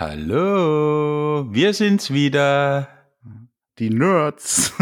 Hallo, 0.00 1.44
wir 1.52 1.74
sind's 1.74 2.10
wieder. 2.10 2.88
Die 3.78 3.90
Nerds. 3.90 4.72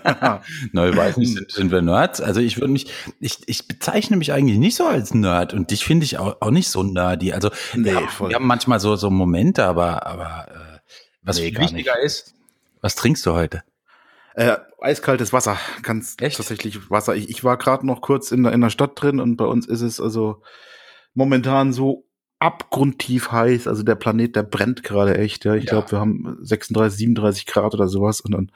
Neu 0.72 0.96
weiß 0.96 1.18
nicht, 1.18 1.34
sind, 1.34 1.52
sind 1.52 1.70
wir 1.70 1.82
Nerds? 1.82 2.20
Also 2.20 2.40
ich 2.40 2.58
würde 2.58 2.72
mich, 2.72 2.90
ich, 3.20 3.38
ich 3.46 3.68
bezeichne 3.68 4.16
mich 4.16 4.32
eigentlich 4.32 4.58
nicht 4.58 4.74
so 4.74 4.84
als 4.84 5.14
Nerd 5.14 5.54
und 5.54 5.70
dich 5.70 5.84
finde 5.84 6.04
ich 6.04 6.18
auch, 6.18 6.38
auch 6.40 6.50
nicht 6.50 6.68
so 6.68 6.82
nerdy. 6.82 7.32
Also 7.32 7.50
Nee, 7.74 7.92
wir, 7.92 7.94
haben, 7.94 8.28
wir 8.28 8.34
haben 8.34 8.46
manchmal 8.48 8.80
so, 8.80 8.96
so 8.96 9.08
Momente, 9.08 9.64
aber, 9.64 10.04
aber 10.04 10.48
äh, 10.50 10.78
was 11.22 11.38
Nee, 11.38 11.56
wichtiger 11.56 12.00
ist, 12.00 12.34
was 12.80 12.96
trinkst 12.96 13.24
du 13.24 13.34
heute? 13.34 13.62
Äh, 14.34 14.56
eiskaltes 14.80 15.32
Wasser, 15.32 15.56
ganz 15.82 16.16
Echt? 16.18 16.38
tatsächlich 16.38 16.90
Wasser. 16.90 17.14
Ich, 17.14 17.30
ich 17.30 17.44
war 17.44 17.56
gerade 17.56 17.86
noch 17.86 18.00
kurz 18.00 18.32
in 18.32 18.42
der, 18.42 18.52
in 18.52 18.62
der 18.62 18.70
Stadt 18.70 19.00
drin 19.00 19.20
und 19.20 19.36
bei 19.36 19.44
uns 19.44 19.64
ist 19.68 19.82
es 19.82 20.00
also 20.00 20.42
momentan 21.14 21.72
so 21.72 22.05
abgrundtief 22.38 23.32
heiß. 23.32 23.66
Also 23.66 23.82
der 23.82 23.94
Planet, 23.94 24.36
der 24.36 24.42
brennt 24.42 24.82
gerade 24.82 25.16
echt. 25.18 25.44
Ja, 25.44 25.54
ich 25.54 25.64
Ja. 25.64 25.70
glaube, 25.72 25.92
wir 25.92 26.00
haben 26.00 26.36
36, 26.42 26.98
37 26.98 27.46
Grad 27.46 27.74
oder 27.74 27.88
sowas 27.88 28.20
und 28.20 28.32
dann 28.32 28.50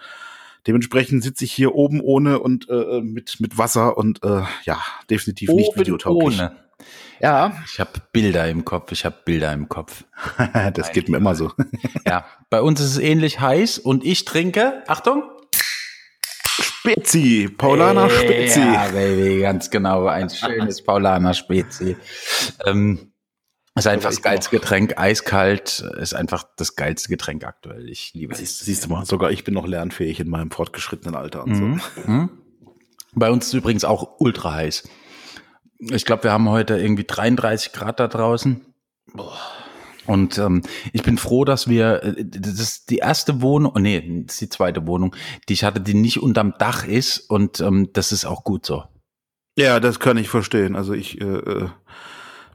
dementsprechend 0.66 1.22
sitze 1.24 1.44
ich 1.44 1.52
hier 1.52 1.74
oben 1.74 2.00
ohne 2.00 2.38
und 2.40 2.68
äh, 2.68 3.00
mit 3.00 3.36
mit 3.40 3.56
Wasser 3.56 3.96
und 3.96 4.22
äh, 4.22 4.42
ja, 4.64 4.78
definitiv 5.08 5.50
nicht 5.50 5.70
Oben 5.70 5.80
videotauglich. 5.80 6.38
ohne. 6.40 6.56
Ja, 7.20 7.52
Ich 7.70 7.78
habe 7.80 7.90
Bilder 8.12 8.48
im 8.48 8.64
Kopf, 8.64 8.92
ich 8.92 9.04
habe 9.04 9.16
Bilder 9.24 9.52
im 9.52 9.68
Kopf. 9.68 10.04
das 10.74 10.92
geht 10.92 11.08
mir 11.10 11.18
immer 11.18 11.34
so. 11.34 11.52
Ja, 12.06 12.24
bei 12.48 12.62
uns 12.62 12.80
ist 12.80 12.92
es 12.92 12.98
ähnlich 12.98 13.40
heiß 13.40 13.78
und 13.78 14.04
ich 14.04 14.24
trinke, 14.24 14.82
Achtung, 14.86 15.22
Spezi, 16.62 17.48
Paulaner 17.56 18.08
Spezi. 18.08 18.60
Ja, 18.60 18.88
Baby, 18.88 19.40
ganz 19.40 19.70
genau. 19.70 20.06
Ein 20.06 20.30
schönes 20.30 20.82
Paulaner 20.82 21.34
Spezi. 21.34 21.96
Ähm, 22.64 23.09
ist 23.80 23.86
einfach 23.86 24.10
das 24.10 24.22
geilste 24.22 24.50
Getränk. 24.50 24.98
Eiskalt 24.98 25.84
ist 25.98 26.14
einfach 26.14 26.44
das 26.56 26.76
geilste 26.76 27.08
Getränk 27.08 27.44
aktuell. 27.44 27.88
Ich 27.88 28.12
liebe 28.14 28.32
es. 28.32 28.38
Siehst, 28.38 28.60
siehst 28.60 28.84
du 28.84 28.88
mal, 28.88 29.04
sogar 29.04 29.30
ich 29.30 29.44
bin 29.44 29.54
noch 29.54 29.66
lernfähig 29.66 30.20
in 30.20 30.28
meinem 30.28 30.50
fortgeschrittenen 30.50 31.14
Alter 31.14 31.44
und 31.44 31.54
so. 31.54 31.62
Mhm. 31.62 31.80
Mhm. 32.06 32.30
Bei 33.14 33.30
uns 33.30 33.46
ist 33.48 33.54
übrigens 33.54 33.84
auch 33.84 34.16
ultra 34.18 34.54
heiß. 34.54 34.88
Ich 35.78 36.04
glaube, 36.04 36.24
wir 36.24 36.32
haben 36.32 36.48
heute 36.48 36.78
irgendwie 36.78 37.04
33 37.04 37.72
Grad 37.72 38.00
da 38.00 38.08
draußen. 38.08 38.64
Und 40.06 40.38
ähm, 40.38 40.62
ich 40.92 41.02
bin 41.02 41.18
froh, 41.18 41.44
dass 41.44 41.68
wir, 41.68 42.02
äh, 42.02 42.24
das 42.24 42.60
ist 42.60 42.90
die 42.90 42.98
erste 42.98 43.42
Wohnung, 43.42 43.72
oh 43.74 43.78
nee, 43.78 44.24
das 44.24 44.34
ist 44.34 44.40
die 44.40 44.48
zweite 44.48 44.86
Wohnung, 44.86 45.14
die 45.48 45.54
ich 45.54 45.64
hatte, 45.64 45.80
die 45.80 45.94
nicht 45.94 46.20
unterm 46.20 46.54
Dach 46.58 46.86
ist. 46.86 47.18
Und 47.18 47.60
ähm, 47.60 47.90
das 47.92 48.12
ist 48.12 48.24
auch 48.24 48.44
gut 48.44 48.66
so. 48.66 48.84
Ja, 49.56 49.80
das 49.80 50.00
kann 50.00 50.16
ich 50.16 50.28
verstehen. 50.28 50.76
Also 50.76 50.92
ich, 50.92 51.20
äh, 51.20 51.24
äh, 51.24 51.68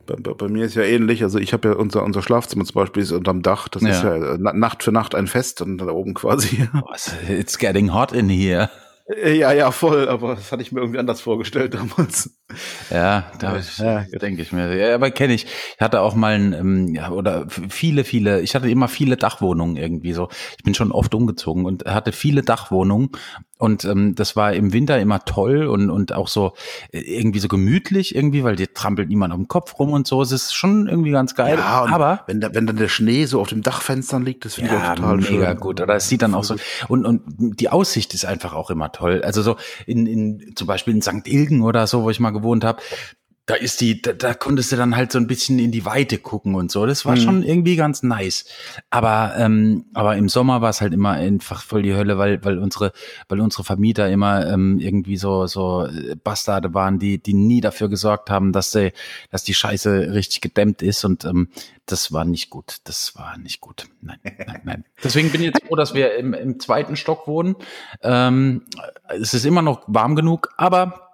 bei, 0.06 0.34
bei, 0.34 0.48
mir 0.48 0.66
ist 0.66 0.76
ja 0.76 0.84
ähnlich. 0.84 1.24
Also 1.24 1.40
ich 1.40 1.54
habe 1.54 1.70
ja 1.70 1.74
unser, 1.76 2.04
unser 2.04 2.22
Schlafzimmer 2.22 2.66
zum 2.66 2.76
Beispiel 2.76 3.04
ist 3.04 3.12
unterm 3.12 3.42
Dach. 3.42 3.68
Das 3.68 3.82
ist 3.84 4.04
Ja. 4.04 4.16
ja 4.16 4.34
äh, 4.34 4.38
Na- 4.40 4.54
Nacht 4.54 4.84
für 4.84 4.92
Nacht 4.92 5.16
ein 5.16 5.28
Fest 5.28 5.62
und 5.62 5.78
da 5.80 5.88
oben 5.88 6.14
quasi. 6.14 6.68
It's 7.30 7.58
getting 7.58 7.94
hot 7.94 8.12
in 8.12 8.30
here. 8.30 8.70
Äh, 9.08 9.38
ja, 9.38 9.52
ja, 9.52 9.72
voll. 9.72 10.10
Aber 10.10 10.36
das 10.36 10.52
hatte 10.52 10.64
ich 10.64 10.72
mir 10.72 10.80
irgendwie 10.82 11.00
anders 11.00 11.22
vorgestellt 11.22 11.74
damals. 11.76 12.32
Ja, 12.90 13.32
da 13.40 13.60
Ja, 13.78 14.04
denke 14.20 14.42
ich 14.42 14.52
mir. 14.52 14.76
Ja, 14.76 14.96
aber 14.96 15.12
kenne 15.12 15.34
ich. 15.34 15.46
Ich 15.46 15.82
hatte 15.82 16.02
auch 16.02 16.16
mal 16.16 16.34
ein, 16.34 16.54
ähm, 16.54 16.96
ja, 16.96 17.12
oder 17.12 17.46
viele, 17.50 18.04
viele, 18.04 18.42
ich 18.42 18.56
hatte 18.56 18.70
immer 18.70 18.88
viele 18.88 19.18
Dachwohnungen 19.18 19.76
irgendwie 19.78 20.14
so. 20.14 20.30
Ich 20.58 20.64
bin 20.64 20.74
schon 20.74 20.92
oft 20.92 21.14
umgezogen 21.14 21.66
und 21.66 21.86
hatte 21.86 22.12
viele 22.12 22.42
Dachwohnungen. 22.42 23.10
Und 23.58 23.86
ähm, 23.86 24.16
das 24.16 24.36
war 24.36 24.54
im 24.54 24.74
Winter 24.74 25.00
immer 25.00 25.24
toll 25.24 25.68
und, 25.68 25.90
und 25.90 26.12
auch 26.12 26.28
so 26.28 26.54
äh, 26.92 27.00
irgendwie 27.00 27.40
so 27.40 27.48
gemütlich 27.48 28.14
irgendwie, 28.14 28.44
weil 28.44 28.58
dir 28.58 28.74
trampelt 28.74 29.08
niemand 29.08 29.34
dem 29.34 29.48
Kopf 29.48 29.80
rum 29.80 29.94
und 29.94 30.06
so. 30.06 30.22
Es 30.22 30.34
ist 30.34 30.54
schon 30.54 30.88
irgendwie 30.88 31.12
ganz 31.12 31.36
geil. 31.36 31.58
Ja, 31.58 31.86
aber 31.86 32.24
wenn, 32.28 32.42
da, 32.42 32.54
wenn 32.54 32.68
dann 32.68 32.76
der 32.76 32.90
Schnee 32.90 33.26
so 33.26 33.40
auf 33.40 33.48
dem 33.48 33.62
Dachfenstern 33.62 34.26
liegt, 34.26 34.44
das 34.44 34.56
finde 34.56 34.76
ich 34.76 34.80
ja, 34.82 34.92
auch 34.92 34.96
total 34.96 35.18
mega 35.18 35.52
schön. 35.52 35.58
gut. 35.58 35.80
Oder 35.80 35.96
es 35.96 36.10
sieht 36.10 36.22
dann 36.22 36.34
auch 36.34 36.44
so 36.44 36.56
und 36.90 37.06
und 37.06 37.24
die 37.60 37.70
Aussicht 37.70 38.14
ist 38.14 38.26
einfach 38.26 38.54
auch 38.54 38.70
immer 38.70 38.92
toll. 38.92 39.22
Also 39.24 39.42
so 39.42 39.56
in, 39.86 40.06
in 40.06 40.54
zum 40.56 40.68
Beispiel 40.68 40.94
in 40.94 41.02
St. 41.02 41.26
Ilgen 41.26 41.62
oder 41.62 41.88
so, 41.88 42.04
wo 42.04 42.10
ich 42.10 42.20
mal 42.20 42.32
gewohnt 42.32 42.66
habe, 42.66 42.82
da 43.48 43.54
ist 43.54 43.80
die, 43.80 44.02
da, 44.02 44.14
da 44.14 44.34
konntest 44.34 44.72
du 44.72 44.76
dann 44.76 44.96
halt 44.96 45.12
so 45.12 45.20
ein 45.20 45.28
bisschen 45.28 45.60
in 45.60 45.72
die 45.72 45.86
Weite 45.86 46.18
gucken 46.18 46.56
und 46.56 46.72
so. 46.72 46.86
Das 46.88 47.06
war 47.06 47.16
Mhm. 47.16 47.20
schon 47.20 47.44
irgendwie 47.44 47.76
ganz 47.76 48.02
nice. 48.02 48.46
Aber 48.90 49.36
ähm, 49.38 49.86
aber 49.94 50.16
im 50.18 50.30
Sommer 50.30 50.62
war 50.62 50.72
es 50.72 50.82
halt 50.82 50.94
immer 50.94 51.12
einfach 51.12 51.62
voll 51.62 51.84
die 51.84 51.94
Hölle, 51.94 52.18
weil 52.18 52.44
weil 52.44 52.58
unsere 52.58 52.92
weil 53.30 53.40
unsere 53.40 53.64
Vermieter 53.64 54.10
immer 54.10 54.48
ähm, 54.48 54.80
irgendwie 54.80 55.18
so 55.18 55.46
so 55.46 55.86
äh, 55.86 56.16
Bastarde 56.16 56.74
waren, 56.74 56.98
die 56.98 57.20
die 57.22 57.36
nie 57.36 57.62
dafür 57.62 57.88
gesorgt 57.88 58.32
haben, 58.32 58.52
dass 58.52 58.72
sie, 58.72 58.94
dass 59.30 59.44
die 59.44 59.54
Scheiße 59.54 60.12
richtig 60.14 60.42
gedämmt 60.42 60.82
ist 60.82 61.06
und 61.06 61.24
ähm, 61.26 61.50
das 61.86 62.12
war 62.12 62.26
nicht 62.26 62.50
gut. 62.50 62.78
Das 62.86 63.16
war 63.16 63.38
nicht 63.38 63.62
gut. 63.62 63.86
Nein, 64.02 64.18
nein, 64.24 64.62
nein. 64.64 64.86
Deswegen 65.04 65.30
bin 65.32 65.42
ich 65.42 65.48
jetzt 65.54 65.64
froh, 65.68 65.76
dass 65.76 65.94
wir 65.94 66.16
im, 66.16 66.34
im 66.34 66.60
zweiten 66.60 66.96
Stock 66.96 67.28
wohnen. 67.28 67.56
Ähm, 68.02 68.64
es 69.08 69.36
ist 69.36 69.46
immer 69.46 69.62
noch 69.62 69.84
warm 69.86 70.16
genug, 70.16 70.50
aber 70.58 71.05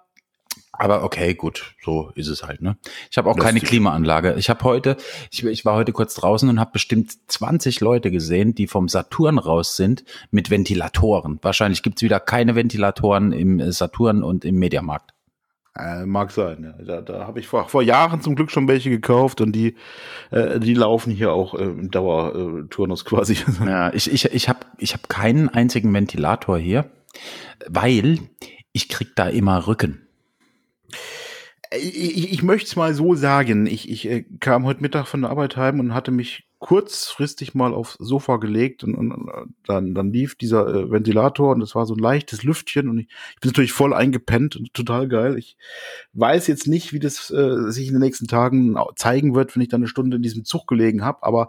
aber 0.82 1.04
okay, 1.04 1.34
gut, 1.34 1.76
so 1.80 2.10
ist 2.16 2.26
es 2.26 2.42
halt. 2.42 2.60
Ne? 2.60 2.76
Ich 3.08 3.16
habe 3.16 3.30
auch 3.30 3.36
Das 3.36 3.44
keine 3.44 3.60
Klimaanlage. 3.60 4.34
Ich 4.36 4.50
habe 4.50 4.64
heute, 4.64 4.96
ich, 5.30 5.44
ich 5.44 5.64
war 5.64 5.76
heute 5.76 5.92
kurz 5.92 6.14
draußen 6.14 6.48
und 6.48 6.58
habe 6.58 6.72
bestimmt 6.72 7.12
20 7.28 7.78
Leute 7.80 8.10
gesehen, 8.10 8.56
die 8.56 8.66
vom 8.66 8.88
Saturn 8.88 9.38
raus 9.38 9.76
sind 9.76 10.02
mit 10.32 10.50
Ventilatoren. 10.50 11.38
Wahrscheinlich 11.40 11.84
gibt's 11.84 12.02
wieder 12.02 12.18
keine 12.18 12.56
Ventilatoren 12.56 13.30
im 13.30 13.60
äh, 13.60 13.70
Saturn 13.70 14.24
und 14.24 14.44
im 14.44 14.56
Mediamarkt. 14.56 15.14
Äh, 15.78 16.04
mag 16.04 16.32
sein, 16.32 16.64
ja. 16.64 16.84
Da, 16.84 17.00
da 17.00 17.28
habe 17.28 17.38
ich 17.38 17.46
vor, 17.46 17.68
vor 17.68 17.82
Jahren 17.82 18.20
zum 18.20 18.34
Glück 18.34 18.50
schon 18.50 18.66
welche 18.66 18.90
gekauft 18.90 19.40
und 19.40 19.52
die, 19.52 19.76
äh, 20.32 20.58
die 20.58 20.74
laufen 20.74 21.12
hier 21.12 21.32
auch 21.32 21.54
äh, 21.54 21.62
im 21.62 21.92
Dauerturnus 21.92 23.04
quasi. 23.06 23.36
Ja, 23.64 23.94
ich, 23.94 24.12
ich, 24.12 24.24
ich 24.24 24.48
habe 24.48 24.66
ich 24.78 24.94
hab 24.94 25.08
keinen 25.08 25.48
einzigen 25.48 25.94
Ventilator 25.94 26.58
hier, 26.58 26.90
weil 27.68 28.18
ich 28.72 28.88
krieg 28.88 29.10
da 29.14 29.28
immer 29.28 29.68
Rücken. 29.68 30.08
Ich, 31.80 32.32
ich, 32.32 32.42
möchte 32.42 32.66
es 32.66 32.76
mal 32.76 32.94
so 32.94 33.14
sagen. 33.14 33.66
Ich, 33.66 33.88
ich 33.88 34.08
äh, 34.08 34.24
kam 34.40 34.64
heute 34.64 34.82
Mittag 34.82 35.06
von 35.06 35.22
der 35.22 35.30
Arbeit 35.30 35.56
heim 35.56 35.80
und 35.80 35.94
hatte 35.94 36.10
mich 36.10 36.44
kurzfristig 36.62 37.54
mal 37.54 37.74
aufs 37.74 37.94
Sofa 37.98 38.36
gelegt 38.36 38.84
und, 38.84 38.94
und 38.94 39.10
äh, 39.10 39.46
dann, 39.66 39.94
dann 39.94 40.12
lief 40.12 40.36
dieser 40.36 40.68
äh, 40.68 40.90
Ventilator 40.92 41.50
und 41.50 41.60
es 41.60 41.74
war 41.74 41.86
so 41.86 41.94
ein 41.94 41.98
leichtes 41.98 42.44
Lüftchen 42.44 42.88
und 42.88 43.00
ich, 43.00 43.08
ich 43.34 43.40
bin 43.40 43.48
natürlich 43.50 43.72
voll 43.72 43.92
eingepennt 43.92 44.54
und 44.54 44.72
total 44.72 45.08
geil. 45.08 45.36
Ich 45.38 45.56
weiß 46.12 46.46
jetzt 46.46 46.68
nicht, 46.68 46.92
wie 46.92 47.00
das 47.00 47.30
äh, 47.32 47.70
sich 47.72 47.88
in 47.88 47.94
den 47.94 48.00
nächsten 48.02 48.28
Tagen 48.28 48.76
zeigen 48.94 49.34
wird, 49.34 49.56
wenn 49.56 49.62
ich 49.62 49.70
dann 49.70 49.80
eine 49.80 49.88
Stunde 49.88 50.16
in 50.18 50.22
diesem 50.22 50.44
Zug 50.44 50.68
gelegen 50.68 51.04
habe, 51.04 51.24
aber 51.24 51.48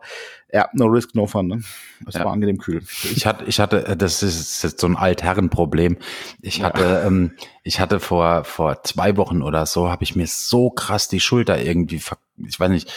ja, 0.52 0.68
no 0.74 0.88
risk, 0.88 1.14
no 1.14 1.28
fun. 1.28 1.46
Ne? 1.48 1.62
Es 2.08 2.16
Ja. 2.16 2.26
war 2.26 2.34
angenehm 2.34 2.58
kühl. 2.58 2.82
Ich 3.16 3.28
hatte, 3.28 3.46
ich 3.46 3.60
hatte, 3.60 3.86
äh, 3.86 3.96
das 3.96 4.24
ist 4.24 4.64
jetzt 4.64 4.80
so 4.80 4.88
ein 4.88 4.96
Altherrenproblem. 4.96 5.98
Ich 6.42 6.64
hatte, 6.64 7.04
ähm, 7.06 7.34
ich 7.64 7.80
hatte 7.80 8.00
vor 8.00 8.44
vor 8.46 8.82
zwei 8.84 9.16
Wochen 9.18 9.44
oder 9.44 9.68
so, 9.68 9.90
habe 9.90 10.04
ich 10.04 10.16
mir 10.16 10.26
so 10.26 10.72
krass 10.72 11.08
die 11.08 11.20
Schulter 11.20 11.62
irgendwie, 11.62 12.00
ver, 12.00 12.18
ich 12.38 12.60
weiß 12.60 12.70
nicht, 12.70 12.92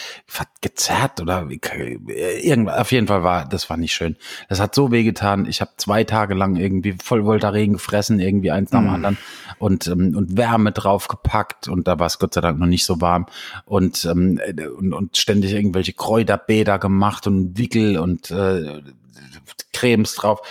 gezerrt 0.61 1.21
oder 1.21 1.47
irgendwas. 1.49 2.79
Auf 2.79 2.91
jeden 2.91 3.07
Fall 3.07 3.23
war, 3.23 3.47
das 3.47 3.69
war 3.69 3.77
nicht 3.77 3.93
schön. 3.93 4.17
Das 4.49 4.59
hat 4.59 4.73
so 4.73 4.91
wehgetan. 4.91 5.45
Ich 5.45 5.61
habe 5.61 5.71
zwei 5.77 6.03
Tage 6.03 6.33
lang 6.33 6.55
irgendwie 6.55 6.95
voll 7.01 7.25
Voltaren 7.25 7.73
gefressen, 7.73 8.19
irgendwie 8.19 8.51
eins 8.51 8.71
nach 8.71 8.81
dem 8.81 8.87
Mm. 8.87 8.95
anderen 8.95 9.17
und 9.59 9.87
ähm, 9.87 10.15
und 10.15 10.37
Wärme 10.37 10.71
draufgepackt 10.71 11.67
und 11.67 11.87
da 11.87 11.99
war 11.99 12.07
es 12.07 12.19
Gott 12.19 12.33
sei 12.33 12.41
Dank 12.41 12.59
noch 12.59 12.67
nicht 12.67 12.85
so 12.85 12.99
warm 13.01 13.27
und 13.65 14.05
ähm, 14.05 14.39
und, 14.77 14.93
und 14.93 15.17
ständig 15.17 15.53
irgendwelche 15.53 15.93
Kräuterbäder 15.93 16.79
gemacht 16.79 17.27
und 17.27 17.57
Wickel 17.57 17.97
und 17.97 18.31
äh, 18.31 18.81
Cremes 19.73 20.15
drauf. 20.15 20.41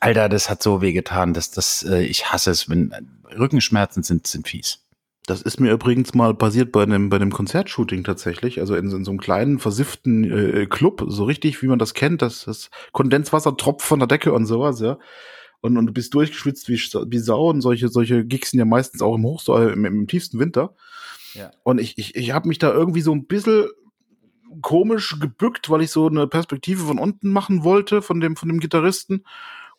Alter, 0.00 0.28
das 0.28 0.50
hat 0.50 0.62
so 0.62 0.82
wehgetan, 0.82 1.32
dass 1.32 1.52
das, 1.52 1.84
äh, 1.84 2.02
ich 2.02 2.32
hasse 2.32 2.50
es, 2.50 2.68
wenn 2.68 2.92
Rückenschmerzen 3.38 4.02
sind, 4.02 4.26
sind 4.26 4.48
fies. 4.48 4.83
Das 5.26 5.40
ist 5.40 5.58
mir 5.58 5.72
übrigens 5.72 6.12
mal 6.12 6.34
passiert 6.34 6.70
bei 6.70 6.82
einem, 6.82 7.08
bei 7.08 7.16
einem 7.16 7.32
Konzertshooting 7.32 8.04
tatsächlich, 8.04 8.60
also 8.60 8.74
in, 8.74 8.90
in 8.90 9.04
so 9.04 9.10
einem 9.10 9.20
kleinen, 9.20 9.58
versifften 9.58 10.24
äh, 10.24 10.66
Club, 10.66 11.04
so 11.08 11.24
richtig, 11.24 11.62
wie 11.62 11.66
man 11.66 11.78
das 11.78 11.94
kennt, 11.94 12.20
dass 12.20 12.44
das 12.44 12.70
Kondenswasser 12.92 13.56
tropft 13.56 13.86
von 13.86 14.00
der 14.00 14.08
Decke 14.08 14.32
und 14.32 14.46
sowas, 14.46 14.80
ja. 14.80 14.98
Und, 15.62 15.78
und 15.78 15.86
du 15.86 15.92
bist 15.94 16.12
durchgeschwitzt 16.12 16.68
wie, 16.68 16.74
wie 16.76 17.18
Sau 17.18 17.48
und 17.48 17.62
solche, 17.62 17.88
solche 17.88 18.26
Gigs 18.26 18.50
sind 18.50 18.58
ja 18.58 18.66
meistens 18.66 19.00
auch 19.00 19.14
im 19.14 19.24
Hochsommer, 19.24 19.72
im, 19.72 19.86
im 19.86 20.06
tiefsten 20.06 20.38
Winter. 20.38 20.74
Ja. 21.32 21.50
Und 21.62 21.80
ich, 21.80 21.96
ich, 21.96 22.14
ich 22.16 22.32
habe 22.32 22.48
mich 22.48 22.58
da 22.58 22.70
irgendwie 22.70 23.00
so 23.00 23.12
ein 23.12 23.26
bisschen 23.26 23.68
komisch 24.60 25.16
gebückt, 25.20 25.70
weil 25.70 25.80
ich 25.80 25.90
so 25.90 26.06
eine 26.06 26.26
Perspektive 26.26 26.84
von 26.84 26.98
unten 26.98 27.30
machen 27.30 27.64
wollte, 27.64 28.02
von 28.02 28.20
dem, 28.20 28.36
von 28.36 28.50
dem 28.50 28.60
Gitarristen. 28.60 29.24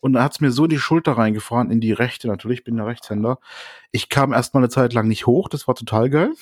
Und 0.05 0.13
dann 0.13 0.21
hat's 0.21 0.39
mir 0.39 0.51
so 0.51 0.67
die 0.67 0.77
Schulter 0.77 1.13
reingefahren, 1.13 1.71
in 1.71 1.81
die 1.81 1.91
rechte 1.91 2.27
natürlich, 2.27 2.59
ich 2.59 2.63
bin 2.63 2.77
ja 2.77 2.83
Rechtshänder. 2.83 3.39
Ich 3.91 4.07
kam 4.07 4.33
erstmal 4.33 4.61
eine 4.61 4.69
Zeit 4.69 4.93
lang 4.93 5.07
nicht 5.07 5.25
hoch, 5.25 5.49
das 5.49 5.67
war 5.67 5.73
total 5.73 6.11
geil. 6.11 6.33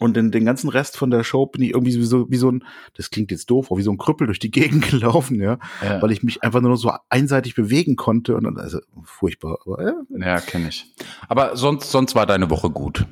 Und 0.00 0.16
den, 0.16 0.32
den 0.32 0.44
ganzen 0.44 0.68
Rest 0.68 0.96
von 0.96 1.12
der 1.12 1.22
Show 1.22 1.46
bin 1.46 1.62
ich 1.62 1.74
irgendwie 1.74 1.94
wie 1.94 2.02
so, 2.02 2.28
wie 2.28 2.36
so 2.36 2.50
ein, 2.50 2.64
das 2.96 3.10
klingt 3.10 3.30
jetzt 3.30 3.50
doof, 3.50 3.68
aber 3.70 3.78
wie 3.78 3.84
so 3.84 3.92
ein 3.92 3.98
Krüppel 3.98 4.26
durch 4.26 4.40
die 4.40 4.50
Gegend 4.50 4.84
gelaufen, 4.90 5.40
ja. 5.40 5.60
Ja, 5.80 6.02
Weil 6.02 6.10
ich 6.10 6.24
mich 6.24 6.42
einfach 6.42 6.60
nur 6.60 6.76
so 6.76 6.90
einseitig 7.08 7.54
bewegen 7.54 7.94
konnte. 7.94 8.34
Und 8.34 8.42
dann, 8.42 8.58
also 8.58 8.80
furchtbar. 9.04 9.58
Aber 9.64 9.84
ja, 9.84 9.94
ja 10.18 10.40
kenne 10.40 10.68
ich. 10.68 10.92
Aber 11.28 11.56
sonst, 11.56 11.92
sonst 11.92 12.16
war 12.16 12.26
deine 12.26 12.50
Woche 12.50 12.70
gut. 12.70 13.06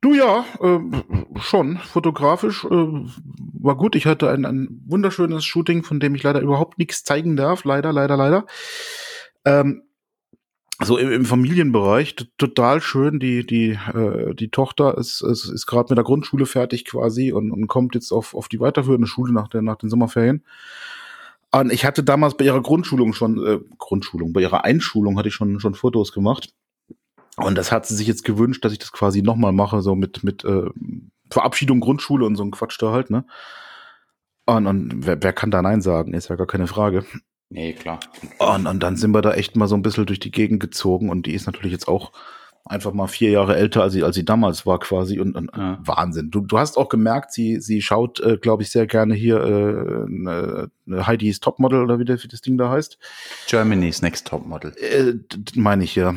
Du 0.00 0.14
ja, 0.14 0.44
äh, 0.60 0.78
schon. 1.40 1.78
Fotografisch 1.78 2.64
äh, 2.64 3.04
war 3.62 3.76
gut. 3.76 3.94
Ich 3.96 4.06
hatte 4.06 4.30
ein, 4.30 4.44
ein 4.44 4.82
wunderschönes 4.86 5.44
Shooting, 5.44 5.82
von 5.82 6.00
dem 6.00 6.14
ich 6.14 6.22
leider 6.22 6.40
überhaupt 6.40 6.78
nichts 6.78 7.04
zeigen 7.04 7.36
darf. 7.36 7.64
Leider, 7.64 7.92
leider, 7.92 8.16
leider. 8.16 8.46
Ähm, 9.44 9.82
so 10.82 10.96
im, 10.96 11.12
im 11.12 11.24
Familienbereich 11.24 12.16
total 12.38 12.80
schön. 12.80 13.20
Die 13.20 13.46
die 13.46 13.78
äh, 13.94 14.34
die 14.34 14.48
Tochter 14.50 14.96
ist 14.96 15.20
ist, 15.22 15.48
ist 15.48 15.66
gerade 15.66 15.90
mit 15.90 15.98
der 15.98 16.04
Grundschule 16.04 16.46
fertig 16.46 16.84
quasi 16.84 17.32
und, 17.32 17.50
und 17.50 17.66
kommt 17.66 17.94
jetzt 17.94 18.12
auf 18.12 18.34
auf 18.34 18.48
die 18.48 18.60
weiterführende 18.60 19.06
Schule 19.06 19.32
nach 19.32 19.48
der 19.48 19.62
nach 19.62 19.76
den 19.76 19.90
Sommerferien. 19.90 20.44
Und 21.52 21.72
ich 21.72 21.84
hatte 21.84 22.04
damals 22.04 22.36
bei 22.36 22.44
ihrer 22.44 22.62
Grundschulung 22.62 23.12
schon 23.12 23.44
äh, 23.44 23.58
Grundschulung, 23.78 24.32
bei 24.32 24.40
ihrer 24.40 24.64
Einschulung 24.64 25.18
hatte 25.18 25.28
ich 25.28 25.34
schon 25.34 25.60
schon 25.60 25.74
Fotos 25.74 26.12
gemacht. 26.12 26.54
Und 27.36 27.56
das 27.56 27.72
hat 27.72 27.86
sie 27.86 27.94
sich 27.94 28.06
jetzt 28.06 28.24
gewünscht, 28.24 28.64
dass 28.64 28.72
ich 28.72 28.78
das 28.78 28.92
quasi 28.92 29.22
nochmal 29.22 29.52
mache, 29.52 29.80
so 29.82 29.94
mit, 29.94 30.22
mit 30.24 30.44
äh, 30.44 30.68
Verabschiedung 31.30 31.80
Grundschule 31.80 32.26
und 32.26 32.36
so 32.36 32.44
ein 32.44 32.50
Quatsch 32.50 32.80
da 32.80 32.92
halt, 32.92 33.10
ne? 33.10 33.24
Und, 34.46 34.66
und 34.66 35.06
wer, 35.06 35.22
wer 35.22 35.32
kann 35.32 35.50
da 35.50 35.62
Nein 35.62 35.80
sagen? 35.80 36.12
Ist 36.12 36.28
ja 36.28 36.36
gar 36.36 36.46
keine 36.46 36.66
Frage. 36.66 37.04
Nee, 37.50 37.72
klar. 37.72 38.00
Und, 38.38 38.66
und 38.66 38.82
dann 38.82 38.96
sind 38.96 39.12
wir 39.12 39.22
da 39.22 39.32
echt 39.32 39.56
mal 39.56 39.68
so 39.68 39.74
ein 39.74 39.82
bisschen 39.82 40.06
durch 40.06 40.20
die 40.20 40.30
Gegend 40.30 40.60
gezogen 40.60 41.10
und 41.10 41.26
die 41.26 41.34
ist 41.34 41.46
natürlich 41.46 41.72
jetzt 41.72 41.88
auch 41.88 42.12
einfach 42.64 42.92
mal 42.92 43.08
vier 43.08 43.30
Jahre 43.30 43.56
älter, 43.56 43.82
als 43.82 43.92
sie, 43.92 44.04
als 44.04 44.14
sie 44.14 44.24
damals 44.24 44.66
war 44.66 44.78
quasi 44.78 45.18
und, 45.18 45.34
und 45.34 45.50
ja. 45.56 45.78
Wahnsinn. 45.80 46.30
Du, 46.30 46.40
du 46.40 46.58
hast 46.58 46.76
auch 46.76 46.88
gemerkt, 46.88 47.32
sie, 47.32 47.60
sie 47.60 47.82
schaut, 47.82 48.20
äh, 48.20 48.36
glaube 48.36 48.62
ich, 48.62 48.70
sehr 48.70 48.86
gerne 48.86 49.14
hier 49.14 49.40
äh, 49.40 50.04
ne, 50.08 50.70
ne 50.84 51.06
Heidi's 51.06 51.40
Topmodel 51.40 51.82
oder 51.82 51.98
wie 51.98 52.04
das, 52.04 52.22
wie 52.22 52.28
das 52.28 52.40
Ding 52.40 52.58
da 52.58 52.70
heißt. 52.70 52.98
Germany's 53.48 54.02
Next 54.02 54.28
Topmodel. 54.28 54.72
Äh, 54.76 55.14
meine 55.54 55.84
ich 55.84 55.96
ja. 55.96 56.14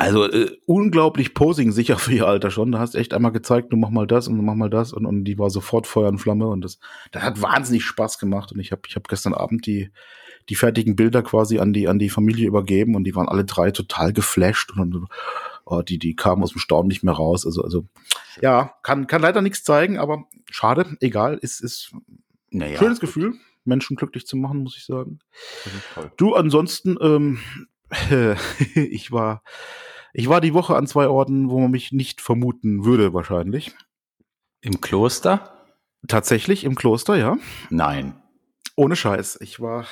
Also 0.00 0.24
äh, 0.24 0.56
unglaublich 0.64 1.34
posing 1.34 1.72
sicher 1.72 1.98
für 1.98 2.12
ihr 2.14 2.26
Alter 2.26 2.50
schon. 2.50 2.72
Da 2.72 2.78
hast 2.78 2.94
echt 2.94 3.12
einmal 3.12 3.32
gezeigt, 3.32 3.70
du 3.70 3.76
mach 3.76 3.90
mal 3.90 4.06
das 4.06 4.28
und 4.28 4.38
du 4.38 4.42
mach 4.42 4.54
mal 4.54 4.70
das 4.70 4.94
und, 4.94 5.04
und 5.04 5.24
die 5.24 5.38
war 5.38 5.50
sofort 5.50 5.86
Feuer 5.86 6.08
und 6.08 6.16
Flamme 6.16 6.46
und 6.46 6.62
das, 6.62 6.78
das 7.12 7.22
hat 7.22 7.42
wahnsinnig 7.42 7.84
Spaß 7.84 8.18
gemacht 8.18 8.50
und 8.50 8.60
ich 8.60 8.72
habe 8.72 8.80
ich 8.88 8.96
hab 8.96 9.08
gestern 9.08 9.34
Abend 9.34 9.66
die 9.66 9.90
die 10.48 10.54
fertigen 10.54 10.96
Bilder 10.96 11.22
quasi 11.22 11.58
an 11.58 11.74
die 11.74 11.86
an 11.86 11.98
die 11.98 12.08
Familie 12.08 12.48
übergeben 12.48 12.96
und 12.96 13.04
die 13.04 13.14
waren 13.14 13.28
alle 13.28 13.44
drei 13.44 13.72
total 13.72 14.14
geflasht 14.14 14.72
und, 14.74 15.06
oh, 15.66 15.82
die 15.82 15.98
die 15.98 16.16
kamen 16.16 16.42
aus 16.42 16.52
dem 16.52 16.60
Staunen 16.60 16.88
nicht 16.88 17.04
mehr 17.04 17.14
raus. 17.14 17.44
Also 17.44 17.62
also 17.62 17.84
ja 18.40 18.72
kann 18.82 19.06
kann 19.06 19.20
leider 19.20 19.42
nichts 19.42 19.64
zeigen, 19.64 19.98
aber 19.98 20.24
schade, 20.50 20.96
egal, 21.00 21.36
ist 21.42 21.60
ist 21.60 21.92
naja. 22.50 22.78
schönes 22.78 23.00
Gefühl. 23.00 23.34
Menschen 23.66 23.96
glücklich 23.96 24.26
zu 24.26 24.38
machen, 24.38 24.62
muss 24.62 24.78
ich 24.78 24.86
sagen. 24.86 25.18
Du, 26.16 26.34
ansonsten, 26.34 26.96
ähm, 27.02 27.38
ich 28.74 29.12
war, 29.12 29.42
ich 30.12 30.28
war 30.28 30.40
die 30.40 30.54
Woche 30.54 30.76
an 30.76 30.86
zwei 30.86 31.08
Orten, 31.08 31.50
wo 31.50 31.60
man 31.60 31.70
mich 31.70 31.92
nicht 31.92 32.20
vermuten 32.20 32.84
würde, 32.84 33.12
wahrscheinlich. 33.14 33.74
Im 34.60 34.80
Kloster? 34.80 35.52
Tatsächlich 36.08 36.64
im 36.64 36.74
Kloster, 36.74 37.16
ja. 37.16 37.36
Nein. 37.68 38.20
Ohne 38.76 38.96
Scheiß. 38.96 39.38
Ich 39.42 39.60
war, 39.60 39.86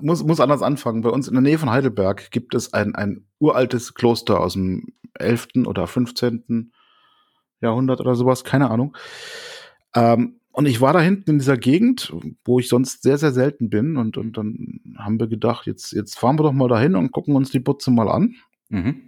muss, 0.00 0.24
muss 0.24 0.40
anders 0.40 0.62
anfangen. 0.62 1.02
Bei 1.02 1.10
uns 1.10 1.28
in 1.28 1.34
der 1.34 1.42
Nähe 1.42 1.58
von 1.58 1.70
Heidelberg 1.70 2.30
gibt 2.30 2.54
es 2.54 2.72
ein, 2.72 2.94
ein 2.94 3.26
uraltes 3.38 3.94
Kloster 3.94 4.40
aus 4.40 4.54
dem 4.54 4.86
11. 5.14 5.48
oder 5.66 5.86
15. 5.86 6.72
Jahrhundert 7.60 8.00
oder 8.00 8.14
sowas, 8.14 8.44
keine 8.44 8.70
Ahnung. 8.70 8.96
Ähm, 9.94 10.40
und 10.56 10.64
ich 10.64 10.80
war 10.80 10.94
da 10.94 11.02
hinten 11.02 11.32
in 11.32 11.38
dieser 11.38 11.58
Gegend, 11.58 12.14
wo 12.46 12.58
ich 12.58 12.70
sonst 12.70 13.02
sehr, 13.02 13.18
sehr 13.18 13.32
selten 13.32 13.68
bin. 13.68 13.98
Und, 13.98 14.16
und 14.16 14.38
dann 14.38 14.80
haben 14.96 15.20
wir 15.20 15.26
gedacht, 15.26 15.66
jetzt, 15.66 15.92
jetzt 15.92 16.18
fahren 16.18 16.38
wir 16.38 16.44
doch 16.44 16.52
mal 16.54 16.66
dahin 16.66 16.94
und 16.94 17.12
gucken 17.12 17.36
uns 17.36 17.50
die 17.50 17.60
Butze 17.60 17.90
mal 17.90 18.08
an. 18.08 18.36
Mhm. 18.70 19.02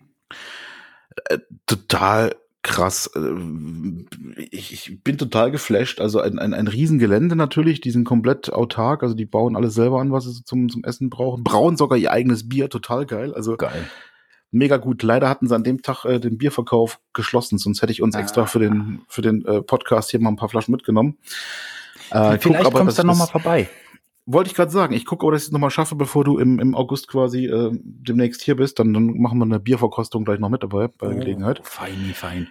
Äh, 1.25 1.39
total 1.65 2.37
krass. 2.63 3.11
Äh, 3.17 4.43
ich, 4.51 4.75
ich, 4.75 5.03
bin 5.03 5.17
total 5.17 5.51
geflasht. 5.51 6.03
Also 6.03 6.21
ein, 6.21 6.39
ein, 6.39 6.53
ein 6.53 6.69
Riesengelände 6.69 7.35
natürlich, 7.35 7.81
die 7.81 7.93
sind 7.93 8.05
komplett 8.05 8.53
autark, 8.53 9.03
also 9.03 9.15
die 9.15 9.25
bauen 9.25 9.57
alles 9.57 9.73
selber 9.73 10.03
an, 10.03 10.13
was 10.13 10.25
sie 10.25 10.45
zum, 10.45 10.69
zum 10.69 10.85
Essen 10.85 11.09
brauchen. 11.09 11.45
Brauen 11.45 11.79
sogar 11.79 11.97
ihr 11.97 12.13
eigenes 12.13 12.47
Bier, 12.51 12.69
total 12.69 13.07
geil. 13.07 13.33
Also 13.33 13.57
geil 13.57 13.89
mega 14.51 14.77
gut. 14.77 15.03
Leider 15.03 15.29
hatten 15.29 15.47
sie 15.47 15.55
an 15.55 15.65
dem 15.65 15.83
Tag 15.83 16.05
äh, 16.05 16.19
den 16.19 16.39
Bierverkauf 16.39 17.01
geschlossen, 17.13 17.59
sonst 17.59 17.83
hätte 17.83 17.93
ich 17.93 18.03
uns 18.03 18.15
ah. 18.15 18.21
extra 18.21 18.47
für 18.47 18.59
den, 18.59 19.03
für 19.09 19.23
den 19.23 19.45
äh, 19.45 19.63
Podcast 19.63 20.11
hier 20.11 20.21
mal 20.21 20.31
ein 20.31 20.37
paar 20.37 20.49
Flaschen 20.49 20.73
mitgenommen. 20.73 21.19
Äh, 22.11 22.39
Vielleicht 22.39 22.65
guck, 22.65 22.75
kommst 22.75 22.99
du 22.99 23.03
dann 23.03 23.09
nochmal 23.09 23.29
vorbei. 23.29 23.69
Wollte 24.27 24.51
ich 24.51 24.57
gerade 24.57 24.71
sagen, 24.71 24.93
ich 24.95 25.07
gucke, 25.07 25.25
ob 25.25 25.35
ich 25.35 25.43
das 25.43 25.53
nochmal 25.53 25.71
schaffe, 25.71 25.95
bevor 25.95 26.23
du 26.23 26.39
im, 26.39 26.59
im 26.59 26.75
August 26.75 27.09
quasi 27.09 27.47
äh, 27.47 27.71
demnächst 27.73 28.43
hier 28.43 28.57
bist. 28.57 28.79
Dann, 28.79 28.93
dann 28.93 29.19
machen 29.19 29.39
wir 29.39 29.45
eine 29.45 29.59
Bierverkostung 29.59 30.25
gleich 30.25 30.39
noch 30.39 30.51
mit 30.51 30.63
dabei 30.63 30.89
bei 30.89 31.09
der 31.09 31.17
oh, 31.17 31.21
Gelegenheit. 31.21 31.61
Fein, 31.65 32.13
fein. 32.15 32.49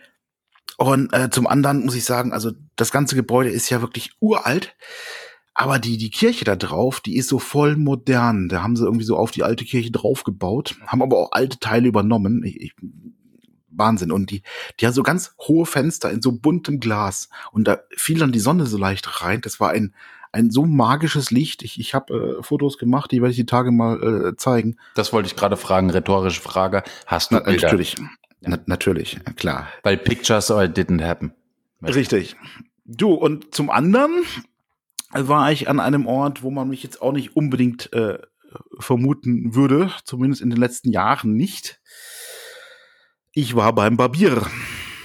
Und 0.77 1.13
äh, 1.13 1.29
zum 1.29 1.47
anderen 1.47 1.85
muss 1.85 1.95
ich 1.95 2.05
sagen, 2.05 2.33
also 2.33 2.51
das 2.75 2.91
ganze 2.91 3.15
Gebäude 3.15 3.49
ist 3.49 3.69
ja 3.69 3.81
wirklich 3.81 4.11
uralt. 4.19 4.75
Aber 5.59 5.79
die, 5.79 5.97
die 5.97 6.11
Kirche 6.11 6.45
da 6.45 6.55
drauf, 6.55 6.99
die 6.99 7.17
ist 7.17 7.29
so 7.29 7.39
voll 7.39 7.77
modern. 7.77 8.47
Da 8.47 8.61
haben 8.61 8.75
sie 8.75 8.85
irgendwie 8.85 9.05
so 9.05 9.17
auf 9.17 9.31
die 9.31 9.41
alte 9.41 9.65
Kirche 9.65 9.89
draufgebaut, 9.89 10.75
haben 10.85 11.01
aber 11.01 11.17
auch 11.17 11.31
alte 11.31 11.57
Teile 11.57 11.87
übernommen. 11.87 12.43
Ich, 12.43 12.61
ich, 12.61 12.75
Wahnsinn. 13.71 14.11
Und 14.11 14.29
die, 14.29 14.43
die 14.79 14.85
haben 14.85 14.93
so 14.93 15.01
ganz 15.01 15.33
hohe 15.39 15.65
Fenster 15.65 16.11
in 16.11 16.21
so 16.21 16.31
buntem 16.31 16.79
Glas. 16.79 17.29
Und 17.51 17.67
da 17.67 17.79
fiel 17.95 18.19
dann 18.19 18.31
die 18.31 18.39
Sonne 18.39 18.67
so 18.67 18.77
leicht 18.77 19.23
rein. 19.23 19.41
Das 19.41 19.59
war 19.59 19.71
ein, 19.71 19.95
ein 20.31 20.51
so 20.51 20.63
magisches 20.63 21.31
Licht. 21.31 21.63
Ich, 21.63 21.79
ich 21.79 21.95
habe 21.95 22.37
äh, 22.39 22.43
Fotos 22.43 22.77
gemacht, 22.77 23.11
die 23.11 23.23
werde 23.23 23.31
ich 23.31 23.37
die 23.37 23.47
Tage 23.47 23.71
mal 23.71 24.29
äh, 24.29 24.35
zeigen. 24.35 24.77
Das 24.93 25.11
wollte 25.11 25.25
ich 25.25 25.35
gerade 25.35 25.57
fragen, 25.57 25.89
rhetorische 25.89 26.39
Frage. 26.39 26.83
Hast 27.07 27.31
du 27.31 27.35
Na, 27.35 27.41
Bilder? 27.41 27.63
Natürlich, 27.63 27.95
Na, 28.41 28.59
natürlich, 28.67 29.17
klar. 29.35 29.69
Weil 29.81 29.97
pictures 29.97 30.51
it 30.51 30.77
didn't 30.77 31.03
happen. 31.03 31.33
Richtig. 31.81 32.35
Du, 32.85 33.15
und 33.15 33.55
zum 33.55 33.71
anderen 33.71 34.23
war 35.11 35.51
ich 35.51 35.69
an 35.69 35.79
einem 35.79 36.05
Ort, 36.05 36.43
wo 36.43 36.51
man 36.51 36.69
mich 36.69 36.83
jetzt 36.83 37.01
auch 37.01 37.11
nicht 37.11 37.35
unbedingt 37.35 37.91
äh, 37.93 38.19
vermuten 38.79 39.55
würde, 39.55 39.91
zumindest 40.03 40.41
in 40.41 40.49
den 40.49 40.59
letzten 40.59 40.91
Jahren 40.91 41.33
nicht. 41.33 41.79
Ich 43.31 43.55
war 43.55 43.73
beim 43.73 43.97
Barbier. 43.97 44.41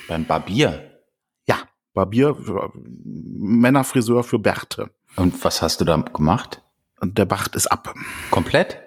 Beim 0.09 0.25
Barbier? 0.25 1.01
Ja, 1.47 1.57
Barbier, 1.93 2.37
Männerfriseur 2.75 4.25
für 4.25 4.39
Bärte. 4.39 4.91
Und 5.17 5.45
was 5.45 5.63
hast 5.63 5.81
du 5.81 5.85
da 5.85 5.97
gemacht? 5.97 6.63
Und 7.01 7.19
der 7.19 7.27
Bart 7.27 7.55
ist 7.55 7.67
ab. 7.67 7.95
Komplett? 8.31 8.79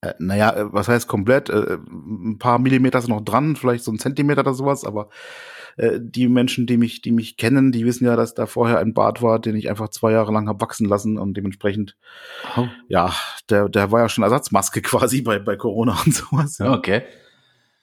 Äh, 0.00 0.14
naja, 0.18 0.54
äh, 0.54 0.72
was 0.72 0.88
heißt 0.88 1.08
komplett? 1.08 1.48
Äh, 1.50 1.78
ein 1.88 2.38
paar 2.38 2.58
Millimeter 2.58 3.00
sind 3.00 3.10
noch 3.10 3.24
dran, 3.24 3.56
vielleicht 3.56 3.84
so 3.84 3.92
ein 3.92 3.98
Zentimeter 3.98 4.40
oder 4.40 4.54
sowas, 4.54 4.84
aber 4.84 5.08
äh, 5.76 5.98
die 6.00 6.28
Menschen, 6.28 6.66
die 6.66 6.76
mich, 6.76 7.02
die 7.02 7.12
mich 7.12 7.36
kennen, 7.36 7.72
die 7.72 7.84
wissen 7.84 8.04
ja, 8.04 8.16
dass 8.16 8.34
da 8.34 8.46
vorher 8.46 8.78
ein 8.78 8.94
Bart 8.94 9.22
war, 9.22 9.38
den 9.38 9.56
ich 9.56 9.68
einfach 9.68 9.88
zwei 9.88 10.12
Jahre 10.12 10.32
lang 10.32 10.48
habe 10.48 10.60
wachsen 10.60 10.88
lassen 10.88 11.18
und 11.18 11.36
dementsprechend, 11.36 11.96
oh. 12.56 12.68
ja, 12.88 13.12
der, 13.50 13.68
der 13.68 13.90
war 13.90 14.00
ja 14.00 14.08
schon 14.08 14.24
Ersatzmaske 14.24 14.82
quasi 14.82 15.22
bei, 15.22 15.38
bei 15.38 15.56
Corona 15.56 15.98
und 16.04 16.14
sowas. 16.14 16.58
Ja. 16.58 16.72
Okay. 16.72 17.02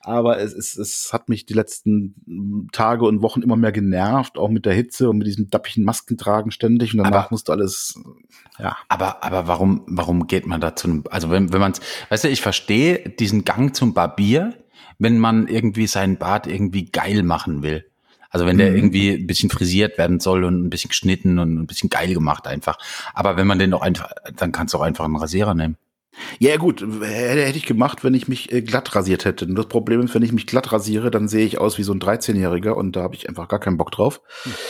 Aber 0.04 0.40
es, 0.40 0.52
es, 0.52 0.76
es 0.76 1.12
hat 1.12 1.28
mich 1.28 1.46
die 1.46 1.54
letzten 1.54 2.68
Tage 2.72 3.04
und 3.04 3.22
Wochen 3.22 3.40
immer 3.40 3.54
mehr 3.54 3.70
genervt, 3.70 4.36
auch 4.36 4.48
mit 4.48 4.66
der 4.66 4.74
Hitze 4.74 5.08
und 5.08 5.18
mit 5.18 5.28
diesem 5.28 5.48
dappigen 5.48 5.84
Maskentragen 5.84 6.50
ständig. 6.50 6.92
Und 6.92 7.04
danach 7.04 7.26
aber, 7.26 7.28
musste 7.30 7.52
alles, 7.52 8.00
ja. 8.58 8.76
Aber, 8.88 9.22
aber 9.22 9.46
warum, 9.46 9.84
warum 9.86 10.26
geht 10.26 10.44
man 10.44 10.60
da 10.60 10.74
zu 10.74 10.88
einem, 10.88 11.04
also 11.08 11.30
wenn, 11.30 11.52
wenn 11.52 11.60
man 11.60 11.72
weißt 12.08 12.24
du, 12.24 12.28
ich 12.28 12.42
verstehe 12.42 13.10
diesen 13.10 13.44
Gang 13.44 13.76
zum 13.76 13.94
Barbier, 13.94 14.61
wenn 15.02 15.18
man 15.18 15.48
irgendwie 15.48 15.88
seinen 15.88 16.16
Bart 16.16 16.46
irgendwie 16.46 16.84
geil 16.84 17.24
machen 17.24 17.62
will. 17.62 17.84
Also 18.30 18.46
wenn 18.46 18.56
der 18.56 18.70
mhm. 18.70 18.76
irgendwie 18.76 19.10
ein 19.10 19.26
bisschen 19.26 19.50
frisiert 19.50 19.98
werden 19.98 20.20
soll 20.20 20.44
und 20.44 20.64
ein 20.64 20.70
bisschen 20.70 20.88
geschnitten 20.88 21.38
und 21.38 21.58
ein 21.58 21.66
bisschen 21.66 21.90
geil 21.90 22.14
gemacht 22.14 22.46
einfach. 22.46 22.78
Aber 23.12 23.36
wenn 23.36 23.46
man 23.46 23.58
den 23.58 23.72
doch 23.72 23.82
einfach, 23.82 24.10
dann 24.36 24.52
kannst 24.52 24.72
du 24.72 24.78
auch 24.78 24.82
einfach 24.82 25.04
einen 25.04 25.16
Rasierer 25.16 25.54
nehmen. 25.54 25.76
Ja, 26.38 26.56
gut, 26.56 26.82
hätte 26.82 27.58
ich 27.58 27.66
gemacht, 27.66 28.04
wenn 28.04 28.14
ich 28.14 28.28
mich 28.28 28.52
äh, 28.52 28.62
glatt 28.62 28.94
rasiert 28.94 29.24
hätte. 29.24 29.46
Und 29.46 29.54
das 29.56 29.66
Problem 29.66 30.00
ist, 30.00 30.14
wenn 30.14 30.22
ich 30.22 30.32
mich 30.32 30.46
glatt 30.46 30.70
rasiere, 30.70 31.10
dann 31.10 31.26
sehe 31.26 31.44
ich 31.44 31.58
aus 31.58 31.78
wie 31.78 31.82
so 31.82 31.92
ein 31.92 32.00
13-Jähriger 32.00 32.72
und 32.72 32.96
da 32.96 33.02
habe 33.02 33.14
ich 33.14 33.28
einfach 33.28 33.48
gar 33.48 33.60
keinen 33.60 33.78
Bock 33.78 33.90
drauf. 33.90 34.20
Hm. 34.44 34.52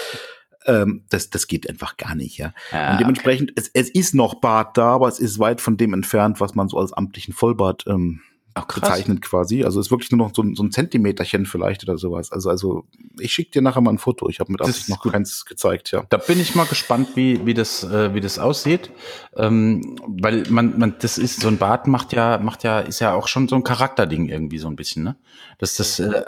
Ähm, 0.64 1.02
das, 1.10 1.28
das 1.28 1.48
geht 1.48 1.68
einfach 1.68 1.96
gar 1.96 2.14
nicht, 2.14 2.38
ja. 2.38 2.54
ja 2.70 2.92
und 2.92 3.00
dementsprechend, 3.00 3.50
okay. 3.50 3.68
es, 3.74 3.88
es 3.88 3.90
ist 3.90 4.14
noch 4.14 4.34
Bart 4.34 4.78
da, 4.78 4.90
aber 4.92 5.08
es 5.08 5.18
ist 5.18 5.40
weit 5.40 5.60
von 5.60 5.76
dem 5.76 5.92
entfernt, 5.92 6.38
was 6.38 6.54
man 6.54 6.68
so 6.68 6.78
als 6.78 6.92
amtlichen 6.92 7.34
Vollbart 7.34 7.84
ähm, 7.88 8.20
Ach, 8.54 8.66
bezeichnet 8.66 9.22
quasi. 9.22 9.64
Also 9.64 9.80
ist 9.80 9.90
wirklich 9.90 10.10
nur 10.10 10.18
noch 10.18 10.34
so, 10.34 10.44
so, 10.54 10.62
ein 10.62 10.70
Zentimeterchen 10.70 11.46
vielleicht 11.46 11.82
oder 11.84 11.96
sowas. 11.96 12.32
Also, 12.32 12.50
also 12.50 12.84
ich 13.18 13.32
schicke 13.32 13.50
dir 13.50 13.62
nachher 13.62 13.80
mal 13.80 13.92
ein 13.92 13.98
Foto. 13.98 14.28
Ich 14.28 14.40
habe 14.40 14.52
mit 14.52 14.60
Absicht 14.60 14.88
noch 14.88 15.00
gut. 15.00 15.12
keins 15.12 15.44
gezeigt, 15.44 15.90
ja. 15.90 16.04
Da 16.08 16.18
bin 16.18 16.38
ich 16.40 16.54
mal 16.54 16.66
gespannt, 16.66 17.10
wie, 17.14 17.46
wie, 17.46 17.54
das, 17.54 17.84
äh, 17.84 18.14
wie 18.14 18.20
das 18.20 18.38
aussieht. 18.38 18.90
Ähm, 19.36 19.96
weil 20.06 20.44
man, 20.50 20.78
man, 20.78 20.96
das 20.98 21.18
ist, 21.18 21.40
so 21.40 21.48
ein 21.48 21.56
Bart 21.58 21.86
macht 21.86 22.12
ja, 22.12 22.38
macht 22.38 22.62
ja, 22.64 22.80
ist 22.80 23.00
ja 23.00 23.14
auch 23.14 23.28
schon 23.28 23.48
so 23.48 23.56
ein 23.56 23.64
Charakterding 23.64 24.28
irgendwie 24.28 24.58
so 24.58 24.68
ein 24.68 24.76
bisschen, 24.76 25.04
ne? 25.04 25.16
Das, 25.58 25.76
das, 25.76 25.98
äh, 25.98 26.22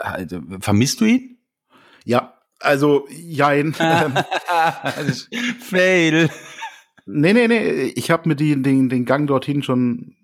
vermisst 0.59 1.01
du 1.01 1.05
ihn? 1.05 1.37
Ja, 2.05 2.33
also, 2.59 3.07
jein. 3.09 3.73
Fail. 5.59 6.29
Nee, 7.05 7.33
nee, 7.33 7.47
nee. 7.47 7.93
Ich 7.95 8.09
habe 8.09 8.29
mir 8.29 8.35
die, 8.35 8.59
den, 8.61 8.89
den 8.89 9.05
Gang 9.05 9.27
dorthin 9.27 9.61
schon 9.61 10.15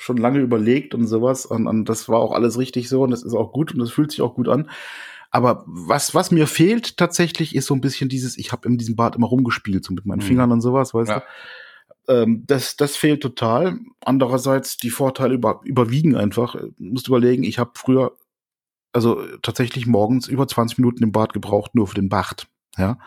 schon 0.00 0.16
lange 0.16 0.38
überlegt 0.40 0.94
und 0.94 1.06
sowas. 1.06 1.46
Und, 1.46 1.66
und 1.66 1.88
das 1.88 2.08
war 2.08 2.18
auch 2.18 2.32
alles 2.32 2.58
richtig 2.58 2.88
so 2.88 3.02
und 3.02 3.10
das 3.10 3.22
ist 3.22 3.34
auch 3.34 3.52
gut 3.52 3.72
und 3.72 3.80
das 3.80 3.90
fühlt 3.90 4.10
sich 4.10 4.22
auch 4.22 4.34
gut 4.34 4.48
an. 4.48 4.70
Aber 5.30 5.62
was, 5.66 6.14
was 6.14 6.30
mir 6.30 6.46
fehlt 6.46 6.96
tatsächlich, 6.96 7.54
ist 7.54 7.66
so 7.66 7.74
ein 7.74 7.80
bisschen 7.80 8.08
dieses, 8.08 8.36
ich 8.36 8.50
habe 8.50 8.66
in 8.66 8.78
diesem 8.78 8.96
Bad 8.96 9.14
immer 9.14 9.28
rumgespielt, 9.28 9.84
so 9.84 9.94
mit 9.94 10.06
meinen 10.06 10.18
mhm. 10.18 10.24
Fingern 10.24 10.52
und 10.52 10.60
sowas, 10.60 10.92
weißt 10.92 11.10
ja. 11.10 11.20
du? 11.20 11.24
Ähm, 12.12 12.44
das, 12.46 12.76
das 12.76 12.96
fehlt 12.96 13.22
total. 13.22 13.78
Andererseits, 14.00 14.76
die 14.76 14.90
Vorteile 14.90 15.34
über, 15.34 15.60
überwiegen 15.64 16.16
einfach. 16.16 16.56
Du 16.56 16.72
musst 16.78 17.06
überlegen, 17.06 17.44
ich 17.44 17.58
habe 17.58 17.72
früher, 17.74 18.16
also 18.92 19.22
tatsächlich 19.42 19.86
morgens 19.86 20.26
über 20.26 20.48
20 20.48 20.78
Minuten 20.78 21.04
im 21.04 21.12
Bad 21.12 21.32
gebraucht, 21.32 21.74
nur 21.74 21.86
für 21.86 21.94
den 21.94 22.08
Bart. 22.08 22.48
Ja. 22.76 22.98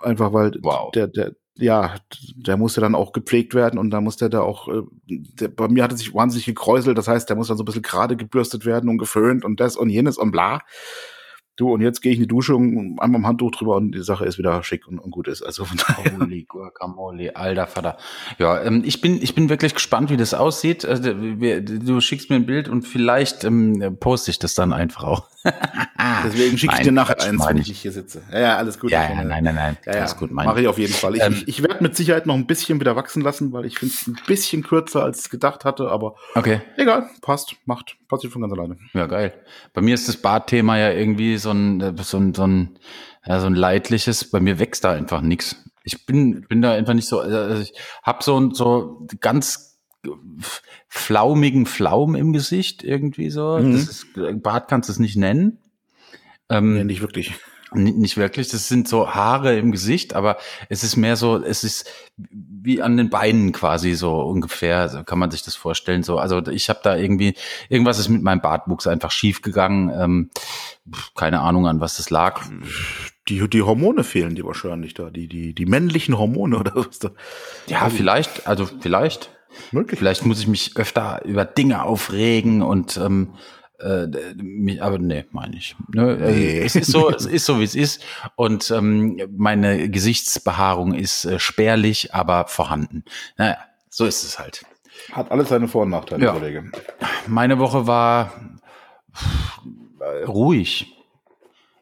Einfach 0.00 0.32
weil 0.32 0.52
wow. 0.62 0.90
der, 0.92 1.08
der, 1.08 1.34
ja, 1.56 1.96
der 2.34 2.56
musste 2.56 2.80
dann 2.80 2.94
auch 2.94 3.12
gepflegt 3.12 3.54
werden 3.54 3.78
und 3.78 3.90
da 3.90 4.00
musste 4.00 4.28
der 4.28 4.40
da 4.40 4.44
auch, 4.44 4.68
äh, 4.68 4.82
der, 5.06 5.48
bei 5.48 5.68
mir 5.68 5.84
hat 5.84 5.92
er 5.92 5.98
sich 5.98 6.14
wahnsinnig 6.14 6.46
gekräuselt, 6.46 6.96
das 6.96 7.08
heißt, 7.08 7.28
der 7.28 7.36
muss 7.36 7.48
dann 7.48 7.56
so 7.56 7.62
ein 7.62 7.66
bisschen 7.66 7.82
gerade 7.82 8.16
gebürstet 8.16 8.64
werden 8.64 8.88
und 8.88 8.98
geföhnt 8.98 9.44
und 9.44 9.60
das 9.60 9.76
und 9.76 9.90
jenes 9.90 10.16
und 10.16 10.32
bla. 10.32 10.60
Du, 11.56 11.70
und 11.70 11.82
jetzt 11.82 12.00
gehe 12.00 12.12
ich 12.12 12.16
in 12.16 12.22
die 12.22 12.28
Dusche 12.28 12.56
und 12.56 12.98
einmal 12.98 13.18
am 13.18 13.26
Handtuch 13.26 13.50
drüber 13.50 13.76
und 13.76 13.92
die 13.92 14.02
Sache 14.02 14.24
ist 14.24 14.38
wieder 14.38 14.62
schick 14.62 14.88
und, 14.88 14.98
und 14.98 15.10
gut 15.10 15.28
ist. 15.28 15.42
Also 15.42 15.66
von 15.66 15.76
daher. 15.76 16.18
Holy 16.18 16.44
Guacamole, 16.48 17.36
alter 17.36 17.66
Vater. 17.66 17.98
Ja, 18.38 18.62
ähm, 18.62 18.82
ich 18.86 19.02
bin, 19.02 19.22
ich 19.22 19.34
bin 19.34 19.50
wirklich 19.50 19.74
gespannt, 19.74 20.08
wie 20.08 20.16
das 20.16 20.32
aussieht. 20.32 20.86
Also, 20.86 21.12
wir, 21.20 21.60
du 21.60 22.00
schickst 22.00 22.30
mir 22.30 22.36
ein 22.36 22.46
Bild 22.46 22.70
und 22.70 22.82
vielleicht 22.82 23.44
ähm, 23.44 23.98
poste 24.00 24.30
ich 24.30 24.38
das 24.38 24.54
dann 24.54 24.72
einfach 24.72 25.04
auch. 25.04 25.28
Deswegen 26.24 26.56
schicke 26.56 26.74
ich 26.76 26.82
dir 26.82 26.92
nachher 26.92 27.20
eins, 27.20 27.46
wenn 27.46 27.58
ich. 27.58 27.70
ich 27.70 27.80
hier 27.80 27.92
sitze. 27.92 28.22
Ja, 28.32 28.40
ja, 28.40 28.56
alles 28.56 28.78
gut. 28.78 28.90
Ja, 28.90 29.02
ja 29.02 29.22
nein, 29.22 29.44
nein, 29.44 29.54
nein. 29.54 29.76
Ja, 29.84 29.92
ja, 29.92 29.98
alles 30.00 30.16
gut. 30.16 30.30
Mache 30.30 30.62
ich 30.62 30.68
auf 30.68 30.78
jeden 30.78 30.94
Fall. 30.94 31.16
Ich, 31.16 31.22
ähm, 31.22 31.42
ich 31.46 31.62
werde 31.62 31.82
mit 31.82 31.96
Sicherheit 31.96 32.24
noch 32.24 32.34
ein 32.34 32.46
bisschen 32.46 32.80
wieder 32.80 32.96
wachsen 32.96 33.22
lassen, 33.22 33.52
weil 33.52 33.66
ich 33.66 33.78
finde 33.78 33.94
es 33.94 34.06
ein 34.06 34.16
bisschen 34.26 34.62
kürzer, 34.62 35.02
als 35.04 35.26
ich 35.26 35.30
gedacht 35.30 35.66
hatte, 35.66 35.90
aber 35.90 36.14
okay. 36.34 36.62
egal, 36.76 37.10
passt, 37.20 37.56
macht, 37.66 37.96
passiert 38.12 38.32
von 38.32 38.42
ganz 38.42 38.52
alleine. 38.52 38.76
Ja, 38.94 39.06
geil. 39.06 39.32
Bei 39.74 39.80
mir 39.80 39.94
ist 39.94 40.06
das 40.06 40.16
Bartthema 40.16 40.78
ja 40.78 40.92
irgendwie 40.92 41.36
so 41.38 41.50
ein, 41.50 41.96
so 41.98 42.18
ein, 42.18 42.34
so 42.34 42.46
ein, 42.46 42.78
ja, 43.26 43.40
so 43.40 43.46
ein 43.46 43.54
leidliches. 43.54 44.30
Bei 44.30 44.38
mir 44.38 44.58
wächst 44.58 44.84
da 44.84 44.92
einfach 44.92 45.20
nichts. 45.20 45.56
Ich 45.82 46.06
bin, 46.06 46.46
bin 46.48 46.62
da 46.62 46.72
einfach 46.72 46.94
nicht 46.94 47.08
so, 47.08 47.20
also 47.20 47.62
ich 47.62 47.72
habe 48.04 48.22
so 48.22 48.38
ein, 48.38 48.54
so 48.54 49.06
ganz 49.20 49.80
flaumigen 50.88 51.66
Flaum 51.66 52.14
im 52.14 52.32
Gesicht 52.32 52.82
irgendwie 52.84 53.30
so. 53.30 53.58
Mhm. 53.58 53.72
Das 53.72 53.88
ist, 53.88 54.06
Bart 54.42 54.68
kannst 54.68 54.88
du 54.88 54.92
es 54.92 54.98
nicht 54.98 55.16
nennen. 55.16 55.58
Ähm, 56.48 56.74
nee, 56.74 56.84
nicht 56.84 57.00
wirklich. 57.00 57.34
Nicht 57.74 58.16
wirklich. 58.16 58.48
Das 58.48 58.68
sind 58.68 58.88
so 58.88 59.14
Haare 59.14 59.58
im 59.58 59.72
Gesicht, 59.72 60.14
aber 60.14 60.36
es 60.68 60.84
ist 60.84 60.96
mehr 60.96 61.16
so, 61.16 61.42
es 61.42 61.64
ist 61.64 61.88
wie 62.16 62.82
an 62.82 62.96
den 62.96 63.10
Beinen 63.10 63.52
quasi 63.52 63.94
so 63.94 64.20
ungefähr, 64.20 64.88
so 64.88 65.02
kann 65.04 65.18
man 65.18 65.30
sich 65.30 65.42
das 65.42 65.56
vorstellen. 65.56 66.02
So, 66.02 66.18
also 66.18 66.46
ich 66.46 66.68
habe 66.68 66.80
da 66.82 66.96
irgendwie 66.96 67.34
irgendwas 67.68 67.98
ist 67.98 68.08
mit 68.08 68.22
meinem 68.22 68.40
Bartwuchs 68.40 68.86
einfach 68.86 69.10
schief 69.10 69.42
gegangen. 69.42 69.90
Ähm, 69.94 70.30
keine 71.14 71.40
Ahnung 71.40 71.66
an 71.66 71.80
was 71.80 71.96
das 71.96 72.10
lag. 72.10 72.42
Die, 73.28 73.48
die 73.48 73.62
Hormone 73.62 74.04
fehlen 74.04 74.34
die 74.34 74.44
wahrscheinlich 74.44 74.94
da, 74.94 75.10
die 75.10 75.28
die 75.28 75.54
die 75.54 75.66
männlichen 75.66 76.18
Hormone 76.18 76.58
oder 76.58 76.72
was 76.74 76.98
da. 76.98 77.10
Ja, 77.66 77.88
vielleicht. 77.88 78.46
Also 78.46 78.66
vielleicht. 78.66 79.30
Möglich. 79.70 79.98
Vielleicht 79.98 80.24
muss 80.24 80.40
ich 80.40 80.46
mich 80.46 80.76
öfter 80.76 81.24
über 81.24 81.44
Dinge 81.44 81.82
aufregen 81.84 82.62
und 82.62 82.96
ähm, 82.96 83.34
äh, 83.82 84.78
aber 84.80 84.98
nee, 84.98 85.24
meine 85.30 85.56
ich. 85.56 85.76
Ne? 85.94 86.18
Also, 86.20 86.24
nee. 86.24 86.60
Es 86.60 86.76
ist 86.76 86.90
so, 86.90 87.10
es 87.14 87.26
ist 87.26 87.44
so, 87.44 87.58
wie 87.58 87.64
es 87.64 87.74
ist. 87.74 88.02
Und 88.36 88.70
ähm, 88.70 89.20
meine 89.36 89.88
Gesichtsbehaarung 89.88 90.94
ist 90.94 91.24
äh, 91.24 91.38
spärlich, 91.38 92.14
aber 92.14 92.46
vorhanden. 92.46 93.04
Naja, 93.36 93.58
so 93.88 94.04
ist 94.06 94.24
es 94.24 94.38
halt. 94.38 94.64
Hat 95.12 95.30
alles 95.30 95.48
seine 95.48 95.68
Vor- 95.68 95.82
und 95.82 95.90
Nachteile, 95.90 96.24
ja. 96.24 96.32
Kollege. 96.32 96.70
Meine 97.26 97.58
Woche 97.58 97.86
war 97.86 98.32
ruhig. 100.26 100.91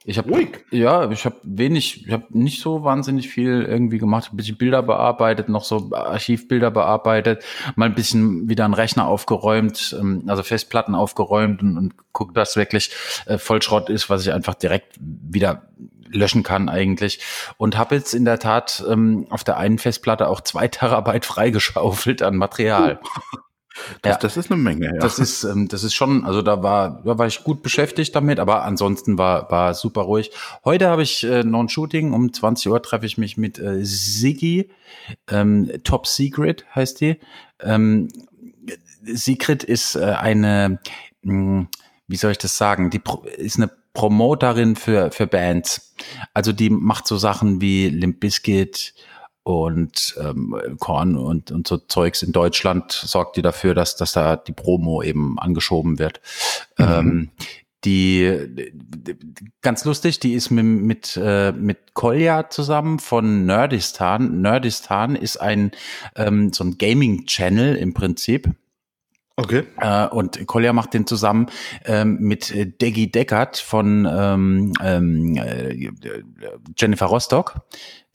Ich 0.05 0.17
habe 0.17 0.49
ja, 0.71 1.11
ich 1.11 1.27
habe 1.27 1.37
wenig, 1.43 2.07
ich 2.07 2.13
habe 2.13 2.25
nicht 2.31 2.63
so 2.63 2.85
wahnsinnig 2.85 3.29
viel 3.29 3.63
irgendwie 3.63 3.99
gemacht, 3.99 4.33
ein 4.33 4.37
bisschen 4.37 4.57
Bilder 4.57 4.83
bearbeitet, 4.83 5.51
noch 5.51 5.65
so 5.65 5.91
Archivbilder 5.93 6.71
bearbeitet, 6.71 7.45
mal 7.77 7.85
ein 7.85 7.95
bisschen 7.95 8.49
wieder 8.49 8.65
einen 8.65 8.73
Rechner 8.73 9.07
aufgeräumt, 9.07 9.95
ähm, 10.01 10.25
also 10.27 10.43
Festplatten 10.43 10.95
aufgeräumt 10.95 11.61
und, 11.63 11.77
und 11.77 11.95
guckt, 12.15 12.35
dass 12.35 12.57
wirklich 12.57 12.93
äh, 13.27 13.37
Vollschrott 13.37 13.91
ist, 13.91 14.09
was 14.09 14.23
ich 14.23 14.33
einfach 14.33 14.55
direkt 14.55 14.97
wieder 14.99 15.69
löschen 16.09 16.43
kann 16.43 16.71
eigentlich. 16.71 17.21
Und 17.59 17.77
habe 17.77 17.95
jetzt 17.95 18.15
in 18.15 18.25
der 18.25 18.39
Tat 18.39 18.83
ähm, 18.89 19.27
auf 19.29 19.45
der 19.45 19.59
einen 19.59 19.79
Festplatte 19.79 20.29
auch 20.29 20.41
zwei 20.41 20.69
Terabyte 20.69 21.27
freigeschaufelt 21.27 22.23
an 22.23 22.37
Material. 22.37 23.01
Das, 24.03 24.15
ja, 24.15 24.19
das 24.19 24.37
ist 24.37 24.51
eine 24.51 24.61
Menge. 24.61 24.87
Ja. 24.87 24.93
Das 25.01 25.19
ist, 25.19 25.45
ähm, 25.45 25.69
das 25.69 25.85
ist 25.85 25.95
schon, 25.95 26.25
also 26.25 26.43
da 26.43 26.63
war, 26.63 27.03
da 27.05 27.19
war 27.19 27.27
ich 27.27 27.45
gut 27.45 27.63
beschäftigt 27.63 28.15
damit, 28.15 28.39
aber 28.39 28.65
ansonsten 28.65 29.19
war, 29.19 29.51
war 29.51 29.75
super 29.75 30.03
ruhig. 30.03 30.31
Heute 30.65 30.89
habe 30.89 31.03
ich 31.03 31.25
äh, 31.25 31.45
noch 31.45 31.61
ein 31.61 31.69
Shooting. 31.69 32.13
Um 32.13 32.33
20 32.33 32.71
Uhr 32.71 32.83
treffe 32.83 33.07
ich 33.07 33.19
mich 33.19 33.37
mit 33.37 33.59
äh, 33.59 33.85
Siggi. 33.85 34.71
Ähm, 35.29 35.71
Top 35.85 36.07
Secret 36.07 36.65
heißt 36.75 37.01
die. 37.01 37.17
Ähm, 37.61 38.09
Secret 39.03 39.65
ist 39.65 39.97
äh, 39.97 40.05
eine, 40.05 40.81
mh, 41.23 41.33
hm, 41.33 41.69
wie 42.09 42.17
soll 42.17 42.33
ich 42.33 42.39
das 42.39 42.57
sagen? 42.57 42.91
Die 42.91 43.01
ist 43.37 43.57
eine 43.57 43.71
Promoterin 43.93 44.77
für, 44.77 45.11
für 45.11 45.27
Bands. 45.27 45.95
Also 46.35 46.53
die 46.53 46.71
macht 46.71 47.07
so 47.07 47.17
Sachen 47.19 47.61
wie 47.61 47.89
Limp 47.89 48.21
Bizkit, 48.21 48.95
und 49.53 50.17
ähm, 50.21 50.57
Korn 50.79 51.17
und, 51.17 51.51
und 51.51 51.67
so 51.67 51.77
Zeugs 51.77 52.23
in 52.23 52.33
Deutschland 52.33 52.93
sorgt 52.93 53.37
die 53.37 53.43
dafür, 53.43 53.75
dass, 53.75 53.97
dass 53.97 54.13
da 54.13 54.37
die 54.37 54.53
Promo 54.53 55.03
eben 55.03 55.39
angeschoben 55.39 55.99
wird. 55.99 56.21
Mhm. 56.79 56.87
Ähm, 56.87 57.31
die, 57.85 58.47
die, 58.47 59.17
ganz 59.63 59.85
lustig, 59.87 60.21
die 60.21 60.35
ist 60.35 60.51
mit, 60.51 60.65
mit, 60.65 61.21
äh, 61.23 61.53
mit 61.53 61.95
Kolja 61.95 62.51
zusammen 62.51 62.99
von 62.99 63.47
Nerdistan. 63.47 64.43
Nerdistan 64.43 65.17
ist 65.17 65.41
ein 65.41 65.71
ähm, 66.15 66.53
so 66.53 66.65
ein 66.65 66.77
Gaming-Channel 66.77 67.77
im 67.77 67.95
Prinzip. 67.95 68.51
Okay. 69.41 69.65
Äh, 69.81 70.07
und 70.09 70.47
Kolja 70.47 70.73
macht 70.73 70.95
den 70.95 71.07
zusammen 71.07 71.47
ähm, 71.85 72.19
mit 72.21 72.53
Deggy 72.81 73.11
Deckert 73.11 73.57
von 73.59 74.07
ähm, 74.11 74.73
ähm, 74.83 75.37
äh, 75.37 75.91
Jennifer 76.77 77.07
Rostock 77.07 77.63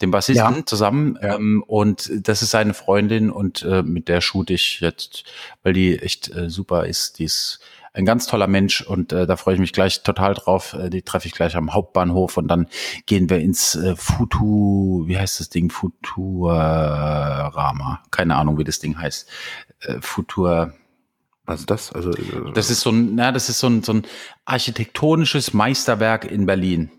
dem 0.02 0.10
Bassisten 0.10 0.56
ja. 0.56 0.66
zusammen. 0.66 1.18
Ja. 1.22 1.36
Ähm, 1.36 1.62
und 1.66 2.10
das 2.28 2.42
ist 2.42 2.50
seine 2.50 2.74
Freundin 2.74 3.30
und 3.30 3.62
äh, 3.62 3.82
mit 3.82 4.08
der 4.08 4.20
shoot 4.20 4.50
ich 4.50 4.80
jetzt, 4.80 5.24
weil 5.62 5.72
die 5.72 5.98
echt 5.98 6.34
äh, 6.34 6.50
super 6.50 6.86
ist. 6.86 7.18
Die 7.18 7.24
ist 7.24 7.60
ein 7.92 8.04
ganz 8.04 8.26
toller 8.26 8.46
Mensch 8.46 8.82
und 8.82 9.12
äh, 9.12 9.26
da 9.26 9.36
freue 9.36 9.54
ich 9.54 9.60
mich 9.60 9.72
gleich 9.72 10.02
total 10.02 10.34
drauf. 10.34 10.74
Äh, 10.74 10.90
die 10.90 11.00
treffe 11.02 11.28
ich 11.28 11.34
gleich 11.34 11.56
am 11.56 11.72
Hauptbahnhof 11.72 12.36
und 12.36 12.48
dann 12.48 12.66
gehen 13.06 13.30
wir 13.30 13.38
ins 13.38 13.74
äh, 13.74 13.96
Futu, 13.96 15.04
wie 15.06 15.16
heißt 15.18 15.40
das 15.40 15.48
Ding? 15.48 15.70
Futurama. 15.70 16.42
Keine 18.10 18.36
Ahnung, 18.36 18.58
wie 18.58 18.64
das 18.64 18.80
Ding 18.80 18.98
heißt. 18.98 19.30
Äh, 19.80 20.00
Futur. 20.00 20.74
Ist 21.48 21.70
das? 21.70 21.92
Also, 21.92 22.10
äh, 22.10 22.52
das 22.54 22.70
ist 22.70 22.80
so 22.80 22.90
ein, 22.90 23.14
na, 23.14 23.32
das 23.32 23.48
ist 23.48 23.58
so 23.58 23.68
ein, 23.68 23.82
so 23.82 23.92
ein 23.92 24.02
architektonisches 24.44 25.54
Meisterwerk 25.54 26.24
in 26.30 26.46
Berlin. 26.46 26.90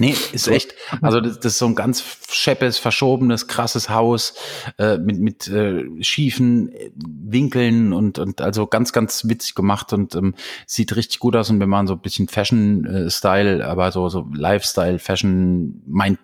Nee, 0.00 0.16
ist 0.32 0.48
echt. 0.48 0.74
Also 1.02 1.20
das, 1.20 1.40
das 1.40 1.52
ist 1.52 1.58
so 1.58 1.66
ein 1.66 1.74
ganz 1.74 2.02
scheppes, 2.30 2.78
verschobenes, 2.78 3.48
krasses 3.48 3.90
Haus 3.90 4.34
äh, 4.78 4.96
mit, 4.96 5.18
mit 5.18 5.46
äh, 5.48 5.84
schiefen 6.02 6.72
äh, 6.72 6.90
Winkeln 6.94 7.92
und, 7.92 8.18
und 8.18 8.40
also 8.40 8.66
ganz, 8.66 8.94
ganz 8.94 9.28
witzig 9.28 9.54
gemacht 9.54 9.92
und 9.92 10.14
ähm, 10.14 10.34
sieht 10.66 10.96
richtig 10.96 11.18
gut 11.18 11.36
aus. 11.36 11.50
Und 11.50 11.60
wir 11.60 11.66
machen 11.66 11.86
so 11.86 11.92
ein 11.92 12.00
bisschen 12.00 12.28
Fashion-Style, 12.28 13.66
aber 13.66 13.92
so, 13.92 14.08
so 14.08 14.26
Lifestyle, 14.32 14.98
Fashion, 14.98 15.82
mein 15.86 16.16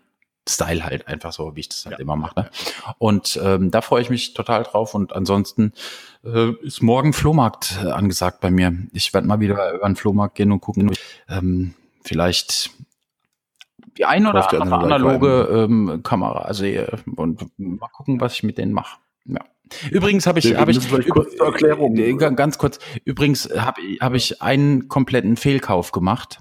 Style 0.49 0.83
halt 0.83 1.06
einfach 1.06 1.35
so, 1.35 1.54
wie 1.54 1.61
ich 1.61 1.68
das 1.68 1.85
halt 1.85 1.99
ja. 1.99 2.02
immer 2.02 2.16
mache. 2.16 2.40
Ne? 2.40 2.50
Und 2.97 3.38
ähm, 3.42 3.71
da 3.71 3.83
freue 3.83 4.00
ich 4.00 4.09
mich 4.09 4.33
total 4.33 4.62
drauf. 4.62 4.95
Und 4.95 5.12
ansonsten 5.12 5.73
äh, 6.26 6.52
ist 6.62 6.83
morgen 6.83 7.12
Flohmarkt 7.12 7.78
äh, 7.83 7.88
angesagt 7.88 8.40
bei 8.40 8.50
mir. 8.50 8.76
Ich 8.92 9.14
werde 9.14 9.26
mal 9.26 9.40
wieder 9.40 9.75
über 9.75 9.87
den 9.87 9.97
Flohmarkt 9.97 10.35
gehen 10.35 10.52
und 10.52 10.61
gucken. 10.61 10.92
Ähm, 11.28 11.75
vielleicht 12.04 12.71
die 13.97 14.04
ein 14.04 14.26
oder 14.26 14.52
andere 14.61 14.78
analoge 14.78 15.49
ähm, 15.50 16.00
Kamera 16.02 16.52
sehe 16.52 16.99
und 17.16 17.47
mal 17.56 17.88
gucken, 17.88 18.21
was 18.21 18.35
ich 18.35 18.42
mit 18.42 18.59
denen 18.59 18.73
mache. 18.73 18.99
Ja. 19.25 19.40
Übrigens 19.90 20.26
habe 20.26 20.38
ich, 20.38 20.54
habe 20.56 20.71
ich 20.71 20.88
kurz 21.09 21.37
zur 21.37 21.47
Erklärung. 21.47 21.97
Äh, 21.97 22.14
ganz 22.14 22.59
kurz. 22.59 22.78
Übrigens 23.04 23.49
habe 23.56 23.80
hab 24.00 24.14
ich 24.14 24.42
einen 24.42 24.88
kompletten 24.88 25.37
Fehlkauf 25.37 25.92
gemacht. 25.92 26.40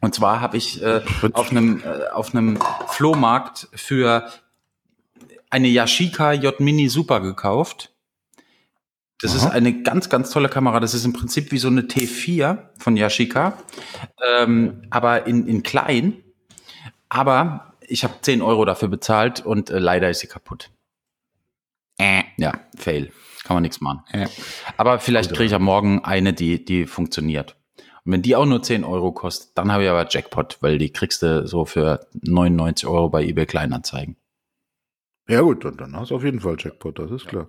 Und 0.00 0.14
zwar 0.14 0.40
habe 0.40 0.56
ich 0.56 0.82
äh, 0.82 1.00
auf 1.32 1.50
einem 1.50 1.80
äh, 1.82 2.08
auf 2.12 2.34
einem 2.34 2.58
Flohmarkt 2.88 3.68
für 3.72 4.28
eine 5.50 5.68
Yashica 5.68 6.32
J 6.32 6.60
Mini 6.60 6.88
Super 6.88 7.20
gekauft. 7.20 7.92
Das 9.20 9.32
Aha. 9.32 9.38
ist 9.38 9.52
eine 9.52 9.82
ganz, 9.82 10.08
ganz 10.08 10.30
tolle 10.30 10.48
Kamera. 10.48 10.80
Das 10.80 10.94
ist 10.94 11.04
im 11.04 11.12
Prinzip 11.12 11.50
wie 11.50 11.58
so 11.58 11.68
eine 11.68 11.82
T4 11.82 12.68
von 12.78 12.96
Yashica, 12.96 13.58
ähm, 14.24 14.82
aber 14.90 15.26
in, 15.26 15.46
in 15.46 15.62
klein. 15.62 16.22
Aber 17.08 17.74
ich 17.80 18.04
habe 18.04 18.14
10 18.20 18.42
Euro 18.42 18.64
dafür 18.64 18.88
bezahlt 18.88 19.44
und 19.44 19.70
äh, 19.70 19.78
leider 19.78 20.08
ist 20.10 20.20
sie 20.20 20.28
kaputt. 20.28 20.70
Äh. 21.98 22.22
Ja, 22.36 22.52
fail. 22.76 23.10
Kann 23.44 23.56
man 23.56 23.62
nichts 23.62 23.80
machen. 23.80 24.04
Äh. 24.12 24.28
Aber 24.76 25.00
vielleicht 25.00 25.30
kriege 25.30 25.44
ich 25.44 25.54
am 25.54 25.62
Morgen 25.64 26.04
eine, 26.04 26.32
die, 26.32 26.64
die 26.64 26.86
funktioniert. 26.86 27.56
Und 28.04 28.12
wenn 28.12 28.22
die 28.22 28.36
auch 28.36 28.46
nur 28.46 28.62
10 28.62 28.84
Euro 28.84 29.10
kostet, 29.12 29.56
dann 29.58 29.72
habe 29.72 29.84
ich 29.84 29.90
aber 29.90 30.06
Jackpot, 30.08 30.58
weil 30.60 30.78
die 30.78 30.92
kriegst 30.92 31.22
du 31.22 31.46
so 31.46 31.64
für 31.64 32.06
99 32.12 32.86
Euro 32.86 33.08
bei 33.08 33.24
eBay 33.24 33.46
Kleinanzeigen. 33.46 34.16
Ja 35.28 35.40
gut, 35.40 35.64
dann, 35.64 35.76
dann 35.76 35.96
hast 35.96 36.10
du 36.10 36.16
auf 36.16 36.24
jeden 36.24 36.40
Fall 36.40 36.56
Jackpot, 36.58 36.98
das 36.98 37.10
ist 37.10 37.32
ja. 37.32 37.46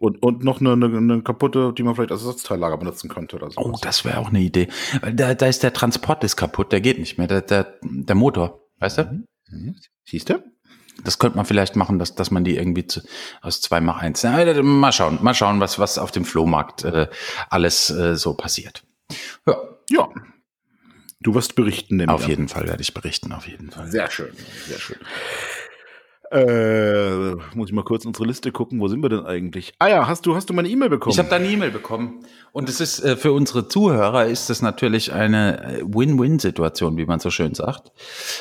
Und, 0.00 0.22
und 0.22 0.42
noch 0.42 0.60
eine, 0.60 0.72
eine, 0.72 0.86
eine 0.86 1.22
kaputte, 1.22 1.74
die 1.76 1.82
man 1.82 1.94
vielleicht 1.94 2.10
als 2.10 2.22
Ersatzteillager 2.22 2.78
benutzen 2.78 3.10
könnte 3.10 3.36
oder 3.36 3.50
so. 3.50 3.60
Oh, 3.60 3.76
das 3.82 4.02
wäre 4.06 4.16
auch 4.16 4.30
eine 4.30 4.40
Idee. 4.40 4.68
Weil 5.02 5.12
da, 5.12 5.34
da 5.34 5.46
ist 5.46 5.62
der 5.62 5.74
Transport 5.74 6.24
ist 6.24 6.36
kaputt, 6.36 6.72
der 6.72 6.80
geht 6.80 6.98
nicht 6.98 7.18
mehr, 7.18 7.26
der, 7.26 7.42
der, 7.42 7.74
der 7.82 8.14
Motor, 8.14 8.66
weißt 8.78 8.98
du? 8.98 9.02
Mhm. 9.04 9.26
mhm. 9.50 9.76
Siehst 10.06 10.30
du? 10.30 10.42
Das 11.04 11.18
könnte 11.18 11.36
man 11.36 11.44
vielleicht 11.44 11.76
machen, 11.76 11.98
dass, 11.98 12.14
dass 12.14 12.30
man 12.30 12.44
die 12.44 12.56
irgendwie 12.56 12.86
zu, 12.86 13.02
aus 13.42 13.60
zwei 13.60 13.82
mach 13.82 13.98
eins. 13.98 14.22
Ja, 14.22 14.62
mal 14.62 14.92
schauen, 14.92 15.18
mal 15.20 15.34
schauen, 15.34 15.60
was, 15.60 15.78
was 15.78 15.98
auf 15.98 16.10
dem 16.12 16.24
Flohmarkt 16.24 16.84
äh, 16.84 17.08
alles 17.50 17.90
äh, 17.90 18.16
so 18.16 18.32
passiert. 18.32 18.82
Ja. 19.46 19.56
ja. 19.90 20.08
Du 21.20 21.34
wirst 21.34 21.54
berichten, 21.56 22.08
Auf 22.08 22.26
jeden 22.26 22.48
Fall 22.48 22.66
werde 22.66 22.80
ich 22.80 22.94
berichten, 22.94 23.32
auf 23.32 23.46
jeden 23.46 23.70
Fall. 23.70 23.86
Sehr 23.90 24.10
schön, 24.10 24.32
sehr 24.66 24.78
schön. 24.78 24.96
Äh, 26.30 27.34
muss 27.56 27.70
ich 27.70 27.72
mal 27.72 27.82
kurz 27.82 28.06
unsere 28.06 28.24
Liste 28.24 28.52
gucken. 28.52 28.78
Wo 28.78 28.86
sind 28.86 29.02
wir 29.02 29.08
denn 29.08 29.26
eigentlich? 29.26 29.74
Ah 29.80 29.88
ja, 29.88 30.06
hast 30.06 30.26
du, 30.26 30.36
hast 30.36 30.48
du 30.48 30.54
meine 30.54 30.68
E-Mail 30.68 30.88
bekommen? 30.88 31.12
Ich 31.12 31.18
habe 31.18 31.28
deine 31.28 31.48
E-Mail 31.48 31.72
bekommen. 31.72 32.24
Und 32.52 32.68
es 32.68 32.80
ist 32.80 33.00
äh, 33.00 33.16
für 33.16 33.32
unsere 33.32 33.66
Zuhörer 33.66 34.26
ist 34.26 34.48
das 34.48 34.62
natürlich 34.62 35.12
eine 35.12 35.78
äh, 35.78 35.82
Win-Win-Situation, 35.82 36.96
wie 36.96 37.06
man 37.06 37.18
so 37.18 37.30
schön 37.30 37.54
sagt. 37.54 37.90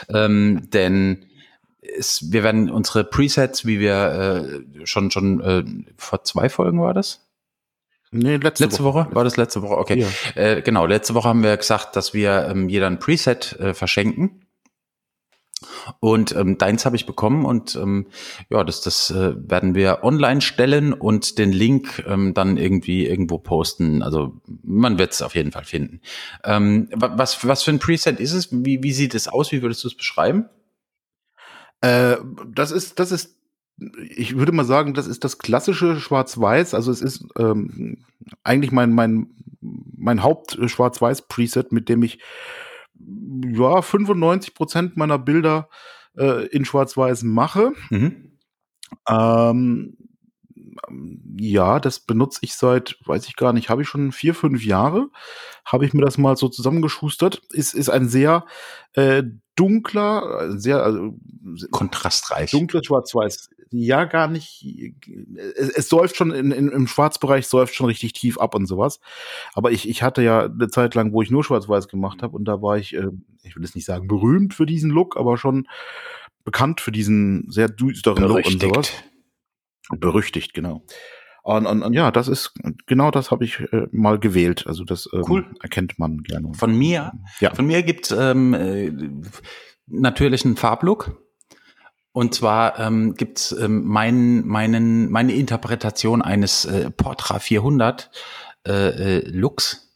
Ähm, 0.10 0.70
denn 0.72 1.26
es, 1.82 2.32
wir 2.32 2.44
werden 2.44 2.70
unsere 2.70 3.04
Presets, 3.04 3.66
wie 3.66 3.80
wir 3.80 4.62
äh, 4.76 4.86
schon 4.86 5.10
schon 5.10 5.42
äh, 5.42 5.64
vor 5.98 6.24
zwei 6.24 6.48
Folgen 6.50 6.80
war 6.82 6.94
das? 6.94 7.28
Nee, 8.12 8.38
letzte, 8.38 8.66
letzte 8.66 8.84
Woche. 8.84 9.06
Woche. 9.06 9.16
War 9.16 9.24
das 9.24 9.38
letzte 9.38 9.64
Woche? 9.64 9.78
Okay. 9.78 10.06
Ja. 10.36 10.42
Äh, 10.42 10.62
genau, 10.62 10.86
letzte 10.86 11.16
Woche 11.16 11.28
haben 11.28 11.42
wir 11.42 11.58
gesagt, 11.58 11.96
dass 11.96 12.14
wir 12.14 12.50
ähm, 12.52 12.70
jeder 12.70 12.86
ein 12.86 13.00
Preset 13.00 13.58
verschenken. 13.74 14.46
Und 16.00 16.36
ähm, 16.36 16.58
deins 16.58 16.86
habe 16.86 16.96
ich 16.96 17.06
bekommen 17.06 17.46
und 17.46 17.76
ähm, 17.76 18.08
ja, 18.50 18.64
das, 18.64 18.82
das 18.82 19.12
äh, 19.12 19.34
werden 19.38 19.76
wir 19.76 20.04
online 20.04 20.42
stellen 20.42 20.94
und 20.94 21.38
den 21.38 21.52
Link 21.52 22.04
ähm, 22.08 22.34
dann 22.34 22.58
irgendwie 22.58 23.06
irgendwo 23.06 23.38
posten. 23.38 24.02
Also 24.02 24.40
man 24.64 24.98
wird 24.98 25.14
es 25.14 25.22
auf 25.22 25.36
jeden 25.36 25.52
Fall 25.52 25.66
finden. 25.66 26.02
Ähm, 26.44 26.90
was, 26.94 27.46
was 27.46 27.64
für 27.64 27.72
ein 27.72 27.80
Preset 27.80 28.20
ist 28.20 28.34
es? 28.34 28.50
Wie, 28.52 28.84
wie 28.84 28.94
sieht 28.94 29.16
es 29.16 29.28
aus? 29.28 29.52
Wie 29.52 29.62
würdest 29.62 29.84
du 29.84 29.90
es 29.90 29.98
beschreiben? 29.98 30.50
Äh, 31.82 32.18
das 32.48 32.72
ist, 32.72 33.00
das 33.00 33.12
ist, 33.12 33.36
ich 34.10 34.38
würde 34.38 34.52
mal 34.52 34.66
sagen, 34.66 34.94
das 34.94 35.08
ist 35.08 35.24
das 35.24 35.38
klassische 35.38 36.00
Schwarz-Weiß. 36.00 36.74
Also 36.74 36.92
es 36.92 37.02
ist 37.02 37.26
ähm, 37.38 38.06
eigentlich 38.44 38.72
mein, 38.72 38.92
mein, 38.92 39.30
mein 39.62 40.24
Haupt-Schwarz-Weiß-Preset, 40.24 41.72
mit 41.72 41.90
dem 41.90 42.04
ich 42.04 42.20
ja, 43.54 43.82
95 43.82 44.54
Prozent 44.54 44.98
meiner 44.98 45.20
Bilder 45.20 45.70
äh, 46.18 46.48
in 46.48 46.66
Schwarz-Weiß 46.66 47.24
mache. 47.24 47.74
Mhm. 47.90 48.38
Ähm, 49.08 49.98
ja, 51.40 51.80
das 51.80 52.00
benutze 52.00 52.40
ich 52.44 52.56
seit, 52.56 52.98
weiß 53.06 53.28
ich 53.28 53.36
gar 53.36 53.54
nicht, 53.54 53.70
habe 53.70 53.82
ich 53.82 53.88
schon 53.88 54.12
vier, 54.12 54.34
fünf 54.34 54.64
Jahre. 54.64 55.10
Habe 55.66 55.86
ich 55.86 55.94
mir 55.94 56.02
das 56.02 56.18
mal 56.18 56.36
so 56.36 56.50
zusammengeschustert. 56.50 57.42
Ist, 57.52 57.74
ist 57.74 57.90
ein 57.90 58.08
sehr 58.08 58.46
äh, 58.94 59.24
dunkler, 59.56 60.58
sehr 60.58 60.84
also, 60.84 61.16
kontrastreich. 61.72 62.52
Dunkles 62.52 62.86
Schwarz-Weiß. 62.86 63.50
Ja, 63.72 64.06
gar 64.06 64.28
nicht. 64.28 64.66
Es, 65.56 65.70
es 65.70 65.90
säuft 65.90 66.16
schon 66.16 66.32
in, 66.32 66.52
in, 66.52 66.70
im 66.70 66.88
Schwarzbereich 66.88 67.48
säuft 67.48 67.76
schon 67.76 67.86
richtig 67.86 68.14
tief 68.14 68.40
ab 68.40 68.56
und 68.56 68.66
sowas. 68.66 69.00
Aber 69.54 69.72
ich, 69.72 69.88
ich 69.88 70.02
hatte 70.02 70.24
ja 70.24 70.46
eine 70.46 70.70
Zeit 70.70 70.96
lang, 70.96 71.14
wo 71.14 71.22
ich 71.22 71.30
nur 71.30 71.44
Schwarz-Weiß 71.44 71.88
gemacht 71.88 72.24
habe 72.24 72.36
und 72.36 72.46
da 72.46 72.62
war 72.62 72.78
ich, 72.78 72.96
äh, 72.96 73.10
ich 73.44 73.56
will 73.56 73.64
jetzt 73.64 73.76
nicht 73.76 73.86
sagen 73.86 74.08
berühmt 74.08 74.54
für 74.54 74.66
diesen 74.66 74.90
Look, 74.90 75.18
aber 75.18 75.38
schon 75.38 75.68
bekannt 76.44 76.82
für 76.82 76.92
diesen 76.92 77.50
sehr 77.50 77.70
düsteren 77.70 78.24
Look 78.24 78.46
und 78.46 78.62
sowas. 78.62 78.92
Berüchtigt, 79.92 80.54
genau. 80.54 80.84
Und, 81.44 81.66
und, 81.66 81.82
und 81.82 81.94
ja, 81.94 82.12
das 82.12 82.28
ist 82.28 82.54
genau 82.86 83.12
das 83.12 83.32
habe 83.32 83.44
ich 83.44 83.60
äh, 83.72 83.88
mal 83.92 84.20
gewählt. 84.20 84.66
Also 84.68 84.84
das 84.84 85.10
ähm, 85.14 85.24
cool. 85.30 85.46
erkennt 85.62 85.98
man 85.98 86.22
gerne. 86.24 86.54
Von 86.54 86.78
mir, 86.78 87.14
ja. 87.40 87.54
von 87.54 87.66
mir 87.66 87.82
gibt 87.84 88.14
ähm, 88.18 88.54
äh, 88.54 88.92
natürlich 89.88 90.46
einen 90.46 90.58
Farblook. 90.58 91.18
Und 92.20 92.36
zwar 92.36 92.78
ähm, 92.80 93.14
gibt 93.14 93.56
ähm, 93.62 93.86
mein, 93.86 94.46
meinen, 94.46 95.10
meine 95.10 95.32
Interpretation 95.32 96.22
eines 96.22 96.66
äh, 96.66 96.92
Portra 96.92 97.40
400 97.40 98.12
äh, 98.68 98.72
äh, 98.72 99.30
Looks 99.30 99.90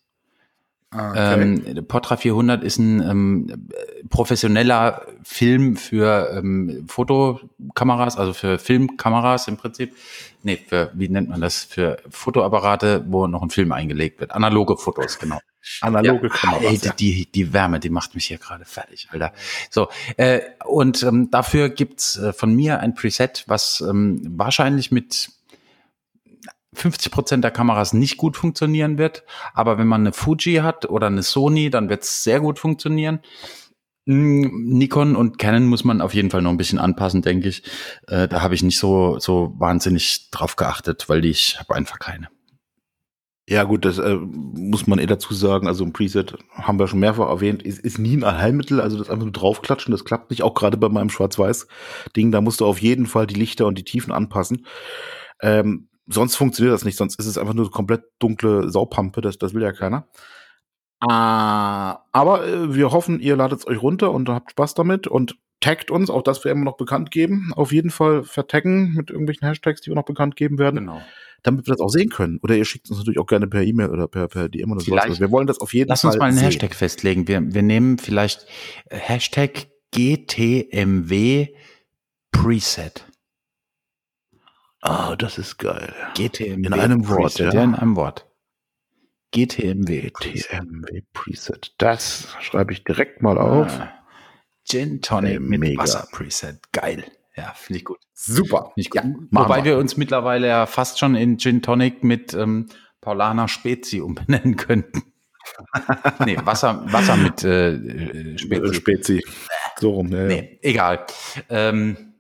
Ah, 0.92 1.10
okay. 1.10 1.42
Ähm, 1.42 1.86
Portra 1.88 2.18
400 2.18 2.64
ist 2.64 2.78
ein 2.78 3.02
ähm, 3.02 3.68
professioneller 4.10 5.02
Film 5.24 5.76
für 5.76 6.30
ähm, 6.38 6.86
Fotokameras, 7.74 8.18
also 8.18 8.34
für 8.34 8.60
Filmkameras 8.60 9.48
im 9.48 9.58
Prinzip. 9.58 9.96
Nee, 10.44 10.60
für, 10.68 10.92
wie 10.94 11.10
nennt 11.10 11.30
man 11.30 11.42
das? 11.42 11.64
Für 11.64 11.98
Fotoapparate, 12.10 13.06
wo 13.08 13.28
noch 13.28 13.42
ein 13.42 13.50
Film 13.50 13.72
eingelegt 13.72 14.20
wird. 14.20 14.32
Analoge 14.32 14.78
Fotos, 14.78 15.18
genau. 15.18 15.40
Analoge 15.82 16.28
ja, 16.28 16.34
Kameras. 16.34 16.64
Ey, 16.64 16.78
die, 16.78 16.92
die, 16.96 17.32
die 17.32 17.54
Wärme, 17.54 17.80
die 17.80 17.90
macht 17.90 18.16
mich 18.16 18.28
hier 18.28 18.38
gerade 18.38 18.66
fertig, 18.66 19.08
Alter. 19.12 19.34
So, 19.70 19.90
äh, 20.18 20.42
und 20.66 21.04
ähm, 21.04 21.32
dafür 21.32 21.70
gibt's 21.70 22.18
äh, 22.18 22.34
von 22.34 22.54
mir 22.54 22.80
ein 22.80 22.94
Preset, 22.94 23.44
was 23.48 23.82
ähm, 23.82 24.22
wahrscheinlich 24.38 24.92
mit 24.92 25.30
50 26.74 27.12
Prozent 27.12 27.44
der 27.44 27.52
Kameras 27.52 27.94
nicht 27.94 28.18
gut 28.18 28.38
funktionieren 28.38 28.98
wird. 28.98 29.24
Aber 29.54 29.78
wenn 29.78 29.88
man 29.88 30.02
eine 30.02 30.14
Fuji 30.14 30.56
hat 30.58 30.90
oder 30.90 31.08
eine 31.08 31.24
Sony, 31.24 31.70
dann 31.70 31.90
wird 31.90 32.04
es 32.04 32.24
sehr 32.24 32.40
gut 32.40 32.60
funktionieren. 32.60 33.20
Hm, 34.06 34.66
Nikon 34.66 35.16
und 35.16 35.38
Canon 35.38 35.66
muss 35.66 35.84
man 35.84 36.02
auf 36.02 36.14
jeden 36.14 36.30
Fall 36.30 36.42
noch 36.42 36.52
ein 36.52 36.58
bisschen 36.58 36.80
anpassen, 36.80 37.22
denke 37.22 37.48
ich. 37.48 37.64
Äh, 38.08 38.28
da 38.28 38.42
habe 38.42 38.56
ich 38.56 38.64
nicht 38.64 38.78
so, 38.78 39.18
so 39.20 39.54
wahnsinnig 39.58 40.30
drauf 40.32 40.56
geachtet, 40.56 41.08
weil 41.08 41.24
ich 41.24 41.60
habe 41.60 41.76
einfach 41.76 42.00
keine. 42.00 42.28
Ja 43.48 43.64
gut, 43.64 43.84
das 43.84 43.98
äh, 43.98 44.16
muss 44.16 44.88
man 44.88 45.00
eh 45.00 45.06
dazu 45.06 45.34
sagen. 45.34 45.68
Also 45.68 45.84
ein 45.84 45.94
Preset 45.94 46.36
haben 46.54 46.80
wir 46.80 46.88
schon 46.88 47.00
mehrfach 47.00 47.28
erwähnt, 47.28 47.62
ist, 47.64 47.80
ist 47.80 48.00
nie 48.00 48.16
ein 48.16 48.24
Allheilmittel. 48.24 48.80
Also 48.80 48.98
das 48.98 49.10
einfach 49.10 49.26
nur 49.26 49.34
draufklatschen, 49.34 49.92
das 49.92 50.06
klappt 50.06 50.32
nicht. 50.32 50.44
Auch 50.44 50.54
gerade 50.54 50.78
bei 50.78 50.90
meinem 50.90 51.10
Schwarz-Weiß-Ding, 51.10 52.32
da 52.32 52.42
musst 52.42 52.62
du 52.62 52.66
auf 52.66 52.82
jeden 52.82 53.06
Fall 53.06 53.28
die 53.28 53.36
Lichter 53.36 53.68
und 53.68 53.78
die 53.78 53.84
Tiefen 53.84 54.14
anpassen. 54.14 54.66
Ähm, 55.42 55.90
sonst 56.08 56.36
funktioniert 56.36 56.74
das 56.74 56.86
nicht, 56.86 56.98
sonst 56.98 57.20
ist 57.20 57.26
es 57.26 57.38
einfach 57.38 57.54
nur 57.54 57.70
komplett 57.72 58.04
dunkle 58.20 58.70
Saupampe, 58.70 59.22
das, 59.22 59.38
das 59.38 59.54
will 59.54 59.64
ja 59.64 59.74
keiner. 59.74 60.08
Ah, 61.06 62.06
aber 62.14 62.48
äh, 62.48 62.76
wir 62.76 62.92
hoffen, 62.92 63.20
ihr 63.20 63.36
ladet 63.36 63.60
es 63.60 63.68
euch 63.68 63.82
runter 63.82 64.12
und 64.12 64.30
habt 64.30 64.52
Spaß 64.52 64.74
damit 64.74 65.06
und 65.06 65.36
taggt 65.60 65.92
uns, 65.92 66.10
auch 66.10 66.22
das 66.22 66.44
wir 66.46 66.52
immer 66.52 66.64
noch 66.64 66.78
bekannt 66.78 67.12
geben. 67.12 67.52
Auf 67.56 67.74
jeden 67.74 67.90
Fall 67.90 68.24
vertaggen 68.24 68.94
mit 68.94 69.10
irgendwelchen 69.10 69.46
Hashtags, 69.46 69.82
die 69.82 69.92
wir 69.92 69.96
noch 69.96 70.06
bekannt 70.06 70.38
geben 70.38 70.58
werden. 70.60 70.80
Genau. 70.80 71.02
Damit 71.42 71.68
wir 71.68 71.74
das 71.74 71.82
auch 71.82 71.90
sehen 71.90 72.10
können. 72.10 72.40
Oder 72.42 72.56
ihr 72.56 72.64
schickt 72.64 72.90
uns 72.90 73.00
natürlich 73.00 73.20
auch 73.20 73.26
gerne 73.26 73.48
per 73.48 73.64
E-Mail 73.64 73.90
oder 73.90 74.08
per, 74.08 74.30
per 74.30 74.48
DM 74.48 74.72
oder 74.72 74.80
sowas. 74.80 75.04
Also 75.04 75.20
wir 75.20 75.30
wollen 75.30 75.46
das 75.46 75.60
auf 75.60 75.74
jeden 75.74 75.90
Lass 75.90 76.02
Fall. 76.02 76.10
Lass 76.10 76.16
uns 76.16 76.20
mal 76.22 76.28
einen 76.28 76.38
sehen. 76.38 76.46
Hashtag 76.46 76.74
festlegen. 76.74 77.28
Wir, 77.28 77.54
wir 77.54 77.64
nehmen 77.64 77.98
vielleicht 77.98 78.46
äh, 78.90 78.96
Hashtag 78.96 79.68
GTMW 79.94 81.48
Preset. 82.32 83.06
Ah, 84.80 85.18
das 85.18 85.38
ist 85.38 85.58
geil. 85.58 85.94
GTMW. 86.16 86.66
In 86.66 86.74
einem 86.74 87.08
Wort, 87.10 87.22
Preset, 87.24 87.54
ja. 87.54 87.54
ja. 87.54 87.64
In 87.64 87.76
einem 87.76 87.98
Wort. 87.98 88.26
GTMW. 89.34 90.12
GTMW 90.12 91.02
Preset. 91.12 91.74
Das 91.80 92.36
schreibe 92.40 92.72
ich 92.72 92.84
direkt 92.84 93.22
mal 93.22 93.38
auf. 93.38 93.68
Ah. 93.80 93.92
Gin 94.64 95.02
Tonic 95.02 95.42
mit 95.42 95.60
Mega. 95.60 95.82
Wasser 95.82 96.08
Preset. 96.12 96.72
Geil. 96.72 97.04
Ja, 97.36 97.52
finde 97.56 97.80
ich 97.80 97.86
gut. 97.86 97.98
Super. 98.14 98.72
Find 98.74 98.74
ich 98.76 98.90
gut. 98.92 99.04
Ja, 99.04 99.10
Wobei 99.32 99.58
wir. 99.58 99.72
wir 99.72 99.78
uns 99.80 99.98
mittlerweile 99.98 100.48
ja 100.48 100.66
fast 100.68 101.00
schon 101.00 101.16
in 101.16 101.40
Gin 101.40 101.64
Tonic 101.64 102.04
mit 102.04 102.34
ähm, 102.34 102.70
Paulana 103.02 103.48
Spezi 103.48 104.02
umbenennen 104.02 104.56
könnten. 104.56 105.02
nee, 106.26 106.38
Wasser, 106.44 106.86
Wasser 106.92 107.18
mit 107.18 107.44
äh, 107.44 108.38
Spezi. 108.38 108.74
Spezi. 108.76 109.26
So 109.80 109.92
rum, 109.92 110.12
ja. 110.12 110.26
Nee, 110.28 110.60
egal. 110.62 111.06
Ähm, 111.50 112.14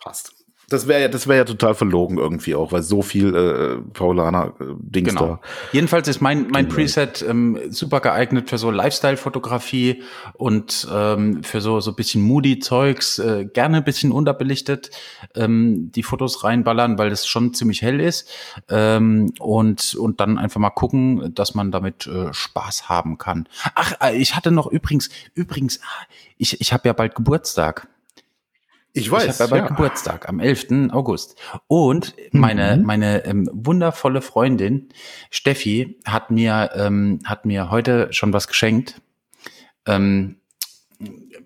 Passt. 0.00 0.39
Das 0.70 0.86
wäre 0.86 1.02
ja, 1.02 1.08
das 1.08 1.26
wäre 1.26 1.38
ja 1.38 1.44
total 1.44 1.74
verlogen 1.74 2.16
irgendwie 2.16 2.54
auch, 2.54 2.70
weil 2.70 2.82
so 2.82 3.02
viel 3.02 3.34
äh, 3.34 3.90
Paulaner-Dings 3.92 5.08
äh, 5.08 5.10
genau. 5.10 5.26
da. 5.26 5.40
Jedenfalls 5.72 6.06
ist 6.06 6.20
mein 6.20 6.46
mein 6.48 6.68
Preset 6.68 7.22
ähm, 7.28 7.58
super 7.70 7.98
geeignet 7.98 8.48
für 8.48 8.56
so 8.56 8.70
Lifestyle-Fotografie 8.70 10.04
und 10.34 10.86
ähm, 10.92 11.42
für 11.42 11.60
so 11.60 11.80
so 11.80 11.92
bisschen 11.92 12.22
moody 12.22 12.60
Zeugs, 12.60 13.18
äh, 13.18 13.46
gerne 13.52 13.78
ein 13.78 13.84
bisschen 13.84 14.12
unterbelichtet 14.12 14.92
ähm, 15.34 15.90
die 15.92 16.04
Fotos 16.04 16.44
reinballern, 16.44 16.98
weil 16.98 17.10
es 17.10 17.26
schon 17.26 17.52
ziemlich 17.52 17.82
hell 17.82 18.00
ist 18.00 18.30
ähm, 18.68 19.32
und 19.40 19.96
und 19.96 20.20
dann 20.20 20.38
einfach 20.38 20.60
mal 20.60 20.70
gucken, 20.70 21.34
dass 21.34 21.56
man 21.56 21.72
damit 21.72 22.06
äh, 22.06 22.32
Spaß 22.32 22.88
haben 22.88 23.18
kann. 23.18 23.48
Ach, 23.74 23.94
äh, 24.00 24.16
ich 24.16 24.36
hatte 24.36 24.52
noch 24.52 24.68
übrigens 24.68 25.10
übrigens, 25.34 25.80
ah, 25.82 26.06
ich 26.38 26.60
ich 26.60 26.72
habe 26.72 26.88
ja 26.88 26.92
bald 26.92 27.16
Geburtstag. 27.16 27.88
Ich 28.92 29.10
weiß. 29.10 29.36
Ich 29.36 29.40
habe 29.40 29.56
ja 29.56 29.62
ja. 29.62 29.68
Geburtstag 29.68 30.28
am 30.28 30.40
11. 30.40 30.90
August. 30.92 31.36
Und 31.68 32.14
meine, 32.32 32.76
Mhm. 32.76 32.82
meine 32.84 33.24
ähm, 33.24 33.48
wundervolle 33.52 34.20
Freundin 34.20 34.88
Steffi 35.30 35.98
hat 36.04 36.30
mir, 36.30 36.70
ähm, 36.74 37.20
hat 37.24 37.44
mir 37.44 37.70
heute 37.70 38.08
schon 38.12 38.32
was 38.32 38.48
geschenkt. 38.48 39.00
Ähm, 39.86 40.36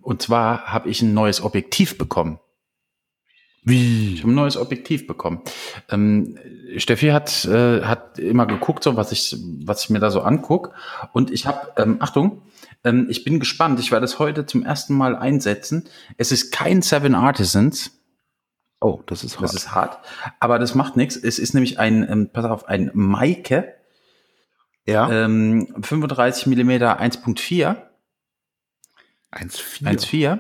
und 0.01 0.23
zwar 0.23 0.67
habe 0.67 0.89
ich 0.89 1.03
ein 1.03 1.15
neues 1.15 1.43
Objektiv 1.43 1.99
bekommen. 1.99 2.39
Ich 3.67 3.71
Wie? 3.71 4.19
habe 4.21 4.31
ein 4.31 4.35
neues 4.35 4.57
Objektiv 4.59 5.07
bekommen. 5.07 5.41
Ähm, 5.91 6.37
Steffi 6.77 7.09
hat, 7.09 7.45
äh, 7.47 7.81
hat 7.83 8.19
immer 8.19 8.45
geguckt, 8.47 8.85
so 8.85 8.97
was 8.97 9.11
ich, 9.13 9.37
was 9.65 9.85
ich 9.85 9.91
mir 9.91 10.01
da 10.01 10.11
so 10.11 10.21
anguck. 10.21 10.73
Und 11.13 11.31
ich 11.31 11.47
habe, 11.47 11.73
ähm, 11.77 11.97
Achtung, 12.01 12.43
ähm, 12.85 13.07
ich 13.09 13.25
bin 13.25 13.41
gespannt. 13.41 13.81
Ich 13.81 13.91
werde 13.91 14.05
es 14.05 14.19
heute 14.19 14.47
zum 14.47 14.63
ersten 14.63 14.95
Mal 14.95 15.17
einsetzen. 15.17 15.89
Es 16.17 16.33
ist 16.33 16.53
kein 16.53 16.83
Seven 16.83 17.15
Artisans. 17.15 17.91
Oh, 18.81 19.03
das 19.07 19.25
ist 19.25 19.41
hart. 19.41 19.45
Das 19.45 19.55
ist 19.55 19.75
hart. 19.75 19.99
Aber 20.41 20.59
das 20.59 20.75
macht 20.75 20.97
nichts. 20.97 21.17
Es 21.17 21.39
ist 21.39 21.55
nämlich 21.55 21.79
ein, 21.79 22.07
ähm, 22.09 22.31
pass 22.31 22.45
auf, 22.45 22.69
ein 22.69 22.91
Maike 22.93 23.75
ja. 24.87 25.11
ähm, 25.11 25.75
35 25.81 26.47
Millimeter 26.47 27.01
1.4. 27.01 27.77
1,4. 29.33 29.83
1,4. 29.83 30.39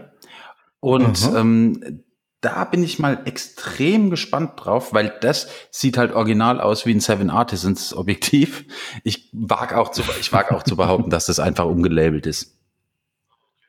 Und 0.80 1.24
Aha. 1.24 1.40
ähm, 1.40 2.03
da 2.44 2.64
bin 2.64 2.82
ich 2.82 2.98
mal 2.98 3.22
extrem 3.24 4.10
gespannt 4.10 4.52
drauf, 4.56 4.92
weil 4.92 5.14
das 5.22 5.48
sieht 5.70 5.96
halt 5.96 6.12
original 6.12 6.60
aus 6.60 6.84
wie 6.84 6.92
ein 6.92 7.00
Seven 7.00 7.30
Artisans 7.30 7.96
Objektiv. 7.96 8.66
Ich 9.02 9.30
wage 9.32 9.78
auch 9.78 9.90
zu, 9.90 10.02
ich 10.20 10.32
wag 10.32 10.52
auch 10.52 10.62
zu 10.62 10.76
behaupten, 10.76 11.08
dass 11.08 11.26
das 11.26 11.40
einfach 11.40 11.64
umgelabelt 11.64 12.26
ist. 12.26 12.58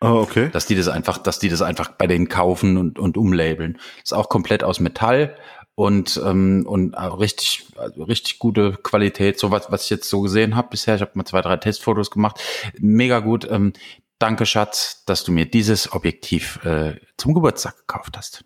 Oh, 0.01 0.19
okay. 0.21 0.49
Dass 0.51 0.65
die 0.65 0.75
das 0.75 0.89
einfach, 0.89 1.17
dass 1.17 1.39
die 1.39 1.47
das 1.47 1.61
einfach 1.61 1.93
bei 1.93 2.05
denen 2.05 2.27
kaufen 2.27 2.77
und, 2.77 2.99
und 2.99 3.15
umlabeln. 3.15 3.79
Ist 4.03 4.13
auch 4.13 4.27
komplett 4.27 4.61
aus 4.61 4.81
Metall 4.81 5.37
und, 5.75 6.21
ähm, 6.23 6.65
und 6.67 6.95
auch 6.97 7.19
richtig, 7.19 7.67
also 7.77 8.03
richtig 8.03 8.39
gute 8.39 8.73
Qualität. 8.73 9.39
So 9.39 9.51
was, 9.51 9.71
was 9.71 9.85
ich 9.85 9.89
jetzt 9.89 10.09
so 10.09 10.19
gesehen 10.19 10.57
habe 10.57 10.67
bisher. 10.69 10.95
Ich 10.95 11.01
habe 11.01 11.11
mal 11.13 11.25
zwei, 11.25 11.41
drei 11.41 11.55
Testfotos 11.55 12.11
gemacht. 12.11 12.41
Mega 12.77 13.19
gut. 13.19 13.47
Ähm, 13.49 13.71
danke, 14.19 14.45
Schatz, 14.45 15.05
dass 15.05 15.23
du 15.23 15.31
mir 15.31 15.45
dieses 15.45 15.93
Objektiv 15.93 16.59
äh, 16.65 16.99
zum 17.15 17.33
Geburtstag 17.33 17.77
gekauft 17.87 18.17
hast. 18.17 18.43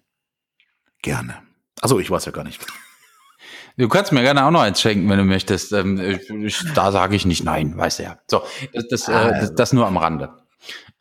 Gerne. 1.01 1.35
Also 1.81 1.99
ich 1.99 2.09
weiß 2.11 2.25
ja 2.25 2.31
gar 2.31 2.43
nicht. 2.43 2.59
Du 3.77 3.87
kannst 3.87 4.11
mir 4.11 4.21
gerne 4.21 4.45
auch 4.45 4.51
noch 4.51 4.61
eins 4.61 4.81
schenken, 4.81 5.09
wenn 5.09 5.17
du 5.19 5.23
möchtest. 5.23 5.71
Ähm, 5.71 6.19
ich, 6.43 6.61
da 6.75 6.91
sage 6.91 7.15
ich 7.15 7.25
nicht 7.25 7.43
nein, 7.45 7.77
weißt 7.77 7.99
du 7.99 8.03
ja. 8.03 8.17
So, 8.27 8.43
das, 8.73 8.87
das, 8.89 9.07
äh, 9.07 9.39
das, 9.39 9.55
das 9.55 9.73
nur 9.73 9.87
am 9.87 9.95
Rande. 9.95 10.33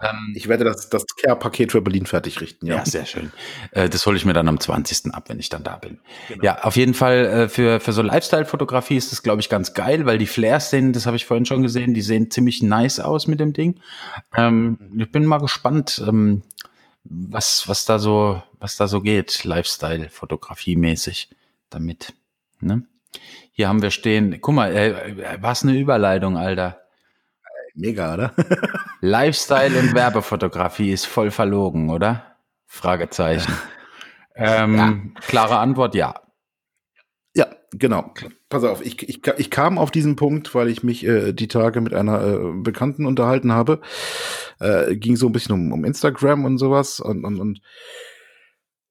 Ähm, 0.01 0.33
Ich 0.37 0.47
werde 0.47 0.63
das, 0.63 0.89
das 0.89 1.05
Care-Paket 1.21 1.73
für 1.73 1.83
Berlin 1.83 2.07
fertig 2.07 2.41
richten, 2.41 2.67
ja. 2.67 2.77
Ja, 2.77 2.85
sehr 2.87 3.05
schön. 3.05 3.33
Äh, 3.73 3.89
Das 3.89 4.07
hole 4.07 4.17
ich 4.17 4.25
mir 4.25 4.33
dann 4.33 4.47
am 4.47 4.61
20. 4.61 5.13
ab, 5.13 5.25
wenn 5.29 5.41
ich 5.41 5.49
dann 5.49 5.65
da 5.65 5.77
bin. 5.77 5.99
Ja, 6.41 6.61
auf 6.63 6.77
jeden 6.77 6.95
Fall 6.95 7.27
äh, 7.27 7.49
für, 7.49 7.81
für 7.81 7.93
so 7.93 8.03
Lifestyle-Fotografie 8.03 8.97
ist 8.97 9.11
das, 9.11 9.25
glaube 9.25 9.41
ich, 9.41 9.49
ganz 9.49 9.75
geil, 9.75 10.07
weil 10.07 10.19
die 10.19 10.27
Flares 10.27 10.71
sehen, 10.71 10.93
das 10.93 11.07
habe 11.07 11.17
ich 11.17 11.27
vorhin 11.27 11.47
schon 11.47 11.63
gesehen, 11.63 11.95
die 11.95 12.03
sehen 12.03 12.31
ziemlich 12.31 12.63
nice 12.63 13.01
aus 13.01 13.27
mit 13.27 13.41
dem 13.41 13.53
Ding. 13.53 13.81
Ähm, 14.37 14.79
ich 14.97 15.11
bin 15.11 15.27
mal 15.27 15.39
gespannt, 15.39 16.01
ähm, 16.07 16.43
was, 17.11 17.68
was 17.68 17.85
da 17.85 17.99
so, 17.99 18.42
was 18.59 18.77
da 18.77 18.87
so 18.87 19.01
geht, 19.01 19.44
Lifestyle-Fotografie 19.44 20.77
mäßig 20.77 21.31
damit. 21.71 22.14
Ne? 22.61 22.83
Hier 23.53 23.68
haben 23.68 23.83
wir 23.83 23.90
stehen, 23.90 24.40
guck 24.40 24.55
mal, 24.55 24.75
äh, 24.75 25.38
was 25.40 25.62
eine 25.62 25.77
Überleitung, 25.77 26.37
Alter. 26.37 26.81
Mega, 27.75 28.14
oder? 28.14 28.35
Lifestyle 29.01 29.79
und 29.79 29.94
Werbefotografie 29.94 30.90
ist 30.90 31.07
voll 31.07 31.31
verlogen, 31.31 31.90
oder? 31.90 32.37
Fragezeichen. 32.66 33.53
Ähm, 34.35 35.14
Klare 35.21 35.59
Antwort, 35.59 35.94
ja. 35.94 36.21
Genau. 37.73 38.15
Pass 38.49 38.65
auf, 38.65 38.85
ich, 38.85 39.03
ich, 39.09 39.21
ich 39.37 39.51
kam 39.51 39.77
auf 39.77 39.91
diesen 39.91 40.17
Punkt, 40.17 40.55
weil 40.55 40.69
ich 40.69 40.83
mich 40.83 41.05
äh, 41.05 41.33
die 41.33 41.49
Tage 41.49 41.81
mit 41.81 41.93
einer 41.93 42.23
äh, 42.23 42.53
Bekannten 42.63 43.05
unterhalten 43.05 43.53
habe. 43.53 43.81
Äh, 44.59 44.97
ging 44.97 45.17
so 45.17 45.27
ein 45.27 45.33
bisschen 45.33 45.55
um, 45.55 45.73
um 45.73 45.85
Instagram 45.85 46.45
und 46.45 46.59
sowas 46.59 46.99
und, 47.01 47.25
und, 47.25 47.39
und 47.39 47.61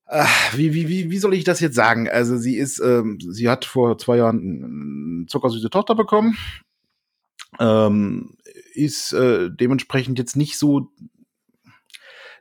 äh, 0.08 0.26
wie, 0.54 0.74
wie, 0.74 0.88
wie, 0.88 1.10
wie 1.10 1.18
soll 1.18 1.34
ich 1.34 1.44
das 1.44 1.60
jetzt 1.60 1.76
sagen? 1.76 2.08
Also 2.08 2.38
sie 2.38 2.56
ist, 2.56 2.80
ähm, 2.80 3.18
sie 3.20 3.50
hat 3.50 3.66
vor 3.66 3.98
zwei 3.98 4.18
Jahren 4.18 5.18
eine 5.20 5.26
zuckersüße 5.26 5.70
Tochter 5.70 5.96
bekommen. 5.96 6.38
Ähm, 7.60 8.38
ist 8.74 9.14
äh, 9.14 9.50
dementsprechend 9.50 10.20
jetzt 10.20 10.36
nicht 10.36 10.58
so 10.58 10.92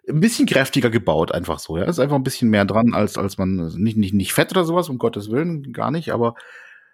ein 0.08 0.20
bisschen 0.20 0.46
kräftiger 0.46 0.90
gebaut, 0.90 1.32
einfach 1.32 1.58
so. 1.58 1.76
Ja, 1.76 1.84
ist 1.84 1.98
einfach 1.98 2.16
ein 2.16 2.22
bisschen 2.22 2.50
mehr 2.50 2.64
dran, 2.64 2.94
als 2.94 3.18
als 3.18 3.38
man 3.38 3.58
also 3.60 3.78
nicht 3.78 3.96
nicht 3.96 4.14
nicht 4.14 4.32
fett 4.32 4.52
oder 4.52 4.64
sowas, 4.64 4.88
um 4.88 4.98
Gottes 4.98 5.30
willen, 5.30 5.72
gar 5.72 5.90
nicht. 5.90 6.12
Aber 6.12 6.34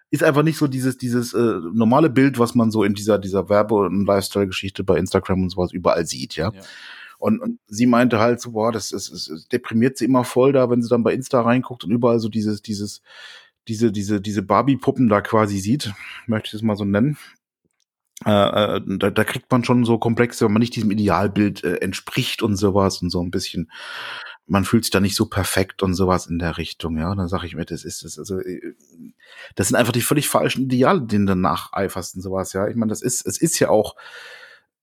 ist 0.09 0.23
einfach 0.23 0.43
nicht 0.43 0.57
so 0.57 0.67
dieses 0.67 0.97
dieses 0.97 1.33
äh, 1.33 1.59
normale 1.73 2.09
Bild, 2.09 2.39
was 2.39 2.55
man 2.55 2.71
so 2.71 2.83
in 2.83 2.93
dieser 2.93 3.19
dieser 3.19 3.49
Werbe- 3.49 3.75
und 3.75 4.05
Lifestyle-Geschichte 4.05 4.83
bei 4.83 4.97
Instagram 4.97 5.43
und 5.43 5.49
sowas 5.49 5.71
überall 5.71 6.05
sieht, 6.05 6.35
ja. 6.35 6.51
Ja. 6.53 6.61
Und, 7.19 7.39
und 7.39 7.59
sie 7.67 7.85
meinte 7.85 8.19
halt 8.19 8.41
so, 8.41 8.51
boah, 8.51 8.71
das 8.73 8.91
ist, 8.91 9.09
es 9.09 9.47
deprimiert 9.47 9.97
sie 9.97 10.05
immer 10.05 10.25
voll 10.25 10.51
da, 10.51 10.69
wenn 10.69 10.81
sie 10.81 10.89
dann 10.89 11.03
bei 11.03 11.13
Insta 11.13 11.41
reinguckt 11.41 11.85
und 11.85 11.91
überall 11.91 12.19
so 12.19 12.27
dieses 12.27 12.61
dieses 12.61 13.01
diese 13.67 13.91
diese 13.91 14.19
diese 14.19 14.41
Barbie-Puppen 14.41 15.07
da 15.07 15.21
quasi 15.21 15.59
sieht, 15.59 15.93
möchte 16.27 16.47
ich 16.47 16.53
es 16.55 16.61
mal 16.61 16.75
so 16.75 16.83
nennen. 16.83 17.17
Äh, 18.25 18.77
äh, 18.77 18.81
da, 18.85 19.09
da 19.09 19.23
kriegt 19.23 19.51
man 19.51 19.63
schon 19.63 19.85
so 19.85 19.97
Komplexe, 19.97 20.45
wenn 20.45 20.53
man 20.53 20.61
nicht 20.61 20.75
diesem 20.75 20.91
Idealbild 20.91 21.63
äh, 21.63 21.75
entspricht 21.77 22.41
und 22.41 22.55
sowas 22.55 23.01
und 23.01 23.09
so 23.09 23.21
ein 23.21 23.31
bisschen, 23.31 23.71
man 24.45 24.65
fühlt 24.65 24.83
sich 24.83 24.91
da 24.91 24.99
nicht 24.99 25.15
so 25.15 25.27
perfekt 25.27 25.83
und 25.83 25.93
sowas 25.93 26.27
in 26.27 26.39
der 26.39 26.57
Richtung, 26.57 26.97
ja. 26.97 27.11
Und 27.11 27.17
dann 27.17 27.27
sage 27.27 27.47
ich 27.47 27.55
mir, 27.55 27.65
das 27.65 27.83
ist 27.83 28.03
das, 28.03 28.19
also 28.19 28.39
äh, 28.39 28.75
das 29.55 29.69
sind 29.69 29.77
einfach 29.77 29.93
die 29.93 30.01
völlig 30.01 30.27
falschen 30.27 30.63
Ideale, 30.63 31.01
denen 31.01 31.25
du 31.25 31.35
nacheiferst 31.35 32.15
und 32.15 32.21
sowas, 32.21 32.53
ja. 32.53 32.67
Ich 32.67 32.75
meine, 32.75 32.89
das 32.89 33.01
ist, 33.01 33.25
es 33.25 33.41
ist 33.41 33.59
ja 33.59 33.69
auch 33.69 33.95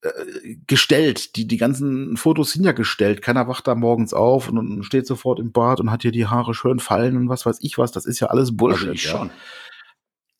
äh, 0.03 0.57
gestellt. 0.67 1.37
Die, 1.37 1.47
die 1.47 1.59
ganzen 1.59 2.17
Fotos 2.17 2.53
sind 2.53 2.65
ja 2.65 2.73
gestellt. 2.73 3.21
Keiner 3.21 3.49
wacht 3.49 3.67
da 3.67 3.75
morgens 3.75 4.15
auf 4.15 4.49
und, 4.49 4.59
und 4.59 4.83
steht 4.85 5.07
sofort 5.07 5.39
im 5.39 5.53
Bad 5.53 5.81
und 5.81 5.91
hat 5.91 6.03
hier 6.03 6.13
die 6.13 6.27
Haare 6.27 6.55
schön 6.55 6.79
fallen 6.79 7.17
und 7.19 7.29
was 7.29 7.45
weiß 7.45 7.59
ich 7.61 7.77
was. 7.77 7.93
Das 7.93 8.07
ist 8.07 8.21
ja 8.21 8.29
alles 8.29 8.57
Bullshit. 8.57 8.89
Also 8.89 8.93
ich 8.93 9.05
ja. 9.05 9.11
schon. 9.11 9.31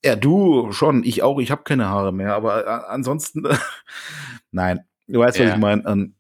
Ja, 0.05 0.17
du 0.17 0.73
schon, 0.73 1.05
ich 1.05 1.23
auch, 1.23 1.39
ich 1.41 1.51
habe 1.51 1.63
keine 1.65 1.89
Haare 1.89 2.13
mehr, 2.13 2.35
aber 2.35 2.67
äh, 2.67 2.71
ansonsten, 2.89 3.45
nein, 4.51 4.81
du 5.09 5.21
weißt, 5.21 5.39
was 5.39 5.47
Ja. 5.47 5.55
ich 5.55 5.61
meine. 5.61 5.85
Ähm, 5.87 6.15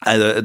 also, 0.00 0.24
äh, 0.24 0.42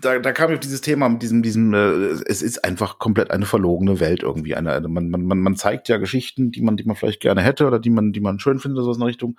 da, 0.00 0.18
da 0.18 0.32
kam 0.32 0.50
ich 0.50 0.56
auf 0.56 0.60
dieses 0.60 0.80
Thema 0.80 1.08
mit 1.08 1.22
diesem, 1.22 1.42
diesem, 1.42 1.72
äh, 1.74 1.78
es 1.78 2.42
ist 2.42 2.64
einfach 2.64 2.98
komplett 2.98 3.30
eine 3.30 3.46
verlogene 3.46 4.00
Welt 4.00 4.22
irgendwie. 4.22 4.54
Eine, 4.54 4.80
man, 4.88 5.08
man, 5.10 5.24
man 5.24 5.38
man 5.38 5.56
zeigt 5.56 5.88
ja 5.88 5.96
Geschichten, 5.98 6.50
die 6.50 6.60
man, 6.62 6.76
die 6.76 6.84
man 6.84 6.96
vielleicht 6.96 7.20
gerne 7.20 7.42
hätte 7.42 7.66
oder 7.66 7.78
die 7.78 7.90
man, 7.90 8.12
die 8.12 8.20
man 8.20 8.38
schön 8.38 8.58
findet 8.58 8.78
oder 8.78 8.86
so 8.86 8.92
in 8.94 9.00
der 9.00 9.08
Richtung, 9.08 9.38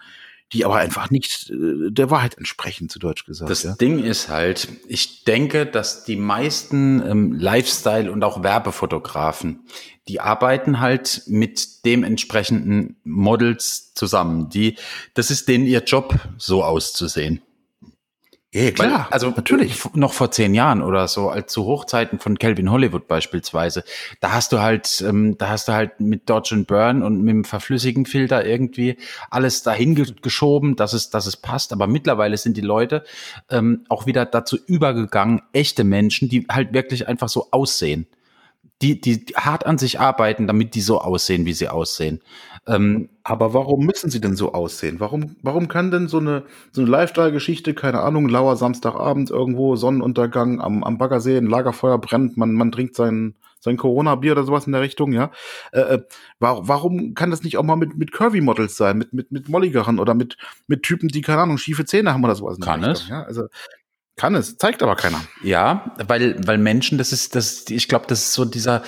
die 0.53 0.65
aber 0.65 0.75
einfach 0.75 1.10
nicht 1.10 1.49
äh, 1.49 1.91
der 1.91 2.12
Wahrheit 2.12 2.38
entsprechen, 2.38 2.89
zu 2.89 2.99
Deutsch 2.99 3.25
gesagt. 3.25 3.49
Das 3.49 3.63
ja. 3.63 3.75
Ding 3.75 3.99
ist 3.99 4.29
halt, 4.29 4.67
ich 4.88 5.23
denke, 5.23 5.65
dass 5.65 6.05
die 6.05 6.15
meisten 6.15 7.01
ähm, 7.05 7.34
Lifestyle- 7.34 8.12
und 8.12 8.23
auch 8.23 8.43
Werbefotografen, 8.43 9.62
die 10.08 10.19
arbeiten 10.19 10.79
halt 10.79 11.23
mit 11.25 11.84
dem 11.86 12.03
entsprechenden 12.03 12.97
Models 13.03 13.93
zusammen. 13.95 14.49
Die, 14.49 14.77
das 15.15 15.31
ist 15.31 15.47
denen 15.47 15.65
ihr 15.65 15.84
Job, 15.84 16.19
so 16.38 16.63
auszusehen. 16.63 17.41
Ja, 18.56 18.72
Weil, 18.78 19.06
also 19.12 19.32
natürlich 19.32 19.84
noch 19.96 20.13
vor 20.13 20.32
zehn 20.32 20.54
Jahren 20.54 20.82
oder 20.82 21.10
so, 21.10 21.28
als 21.28 21.52
zu 21.52 21.65
Hochzeiten 21.65 22.20
von 22.20 22.39
Calvin 22.39 22.72
Hollywood 22.72 23.06
beispielsweise, 23.06 23.84
da 24.22 24.32
hast 24.32 24.54
du 24.54 24.62
halt, 24.62 25.04
ähm, 25.06 25.38
da 25.38 25.50
hast 25.50 25.68
du 25.68 25.74
halt 25.74 26.00
mit 26.00 26.30
Dodge 26.30 26.56
and 26.56 26.65
Burn 26.65 27.04
und 27.04 27.22
mit 27.22 27.34
dem 27.34 27.44
verflüssigen 27.44 28.06
Filter 28.06 28.46
irgendwie 28.46 28.96
alles 29.30 29.63
dahin 29.63 29.94
ge 29.96 30.06
geschoben, 30.22 30.78
dass 30.78 30.94
es, 30.94 31.10
dass 31.10 31.26
es 31.26 31.36
passt. 31.36 31.74
Aber 31.74 31.88
mittlerweile 31.88 32.38
sind 32.38 32.56
die 32.56 32.62
Leute 32.62 33.04
ähm, 33.50 33.84
auch 33.89 34.06
wieder 34.06 34.26
dazu 34.26 34.58
übergegangen, 34.68 35.41
echte 35.52 35.84
Menschen, 35.84 36.30
die 36.30 36.46
halt 36.50 36.72
wirklich 36.72 37.10
einfach 37.10 37.28
so 37.28 37.50
aussehen, 37.52 38.08
die, 38.82 39.02
die 39.02 39.26
hart 39.36 39.65
an 39.65 39.78
sich 39.78 40.00
arbeiten, 40.00 40.48
damit 40.48 40.76
die 40.76 40.82
so 40.82 41.02
aussehen, 41.02 41.46
wie 41.46 41.54
sie 41.54 41.68
aussehen. 41.68 42.22
Ähm, 42.67 43.10
Aber 43.23 43.54
warum 43.54 43.86
müssen 43.86 44.10
sie 44.10 44.21
denn 44.21 44.36
so 44.36 44.54
aussehen? 44.54 44.99
Warum, 44.99 45.36
warum 45.41 45.67
kann 45.67 45.91
denn 45.91 46.08
so 46.08 46.17
eine, 46.17 46.43
so 46.71 46.82
eine 46.82 46.89
Lifestyle-Geschichte, 46.89 47.73
keine 47.73 48.01
Ahnung, 48.01 48.28
lauer 48.28 48.56
Samstagabend 48.56 49.30
irgendwo, 49.30 49.75
Sonnenuntergang 49.75 50.62
am, 50.62 50.84
am 50.84 50.97
Baggersee, 50.97 51.38
ein 51.38 51.45
Lagerfeuer 51.45 51.99
brennt, 51.99 52.38
man, 52.38 52.54
man 52.54 52.71
trinkt 52.71 52.95
sein, 52.95 53.36
sein 53.60 53.78
Corona-Bier 53.78 54.32
oder 54.32 54.43
sowas 54.43 54.65
in 54.65 54.73
der 54.73 54.82
Richtung, 54.82 55.12
ja? 55.12 55.32
Äh, 55.71 55.80
äh, 55.82 56.04
warum, 56.39 56.67
warum 56.67 57.13
kann 57.13 57.32
das 57.32 57.43
nicht 57.43 57.58
auch 57.58 57.63
mal 57.63 57.75
mit, 57.75 57.97
mit 57.97 58.12
Curvy-Models 58.12 58.78
sein, 58.78 58.97
mit, 58.97 59.13
mit, 59.13 59.32
mit 59.32 59.49
Molligeren 59.49 59.99
oder 59.99 60.13
mit, 60.13 60.38
mit 60.67 60.84
Typen, 60.84 61.10
die, 61.10 61.21
keine 61.21 61.41
Ahnung, 61.41 61.58
schiefe 61.58 61.86
Zähne 61.86 62.13
haben 62.13 62.23
oder 62.23 62.36
sowas 62.36 62.56
in 62.56 62.62
der 62.62 62.71
Kann 62.71 62.84
Richtung, 62.84 63.04
es. 63.04 63.10
Ja? 63.10 63.23
Also, 63.23 63.43
kann 64.15 64.34
es, 64.34 64.58
zeigt 64.58 64.82
aber 64.82 64.95
keiner. 64.95 65.21
Ja, 65.43 65.93
weil, 66.08 66.36
weil 66.47 66.58
Menschen, 66.58 66.97
das 66.97 67.12
ist, 67.12 67.36
das, 67.36 67.65
ich 67.69 67.88
glaube, 67.89 68.06
das 68.08 68.19
ist 68.19 68.34
so 68.34 68.45
dieser 68.45 68.82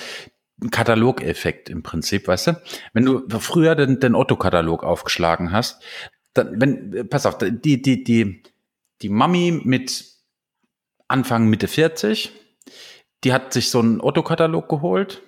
Katalogeffekt 0.70 1.68
im 1.68 1.82
Prinzip, 1.82 2.26
weißt 2.26 2.48
du? 2.48 2.62
Wenn 2.92 3.04
du 3.04 3.38
früher 3.38 3.74
den, 3.74 4.00
den 4.00 4.14
Otto-Katalog 4.14 4.82
aufgeschlagen 4.82 5.52
hast, 5.52 5.82
dann, 6.34 6.60
wenn, 6.60 7.08
pass 7.08 7.26
auf, 7.26 7.38
die, 7.38 7.80
die, 7.80 8.02
die, 8.02 8.42
die 9.02 9.08
Mami 9.08 9.60
mit 9.64 10.04
Anfang 11.06 11.48
Mitte 11.48 11.68
40, 11.68 12.32
die 13.24 13.32
hat 13.32 13.52
sich 13.52 13.70
so 13.70 13.80
einen 13.80 14.00
Otto-Katalog 14.00 14.68
geholt 14.68 15.22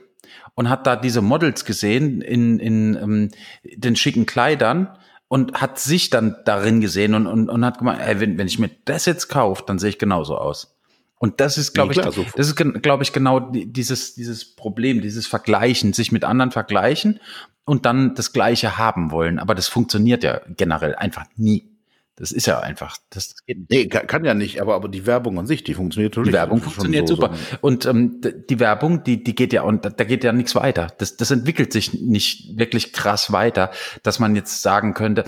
und 0.55 0.69
hat 0.69 0.87
da 0.87 0.97
diese 0.97 1.23
Models 1.23 1.65
gesehen 1.65 2.21
in, 2.21 2.59
in 2.59 2.97
ähm, 2.97 3.31
den 3.65 3.97
schicken 3.97 4.27
Kleidern 4.27 4.99
und 5.29 5.61
hat 5.61 5.79
sich 5.79 6.11
dann 6.11 6.37
darin 6.45 6.81
gesehen 6.81 7.15
und, 7.15 7.27
und, 7.27 7.49
und 7.49 7.65
hat 7.65 7.79
gemeint, 7.79 8.01
ey, 8.01 8.21
wenn, 8.21 8.37
wenn 8.37 8.49
ich 8.49 8.59
mir 8.59 8.71
das 8.85 9.07
jetzt 9.07 9.29
kaufe, 9.29 9.63
dann 9.67 9.79
sehe 9.79 9.91
ich 9.91 9.99
genauso 9.99 10.37
aus. 10.37 10.80
Und 11.23 11.39
das 11.41 11.59
ist, 11.59 11.75
glaube 11.75 11.93
ja, 11.93 12.09
ich, 12.09 12.15
so 12.15 12.25
das 12.35 12.49
ist, 12.49 12.57
glaube 12.57 13.03
ich, 13.03 13.13
genau 13.13 13.41
dieses, 13.41 14.15
dieses 14.15 14.57
Problem, 14.57 15.03
dieses 15.03 15.27
Vergleichen, 15.27 15.93
sich 15.93 16.13
mit 16.13 16.25
anderen 16.25 16.51
vergleichen 16.51 17.21
und 17.67 17.85
dann 17.85 18.15
das 18.15 18.33
Gleiche 18.33 18.79
haben 18.79 19.11
wollen. 19.11 19.39
Aber 19.39 19.55
das 19.55 19.69
funktioniert 19.69 20.25
ja 20.25 20.41
generell 20.57 20.95
einfach 20.95 21.27
nie. 21.37 21.69
Das 22.17 22.33
ist 22.33 22.47
ja 22.47 22.61
einfach, 22.61 22.97
das. 23.11 23.35
Nee, 23.47 23.87
kann, 23.89 24.25
ja 24.25 24.33
nicht, 24.33 24.63
aber, 24.63 24.75
aber 24.75 24.89
die 24.89 25.07
Werbung 25.07 25.39
an 25.39 25.47
sich, 25.47 25.63
die 25.63 25.75
funktioniert 25.75 26.13
natürlich. 26.13 26.31
Die 26.31 26.39
Werbung 26.39 26.63
funktioniert 26.63 27.07
so, 27.07 27.17
super. 27.17 27.35
So. 27.35 27.57
Und 27.61 27.85
ähm, 27.85 28.23
die 28.49 28.59
Werbung, 28.59 29.05
die, 29.05 29.23
die 29.23 29.35
geht 29.35 29.53
ja, 29.53 29.63
und 29.63 29.85
da, 29.85 29.91
da 29.91 30.05
geht 30.05 30.25
ja 30.25 30.33
nichts 30.33 30.55
weiter. 30.55 30.89
Das, 30.97 31.19
das 31.19 31.31
entwickelt 31.31 31.71
sich 31.71 31.93
nicht 31.93 32.59
wirklich 32.59 32.95
krass 32.95 33.31
weiter, 33.31 33.71
dass 34.03 34.19
man 34.19 34.37
jetzt 34.37 34.63
sagen 34.63 34.95
könnte, 34.95 35.25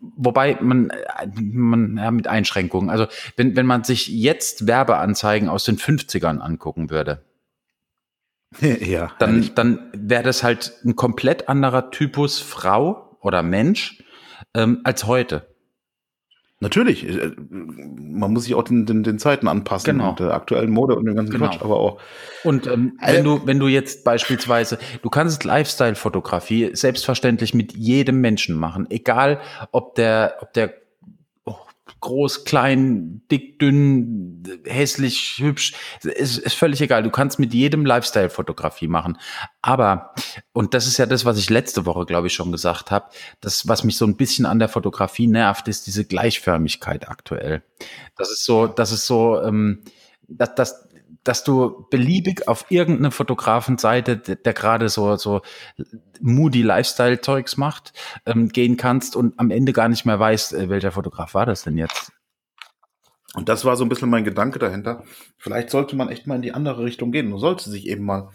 wobei 0.00 0.58
man, 0.60 0.92
man 1.40 1.96
ja, 1.96 2.10
mit 2.10 2.28
Einschränkungen. 2.28 2.90
Also 2.90 3.06
wenn, 3.36 3.56
wenn 3.56 3.66
man 3.66 3.84
sich 3.84 4.08
jetzt 4.08 4.66
Werbeanzeigen 4.66 5.48
aus 5.48 5.64
den 5.64 5.76
50ern 5.76 6.38
angucken 6.38 6.90
würde, 6.90 7.24
ja, 8.60 9.12
dann, 9.18 9.50
dann 9.54 9.90
wäre 9.92 10.22
das 10.22 10.42
halt 10.42 10.72
ein 10.84 10.96
komplett 10.96 11.48
anderer 11.48 11.90
Typus 11.90 12.40
Frau 12.40 13.18
oder 13.20 13.42
Mensch 13.42 14.02
ähm, 14.54 14.80
als 14.84 15.06
heute. 15.06 15.55
Natürlich, 16.58 17.06
äh, 17.06 17.32
man 17.36 18.32
muss 18.32 18.44
sich 18.44 18.54
auch 18.54 18.62
den, 18.62 18.86
den, 18.86 19.02
den 19.02 19.18
Zeiten 19.18 19.46
anpassen, 19.46 19.98
genau. 19.98 20.12
der 20.12 20.32
aktuellen 20.32 20.70
Mode 20.70 20.96
und 20.96 21.04
den 21.04 21.14
ganzen 21.14 21.32
genau. 21.32 21.48
Quatsch, 21.48 21.60
aber 21.60 21.76
auch. 21.76 22.00
Und 22.44 22.66
ähm, 22.66 22.98
wenn 23.04 23.24
du, 23.24 23.46
wenn 23.46 23.58
du 23.58 23.68
jetzt 23.68 24.04
beispielsweise, 24.04 24.78
du 25.02 25.10
kannst 25.10 25.44
Lifestyle-Fotografie 25.44 26.70
selbstverständlich 26.72 27.52
mit 27.52 27.76
jedem 27.76 28.22
Menschen 28.22 28.56
machen, 28.56 28.86
egal 28.88 29.40
ob 29.70 29.96
der, 29.96 30.36
ob 30.40 30.54
der 30.54 30.72
groß, 32.00 32.44
klein, 32.44 33.22
dick, 33.30 33.58
dünn, 33.58 34.42
hässlich, 34.64 35.38
hübsch, 35.38 35.74
ist, 36.02 36.38
ist 36.38 36.54
völlig 36.54 36.80
egal. 36.80 37.02
Du 37.02 37.10
kannst 37.10 37.38
mit 37.38 37.54
jedem 37.54 37.86
Lifestyle-Fotografie 37.86 38.88
machen. 38.88 39.18
Aber, 39.62 40.14
und 40.52 40.74
das 40.74 40.86
ist 40.86 40.98
ja 40.98 41.06
das, 41.06 41.24
was 41.24 41.38
ich 41.38 41.50
letzte 41.50 41.86
Woche, 41.86 42.04
glaube 42.04 42.26
ich, 42.26 42.34
schon 42.34 42.52
gesagt 42.52 42.90
habe, 42.90 43.06
das, 43.40 43.68
was 43.68 43.84
mich 43.84 43.96
so 43.96 44.06
ein 44.06 44.16
bisschen 44.16 44.46
an 44.46 44.58
der 44.58 44.68
Fotografie 44.68 45.26
nervt, 45.26 45.68
ist 45.68 45.86
diese 45.86 46.04
Gleichförmigkeit 46.04 47.08
aktuell. 47.08 47.62
Das 48.16 48.30
ist 48.30 48.44
so, 48.44 48.66
das 48.66 48.92
ist 48.92 49.06
so, 49.06 49.40
ähm, 49.42 49.82
dass, 50.28 50.54
dass 50.54 50.85
dass 51.28 51.44
du 51.44 51.86
beliebig 51.90 52.48
auf 52.48 52.66
irgendeine 52.68 53.10
Fotografenseite, 53.10 54.16
der, 54.16 54.36
der 54.36 54.52
gerade 54.52 54.88
so, 54.88 55.16
so 55.16 55.42
moody 56.20 56.62
Lifestyle-Zeugs 56.62 57.56
macht, 57.56 57.92
ähm, 58.24 58.48
gehen 58.48 58.76
kannst 58.76 59.16
und 59.16 59.38
am 59.38 59.50
Ende 59.50 59.72
gar 59.72 59.88
nicht 59.88 60.06
mehr 60.06 60.18
weißt, 60.18 60.54
äh, 60.54 60.68
welcher 60.68 60.92
Fotograf 60.92 61.34
war 61.34 61.46
das 61.46 61.62
denn 61.62 61.76
jetzt. 61.76 62.12
Und 63.34 63.48
das 63.48 63.64
war 63.64 63.76
so 63.76 63.84
ein 63.84 63.88
bisschen 63.88 64.08
mein 64.08 64.24
Gedanke 64.24 64.58
dahinter. 64.58 65.04
Vielleicht 65.36 65.70
sollte 65.70 65.96
man 65.96 66.08
echt 66.08 66.26
mal 66.26 66.36
in 66.36 66.42
die 66.42 66.54
andere 66.54 66.84
Richtung 66.84 67.12
gehen. 67.12 67.28
Man 67.28 67.38
sollte 67.38 67.68
sich 67.68 67.86
eben 67.86 68.04
mal 68.04 68.30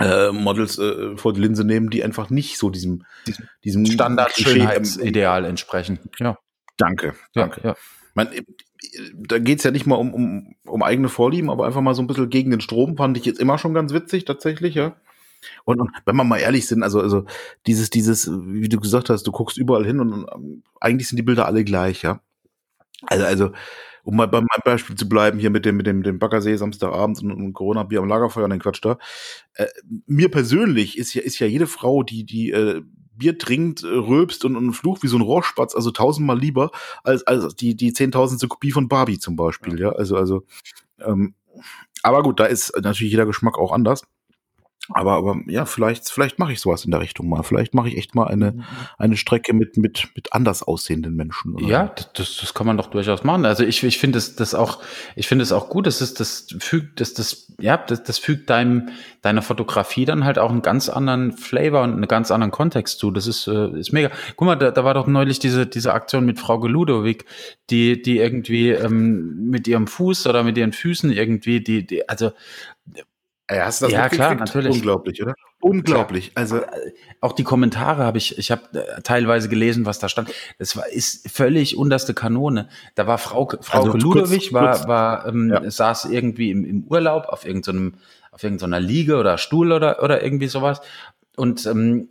äh, 0.00 0.32
Models 0.32 0.78
äh, 0.78 1.16
vor 1.16 1.32
die 1.32 1.40
Linse 1.40 1.64
nehmen, 1.64 1.90
die 1.90 2.02
einfach 2.02 2.28
nicht 2.30 2.58
so 2.58 2.70
diesem, 2.70 3.04
diesem 3.64 3.86
Standard-Schönheitsideal 3.86 5.44
entsprechen. 5.44 6.00
Ja. 6.18 6.38
Danke, 6.76 7.14
danke. 7.32 7.60
Ja, 7.62 7.68
ja. 7.70 7.76
Man, 8.14 8.28
da 9.14 9.38
geht's 9.38 9.64
ja 9.64 9.70
nicht 9.70 9.86
mal 9.86 9.96
um, 9.96 10.14
um, 10.14 10.54
um 10.66 10.82
eigene 10.82 11.08
Vorlieben, 11.08 11.50
aber 11.50 11.66
einfach 11.66 11.80
mal 11.80 11.94
so 11.94 12.02
ein 12.02 12.06
bisschen 12.06 12.30
gegen 12.30 12.50
den 12.50 12.60
Strom, 12.60 12.96
fand 12.96 13.16
ich 13.16 13.24
jetzt 13.24 13.40
immer 13.40 13.58
schon 13.58 13.74
ganz 13.74 13.92
witzig, 13.92 14.24
tatsächlich, 14.24 14.74
ja. 14.74 14.96
Und, 15.64 15.80
und 15.80 15.90
wenn 16.04 16.16
wir 16.16 16.24
mal 16.24 16.38
ehrlich 16.38 16.66
sind, 16.66 16.82
also, 16.82 17.00
also 17.00 17.24
dieses, 17.66 17.90
dieses, 17.90 18.30
wie 18.30 18.68
du 18.68 18.80
gesagt 18.80 19.10
hast, 19.10 19.26
du 19.26 19.32
guckst 19.32 19.58
überall 19.58 19.84
hin 19.84 20.00
und, 20.00 20.24
und 20.24 20.62
eigentlich 20.80 21.08
sind 21.08 21.16
die 21.16 21.22
Bilder 21.22 21.46
alle 21.46 21.64
gleich, 21.64 22.02
ja. 22.02 22.20
Also, 23.02 23.24
also, 23.24 23.50
um 24.06 24.16
mal 24.16 24.28
bei 24.28 24.38
meinem 24.38 24.62
Beispiel 24.64 24.94
zu 24.94 25.08
bleiben, 25.08 25.38
hier 25.38 25.50
mit 25.50 25.64
dem, 25.64 25.76
mit 25.76 25.86
dem, 25.86 26.02
dem 26.02 26.18
Baggersee 26.20 26.56
Samstagabend 26.56 27.22
und, 27.22 27.32
und 27.32 27.52
Corona-Bier 27.52 27.98
am 27.98 28.08
Lagerfeuer 28.08 28.44
und 28.44 28.50
den 28.50 28.60
Quatsch 28.60 28.80
da. 28.82 28.98
Äh, 29.54 29.66
mir 30.06 30.30
persönlich 30.30 30.96
ist 30.96 31.12
ja, 31.14 31.22
ist 31.22 31.40
ja 31.40 31.46
jede 31.48 31.66
Frau, 31.66 32.04
die, 32.04 32.24
die 32.24 32.52
äh, 32.52 32.82
Bier 33.18 33.38
trinkt, 33.38 33.82
äh, 33.82 33.86
rülpst 33.86 34.44
und, 34.44 34.56
und 34.56 34.72
flucht 34.72 35.02
wie 35.02 35.08
so 35.08 35.16
ein 35.16 35.22
Rohrspatz, 35.22 35.74
also 35.74 35.90
tausendmal 35.90 36.38
lieber 36.38 36.70
als, 37.04 37.26
als 37.26 37.54
die, 37.56 37.76
die 37.76 37.92
zehntausendste 37.92 38.48
Kopie 38.48 38.72
von 38.72 38.88
Barbie 38.88 39.18
zum 39.18 39.36
Beispiel, 39.36 39.78
ja. 39.80 39.90
Also, 39.90 40.16
also, 40.16 40.44
ähm, 41.00 41.34
aber 42.02 42.22
gut, 42.22 42.40
da 42.40 42.46
ist 42.46 42.72
natürlich 42.80 43.10
jeder 43.10 43.26
Geschmack 43.26 43.58
auch 43.58 43.72
anders. 43.72 44.04
Aber, 44.90 45.14
aber 45.14 45.40
ja, 45.46 45.64
vielleicht, 45.64 46.08
vielleicht 46.08 46.38
mache 46.38 46.52
ich 46.52 46.60
sowas 46.60 46.84
in 46.84 46.90
der 46.90 47.00
Richtung 47.00 47.28
mal. 47.28 47.42
Vielleicht 47.42 47.74
mache 47.74 47.88
ich 47.88 47.96
echt 47.96 48.14
mal 48.14 48.28
eine, 48.28 48.52
mhm. 48.52 48.64
eine 48.98 49.16
Strecke 49.16 49.52
mit, 49.52 49.76
mit, 49.76 50.08
mit 50.14 50.32
anders 50.32 50.62
aussehenden 50.62 51.14
Menschen. 51.16 51.54
Oder? 51.54 51.66
Ja, 51.66 51.94
das, 52.14 52.36
das 52.36 52.54
kann 52.54 52.66
man 52.66 52.76
doch 52.76 52.86
durchaus 52.86 53.24
machen. 53.24 53.44
Also 53.44 53.64
ich, 53.64 53.82
ich 53.82 53.98
finde 53.98 54.18
das, 54.18 54.36
das 54.36 54.54
auch, 54.54 54.80
ich 55.16 55.26
finde 55.26 55.42
es 55.42 55.52
auch 55.52 55.68
gut, 55.68 55.86
dass 55.86 56.00
es 56.00 56.14
das 56.14 56.46
fügt, 56.58 57.00
dass 57.00 57.14
das, 57.14 57.52
ja, 57.58 57.76
das, 57.76 58.04
das 58.04 58.18
fügt 58.18 58.48
deinem, 58.50 58.90
deiner 59.22 59.42
Fotografie 59.42 60.04
dann 60.04 60.24
halt 60.24 60.38
auch 60.38 60.50
einen 60.50 60.62
ganz 60.62 60.88
anderen 60.88 61.32
Flavor 61.32 61.82
und 61.82 61.92
einen 61.92 62.08
ganz 62.08 62.30
anderen 62.30 62.52
Kontext 62.52 62.98
zu. 62.98 63.10
Das 63.10 63.26
ist, 63.26 63.48
äh, 63.48 63.78
ist 63.78 63.92
mega. 63.92 64.10
Guck 64.36 64.46
mal, 64.46 64.56
da, 64.56 64.70
da 64.70 64.84
war 64.84 64.94
doch 64.94 65.06
neulich 65.06 65.38
diese, 65.38 65.66
diese 65.66 65.94
Aktion 65.94 66.24
mit 66.24 66.38
Frau 66.38 66.60
Geludowig, 66.60 67.24
die, 67.70 68.00
die 68.00 68.18
irgendwie 68.18 68.70
ähm, 68.70 69.50
mit 69.50 69.66
ihrem 69.66 69.86
Fuß 69.86 70.26
oder 70.28 70.44
mit 70.44 70.56
ihren 70.56 70.72
Füßen 70.72 71.10
irgendwie, 71.10 71.60
die, 71.60 71.86
die, 71.86 72.08
also 72.08 72.30
ja, 73.50 73.66
hast 73.66 73.80
du 73.80 73.86
das 73.86 73.92
ja 73.92 74.08
klar, 74.08 74.34
natürlich. 74.34 74.74
Unglaublich, 74.74 75.22
oder? 75.22 75.34
Unglaublich. 75.60 76.32
Also 76.34 76.58
äh, 76.58 76.92
auch 77.20 77.32
die 77.32 77.44
Kommentare 77.44 78.04
habe 78.04 78.18
ich, 78.18 78.38
ich 78.38 78.50
habe 78.50 78.62
äh, 78.72 79.02
teilweise 79.02 79.48
gelesen, 79.48 79.86
was 79.86 79.98
da 79.98 80.08
stand. 80.08 80.32
Das 80.58 80.76
war 80.76 80.88
ist 80.88 81.30
völlig 81.30 81.76
unterste 81.76 82.12
Kanone. 82.12 82.68
Da 82.96 83.06
war 83.06 83.18
Frau 83.18 83.48
Frau 83.60 83.84
also, 83.84 83.96
Ludwig 83.96 84.52
war 84.52 84.72
kurz, 84.72 84.88
war 84.88 85.26
ähm, 85.26 85.50
ja. 85.50 85.70
saß 85.70 86.06
irgendwie 86.06 86.50
im, 86.50 86.64
im 86.64 86.84
Urlaub 86.84 87.26
auf 87.26 87.44
irgendeinem 87.46 87.94
auf 88.32 88.42
irgendeiner 88.42 88.80
Liege 88.80 89.16
oder 89.16 89.38
Stuhl 89.38 89.72
oder 89.72 90.02
oder 90.02 90.22
irgendwie 90.22 90.48
sowas 90.48 90.80
und 91.36 91.66
ähm, 91.66 92.10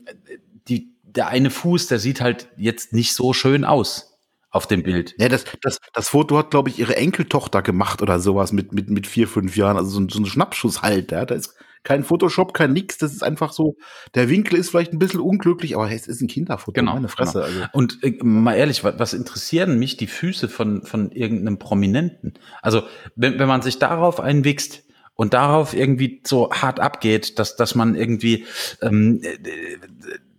die 0.67 0.95
der 1.03 1.27
eine 1.27 1.49
Fuß, 1.49 1.87
der 1.87 1.99
sieht 1.99 2.21
halt 2.21 2.47
jetzt 2.57 2.93
nicht 2.93 3.13
so 3.13 3.33
schön 3.33 3.63
aus 3.63 4.14
auf 4.55 4.67
dem 4.67 4.83
Bild. 4.83 5.15
Ja, 5.17 5.27
das, 5.27 5.43
das, 5.61 5.79
das 5.91 6.07
Foto 6.07 6.37
hat, 6.37 6.49
glaube 6.49 6.69
ich, 6.69 6.79
ihre 6.79 6.95
Enkeltochter 6.95 7.61
gemacht 7.61 8.01
oder 8.01 8.21
sowas 8.21 8.53
mit, 8.53 8.71
mit, 8.71 8.89
mit 8.89 9.05
vier, 9.05 9.27
fünf 9.27 9.57
Jahren. 9.57 9.75
Also 9.75 9.89
so, 9.89 10.07
so 10.09 10.19
ein 10.19 10.25
Schnappschuss 10.25 10.81
halt. 10.81 11.11
Ja. 11.11 11.25
Da 11.25 11.35
ist 11.35 11.55
kein 11.83 12.05
Photoshop, 12.05 12.53
kein 12.53 12.71
nix. 12.71 12.97
Das 12.97 13.11
ist 13.11 13.21
einfach 13.21 13.51
so, 13.51 13.75
der 14.15 14.29
Winkel 14.29 14.57
ist 14.57 14.69
vielleicht 14.69 14.93
ein 14.93 14.99
bisschen 14.99 15.19
unglücklich, 15.19 15.75
aber 15.75 15.87
hey, 15.87 15.97
es 15.97 16.07
ist 16.07 16.21
ein 16.21 16.29
Kinderfoto. 16.29 16.71
Genau. 16.71 16.93
Meine 16.93 17.09
Fresse. 17.09 17.39
Genau. 17.39 17.45
Also. 17.45 17.65
Und 17.73 18.01
äh, 18.01 18.17
mal 18.23 18.55
ehrlich, 18.55 18.85
was, 18.85 18.97
was 18.97 19.13
interessieren 19.13 19.77
mich 19.77 19.97
die 19.97 20.07
Füße 20.07 20.47
von, 20.47 20.83
von 20.83 21.11
irgendeinem 21.11 21.59
Prominenten? 21.59 22.35
Also, 22.61 22.83
wenn, 23.17 23.37
wenn 23.37 23.49
man 23.49 23.61
sich 23.61 23.77
darauf 23.77 24.19
einwichst, 24.21 24.83
und 25.17 25.33
darauf 25.33 25.73
irgendwie 25.73 26.21
so 26.25 26.51
hart 26.51 26.81
abgeht, 26.81 27.39
dass, 27.39 27.55
dass 27.55 27.73
man 27.73 27.95
irgendwie, 27.95 28.45
ähm, 28.81 29.21
äh, 29.23 29.37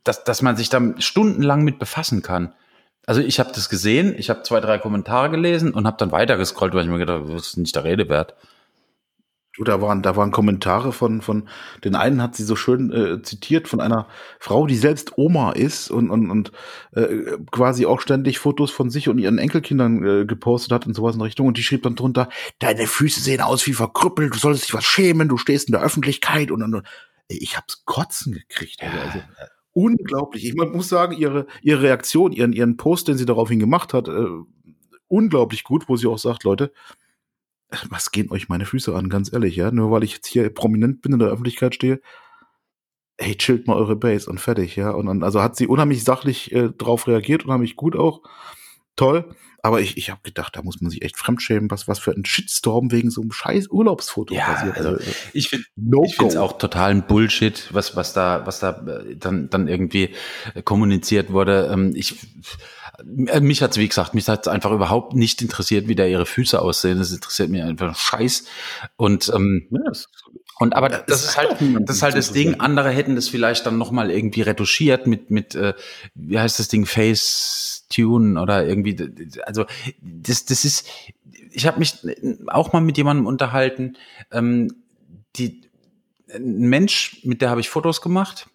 dass, 0.04 0.22
dass 0.24 0.42
man 0.42 0.54
sich 0.58 0.68
da 0.68 0.92
stundenlang 0.98 1.64
mit 1.64 1.78
befassen 1.78 2.20
kann. 2.20 2.52
Also 3.06 3.20
ich 3.20 3.38
habe 3.38 3.52
das 3.54 3.68
gesehen, 3.68 4.16
ich 4.18 4.30
habe 4.30 4.42
zwei, 4.42 4.60
drei 4.60 4.78
Kommentare 4.78 5.30
gelesen 5.30 5.72
und 5.72 5.86
habe 5.86 5.96
dann 5.96 6.10
weitergescrollt, 6.10 6.74
weil 6.74 6.84
ich 6.84 6.90
mir 6.90 6.98
gedacht, 6.98 7.22
das 7.28 7.48
ist 7.48 7.56
nicht 7.56 7.76
der 7.76 7.84
Rede 7.84 8.08
wert. 8.08 8.34
Du, 9.56 9.64
da 9.64 9.80
waren, 9.80 10.02
da 10.02 10.16
waren 10.16 10.32
Kommentare 10.32 10.92
von, 10.92 11.22
von, 11.22 11.48
den 11.82 11.94
einen 11.94 12.20
hat 12.20 12.34
sie 12.34 12.42
so 12.42 12.56
schön 12.56 12.92
äh, 12.92 13.22
zitiert 13.22 13.68
von 13.68 13.80
einer 13.80 14.06
Frau, 14.38 14.66
die 14.66 14.76
selbst 14.76 15.16
Oma 15.16 15.52
ist 15.52 15.90
und, 15.90 16.10
und, 16.10 16.30
und 16.30 16.52
äh, 16.92 17.38
quasi 17.50 17.86
auch 17.86 18.02
ständig 18.02 18.38
Fotos 18.38 18.70
von 18.70 18.90
sich 18.90 19.08
und 19.08 19.16
ihren 19.18 19.38
Enkelkindern 19.38 20.04
äh, 20.04 20.26
gepostet 20.26 20.72
hat 20.72 20.86
und 20.86 20.92
sowas 20.92 21.14
in 21.14 21.22
Richtung. 21.22 21.46
Und 21.46 21.56
die 21.56 21.62
schrieb 21.62 21.84
dann 21.84 21.96
drunter, 21.96 22.28
deine 22.58 22.86
Füße 22.86 23.20
sehen 23.20 23.40
aus 23.40 23.66
wie 23.66 23.72
verkrüppelt, 23.72 24.34
du 24.34 24.38
solltest 24.38 24.64
dich 24.64 24.74
was 24.74 24.84
schämen, 24.84 25.28
du 25.28 25.38
stehst 25.38 25.68
in 25.68 25.72
der 25.72 25.82
Öffentlichkeit 25.82 26.50
und, 26.50 26.62
und. 26.62 26.82
Ich 27.28 27.56
hab's 27.56 27.84
kotzen 27.86 28.34
gekriegt. 28.34 28.82
Also, 28.82 28.98
also 29.38 29.55
unglaublich. 29.76 30.46
Ich 30.46 30.54
muss 30.54 30.88
sagen, 30.88 31.14
ihre, 31.14 31.46
ihre 31.62 31.82
Reaktion, 31.82 32.32
ihren, 32.32 32.54
ihren 32.54 32.78
Post, 32.78 33.08
den 33.08 33.18
sie 33.18 33.26
daraufhin 33.26 33.58
gemacht 33.58 33.92
hat, 33.92 34.08
äh, 34.08 34.26
unglaublich 35.06 35.64
gut, 35.64 35.86
wo 35.88 35.96
sie 35.96 36.06
auch 36.06 36.18
sagt, 36.18 36.44
Leute, 36.44 36.72
was 37.90 38.10
gehen 38.10 38.30
euch 38.30 38.48
meine 38.48 38.64
Füße 38.64 38.94
an, 38.94 39.10
ganz 39.10 39.30
ehrlich, 39.30 39.54
ja? 39.56 39.70
Nur 39.70 39.90
weil 39.90 40.02
ich 40.02 40.14
jetzt 40.14 40.28
hier 40.28 40.48
prominent 40.48 41.02
bin 41.02 41.12
in 41.12 41.18
der 41.18 41.28
Öffentlichkeit 41.28 41.74
stehe, 41.74 42.00
hey, 43.18 43.36
chillt 43.36 43.66
mal 43.66 43.76
eure 43.76 43.96
Base 43.96 44.30
und 44.30 44.40
fertig, 44.40 44.76
ja? 44.76 44.90
Und 44.92 45.06
dann, 45.06 45.22
also 45.22 45.42
hat 45.42 45.56
sie 45.56 45.66
unheimlich 45.66 46.04
sachlich 46.04 46.52
äh, 46.52 46.70
drauf 46.70 47.06
reagiert, 47.06 47.44
unheimlich 47.44 47.76
gut 47.76 47.96
auch. 47.96 48.22
Toll. 48.96 49.36
Aber 49.66 49.80
ich, 49.80 49.96
ich 49.96 50.10
habe 50.10 50.20
gedacht, 50.22 50.54
da 50.54 50.62
muss 50.62 50.80
man 50.80 50.92
sich 50.92 51.02
echt 51.02 51.16
fremdschämen, 51.16 51.68
was, 51.72 51.88
was 51.88 51.98
für 51.98 52.12
ein 52.12 52.24
Shitstorm 52.24 52.92
wegen 52.92 53.10
so 53.10 53.20
einem 53.20 53.32
scheiß 53.32 53.66
Urlaubsfoto 53.68 54.32
ja, 54.32 54.44
passiert. 54.44 54.76
Also, 54.76 54.90
also 54.90 55.02
ich 55.32 55.48
finde 55.48 55.66
no 55.74 56.04
ich 56.04 56.14
finde 56.14 56.34
es 56.34 56.36
auch 56.36 56.56
totalen 56.56 57.02
Bullshit, 57.02 57.68
was, 57.72 57.96
was 57.96 58.12
da, 58.12 58.46
was 58.46 58.60
da 58.60 58.80
äh, 58.86 59.16
dann, 59.16 59.50
dann 59.50 59.66
irgendwie 59.66 60.14
kommuniziert 60.64 61.32
wurde. 61.32 61.68
Ähm, 61.72 61.94
ich, 61.96 62.14
äh, 63.26 63.40
mich 63.40 63.60
hat's 63.60 63.76
wie 63.76 63.88
gesagt, 63.88 64.14
mich 64.14 64.28
hat's 64.28 64.46
einfach 64.46 64.70
überhaupt 64.70 65.16
nicht 65.16 65.42
interessiert, 65.42 65.88
wie 65.88 65.96
da 65.96 66.04
ihre 66.04 66.26
Füße 66.26 66.62
aussehen. 66.62 67.00
Das 67.00 67.10
interessiert 67.10 67.50
mich 67.50 67.64
einfach 67.64 67.96
Scheiß. 67.96 68.44
Und 68.94 69.32
ähm, 69.34 69.66
ja, 69.72 69.90
Und 70.58 70.74
aber 70.74 70.88
das, 70.88 71.04
das 71.06 71.24
ist 71.24 71.36
halt, 71.36 71.56
das 71.80 71.96
ist 71.96 72.02
halt 72.02 72.16
das 72.16 72.32
Ding. 72.32 72.60
Andere 72.60 72.90
hätten 72.90 73.14
das 73.14 73.28
vielleicht 73.28 73.66
dann 73.66 73.76
nochmal 73.76 74.10
irgendwie 74.10 74.40
retuschiert 74.40 75.06
mit, 75.06 75.30
mit, 75.30 75.54
äh, 75.54 75.74
wie 76.14 76.38
heißt 76.38 76.58
das 76.58 76.68
Ding, 76.68 76.86
Face-Tune 76.86 78.40
oder 78.40 78.66
irgendwie, 78.66 78.96
also 79.44 79.66
das, 80.00 80.46
das 80.46 80.64
ist, 80.64 80.88
ich 81.52 81.66
habe 81.66 81.78
mich 81.78 81.98
auch 82.46 82.72
mal 82.72 82.80
mit 82.80 82.96
jemandem 82.96 83.26
unterhalten, 83.26 83.96
ähm, 84.32 84.72
die, 85.36 85.60
ein 86.34 86.68
Mensch, 86.68 87.20
mit 87.22 87.42
der 87.42 87.50
habe 87.50 87.60
ich 87.60 87.68
Fotos 87.68 88.00
gemacht. 88.00 88.48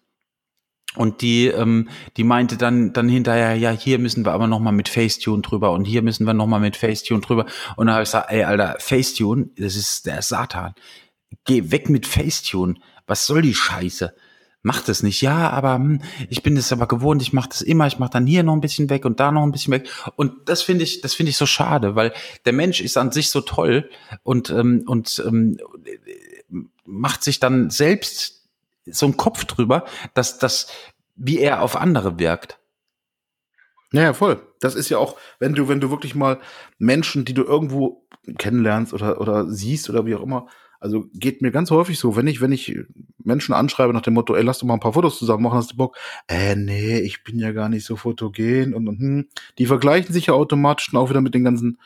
Und 0.94 1.22
die, 1.22 1.46
ähm, 1.46 1.88
die 2.18 2.24
meinte 2.24 2.58
dann, 2.58 2.92
dann 2.92 3.08
hinterher, 3.08 3.54
ja, 3.54 3.70
hier 3.70 3.98
müssen 3.98 4.26
wir 4.26 4.32
aber 4.32 4.46
noch 4.46 4.58
mal 4.58 4.72
mit 4.72 4.90
Facetune 4.90 5.40
drüber 5.40 5.70
und 5.70 5.86
hier 5.86 6.02
müssen 6.02 6.26
wir 6.26 6.34
noch 6.34 6.46
mal 6.46 6.60
mit 6.60 6.76
Facetune 6.76 7.22
drüber. 7.22 7.46
Und 7.76 7.86
dann 7.86 7.94
habe 7.94 8.02
ich 8.02 8.08
gesagt, 8.08 8.30
ey, 8.30 8.44
Alter, 8.44 8.76
Facetune, 8.78 9.48
das 9.56 9.74
ist 9.76 10.04
der 10.04 10.20
Satan 10.20 10.74
geh 11.44 11.70
weg 11.70 11.88
mit 11.88 12.06
Facetune. 12.06 12.74
Was 13.06 13.26
soll 13.26 13.42
die 13.42 13.54
Scheiße? 13.54 14.14
Mach 14.64 14.82
das 14.82 15.02
nicht. 15.02 15.20
Ja, 15.22 15.50
aber 15.50 15.74
hm, 15.74 16.02
ich 16.28 16.42
bin 16.42 16.54
das 16.54 16.72
aber 16.72 16.86
gewohnt. 16.86 17.20
Ich 17.20 17.32
mache 17.32 17.48
das 17.48 17.62
immer. 17.62 17.86
Ich 17.88 17.98
mache 17.98 18.10
dann 18.10 18.26
hier 18.26 18.44
noch 18.44 18.54
ein 18.54 18.60
bisschen 18.60 18.88
weg 18.90 19.04
und 19.04 19.18
da 19.18 19.32
noch 19.32 19.42
ein 19.42 19.50
bisschen 19.50 19.72
weg. 19.72 19.88
Und 20.14 20.48
das 20.48 20.62
finde 20.62 20.84
ich, 20.84 21.00
das 21.00 21.14
finde 21.14 21.30
ich 21.30 21.36
so 21.36 21.46
schade, 21.46 21.96
weil 21.96 22.12
der 22.44 22.52
Mensch 22.52 22.80
ist 22.80 22.96
an 22.96 23.10
sich 23.10 23.30
so 23.30 23.40
toll 23.40 23.90
und 24.22 24.50
ähm, 24.50 24.84
und 24.86 25.22
ähm, 25.26 25.58
macht 26.84 27.24
sich 27.24 27.40
dann 27.40 27.70
selbst 27.70 28.48
so 28.86 29.06
einen 29.06 29.16
Kopf 29.16 29.44
drüber, 29.44 29.84
dass 30.14 30.38
das 30.38 30.68
wie 31.16 31.38
er 31.38 31.62
auf 31.62 31.76
andere 31.76 32.18
wirkt. 32.18 32.58
Naja, 33.92 34.14
voll. 34.14 34.40
Das 34.60 34.74
ist 34.74 34.88
ja 34.88 34.98
auch, 34.98 35.16
wenn 35.38 35.54
du, 35.54 35.68
wenn 35.68 35.80
du 35.80 35.90
wirklich 35.90 36.14
mal 36.14 36.40
Menschen, 36.78 37.24
die 37.24 37.34
du 37.34 37.42
irgendwo 37.44 38.06
kennenlernst 38.38 38.94
oder, 38.94 39.20
oder 39.20 39.48
siehst 39.50 39.90
oder 39.90 40.06
wie 40.06 40.14
auch 40.14 40.22
immer, 40.22 40.48
also 40.82 41.06
geht 41.14 41.42
mir 41.42 41.52
ganz 41.52 41.70
häufig 41.70 41.98
so, 41.98 42.16
wenn 42.16 42.26
ich, 42.26 42.40
wenn 42.40 42.50
ich 42.50 42.76
Menschen 43.22 43.52
anschreibe 43.52 43.92
nach 43.92 44.02
dem 44.02 44.14
Motto, 44.14 44.34
ey, 44.34 44.42
lass 44.42 44.58
doch 44.58 44.66
mal 44.66 44.74
ein 44.74 44.80
paar 44.80 44.94
Fotos 44.94 45.16
zusammen 45.16 45.44
machen, 45.44 45.56
hast 45.56 45.72
du 45.72 45.76
Bock? 45.76 45.96
Äh, 46.26 46.56
nee, 46.56 46.98
ich 46.98 47.22
bin 47.22 47.38
ja 47.38 47.52
gar 47.52 47.68
nicht 47.68 47.86
so 47.86 47.94
fotogen 47.94 48.74
und, 48.74 48.88
und 48.88 48.98
hm, 48.98 49.28
die 49.58 49.66
vergleichen 49.66 50.12
sich 50.12 50.26
ja 50.26 50.34
automatisch 50.34 50.90
dann 50.90 51.00
auch 51.00 51.08
wieder 51.08 51.20
mit 51.20 51.34
den 51.34 51.44
ganzen 51.44 51.78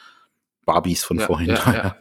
Barbies 0.65 1.05
von 1.05 1.19
ja, 1.19 1.27
vorhin. 1.27 1.49
Ja, 1.49 1.73
ja. 1.73 1.97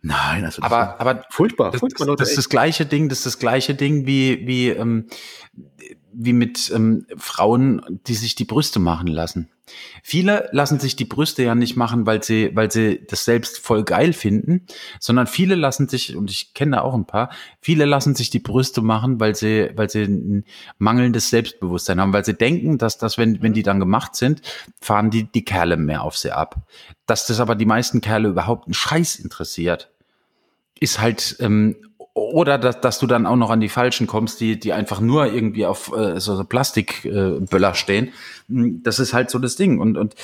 Nein, 0.00 0.44
also 0.44 0.62
aber, 0.62 1.00
aber 1.00 1.24
furchtbar. 1.30 1.72
Das, 1.72 1.80
furchtbar 1.80 2.06
das, 2.06 2.16
das 2.18 2.28
ist 2.30 2.38
das 2.38 2.48
gleiche 2.48 2.86
Ding, 2.86 3.08
das 3.08 3.18
ist 3.18 3.26
das 3.26 3.38
gleiche 3.40 3.74
Ding 3.74 4.06
wie, 4.06 4.46
wie, 4.46 4.68
ähm, 4.68 5.08
wie 6.12 6.32
mit 6.32 6.70
ähm, 6.72 7.04
Frauen, 7.16 8.00
die 8.06 8.14
sich 8.14 8.36
die 8.36 8.44
Brüste 8.44 8.78
machen 8.78 9.08
lassen. 9.08 9.50
Viele 10.02 10.48
lassen 10.52 10.80
sich 10.80 10.96
die 10.96 11.04
Brüste 11.04 11.42
ja 11.42 11.54
nicht 11.54 11.76
machen, 11.76 12.06
weil 12.06 12.22
sie, 12.22 12.50
weil 12.54 12.70
sie 12.70 13.04
das 13.06 13.24
selbst 13.24 13.58
voll 13.58 13.84
geil 13.84 14.12
finden, 14.12 14.66
sondern 15.00 15.26
viele 15.26 15.54
lassen 15.54 15.88
sich, 15.88 16.16
und 16.16 16.30
ich 16.30 16.54
kenne 16.54 16.82
auch 16.82 16.94
ein 16.94 17.06
paar, 17.06 17.30
viele 17.60 17.84
lassen 17.84 18.14
sich 18.14 18.30
die 18.30 18.38
Brüste 18.38 18.82
machen, 18.82 19.20
weil 19.20 19.34
sie, 19.34 19.70
weil 19.74 19.90
sie 19.90 20.02
ein 20.02 20.44
mangelndes 20.78 21.30
Selbstbewusstsein 21.30 22.00
haben, 22.00 22.12
weil 22.12 22.24
sie 22.24 22.34
denken, 22.34 22.78
dass 22.78 22.98
das, 22.98 23.18
wenn, 23.18 23.42
wenn 23.42 23.52
die 23.52 23.62
dann 23.62 23.80
gemacht 23.80 24.16
sind, 24.16 24.42
fahren 24.80 25.10
die, 25.10 25.24
die 25.24 25.44
Kerle 25.44 25.76
mehr 25.76 26.02
auf 26.02 26.16
sie 26.16 26.32
ab. 26.32 26.56
Dass 27.06 27.26
das 27.26 27.40
aber 27.40 27.54
die 27.54 27.66
meisten 27.66 28.00
Kerle 28.00 28.28
überhaupt 28.28 28.66
einen 28.66 28.74
Scheiß 28.74 29.16
interessiert, 29.16 29.90
ist 30.80 31.00
halt 31.00 31.36
ähm, 31.40 31.76
oder 32.14 32.58
dass, 32.58 32.80
dass 32.80 32.98
du 32.98 33.06
dann 33.06 33.26
auch 33.26 33.36
noch 33.36 33.50
an 33.50 33.60
die 33.60 33.68
Falschen 33.68 34.06
kommst, 34.06 34.40
die, 34.40 34.58
die 34.58 34.72
einfach 34.72 35.00
nur 35.00 35.26
irgendwie 35.26 35.66
auf 35.66 35.96
äh, 35.96 36.20
so, 36.20 36.42
Plastikböller 36.44 37.70
äh, 37.70 37.74
stehen. 37.74 38.12
Hm, 38.48 38.82
das 38.82 38.98
ist 38.98 39.14
halt 39.14 39.30
so 39.30 39.38
das 39.38 39.56
Ding. 39.56 39.78
Und, 39.78 39.96
und, 39.96 40.14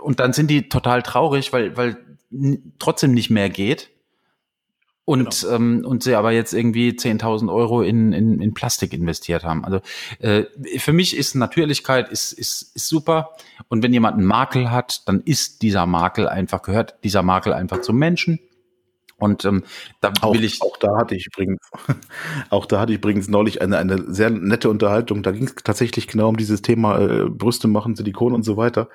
und 0.00 0.20
dann 0.20 0.32
sind 0.32 0.48
die 0.48 0.68
total 0.68 1.02
traurig, 1.02 1.52
weil, 1.52 1.76
weil 1.76 1.96
trotzdem 2.78 3.12
nicht 3.12 3.30
mehr 3.30 3.50
geht. 3.50 3.90
Und, 5.04 5.40
genau. 5.40 5.54
ähm, 5.54 5.84
und 5.86 6.02
sie 6.02 6.14
aber 6.16 6.32
jetzt 6.32 6.52
irgendwie 6.52 6.90
10.000 6.90 7.50
Euro 7.50 7.80
in, 7.80 8.12
in, 8.12 8.42
in 8.42 8.52
Plastik 8.52 8.92
investiert 8.92 9.42
haben. 9.42 9.64
Also 9.64 9.80
äh, 10.18 10.44
für 10.78 10.92
mich 10.92 11.16
ist 11.16 11.34
Natürlichkeit 11.34 12.10
ist, 12.10 12.32
ist, 12.32 12.76
ist 12.76 12.88
super. 12.88 13.30
Und 13.68 13.82
wenn 13.82 13.94
jemand 13.94 14.18
einen 14.18 14.26
Makel 14.26 14.70
hat, 14.70 15.08
dann 15.08 15.22
ist 15.22 15.62
dieser 15.62 15.86
Makel 15.86 16.28
einfach, 16.28 16.60
gehört 16.60 16.96
dieser 17.04 17.22
Makel 17.22 17.54
einfach 17.54 17.80
zum 17.80 17.96
Menschen. 17.96 18.38
Und 19.18 19.44
ähm, 19.44 19.64
da 20.00 20.12
auch, 20.20 20.32
will 20.32 20.44
ich. 20.44 20.62
Auch 20.62 20.76
da 20.76 20.96
hatte 20.96 21.16
ich 21.16 21.26
übrigens, 21.26 21.60
auch 22.50 22.66
da 22.66 22.80
hatte 22.80 22.92
ich 22.92 22.98
übrigens 22.98 23.28
neulich 23.28 23.60
eine, 23.60 23.76
eine 23.76 24.04
sehr 24.12 24.30
nette 24.30 24.70
Unterhaltung. 24.70 25.22
Da 25.22 25.32
ging 25.32 25.44
es 25.44 25.56
tatsächlich 25.56 26.06
genau 26.06 26.28
um 26.28 26.36
dieses 26.36 26.62
Thema 26.62 26.98
äh, 27.00 27.24
Brüste 27.28 27.66
machen, 27.66 27.96
Silikon 27.96 28.32
und 28.32 28.44
so 28.44 28.56
weiter. 28.56 28.88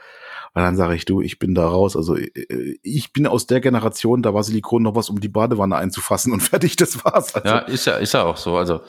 Und 0.54 0.62
dann 0.62 0.78
sage 0.78 0.96
ich, 0.96 1.06
du, 1.06 1.22
ich 1.22 1.40
bin 1.40 1.56
da 1.56 1.68
raus. 1.68 1.98
Also 1.98 2.16
äh, 2.16 2.78
ich 2.84 3.12
bin 3.12 3.28
aus 3.28 3.48
der 3.48 3.60
Generation, 3.60 4.22
da 4.22 4.34
war 4.34 4.44
Silikon 4.44 4.84
noch 4.84 4.96
was, 4.96 5.10
um 5.10 5.20
die 5.20 5.30
Badewanne 5.30 5.76
einzufassen 5.76 6.32
und 6.32 6.40
fertig, 6.42 6.78
das 6.78 7.04
war's. 7.04 7.36
Also, 7.36 7.48
ja, 7.48 7.60
ist 7.60 7.86
ja, 7.86 7.98
ist 7.98 8.14
ja 8.14 8.24
auch 8.24 8.38
so. 8.38 8.56
Also 8.56 8.82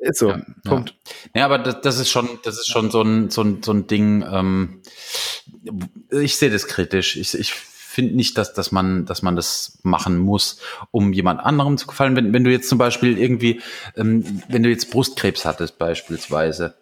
ist 0.00 0.18
so. 0.18 0.28
Ja, 0.28 0.42
Punkt. 0.64 0.94
Ja, 1.34 1.40
ja 1.40 1.44
aber 1.46 1.58
das, 1.58 1.80
das, 1.80 1.98
ist 1.98 2.10
schon, 2.10 2.28
das 2.44 2.58
ist 2.58 2.68
schon 2.68 2.90
so 2.90 3.02
ein, 3.02 3.30
so 3.30 3.42
ein, 3.42 3.62
so 3.62 3.72
ein 3.72 3.86
Ding. 3.86 4.24
Ähm, 4.30 4.82
ich 6.10 6.36
sehe 6.36 6.50
das 6.50 6.66
kritisch. 6.68 7.16
Ich, 7.16 7.34
ich 7.34 7.54
finde 7.96 8.14
nicht, 8.14 8.36
dass, 8.36 8.52
dass, 8.52 8.72
man, 8.72 9.06
dass 9.06 9.22
man 9.22 9.36
das 9.36 9.78
machen 9.82 10.18
muss, 10.18 10.60
um 10.90 11.14
jemand 11.14 11.40
anderem 11.40 11.78
zu 11.78 11.86
gefallen. 11.86 12.14
Wenn, 12.14 12.34
wenn 12.34 12.44
du 12.44 12.50
jetzt 12.50 12.68
zum 12.68 12.76
Beispiel 12.76 13.16
irgendwie, 13.16 13.62
ähm, 13.96 14.42
wenn 14.48 14.62
du 14.62 14.68
jetzt 14.68 14.90
Brustkrebs 14.90 15.46
hattest 15.46 15.78
beispielsweise 15.78 16.74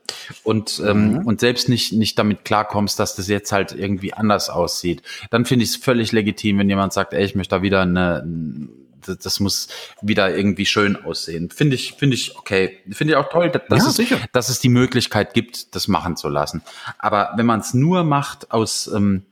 und, 0.42 0.83
ähm, 0.85 1.12
mhm. 1.12 1.18
und 1.18 1.38
selbst 1.38 1.68
nicht, 1.68 1.92
nicht 1.92 2.18
damit 2.18 2.44
klarkommst, 2.44 2.98
dass 2.98 3.14
das 3.14 3.29
jetzt 3.29 3.53
halt 3.53 3.70
irgendwie 3.70 4.12
anders 4.12 4.50
aussieht, 4.50 5.03
dann 5.31 5.44
finde 5.44 5.62
ich 5.62 5.70
es 5.70 5.77
völlig 5.77 6.11
legitim, 6.11 6.59
wenn 6.59 6.68
jemand 6.68 6.92
sagt, 6.92 7.12
ey, 7.12 7.24
ich 7.24 7.37
möchte 7.37 7.55
da 7.55 7.62
wieder 7.62 7.83
eine, 7.83 8.27
das 9.07 9.38
muss 9.38 9.68
wieder 10.03 10.37
irgendwie 10.37 10.66
schön 10.66 10.96
aussehen. 10.96 11.48
Finde 11.50 11.77
ich, 11.77 11.92
finde 11.92 12.16
ich 12.16 12.37
okay. 12.37 12.81
Finde 12.90 13.12
ich 13.12 13.16
auch 13.18 13.29
toll, 13.29 13.50
dass, 13.50 13.98
ja, 13.98 14.05
es, 14.05 14.11
dass 14.33 14.48
es 14.48 14.59
die 14.59 14.68
Möglichkeit 14.68 15.33
gibt, 15.33 15.77
das 15.77 15.87
machen 15.87 16.16
zu 16.16 16.29
lassen. 16.29 16.62
Aber 16.98 17.35
wenn 17.37 17.46
man 17.46 17.61
es 17.61 17.72
nur 17.72 18.03
macht 18.03 18.50
aus, 18.50 18.88
ähm, 18.88 19.22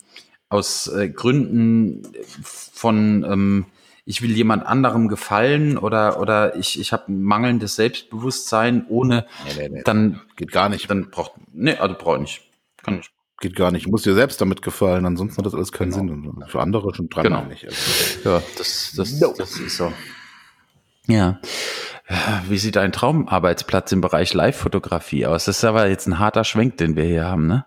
aus 0.53 0.89
äh, 0.89 1.09
Gründen 1.09 2.03
von 2.43 3.25
ähm, 3.25 3.67
ich 4.05 4.21
will 4.21 4.33
jemand 4.33 4.67
anderem 4.67 5.09
gefallen 5.09 5.79
oder 5.79 6.21
oder 6.21 6.57
ich 6.57 6.79
ich 6.79 6.93
habe 6.93 7.13
mangelndes 7.13 7.77
Selbstbewusstsein 7.77 8.87
ohne 8.89 9.27
nee, 9.45 9.53
nee, 9.57 9.69
nee. 9.69 9.83
dann 9.85 10.21
geht 10.37 10.53
gar 10.53 10.69
nicht 10.69 10.91
dann 10.91 11.11
braucht 11.11 11.33
nee 11.53 11.77
also 11.77 11.95
brauche 11.99 12.21
nicht 12.21 12.43
kann 12.83 12.97
nicht 12.97 13.13
geht 13.43 13.57
gar 13.57 13.71
nicht. 13.71 13.87
Ich 13.87 13.91
muss 13.91 14.03
dir 14.03 14.15
selbst 14.15 14.41
damit 14.41 14.63
gefallen, 14.63 15.05
ansonsten 15.05 15.37
hat 15.39 15.47
das 15.47 15.55
alles 15.55 15.73
keinen 15.73 15.91
genau. 15.91 16.15
Sinn. 16.15 16.27
Und 16.29 16.49
für 16.49 16.61
andere 16.61 16.95
schon 16.95 17.09
dran 17.09 17.25
genau. 17.25 17.45
nicht. 17.45 17.67
Also. 17.67 18.31
Ja, 18.31 18.43
das, 18.57 18.95
das, 18.97 19.21
no. 19.21 19.35
das 19.37 19.59
ist 19.59 19.77
so. 19.77 19.93
Ja. 21.09 21.41
Wie 22.49 22.59
sieht 22.59 22.77
ein 22.77 22.93
Traumarbeitsplatz 22.93 23.93
im 23.93 24.01
Bereich 24.01 24.33
Live-Fotografie 24.33 25.27
aus? 25.27 25.45
Das 25.47 25.59
ist 25.59 25.65
aber 25.65 25.89
jetzt 25.89 26.07
ein 26.07 26.19
harter 26.19 26.45
Schwenk, 26.45 26.77
den 26.77 26.97
wir 26.97 27.05
hier 27.05 27.25
haben, 27.25 27.47
ne? 27.47 27.65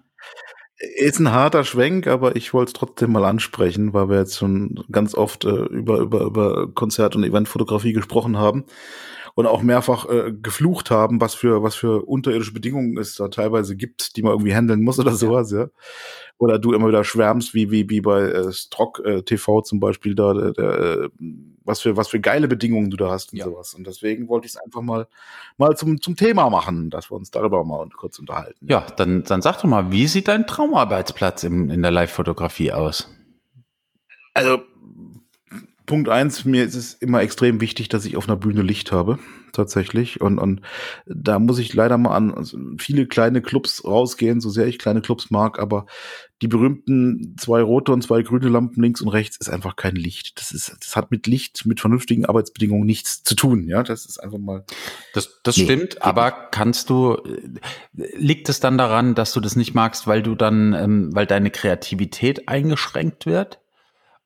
Ist 0.78 1.20
ein 1.20 1.32
harter 1.32 1.64
Schwenk, 1.64 2.08
aber 2.08 2.36
ich 2.36 2.54
wollte 2.54 2.70
es 2.70 2.74
trotzdem 2.74 3.14
mal 3.14 3.24
ansprechen, 3.24 3.94
weil 3.94 4.10
wir 4.10 4.18
jetzt 4.18 4.38
schon 4.38 4.84
ganz 4.92 5.16
oft 5.16 5.46
äh, 5.46 5.50
über, 5.50 6.00
über, 6.00 6.22
über 6.22 6.68
Konzert- 6.74 7.16
und 7.16 7.24
Eventfotografie 7.24 7.94
gesprochen 7.94 8.38
haben 8.38 8.66
und 9.36 9.48
auch 9.48 9.62
mehrfach 9.62 10.10
äh, 10.10 10.32
geflucht 10.32 10.90
haben, 10.92 11.20
was 11.20 11.36
für, 11.36 11.62
was 11.62 11.76
für 11.76 12.06
unterirdische 12.06 12.54
Bedingungen 12.54 12.98
es 12.98 13.16
da 13.16 13.28
teilweise 13.28 13.76
gibt, 13.76 14.16
die 14.16 14.24
man 14.24 14.32
irgendwie 14.32 14.56
handeln 14.56 14.82
muss 14.82 14.98
oder 14.98 15.12
sowas, 15.12 15.52
ja. 15.52 15.68
Oder 16.38 16.58
du 16.60 16.74
immer 16.74 16.88
wieder 16.88 17.04
schwärmst, 17.04 17.54
wie, 17.54 17.72
wie, 17.72 17.90
wie 17.90 18.02
bei 18.02 18.24
äh, 18.24 18.52
Strock 18.52 19.02
äh, 19.06 19.22
TV 19.22 19.62
zum 19.62 19.80
Beispiel 19.80 20.16
da, 20.16 20.34
der, 20.34 20.52
der, 20.52 20.80
äh, 20.80 21.10
was 21.64 21.82
für, 21.82 21.98
was 21.98 22.08
für 22.08 22.20
geile 22.20 22.48
Bedingungen 22.48 22.90
du 22.90 22.98
da 22.98 23.10
hast 23.10 23.34
und 23.34 23.40
ja. 23.40 23.46
sowas. 23.46 23.74
Und 23.74 23.88
deswegen 23.88 24.28
wollte 24.28 24.46
ich 24.46 24.54
es 24.54 24.58
einfach 24.58 24.82
mal, 24.82 25.08
mal 25.58 25.76
zum, 25.76 26.02
zum 26.02 26.16
Thema 26.16 26.50
machen, 26.50 26.90
dass 26.90 27.12
wir 27.12 27.16
uns 27.16 27.32
darüber 27.32 27.64
mal 27.64 27.88
kurz 27.90 28.20
unterhalten. 28.20 28.68
Ja, 28.70 28.86
dann, 28.98 29.24
dann 29.24 29.42
sag 29.42 29.62
doch 29.62 29.66
mal, 29.66 29.92
wie 29.92 30.08
sieht 30.08 30.28
dein 30.28 30.48
Traumarbeitsplatz 30.48 31.44
in, 31.44 31.70
in 31.70 31.82
der 31.82 31.92
Live-Fotografie 31.92 32.72
aus? 32.72 33.10
Also, 34.34 34.60
Punkt 35.86 36.10
eins, 36.10 36.46
mir 36.46 36.64
ist 36.64 36.76
es 36.76 36.94
immer 36.94 37.22
extrem 37.22 37.62
wichtig, 37.62 37.90
dass 37.90 38.06
ich 38.06 38.18
auf 38.18 38.28
einer 38.28 38.38
Bühne 38.38 38.62
Licht 38.62 38.92
habe, 38.92 39.20
tatsächlich. 39.54 40.22
Und, 40.22 40.40
und 40.40 40.62
da 41.06 41.40
muss 41.40 41.60
ich 41.60 41.74
leider 41.74 41.98
mal 41.98 42.16
an 42.16 42.34
also 42.34 42.58
viele 42.78 43.08
kleine 43.08 43.42
Clubs 43.42 43.84
rausgehen, 43.84 44.42
so 44.42 44.50
sehr 44.50 44.68
ich 44.68 44.80
kleine 44.80 45.02
Clubs 45.02 45.30
mag, 45.32 45.60
aber 45.60 45.86
die 46.42 46.48
berühmten 46.48 47.36
zwei 47.38 47.62
rote 47.62 47.94
und 47.94 48.02
zwei 48.02 48.22
grüne 48.22 48.50
Lampen 48.50 48.82
links 48.82 49.02
und 49.02 49.08
rechts 49.10 49.38
ist 49.38 49.50
einfach 49.50 49.76
kein 49.76 49.96
Licht. 49.96 50.40
Das 50.40 50.52
ist, 50.52 50.76
das 50.80 50.96
hat 50.96 51.12
mit 51.12 51.28
Licht, 51.28 51.66
mit 51.66 51.80
vernünftigen 51.80 52.26
Arbeitsbedingungen 52.26 52.86
nichts 52.86 53.24
zu 53.24 53.36
tun. 53.36 53.68
Ja, 53.68 53.84
das 53.84 54.06
ist 54.06 54.18
einfach 54.18 54.40
mal. 54.40 54.66
Das, 55.14 55.42
das 55.44 55.56
nee, 55.58 55.64
stimmt, 55.64 56.02
aber 56.02 56.32
kannst 56.52 56.90
du, 56.90 57.18
liegt 57.94 58.50
es 58.50 58.60
dann 58.60 58.78
daran, 58.78 59.16
dass 59.16 59.32
du 59.32 59.40
das 59.40 59.56
nicht 59.56 59.74
magst, 59.74 60.08
weil 60.08 60.22
du 60.22 60.36
dann, 60.36 60.74
ähm, 60.74 61.10
weil 61.14 61.26
deine 61.26 61.52
Kreativität 61.52 62.50
eingeschränkt 62.50 63.26
wird? 63.26 63.60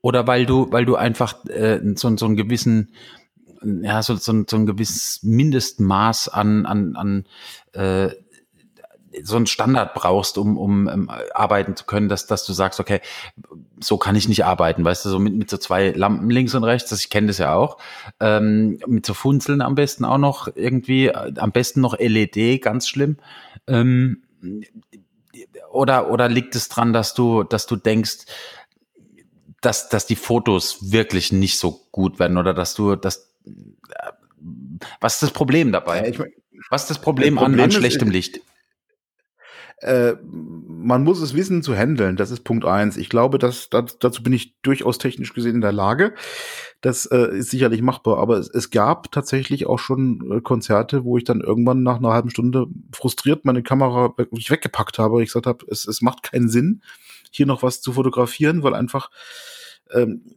Oder 0.01 0.27
weil 0.27 0.45
du, 0.45 0.71
weil 0.71 0.85
du 0.85 0.95
einfach 0.95 1.45
äh, 1.45 1.79
so, 1.95 2.15
so 2.15 2.25
einen 2.25 2.35
gewissen, 2.35 2.93
ja, 3.61 4.01
so, 4.01 4.15
so, 4.15 4.43
so 4.47 4.55
ein 4.55 4.65
gewisses 4.65 5.19
Mindestmaß 5.23 6.29
an, 6.29 6.65
an, 6.65 6.95
an 6.95 7.25
äh, 7.73 8.11
so 9.23 9.35
einen 9.35 9.47
Standard 9.47 9.93
brauchst, 9.93 10.37
um, 10.37 10.57
um 10.57 10.87
um 10.87 11.09
arbeiten 11.33 11.75
zu 11.75 11.85
können, 11.85 12.09
dass, 12.09 12.27
dass 12.27 12.45
du 12.45 12.53
sagst, 12.53 12.79
okay, 12.79 13.01
so 13.79 13.97
kann 13.97 14.15
ich 14.15 14.29
nicht 14.29 14.45
arbeiten, 14.45 14.83
weißt 14.85 15.05
du, 15.05 15.09
so 15.09 15.19
mit, 15.19 15.33
mit 15.33 15.49
so 15.49 15.57
zwei 15.57 15.89
Lampen 15.89 16.29
links 16.29 16.55
und 16.55 16.63
rechts, 16.63 16.89
das, 16.89 16.99
ich 16.99 17.09
kenne 17.09 17.27
das 17.27 17.37
ja 17.37 17.53
auch, 17.53 17.77
ähm, 18.19 18.79
mit 18.87 19.05
so 19.05 19.13
Funzeln 19.13 19.61
am 19.61 19.75
besten 19.75 20.05
auch 20.05 20.17
noch 20.17 20.47
irgendwie, 20.55 21.13
am 21.13 21.51
besten 21.51 21.81
noch 21.81 21.97
LED, 21.97 22.61
ganz 22.61 22.87
schlimm. 22.87 23.17
Ähm, 23.67 24.23
oder, 25.71 26.09
oder 26.11 26.27
liegt 26.29 26.55
es 26.55 26.69
dran, 26.69 26.93
dass 26.93 27.13
du, 27.13 27.43
dass 27.43 27.67
du 27.67 27.75
denkst, 27.75 28.25
dass, 29.61 29.89
dass 29.89 30.05
die 30.05 30.15
Fotos 30.15 30.91
wirklich 30.91 31.31
nicht 31.31 31.57
so 31.57 31.87
gut 31.91 32.19
werden 32.19 32.37
oder 32.37 32.53
dass 32.53 32.73
du, 32.73 32.95
dass, 32.95 33.33
äh, 33.45 34.11
was 35.01 35.15
ist 35.15 35.23
das 35.23 35.31
Problem 35.31 35.71
dabei? 35.71 35.97
Ja, 35.97 36.05
ich 36.07 36.19
mein, 36.19 36.31
was 36.69 36.83
ist 36.83 36.89
das 36.89 36.99
Problem, 36.99 37.35
das 37.35 37.43
Problem 37.43 37.59
an, 37.59 37.65
an 37.65 37.71
schlechtem 37.71 38.09
ist, 38.09 38.13
Licht? 38.13 38.41
Äh, 39.81 40.15
man 40.23 41.03
muss 41.03 41.21
es 41.21 41.33
wissen 41.33 41.63
zu 41.63 41.73
handeln. 41.75 42.17
Das 42.17 42.31
ist 42.31 42.43
Punkt 42.43 42.65
eins. 42.65 42.97
Ich 42.97 43.09
glaube, 43.09 43.39
dass, 43.39 43.69
dass 43.69 43.97
dazu 43.99 44.23
bin 44.23 44.33
ich 44.33 44.59
durchaus 44.61 44.97
technisch 44.97 45.33
gesehen 45.33 45.55
in 45.55 45.61
der 45.61 45.71
Lage. 45.71 46.13
Das 46.81 47.05
äh, 47.05 47.37
ist 47.37 47.49
sicherlich 47.49 47.81
machbar. 47.81 48.17
Aber 48.17 48.37
es, 48.37 48.49
es 48.49 48.71
gab 48.71 49.11
tatsächlich 49.11 49.67
auch 49.67 49.79
schon 49.79 50.31
äh, 50.31 50.41
Konzerte, 50.41 51.05
wo 51.05 51.17
ich 51.17 51.23
dann 51.23 51.39
irgendwann 51.39 51.83
nach 51.83 51.97
einer 51.97 52.11
halben 52.11 52.29
Stunde 52.29 52.67
frustriert 52.91 53.45
meine 53.45 53.63
Kamera 53.63 54.13
wirklich 54.17 54.51
weggepackt 54.51 54.99
habe. 54.99 55.23
Ich 55.23 55.29
gesagt 55.29 55.47
habe, 55.47 55.65
es, 55.69 55.87
es 55.87 56.01
macht 56.01 56.23
keinen 56.23 56.49
Sinn, 56.49 56.81
hier 57.29 57.45
noch 57.45 57.63
was 57.63 57.81
zu 57.81 57.93
fotografieren, 57.93 58.63
weil 58.63 58.73
einfach 58.73 59.09
ähm, 59.91 60.35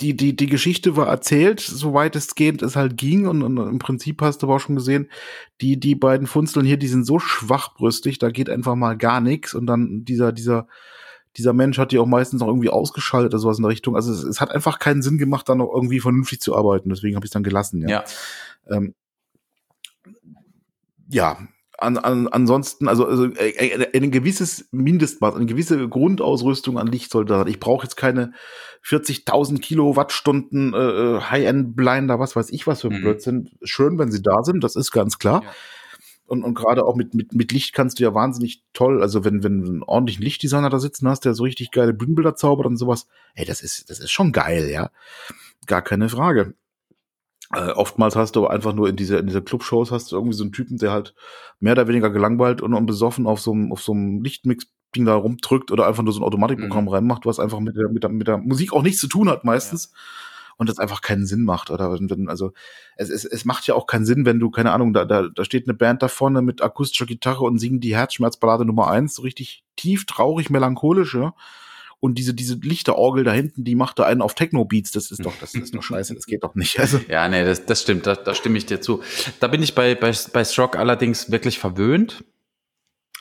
die, 0.00 0.16
die, 0.16 0.34
die 0.34 0.46
Geschichte 0.46 0.96
war 0.96 1.08
erzählt, 1.08 1.60
soweit 1.60 2.16
es 2.16 2.34
geht, 2.34 2.62
es 2.62 2.76
halt 2.76 2.96
ging. 2.96 3.26
Und, 3.26 3.42
und, 3.42 3.58
im 3.58 3.78
Prinzip 3.78 4.22
hast 4.22 4.38
du 4.38 4.46
aber 4.46 4.56
auch 4.56 4.60
schon 4.60 4.76
gesehen, 4.76 5.10
die, 5.60 5.78
die 5.78 5.94
beiden 5.94 6.26
Funzeln 6.26 6.64
hier, 6.64 6.78
die 6.78 6.88
sind 6.88 7.04
so 7.04 7.18
schwachbrüstig, 7.18 8.18
da 8.18 8.30
geht 8.30 8.48
einfach 8.48 8.74
mal 8.74 8.96
gar 8.96 9.20
nichts. 9.20 9.54
Und 9.54 9.66
dann 9.66 10.04
dieser, 10.04 10.32
dieser, 10.32 10.66
dieser 11.36 11.52
Mensch 11.52 11.78
hat 11.78 11.92
die 11.92 11.98
auch 11.98 12.06
meistens 12.06 12.40
noch 12.40 12.48
irgendwie 12.48 12.70
ausgeschaltet 12.70 13.32
oder 13.32 13.38
sowas 13.38 13.58
in 13.58 13.62
der 13.62 13.70
Richtung. 13.70 13.94
Also 13.94 14.12
es, 14.12 14.22
es 14.22 14.40
hat 14.40 14.50
einfach 14.50 14.78
keinen 14.78 15.02
Sinn 15.02 15.18
gemacht, 15.18 15.48
da 15.48 15.54
noch 15.54 15.72
irgendwie 15.72 16.00
vernünftig 16.00 16.40
zu 16.40 16.56
arbeiten. 16.56 16.88
Deswegen 16.88 17.16
habe 17.16 17.26
ich 17.26 17.30
es 17.30 17.34
dann 17.34 17.44
gelassen, 17.44 17.82
ja. 17.82 17.88
Ja. 17.88 18.04
Ähm, 18.68 18.94
ja, 21.08 21.38
an, 21.80 21.98
an, 21.98 22.28
ansonsten, 22.28 22.88
also, 22.88 23.06
also 23.06 23.26
äh, 23.26 23.50
äh, 23.50 23.96
ein 23.96 24.10
gewisses 24.10 24.68
Mindestmaß, 24.70 25.34
eine 25.34 25.46
gewisse 25.46 25.88
Grundausrüstung 25.88 26.78
an 26.78 26.86
Licht 26.86 27.10
sollte 27.10 27.34
sein. 27.34 27.46
Ich 27.46 27.60
brauche 27.60 27.84
jetzt 27.84 27.96
keine 27.96 28.32
40.000 28.84 29.60
Kilowattstunden 29.60 30.74
äh, 30.74 30.78
äh, 30.78 31.20
High-End-Blinder, 31.20 32.18
was 32.18 32.36
weiß 32.36 32.50
ich 32.50 32.66
was 32.66 32.82
für 32.82 32.88
ein 32.88 32.98
mhm. 32.98 33.02
Blödsinn. 33.02 33.50
Schön, 33.62 33.98
wenn 33.98 34.10
sie 34.10 34.22
da 34.22 34.42
sind, 34.42 34.62
das 34.62 34.76
ist 34.76 34.90
ganz 34.90 35.18
klar. 35.18 35.42
Ja. 35.42 35.52
Und, 36.26 36.44
und 36.44 36.54
gerade 36.54 36.84
auch 36.84 36.94
mit, 36.94 37.12
mit, 37.14 37.34
mit 37.34 37.50
Licht 37.50 37.74
kannst 37.74 37.98
du 37.98 38.04
ja 38.04 38.14
wahnsinnig 38.14 38.62
toll, 38.72 39.02
also 39.02 39.24
wenn, 39.24 39.42
wenn 39.42 39.62
du 39.62 39.68
einen 39.68 39.82
ordentlichen 39.82 40.22
Lichtdesigner 40.22 40.70
da 40.70 40.78
sitzen 40.78 41.08
hast, 41.08 41.24
der 41.24 41.34
so 41.34 41.42
richtig 41.42 41.72
geile 41.72 41.92
Bühnenbilder 41.92 42.36
zaubert 42.36 42.66
und 42.66 42.76
sowas, 42.76 43.08
ey, 43.34 43.44
das 43.44 43.62
ist, 43.62 43.90
das 43.90 43.98
ist 43.98 44.12
schon 44.12 44.30
geil, 44.30 44.70
ja. 44.70 44.90
Gar 45.66 45.82
keine 45.82 46.08
Frage. 46.08 46.54
Äh, 47.52 47.70
oftmals 47.72 48.14
hast 48.14 48.36
du 48.36 48.46
einfach 48.46 48.72
nur 48.74 48.88
in 48.88 48.96
diese, 48.96 49.16
in 49.16 49.26
diese 49.26 49.42
Clubshows 49.42 49.90
hast 49.90 50.12
du 50.12 50.16
irgendwie 50.16 50.36
so 50.36 50.44
einen 50.44 50.52
Typen, 50.52 50.78
der 50.78 50.92
halt 50.92 51.14
mehr 51.58 51.72
oder 51.72 51.88
weniger 51.88 52.10
gelangweilt 52.10 52.62
und, 52.62 52.74
und 52.74 52.86
besoffen 52.86 53.26
auf 53.26 53.40
so 53.40 53.52
einem, 53.52 53.72
auf 53.72 53.82
so 53.82 53.92
einem 53.92 54.22
Lichtmix-Ding 54.22 55.04
da 55.04 55.14
rumdrückt 55.14 55.72
oder 55.72 55.88
einfach 55.88 56.04
nur 56.04 56.12
so 56.12 56.20
ein 56.20 56.24
Automatikprogramm 56.24 56.84
mhm. 56.84 56.90
reinmacht, 56.90 57.26
was 57.26 57.40
einfach 57.40 57.58
mit 57.58 57.76
der, 57.76 57.88
mit 57.88 58.04
der, 58.04 58.10
mit 58.10 58.28
der 58.28 58.38
Musik 58.38 58.72
auch 58.72 58.82
nichts 58.82 59.00
zu 59.00 59.08
tun 59.08 59.28
hat 59.28 59.44
meistens. 59.44 59.90
Ja. 59.92 59.98
Und 60.58 60.68
das 60.68 60.78
einfach 60.78 61.00
keinen 61.00 61.24
Sinn 61.24 61.42
macht, 61.42 61.70
oder? 61.70 61.98
Also, 62.26 62.52
es, 62.96 63.08
es, 63.08 63.24
es 63.24 63.46
macht 63.46 63.66
ja 63.66 63.74
auch 63.74 63.86
keinen 63.86 64.04
Sinn, 64.04 64.26
wenn 64.26 64.38
du, 64.38 64.50
keine 64.50 64.72
Ahnung, 64.72 64.92
da, 64.92 65.06
da, 65.06 65.26
da 65.34 65.42
steht 65.42 65.66
eine 65.66 65.72
Band 65.72 66.02
da 66.02 66.08
vorne 66.08 66.42
mit 66.42 66.60
akustischer 66.60 67.06
Gitarre 67.06 67.44
und 67.44 67.58
singen 67.58 67.80
die 67.80 67.96
Herzschmerzballade 67.96 68.66
Nummer 68.66 68.88
eins, 68.88 69.14
so 69.14 69.22
richtig 69.22 69.64
tief, 69.76 70.04
traurig, 70.04 70.50
melancholisch, 70.50 71.14
ja 71.14 71.32
und 72.00 72.16
diese, 72.16 72.34
diese 72.34 72.54
Lichterorgel 72.54 73.24
da 73.24 73.32
hinten, 73.32 73.62
die 73.62 73.74
macht 73.74 73.98
da 73.98 74.04
einen 74.04 74.22
auf 74.22 74.34
Techno-Beats. 74.34 74.90
Das 74.92 75.10
ist 75.10 75.24
doch, 75.24 75.34
das 75.38 75.54
ist 75.54 75.74
doch 75.74 75.82
scheiße, 75.82 76.14
das 76.14 76.26
geht 76.26 76.42
doch 76.42 76.54
nicht. 76.54 76.80
Also. 76.80 76.98
Ja, 77.08 77.28
nee, 77.28 77.44
das, 77.44 77.66
das 77.66 77.82
stimmt, 77.82 78.06
da, 78.06 78.14
da 78.14 78.34
stimme 78.34 78.56
ich 78.56 78.66
dir 78.66 78.80
zu. 78.80 79.02
Da 79.38 79.48
bin 79.48 79.62
ich 79.62 79.74
bei, 79.74 79.94
bei, 79.94 80.12
bei 80.32 80.44
Strock 80.44 80.76
allerdings 80.76 81.30
wirklich 81.30 81.58
verwöhnt. 81.58 82.24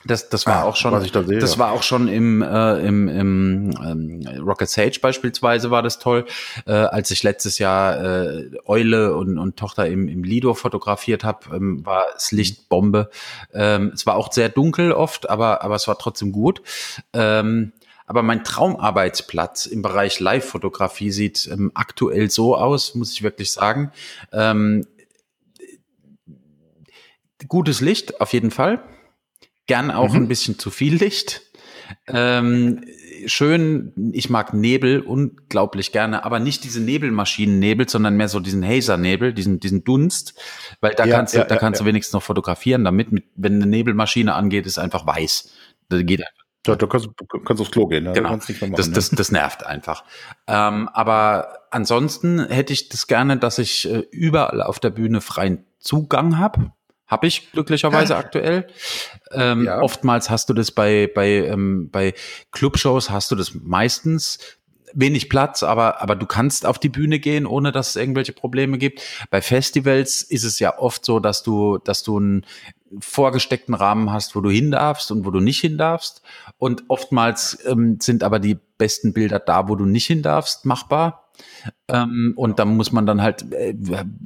Das, 0.06 0.30
das 0.30 0.46
war 0.46 0.60
ah, 0.60 0.64
auch 0.64 0.78
schon, 0.78 0.94
da 0.94 1.24
sehe, 1.24 1.40
das 1.40 1.54
ja. 1.56 1.60
war 1.60 1.72
auch 1.74 1.84
schon 1.84 2.08
im, 2.08 2.42
äh, 2.42 2.88
im, 2.88 3.10
im 3.10 3.72
ähm, 3.84 4.40
Rocket 4.40 4.70
Sage 4.70 4.98
beispielsweise 5.02 5.72
war 5.72 5.84
das 5.84 6.00
toll, 6.00 6.26
äh, 6.66 6.72
als 6.72 7.12
ich 7.12 7.22
letztes 7.22 7.60
Jahr 7.60 8.02
äh, 8.02 8.50
Eule 8.66 9.14
und, 9.18 9.38
und 9.38 9.58
Tochter 9.58 9.88
im, 9.88 10.08
im 10.08 10.24
Lido 10.24 10.54
fotografiert 10.54 11.26
habe, 11.26 11.54
ähm, 11.54 11.86
war 11.86 12.06
es 12.16 12.32
Lichtbombe. 12.32 13.10
Ähm, 13.54 13.92
es 13.94 14.06
war 14.06 14.16
auch 14.16 14.32
sehr 14.32 14.48
dunkel 14.48 14.94
oft, 14.94 15.30
aber 15.30 15.64
aber 15.64 15.76
es 15.76 15.86
war 15.90 15.98
trotzdem 15.98 16.32
gut. 16.32 16.62
Ähm, 17.12 17.74
aber 18.10 18.24
mein 18.24 18.44
Traumarbeitsplatz 18.44 19.68
im 19.68 19.84
Bereich 19.84 20.20
Live-Fotografie 20.20 21.12
sieht 21.12 21.48
ähm, 21.52 21.70
aktuell 21.76 22.32
so 22.32 22.58
aus, 22.58 22.96
muss 22.96 23.14
ich 23.14 23.22
wirklich 23.22 23.52
sagen. 23.52 23.92
Ähm, 24.34 24.88
gutes 27.48 27.82
Licht, 27.82 28.20
auf 28.20 28.34
jeden 28.34 28.50
Fall. 28.50 28.84
Gern 29.68 29.92
auch 29.92 30.10
mhm. 30.10 30.24
ein 30.24 30.28
bisschen 30.28 30.58
zu 30.58 30.72
viel 30.72 30.96
Licht. 30.96 31.44
Ähm, 32.08 32.84
schön, 33.28 33.94
ich 34.12 34.32
mag 34.32 34.56
Nebel 34.56 35.02
unglaublich 35.02 35.92
gerne, 35.92 36.26
aber 36.26 36.40
nicht 36.40 36.64
diese 36.64 36.82
Nebelmaschinen-Nebel, 36.82 37.88
sondern 37.88 38.18
mehr 38.18 38.28
so 38.28 38.40
diesen 38.40 38.66
Hazer-Nebel, 38.66 39.34
diesen, 39.36 39.60
diesen 39.60 39.84
Dunst, 39.84 40.34
weil 40.82 40.96
da 40.96 41.06
ja, 41.06 41.16
kannst 41.16 41.36
du, 41.36 41.38
ja, 41.38 41.44
da 41.44 41.58
kannst 41.58 41.80
ja, 41.80 41.84
du 41.84 41.90
wenigstens 41.90 42.14
noch 42.14 42.24
fotografieren, 42.24 42.84
damit, 42.84 43.12
mit, 43.12 43.26
wenn 43.36 43.54
eine 43.54 43.68
Nebelmaschine 43.68 44.34
angeht, 44.34 44.66
ist 44.66 44.80
einfach 44.80 45.06
weiß. 45.06 45.52
Da 45.90 46.02
geht 46.02 46.22
einfach 46.22 46.49
da, 46.64 46.76
da 46.76 46.88
kannst, 46.88 47.08
du 47.08 47.40
kannst 47.40 47.62
aufs 47.62 47.72
Klo 47.72 47.88
gehen. 47.88 48.04
Ne? 48.04 48.14
Genau. 48.14 48.32
Machen, 48.32 48.74
das, 48.76 48.92
das, 48.92 49.10
das 49.10 49.32
nervt 49.32 49.66
einfach. 49.66 50.04
Ähm, 50.48 50.90
aber 50.90 51.60
ansonsten 51.72 52.46
hätte 52.48 52.74
ich 52.74 52.90
das 52.90 53.08
gerne, 53.08 53.38
dass 53.38 53.60
ich 53.60 53.90
äh, 53.90 54.06
überall 54.12 54.62
auf 54.62 54.80
der 54.80 54.90
Bühne 54.90 55.22
freien 55.22 55.66
Zugang 55.80 56.38
habe. 56.38 56.72
Habe 57.08 57.28
ich 57.28 57.52
glücklicherweise 57.52 58.14
ja. 58.14 58.20
aktuell. 58.20 58.68
Ähm, 59.32 59.66
ja. 59.66 59.82
Oftmals 59.82 60.30
hast 60.30 60.50
du 60.50 60.54
das 60.54 60.72
bei, 60.72 61.10
bei, 61.14 61.48
ähm, 61.48 61.90
bei 61.92 62.14
Clubshows 62.52 63.10
hast 63.10 63.32
du 63.32 63.36
das 63.36 63.54
meistens 63.54 64.40
wenig 64.94 65.30
Platz, 65.30 65.64
aber, 65.64 66.02
aber 66.02 66.16
du 66.16 66.26
kannst 66.26 66.66
auf 66.66 66.80
die 66.80 66.90
Bühne 66.90 67.20
gehen, 67.20 67.46
ohne 67.46 67.72
dass 67.72 67.90
es 67.90 67.96
irgendwelche 67.96 68.34
Probleme 68.34 68.78
gibt. 68.78 69.02
Bei 69.30 69.42
Festivals 69.42 70.24
ist 70.24 70.44
es 70.44 70.60
ja 70.60 70.78
oft 70.78 71.06
so, 71.06 71.20
dass 71.20 71.44
du, 71.44 71.78
dass 71.78 72.04
du 72.04 72.18
einen 72.18 72.46
vorgesteckten 73.00 73.74
Rahmen 73.74 74.12
hast, 74.12 74.36
wo 74.36 74.42
du 74.42 74.50
hin 74.50 74.72
darfst 74.72 75.12
und 75.12 75.26
wo 75.26 75.32
du 75.32 75.40
nicht 75.40 75.60
hin 75.60 75.78
darfst. 75.78 76.22
Und 76.58 76.84
oftmals 76.88 77.60
ähm, 77.66 77.98
sind 78.00 78.24
aber 78.24 78.40
die 78.40 78.58
besten 78.78 79.14
Bilder 79.14 79.40
da, 79.40 79.68
wo 79.68 79.76
du 79.76 79.86
nicht 79.86 80.08
hin 80.08 80.22
darfst, 80.22 80.66
machbar. 80.66 81.30
Ähm, 81.88 82.34
und 82.36 82.60
da 82.60 82.66
muss 82.66 82.92
man 82.92 83.06
dann 83.06 83.22
halt, 83.22 83.52
äh, 83.54 83.76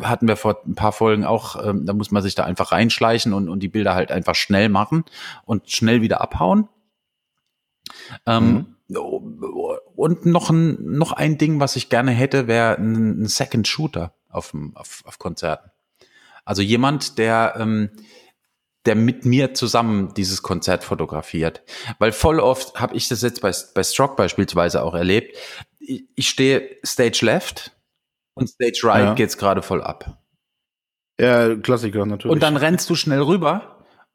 hatten 0.02 0.28
wir 0.28 0.36
vor 0.36 0.62
ein 0.66 0.76
paar 0.76 0.92
Folgen 0.92 1.26
auch, 1.26 1.64
ähm, 1.64 1.86
da 1.86 1.94
muss 1.94 2.12
man 2.12 2.24
sich 2.24 2.36
da 2.36 2.44
einfach 2.44 2.72
reinschleichen 2.72 3.34
und, 3.34 3.50
und 3.50 3.62
die 3.62 3.68
Bilder 3.68 3.94
halt 3.96 4.12
einfach 4.12 4.36
schnell 4.36 4.70
machen 4.70 5.04
und 5.46 5.70
schnell 5.70 6.02
wieder 6.02 6.22
abhauen. 6.22 6.70
Ähm, 8.26 8.76
mhm. 8.88 8.98
Und 9.96 10.26
noch 10.26 10.50
ein, 10.50 10.78
noch 10.82 11.12
ein 11.14 11.38
Ding, 11.38 11.60
was 11.60 11.76
ich 11.76 11.90
gerne 11.90 12.12
hätte, 12.12 12.48
wäre 12.48 12.78
ein, 12.78 13.26
Second 13.26 13.68
Shooter 13.68 14.14
auf, 14.30 14.54
auf, 14.76 15.04
auf 15.06 15.20
Konzerten. 15.20 15.72
Also 16.46 16.62
jemand, 16.62 17.18
der, 17.18 17.56
ähm, 17.58 17.90
der 18.86 18.96
mit 18.96 19.26
mir 19.26 19.54
zusammen 19.54 20.14
dieses 20.16 20.42
Konzert 20.42 20.84
fotografiert. 20.84 21.64
Weil 22.00 22.12
voll 22.12 22.40
oft 22.40 22.80
habe 22.80 22.96
ich 22.96 23.08
das 23.08 23.22
jetzt 23.22 23.42
bei, 23.42 23.52
bei 23.74 23.84
Stroke 23.84 24.16
beispielsweise 24.16 24.84
auch 24.84 24.94
erlebt. 24.94 25.38
Ich, 25.80 26.04
ich 26.16 26.30
stehe 26.30 26.78
Stage 26.86 27.20
Left 27.26 27.72
und 28.34 28.48
Stage 28.48 28.82
Right 28.84 29.06
ja. 29.06 29.14
geht's 29.14 29.38
gerade 29.38 29.62
voll 29.62 29.82
ab. 29.82 30.18
Ja, 31.20 31.56
Klassiker 31.56 32.06
natürlich. 32.06 32.34
Und 32.34 32.44
dann 32.44 32.58
rennst 32.58 32.90
du 32.90 32.96
schnell 32.96 33.22
rüber 33.22 33.74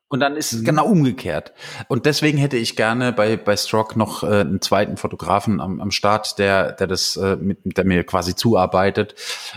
und 0.08 0.20
dann 0.20 0.36
ist 0.36 0.52
es 0.52 0.60
mhm. 0.60 0.64
genau 0.64 0.86
umgekehrt. 0.86 1.52
Und 1.88 2.06
deswegen 2.06 2.38
hätte 2.38 2.56
ich 2.56 2.76
gerne 2.76 3.12
bei, 3.12 3.36
bei 3.36 3.56
Stroke 3.56 3.98
noch 3.98 4.22
äh, 4.22 4.40
einen 4.40 4.60
zweiten 4.60 4.96
Fotografen 4.96 5.60
am, 5.60 5.80
am 5.80 5.90
Start, 5.90 6.38
der, 6.38 6.72
der 6.72 6.86
das 6.86 7.16
äh, 7.16 7.36
mit, 7.36 7.58
der 7.64 7.84
mir 7.84 8.04
quasi 8.04 8.34
zuarbeitet 8.34 9.14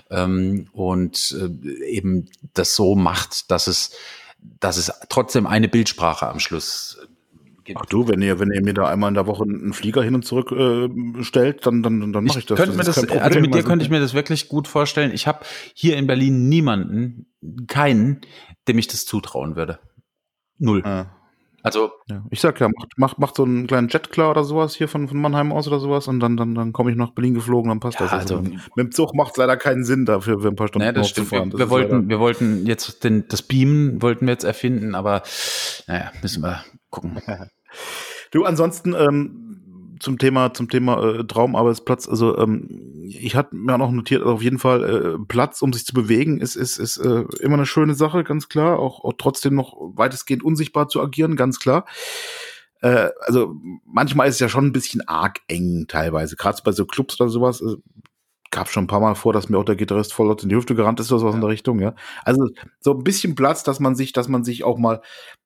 ähm, 0.10 0.68
und 0.74 1.36
äh, 1.40 1.86
eben 1.86 2.30
das 2.54 2.76
so 2.76 2.96
macht, 2.96 3.50
dass 3.50 3.68
es, 3.68 3.92
dass 4.42 4.78
es 4.78 4.92
trotzdem 5.10 5.48
eine 5.48 5.68
Bildsprache 5.68 6.28
am 6.28 6.40
Schluss 6.40 7.00
gibt. 7.64 7.80
Ach 7.82 7.86
du, 7.86 8.08
wenn 8.08 8.22
ihr, 8.22 8.40
wenn 8.40 8.52
ihr 8.52 8.64
mir 8.64 8.74
da 8.74 8.88
einmal 8.88 9.10
in 9.10 9.14
der 9.14 9.28
Woche 9.28 9.44
einen 9.44 9.74
Flieger 9.74 10.04
hin 10.04 10.16
und 10.16 10.26
zurück 10.26 10.52
äh, 10.52 11.24
stellt, 11.24 11.66
dann, 11.66 11.84
dann, 11.84 12.12
dann 12.12 12.24
mache 12.24 12.40
ich 12.40 12.46
das. 12.46 12.58
Könnte 12.58 12.76
das, 12.76 12.78
mir 12.78 12.84
das 12.84 12.98
also 12.98 13.40
mit 13.40 13.54
dir 13.54 13.58
also 13.58 13.68
könnte 13.68 13.86
ich 13.86 13.92
mir 13.92 14.00
das 14.00 14.14
wirklich 14.14 14.50
gut 14.50 14.68
vorstellen. 14.68 15.12
Ich 15.14 15.28
habe 15.28 15.46
hier 15.74 15.98
in 15.98 16.08
Berlin 16.08 16.50
niemanden, 16.50 17.28
keinen, 17.68 18.22
dem 18.68 18.78
ich 18.78 18.88
das 18.88 19.06
zutrauen 19.06 19.56
würde. 19.56 19.80
Null. 20.58 20.84
Ah. 20.84 21.21
Also. 21.64 21.92
Ja. 22.10 22.24
Ich 22.30 22.42
sag 22.42 22.60
ja, 22.60 22.68
macht, 22.68 22.98
macht, 22.98 23.20
macht 23.20 23.36
so 23.36 23.44
einen 23.44 23.68
kleinen 23.68 23.88
Jetklar 23.90 24.32
oder 24.32 24.44
sowas 24.44 24.76
hier 24.76 24.88
von, 24.88 25.08
von 25.08 25.20
Mannheim 25.20 25.52
aus 25.52 25.68
oder 25.68 25.80
sowas 25.80 26.08
und 26.08 26.20
dann, 26.20 26.38
dann, 26.38 26.56
dann 26.56 26.74
komme 26.74 26.92
ich 26.92 26.98
nach 26.98 27.12
Berlin 27.12 27.34
geflogen, 27.34 27.70
dann 27.70 27.80
passt 27.80 28.00
ja, 28.00 28.06
das. 28.06 28.14
Also, 28.14 28.42
mit, 28.42 28.54
mit 28.54 28.78
dem 28.78 28.92
Zug 28.92 29.14
macht 29.14 29.32
es 29.32 29.38
leider 29.38 29.58
keinen 29.58 29.84
Sinn 29.84 30.06
dafür, 30.06 30.40
für 30.40 30.48
ein 30.48 30.56
paar 30.56 30.68
Stunden 30.68 30.88
naja, 30.88 30.94
das 30.94 31.12
fahren. 31.12 31.52
Das 31.52 31.60
wir, 31.60 31.70
wollten, 31.70 32.10
wir 32.10 32.20
wollten 32.20 32.66
jetzt 32.66 33.04
den, 33.04 33.28
das 33.28 33.42
Beamen 33.42 34.02
wollten 34.02 34.26
wir 34.26 34.34
jetzt 34.34 34.44
erfinden, 34.44 34.96
aber 34.96 35.24
naja, 35.88 36.12
müssen 36.22 36.44
wir, 36.44 36.64
gucken. 36.90 37.22
du, 38.32 38.46
ansonsten, 38.46 38.96
ähm, 38.96 39.61
zum 40.02 40.18
Thema, 40.18 40.54
zum 40.54 40.68
Thema 40.68 41.02
äh, 41.04 41.24
Traumarbeitsplatz, 41.24 42.10
also 42.10 42.38
ähm, 42.38 43.04
ich 43.08 43.36
hatte 43.36 43.56
mir 43.56 43.76
auch 43.76 43.78
noch 43.78 43.92
notiert, 43.92 44.22
also 44.22 44.34
auf 44.34 44.42
jeden 44.42 44.60
Fall 44.60 44.84
äh, 44.84 45.26
Platz, 45.28 45.62
um 45.62 45.72
sich 45.72 45.86
zu 45.86 45.94
bewegen, 45.94 46.42
ist, 46.42 46.56
ist, 46.56 46.78
ist 46.78 46.98
äh, 46.98 47.24
immer 47.40 47.56
eine 47.56 47.66
schöne 47.66 47.94
Sache, 47.94 48.24
ganz 48.24 48.50
klar. 48.50 48.80
Auch, 48.80 49.04
auch 49.04 49.14
trotzdem 49.18 49.56
noch 49.56 49.76
weitestgehend 49.96 50.44
unsichtbar 50.44 50.88
zu 50.88 51.02
agieren, 51.02 51.36
ganz 51.36 51.60
klar. 51.60 51.86
Äh, 52.82 53.10
also 53.22 53.56
manchmal 53.86 54.28
ist 54.28 54.36
es 54.36 54.40
ja 54.40 54.50
schon 54.50 54.66
ein 54.66 54.74
bisschen 54.74 55.08
arg 55.08 55.40
eng 55.48 55.86
teilweise, 55.88 56.36
gerade 56.36 56.62
bei 56.64 56.72
so 56.72 56.86
Clubs 56.86 57.20
oder 57.20 57.30
sowas. 57.30 57.62
Äh, 57.62 57.76
gab 58.50 58.70
schon 58.70 58.84
ein 58.84 58.88
paar 58.88 59.00
Mal 59.00 59.16
vor, 59.16 59.32
dass 59.32 59.50
mir 59.50 59.58
auch 59.58 59.64
der 59.64 59.78
Gitarrist 59.78 60.14
voll 60.14 60.36
in 60.42 60.50
die 60.50 60.56
Hüfte 60.56 60.76
gerannt 60.76 61.00
ist 61.00 61.12
oder 61.12 61.20
sowas 61.20 61.34
ja. 61.34 61.38
in 61.38 61.42
der 61.42 61.50
Richtung, 61.50 61.80
ja. 61.80 61.96
Also 62.24 62.50
so 62.82 62.92
ein 62.92 63.04
bisschen 63.04 63.36
Platz, 63.36 63.64
dass 63.64 63.80
man 63.80 63.96
sich, 63.96 64.12
dass 64.12 64.28
man 64.28 64.44
sich 64.44 64.66
auch 64.66 64.78
mal 64.78 65.02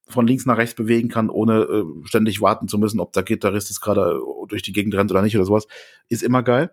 von 0.07 0.27
links 0.27 0.45
nach 0.45 0.57
rechts 0.57 0.75
bewegen 0.75 1.09
kann, 1.09 1.29
ohne 1.29 1.61
äh, 1.61 1.83
ständig 2.05 2.41
warten 2.41 2.67
zu 2.67 2.77
müssen, 2.77 2.99
ob 2.99 3.13
der 3.13 3.23
Gitarrist 3.23 3.69
jetzt 3.69 3.81
gerade 3.81 4.19
äh, 4.19 4.47
durch 4.47 4.61
die 4.61 4.73
Gegend 4.73 4.93
rennt 4.95 5.11
oder 5.11 5.21
nicht 5.21 5.35
oder 5.35 5.45
sowas, 5.45 5.67
ist 6.09 6.23
immer 6.23 6.43
geil. 6.43 6.71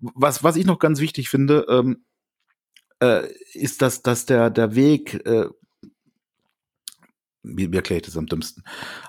Was, 0.00 0.44
was 0.44 0.56
ich 0.56 0.64
noch 0.64 0.78
ganz 0.78 1.00
wichtig 1.00 1.28
finde, 1.28 1.66
ähm, 1.68 2.04
äh, 3.00 3.28
ist, 3.52 3.82
dass, 3.82 4.02
dass 4.02 4.26
der, 4.26 4.50
der 4.50 4.74
Weg, 4.74 5.26
äh, 5.26 5.46
wie, 7.42 7.72
wie 7.72 7.76
erkläre 7.76 8.00
ich 8.00 8.06
das 8.06 8.16
am 8.16 8.26
dümmsten? 8.26 8.62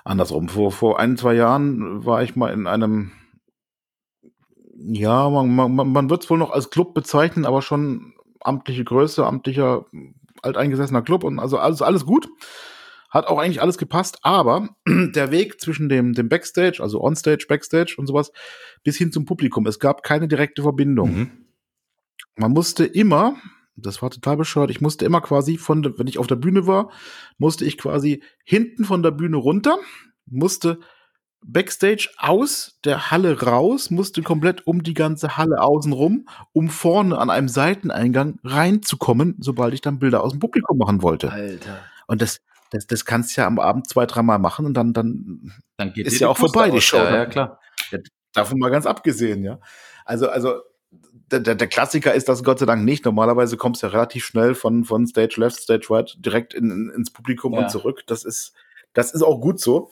Andersrum. 0.04 0.48
Vor, 0.48 0.72
vor 0.72 0.98
ein, 0.98 1.16
zwei 1.16 1.34
Jahren 1.34 2.04
war 2.04 2.22
ich 2.22 2.36
mal 2.36 2.52
in 2.52 2.66
einem, 2.66 3.12
ja, 4.74 5.28
man, 5.28 5.54
man, 5.54 5.92
man 5.92 6.10
wird 6.10 6.24
es 6.24 6.30
wohl 6.30 6.38
noch 6.38 6.50
als 6.50 6.70
Club 6.70 6.94
bezeichnen, 6.94 7.44
aber 7.44 7.62
schon 7.62 8.14
amtliche 8.40 8.84
Größe, 8.84 9.26
amtlicher, 9.26 9.86
alteingesessener 10.42 11.02
Club 11.02 11.24
und 11.24 11.38
also 11.38 11.58
alles, 11.58 11.82
alles 11.82 12.06
gut. 12.06 12.28
Hat 13.10 13.26
auch 13.26 13.38
eigentlich 13.38 13.60
alles 13.60 13.76
gepasst, 13.76 14.18
aber 14.22 14.70
der 14.86 15.30
Weg 15.30 15.60
zwischen 15.60 15.88
dem, 15.88 16.14
dem 16.14 16.28
Backstage, 16.28 16.80
also 16.80 17.00
Onstage, 17.02 17.46
Backstage 17.48 17.96
und 17.98 18.06
sowas, 18.06 18.32
bis 18.84 18.96
hin 18.96 19.12
zum 19.12 19.24
Publikum, 19.24 19.66
es 19.66 19.78
gab 19.78 20.02
keine 20.02 20.28
direkte 20.28 20.62
Verbindung. 20.62 21.14
Mhm. 21.14 21.30
Man 22.36 22.52
musste 22.52 22.84
immer, 22.84 23.36
das 23.76 24.00
war 24.00 24.10
total 24.10 24.36
bescheuert, 24.36 24.70
ich 24.70 24.80
musste 24.80 25.04
immer 25.04 25.20
quasi 25.20 25.58
von, 25.58 25.98
wenn 25.98 26.06
ich 26.06 26.18
auf 26.18 26.26
der 26.26 26.36
Bühne 26.36 26.66
war, 26.66 26.90
musste 27.36 27.64
ich 27.64 27.76
quasi 27.76 28.22
hinten 28.44 28.84
von 28.84 29.02
der 29.02 29.10
Bühne 29.10 29.36
runter, 29.36 29.78
musste 30.26 30.78
Backstage 31.44 32.10
aus 32.18 32.78
der 32.84 33.10
Halle 33.10 33.40
raus, 33.42 33.90
musste 33.90 34.22
komplett 34.22 34.66
um 34.66 34.82
die 34.82 34.94
ganze 34.94 35.36
Halle 35.36 35.60
außen 35.60 35.92
rum, 35.92 36.28
um 36.52 36.68
vorne 36.68 37.18
an 37.18 37.30
einem 37.30 37.48
Seiteneingang 37.48 38.38
reinzukommen, 38.44 39.36
sobald 39.40 39.74
ich 39.74 39.80
dann 39.80 39.98
Bilder 39.98 40.22
aus 40.22 40.32
dem 40.32 40.40
Publikum 40.40 40.76
machen 40.78 41.02
wollte. 41.02 41.32
Alter. 41.32 41.80
Und 42.06 42.20
das, 42.20 42.40
das, 42.70 42.86
das 42.86 43.04
kannst 43.04 43.36
du 43.36 43.40
ja 43.40 43.46
am 43.46 43.58
Abend 43.58 43.88
zwei, 43.88 44.06
dreimal 44.06 44.38
machen 44.38 44.64
und 44.64 44.74
dann, 44.74 44.92
dann, 44.92 45.52
dann 45.76 45.92
geht 45.92 46.06
ist 46.06 46.20
ja 46.20 46.28
auch 46.28 46.38
vorbei, 46.38 46.70
die 46.70 46.80
Show. 46.80 46.96
Ja, 46.96 47.14
ja, 47.14 47.26
klar. 47.26 47.60
Davon 48.32 48.58
mal 48.58 48.70
ganz 48.70 48.86
abgesehen, 48.86 49.42
ja. 49.42 49.58
Also, 50.04 50.28
also, 50.28 50.60
der, 51.30 51.40
der, 51.40 51.54
der 51.56 51.66
Klassiker 51.66 52.14
ist 52.14 52.28
das 52.28 52.44
Gott 52.44 52.60
sei 52.60 52.66
Dank 52.66 52.84
nicht. 52.84 53.04
Normalerweise 53.04 53.56
kommst 53.56 53.82
du 53.82 53.86
ja 53.86 53.92
relativ 53.92 54.24
schnell 54.24 54.54
von, 54.54 54.84
von 54.84 55.06
Stage 55.06 55.40
Left, 55.40 55.60
Stage 55.60 55.86
Right 55.90 56.16
direkt 56.18 56.54
in, 56.54 56.70
in, 56.70 56.90
ins 56.90 57.10
Publikum 57.10 57.54
ja. 57.54 57.60
und 57.60 57.70
zurück. 57.70 58.02
Das 58.06 58.24
ist, 58.24 58.52
das 58.92 59.12
ist 59.12 59.22
auch 59.22 59.40
gut 59.40 59.60
so. 59.60 59.90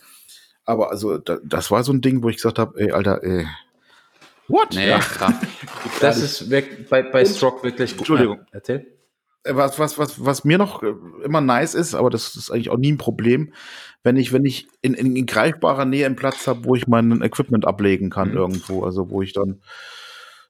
Aber 0.65 0.91
also, 0.91 1.19
da, 1.19 1.39
das 1.45 1.71
war 1.71 1.83
so 1.83 1.93
ein 1.93 2.01
Ding, 2.01 2.23
wo 2.23 2.29
ich 2.29 2.37
gesagt 2.37 2.59
habe, 2.59 2.79
ey, 2.79 2.93
Alter, 2.93 3.23
ey, 3.25 3.47
what? 4.47 4.69
Nee, 4.75 4.89
ja. 4.89 5.01
das 6.01 6.19
ist 6.19 6.51
weg, 6.51 6.89
bei, 6.89 7.03
bei 7.03 7.25
Stroke 7.25 7.65
wirklich 7.65 7.93
gut. 7.93 8.01
Entschuldigung. 8.01 8.39
Ja, 8.39 8.47
erzähl. 8.53 8.98
Äh, 9.49 9.57
was, 9.57 9.79
was, 9.79 9.99
was, 9.99 10.25
was 10.25 10.45
mir 10.45 10.59
noch 10.59 10.83
äh, 10.83 10.95
immer 11.25 11.41
nice 11.41 11.75
ist, 11.75 11.95
aber 11.95 12.11
das 12.11 12.37
ist 12.37 12.51
eigentlich 12.51 12.71
auch 12.71 12.77
nie 12.77 12.93
ein 12.93 12.99
Problem, 12.99 13.53
wenn 14.03 14.17
ich, 14.17 14.33
wenn 14.33 14.45
ich 14.45 14.69
in, 14.83 14.95
in, 14.95 15.17
in 15.17 15.27
greifbarer 15.27 15.85
Nähe 15.85 16.07
einen 16.07 16.17
Platz 16.17 16.47
habe, 16.47 16.65
wo 16.65 16.75
ich 16.75 16.87
mein 16.87 17.23
Equipment 17.23 17.67
ablegen 17.67 18.11
kann 18.11 18.31
mhm. 18.31 18.37
irgendwo, 18.37 18.85
also 18.85 19.11
wo 19.11 19.23
ich 19.23 19.33
dann, 19.33 19.61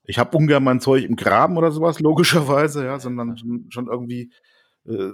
ich 0.05 0.19
habe 0.19 0.37
ungern 0.37 0.65
mein 0.65 0.81
Zeug 0.81 1.05
im 1.05 1.17
Graben 1.17 1.57
oder 1.57 1.71
sowas, 1.71 2.01
logischerweise, 2.01 2.85
ja, 2.85 2.99
sondern 2.99 3.37
schon, 3.37 3.67
schon 3.71 3.89
irgendwie 3.89 4.33
äh, 4.87 5.13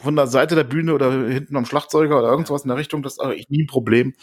von 0.00 0.16
der 0.16 0.26
Seite 0.26 0.54
der 0.54 0.64
Bühne 0.64 0.94
oder 0.94 1.10
hinten 1.28 1.56
am 1.56 1.64
Schlagzeuger 1.64 2.18
oder 2.18 2.28
irgendwas 2.28 2.62
in 2.62 2.68
der 2.68 2.76
Richtung, 2.76 3.02
das 3.02 3.14
ist 3.14 3.20
eigentlich 3.20 3.48
nie 3.48 3.62
ein 3.62 3.66
Problem. 3.66 4.14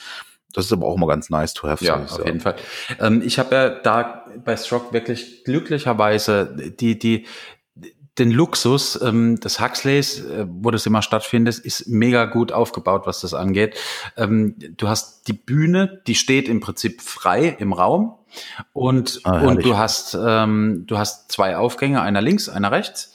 Das 0.54 0.66
ist 0.66 0.72
aber 0.72 0.86
auch 0.86 0.96
mal 0.96 1.08
ganz 1.08 1.30
nice 1.30 1.54
to 1.54 1.68
have. 1.68 1.84
Ja, 1.84 2.02
auf 2.02 2.26
jeden 2.26 2.40
Fall. 2.40 2.56
Ähm, 3.02 3.22
ich 3.26 3.40
habe 3.40 3.54
ja 3.54 3.70
da 3.70 4.26
bei 4.46 4.56
Stroke 4.56 4.94
wirklich 4.94 5.44
glücklicherweise 5.44 6.56
die, 6.80 6.98
die, 6.98 7.26
den 8.18 8.32
Luxus 8.32 9.00
ähm, 9.02 9.40
des 9.40 9.60
Huxleys, 9.60 10.20
äh, 10.20 10.46
wo 10.50 10.72
das 10.72 10.86
immer 10.86 11.02
stattfindet, 11.02 11.60
ist 11.60 11.88
mega 11.88 12.26
gut 12.26 12.52
aufgebaut, 12.52 13.04
was 13.06 13.22
das 13.22 13.34
angeht. 13.34 13.76
Ähm, 14.16 14.56
du 14.78 14.88
hast 14.88 15.28
die 15.28 15.34
Bühne, 15.34 16.02
die 16.08 16.16
steht 16.16 16.48
im 16.48 16.60
Prinzip 16.62 17.02
frei 17.02 17.56
im 17.60 17.74
Raum 17.74 18.16
und, 18.74 19.22
ah, 19.24 19.42
und 19.42 19.66
du 19.66 19.78
hast 19.78 20.18
ähm, 20.20 20.84
du 20.88 20.98
hast 20.98 21.32
zwei 21.32 21.58
Aufgänge, 21.58 22.02
einer 22.02 22.22
links, 22.22 22.50
einer 22.50 22.72
rechts. 22.72 23.14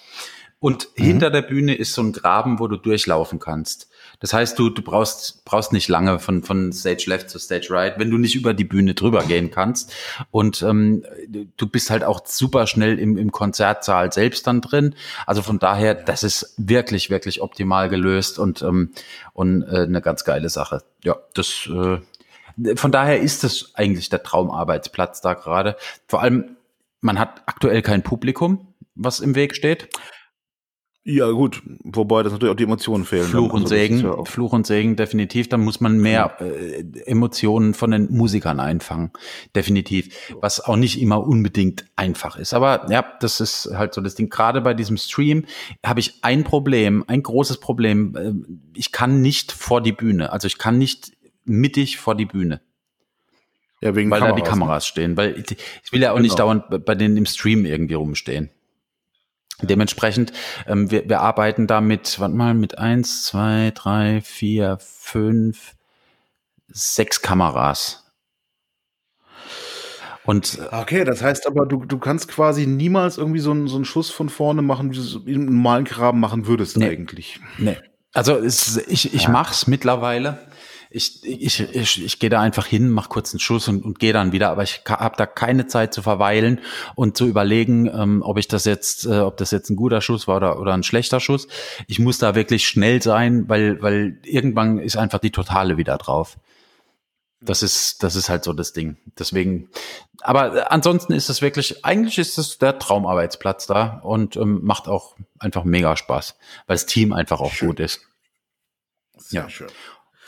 Und 0.59 0.89
mhm. 0.97 1.05
hinter 1.05 1.31
der 1.31 1.43
Bühne 1.43 1.75
ist 1.75 1.95
so 1.95 2.03
ein 2.03 2.13
Graben, 2.13 2.59
wo 2.59 2.69
du 2.69 2.77
durchlaufen 2.77 3.39
kannst. 3.39 3.90
Das 4.21 4.35
heißt, 4.35 4.59
du, 4.59 4.69
du 4.69 4.83
brauchst, 4.83 5.45
brauchst 5.45 5.73
nicht 5.73 5.89
lange 5.89 6.19
von, 6.19 6.43
von 6.43 6.73
Stage 6.73 7.05
Left 7.07 7.31
zu 7.31 7.39
Stage 7.39 7.69
Right, 7.71 7.99
wenn 7.99 8.11
du 8.11 8.19
nicht 8.19 8.37
über 8.37 8.55
die 8.55 8.65
Bühne 8.65 8.95
drüber 8.95 9.25
gehen 9.25 9.51
kannst. 9.51 9.93
Und 10.31 10.63
ähm, 10.63 11.05
du 11.57 11.67
bist 11.67 11.91
halt 11.91 12.05
auch 12.05 12.21
super 12.27 12.67
schnell 12.67 12.99
im, 12.99 13.17
im 13.17 13.33
Konzertsaal 13.33 14.13
selbst 14.13 14.47
dann 14.47 14.61
drin. 14.61 14.95
Also 15.27 15.43
von 15.43 15.59
daher, 15.59 15.95
das 15.95 16.23
ist 16.23 16.55
wirklich, 16.59 17.09
wirklich 17.09 17.41
optimal 17.41 17.89
gelöst 17.89 18.39
und, 18.39 18.61
ähm, 18.63 18.93
und 19.33 19.63
äh, 19.63 19.85
eine 19.85 20.03
ganz 20.03 20.25
geile 20.25 20.51
Sache. 20.51 20.83
Ja, 21.03 21.17
das 21.35 21.69
äh, 21.73 21.99
von 22.77 22.93
daher 22.93 23.21
ist 23.21 23.45
es 23.45 23.75
eigentlich 23.75 24.09
der 24.11 24.23
Traumarbeitsplatz 24.23 25.21
da 25.21 25.35
gerade. 25.35 25.77
Vor 26.09 26.21
allem, 26.21 26.57
man 27.01 27.19
hat 27.19 27.43
aktuell 27.47 27.81
kein 27.83 28.03
Publikum, 28.03 28.75
was 28.95 29.21
im 29.21 29.35
Weg 29.35 29.55
steht. 29.55 29.89
Ja, 31.03 31.31
gut, 31.31 31.63
wobei 31.83 32.23
das 32.23 32.33
natürlich 32.33 32.53
auch 32.53 32.57
die 32.57 32.65
Emotionen 32.65 33.07
fehlen. 33.07 33.25
Fluch 33.25 33.55
und 33.55 33.63
also, 33.63 33.75
Segen, 33.75 34.01
ja 34.01 34.23
Fluch 34.25 34.53
und 34.53 34.67
Segen, 34.67 34.97
definitiv. 34.97 35.49
Dann 35.49 35.63
muss 35.63 35.81
man 35.81 35.99
mehr 35.99 36.37
äh, 36.41 36.83
Emotionen 37.07 37.73
von 37.73 37.91
den 37.91 38.13
Musikern 38.13 38.61
einfangen. 38.61 39.11
Definitiv. 39.57 40.15
Was 40.43 40.61
auch 40.61 40.77
nicht 40.77 41.01
immer 41.01 41.27
unbedingt 41.27 41.87
einfach 41.97 42.37
ist. 42.37 42.53
Aber 42.53 42.87
ja, 42.91 43.03
das 43.21 43.41
ist 43.41 43.71
halt 43.73 43.95
so 43.95 44.03
das 44.03 44.15
Ding. 44.15 44.29
Gerade 44.29 44.61
bei 44.61 44.75
diesem 44.75 44.99
Stream 44.99 45.47
habe 45.85 46.01
ich 46.01 46.19
ein 46.21 46.45
Problem, 46.45 47.03
ein 47.07 47.23
großes 47.23 47.61
Problem. 47.61 48.17
Äh, 48.17 48.79
ich 48.79 48.93
kann 48.93 49.23
nicht 49.23 49.53
vor 49.53 49.81
die 49.81 49.93
Bühne. 49.93 50.33
Also 50.33 50.49
ich 50.49 50.59
kann 50.59 50.77
nicht 50.77 51.13
mittig 51.47 51.97
vor 51.97 52.15
die 52.15 52.27
Bühne. 52.27 52.61
Ja, 53.81 53.97
wegen 53.97 54.11
weil 54.11 54.21
Kameras, 54.21 54.39
da 54.39 54.45
die 54.45 54.51
Kameras 54.51 54.85
ne? 54.85 54.87
stehen. 54.89 55.17
Weil 55.17 55.39
ich, 55.39 55.57
ich 55.83 55.93
will 55.93 56.03
ja 56.03 56.11
auch 56.11 56.17
genau. 56.17 56.25
nicht 56.25 56.39
dauernd 56.39 56.85
bei 56.85 56.95
denen 56.95 57.17
im 57.17 57.25
Stream 57.25 57.65
irgendwie 57.65 57.95
rumstehen. 57.95 58.51
Dementsprechend, 59.63 60.33
ähm, 60.67 60.91
wir, 60.91 61.09
wir 61.09 61.21
arbeiten 61.21 61.67
da 61.67 61.81
mit, 61.81 62.19
warte 62.21 62.35
mal, 62.35 62.55
mit 62.55 62.79
eins, 62.79 63.25
zwei, 63.25 63.73
drei, 63.75 64.21
vier, 64.23 64.79
fünf, 64.81 65.75
sechs 66.69 67.23
Kameras. 67.23 68.11
Und 70.25 70.59
äh, 70.59 70.77
okay, 70.77 71.05
das 71.05 71.23
heißt 71.23 71.47
aber, 71.47 71.67
du, 71.67 71.85
du 71.85 71.99
kannst 71.99 72.29
quasi 72.29 72.67
niemals 72.67 73.19
irgendwie 73.19 73.41
so 73.41 73.51
einen, 73.51 73.69
so 73.69 73.77
einen 73.77 73.85
Schuss 73.85 74.11
von 74.11 74.29
vorne 74.29 74.63
machen, 74.63 74.91
wie 74.91 74.97
du 74.97 75.03
es 75.03 75.19
im 75.27 75.47
normalen 75.47 75.85
Graben 75.85 76.21
machen 76.21 76.47
würdest 76.47 76.77
nee. 76.77 76.89
eigentlich. 76.89 77.41
Nee. 77.59 77.77
Also 78.13 78.37
es, 78.37 78.77
ich, 78.89 79.15
ich 79.15 79.25
ja. 79.25 79.31
mach's 79.31 79.67
mittlerweile 79.67 80.39
ich, 80.93 81.25
ich, 81.25 81.61
ich, 81.61 82.05
ich 82.05 82.19
gehe 82.19 82.31
da 82.31 82.41
einfach 82.41 82.67
hin, 82.67 82.91
mach 82.91 83.09
kurz 83.09 83.33
einen 83.33 83.39
Schuss 83.39 83.69
und, 83.69 83.85
und 83.85 84.01
gehe 84.01 84.13
dann 84.13 84.33
wieder, 84.33 84.51
aber 84.51 84.65
ich 84.65 84.83
habe 84.89 85.17
da 85.17 85.25
keine 85.25 85.69
Zeit 85.69 85.95
zu 85.95 86.03
verweilen 86.03 86.61
und 86.97 87.17
zu 87.17 87.27
überlegen, 87.27 87.87
ähm, 87.87 88.23
ob 88.23 88.39
ich 88.39 88.49
das 88.49 88.65
jetzt, 88.65 89.07
äh, 89.07 89.21
ob 89.21 89.37
das 89.37 89.53
jetzt 89.53 89.71
ein 89.71 89.77
guter 89.77 90.01
Schuss 90.01 90.27
war 90.27 90.39
oder, 90.39 90.61
oder 90.61 90.75
ein 90.75 90.83
schlechter 90.83 91.21
Schuss. 91.21 91.47
Ich 91.87 92.01
muss 92.01 92.19
da 92.19 92.35
wirklich 92.35 92.67
schnell 92.67 93.01
sein, 93.03 93.49
weil, 93.49 93.81
weil 93.81 94.19
irgendwann 94.25 94.79
ist 94.79 94.97
einfach 94.97 95.21
die 95.21 95.31
Totale 95.31 95.77
wieder 95.77 95.97
drauf. 95.97 96.37
Das 97.41 97.63
ist, 97.63 98.03
das 98.03 98.17
ist 98.17 98.29
halt 98.29 98.43
so 98.43 98.53
das 98.53 98.73
Ding. 98.73 98.97
Deswegen, 99.17 99.71
aber 100.21 100.73
ansonsten 100.73 101.13
ist 101.13 101.31
es 101.31 101.41
wirklich, 101.41 101.85
eigentlich 101.85 102.19
ist 102.19 102.37
es 102.37 102.59
der 102.59 102.81
Traumarbeitsplatz 102.81 103.69
da 103.69 104.01
und 104.03 104.37
ähm, 104.37 104.59
macht 104.65 104.89
auch 104.89 105.17
einfach 105.39 105.63
mega 105.63 105.97
Spaß, 105.97 106.37
weil 106.67 106.75
das 106.75 106.87
Team 106.87 107.13
einfach 107.13 107.41
auch 107.41 107.53
schön. 107.53 107.69
gut 107.69 107.81
ist. 107.81 108.01
Sehr 109.17 109.43
ja. 109.43 109.49
schön. 109.49 109.69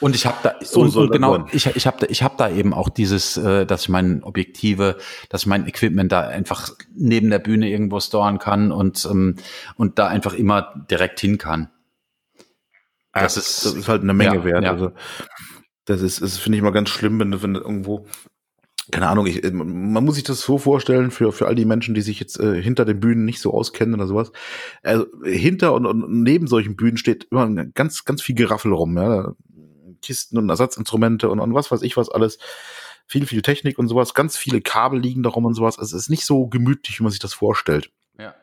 Und 0.02 0.16
ich 0.16 0.26
habe 0.26 0.36
da 0.42 0.54
so 0.62 0.80
und, 0.80 0.96
und 0.96 1.12
genau, 1.12 1.46
ich, 1.52 1.64
ich 1.64 1.86
habe 1.86 1.96
da, 2.00 2.06
ich 2.08 2.24
hab 2.24 2.36
da 2.36 2.50
eben 2.50 2.74
auch 2.74 2.88
dieses, 2.88 3.36
äh, 3.36 3.64
dass 3.64 3.82
ich 3.82 3.88
mein 3.88 4.24
Objektive, 4.24 4.98
dass 5.28 5.42
ich 5.42 5.46
mein 5.46 5.68
Equipment 5.68 6.10
da 6.10 6.22
einfach 6.22 6.70
neben 6.92 7.30
der 7.30 7.38
Bühne 7.38 7.70
irgendwo 7.70 8.00
storen 8.00 8.40
kann 8.40 8.72
und 8.72 9.06
ähm, 9.08 9.36
und 9.76 10.00
da 10.00 10.08
einfach 10.08 10.34
immer 10.34 10.84
direkt 10.90 11.20
hin 11.20 11.38
kann. 11.38 11.70
Das, 13.12 13.36
ja, 13.36 13.40
ist, 13.42 13.64
das 13.64 13.74
ist 13.74 13.88
halt 13.88 14.02
eine 14.02 14.12
Menge 14.12 14.38
ja, 14.38 14.44
wert. 14.44 14.64
Ja. 14.64 14.72
Also 14.72 14.90
das 15.84 16.02
ist, 16.02 16.20
das 16.20 16.36
finde 16.36 16.58
ich 16.58 16.64
mal 16.64 16.72
ganz 16.72 16.88
schlimm, 16.88 17.20
wenn, 17.20 17.40
wenn 17.40 17.54
irgendwo 17.54 18.04
keine 18.90 19.06
Ahnung, 19.06 19.26
ich, 19.26 19.40
man 19.52 20.04
muss 20.04 20.16
sich 20.16 20.24
das 20.24 20.40
so 20.40 20.58
vorstellen 20.58 21.12
für, 21.12 21.30
für 21.30 21.46
all 21.46 21.54
die 21.54 21.64
Menschen, 21.64 21.94
die 21.94 22.00
sich 22.00 22.18
jetzt 22.18 22.40
äh, 22.40 22.60
hinter 22.60 22.84
den 22.84 22.98
Bühnen 22.98 23.24
nicht 23.24 23.40
so 23.40 23.54
auskennen 23.54 23.94
oder 23.94 24.08
sowas. 24.08 24.32
Also 24.82 25.06
hinter 25.22 25.74
und, 25.74 25.86
und 25.86 26.22
neben 26.24 26.48
solchen 26.48 26.74
Bühnen 26.74 26.96
steht 26.96 27.28
immer 27.30 27.48
ganz, 27.66 28.04
ganz 28.04 28.20
viel 28.20 28.34
Geraffel 28.34 28.72
rum. 28.72 28.96
Ja 28.96 29.34
Kisten 30.02 30.38
und 30.38 30.48
Ersatzinstrumente 30.50 31.30
und, 31.30 31.40
und 31.40 31.54
was 31.54 31.70
weiß 31.70 31.82
ich 31.82 31.96
was 31.96 32.10
alles. 32.10 32.38
Viel, 33.06 33.26
viel 33.26 33.42
Technik 33.42 33.78
und 33.78 33.88
sowas. 33.88 34.14
Ganz 34.14 34.36
viele 34.36 34.60
Kabel 34.60 35.00
liegen 35.00 35.22
darum 35.22 35.44
und 35.44 35.54
sowas. 35.54 35.78
Also 35.78 35.96
es 35.96 36.04
ist 36.04 36.08
nicht 36.08 36.24
so 36.24 36.46
gemütlich, 36.46 36.98
wie 36.98 37.02
man 37.02 37.10
sich 37.10 37.18
das 37.20 37.34
vorstellt. 37.34 37.90
Ja. 38.18 38.34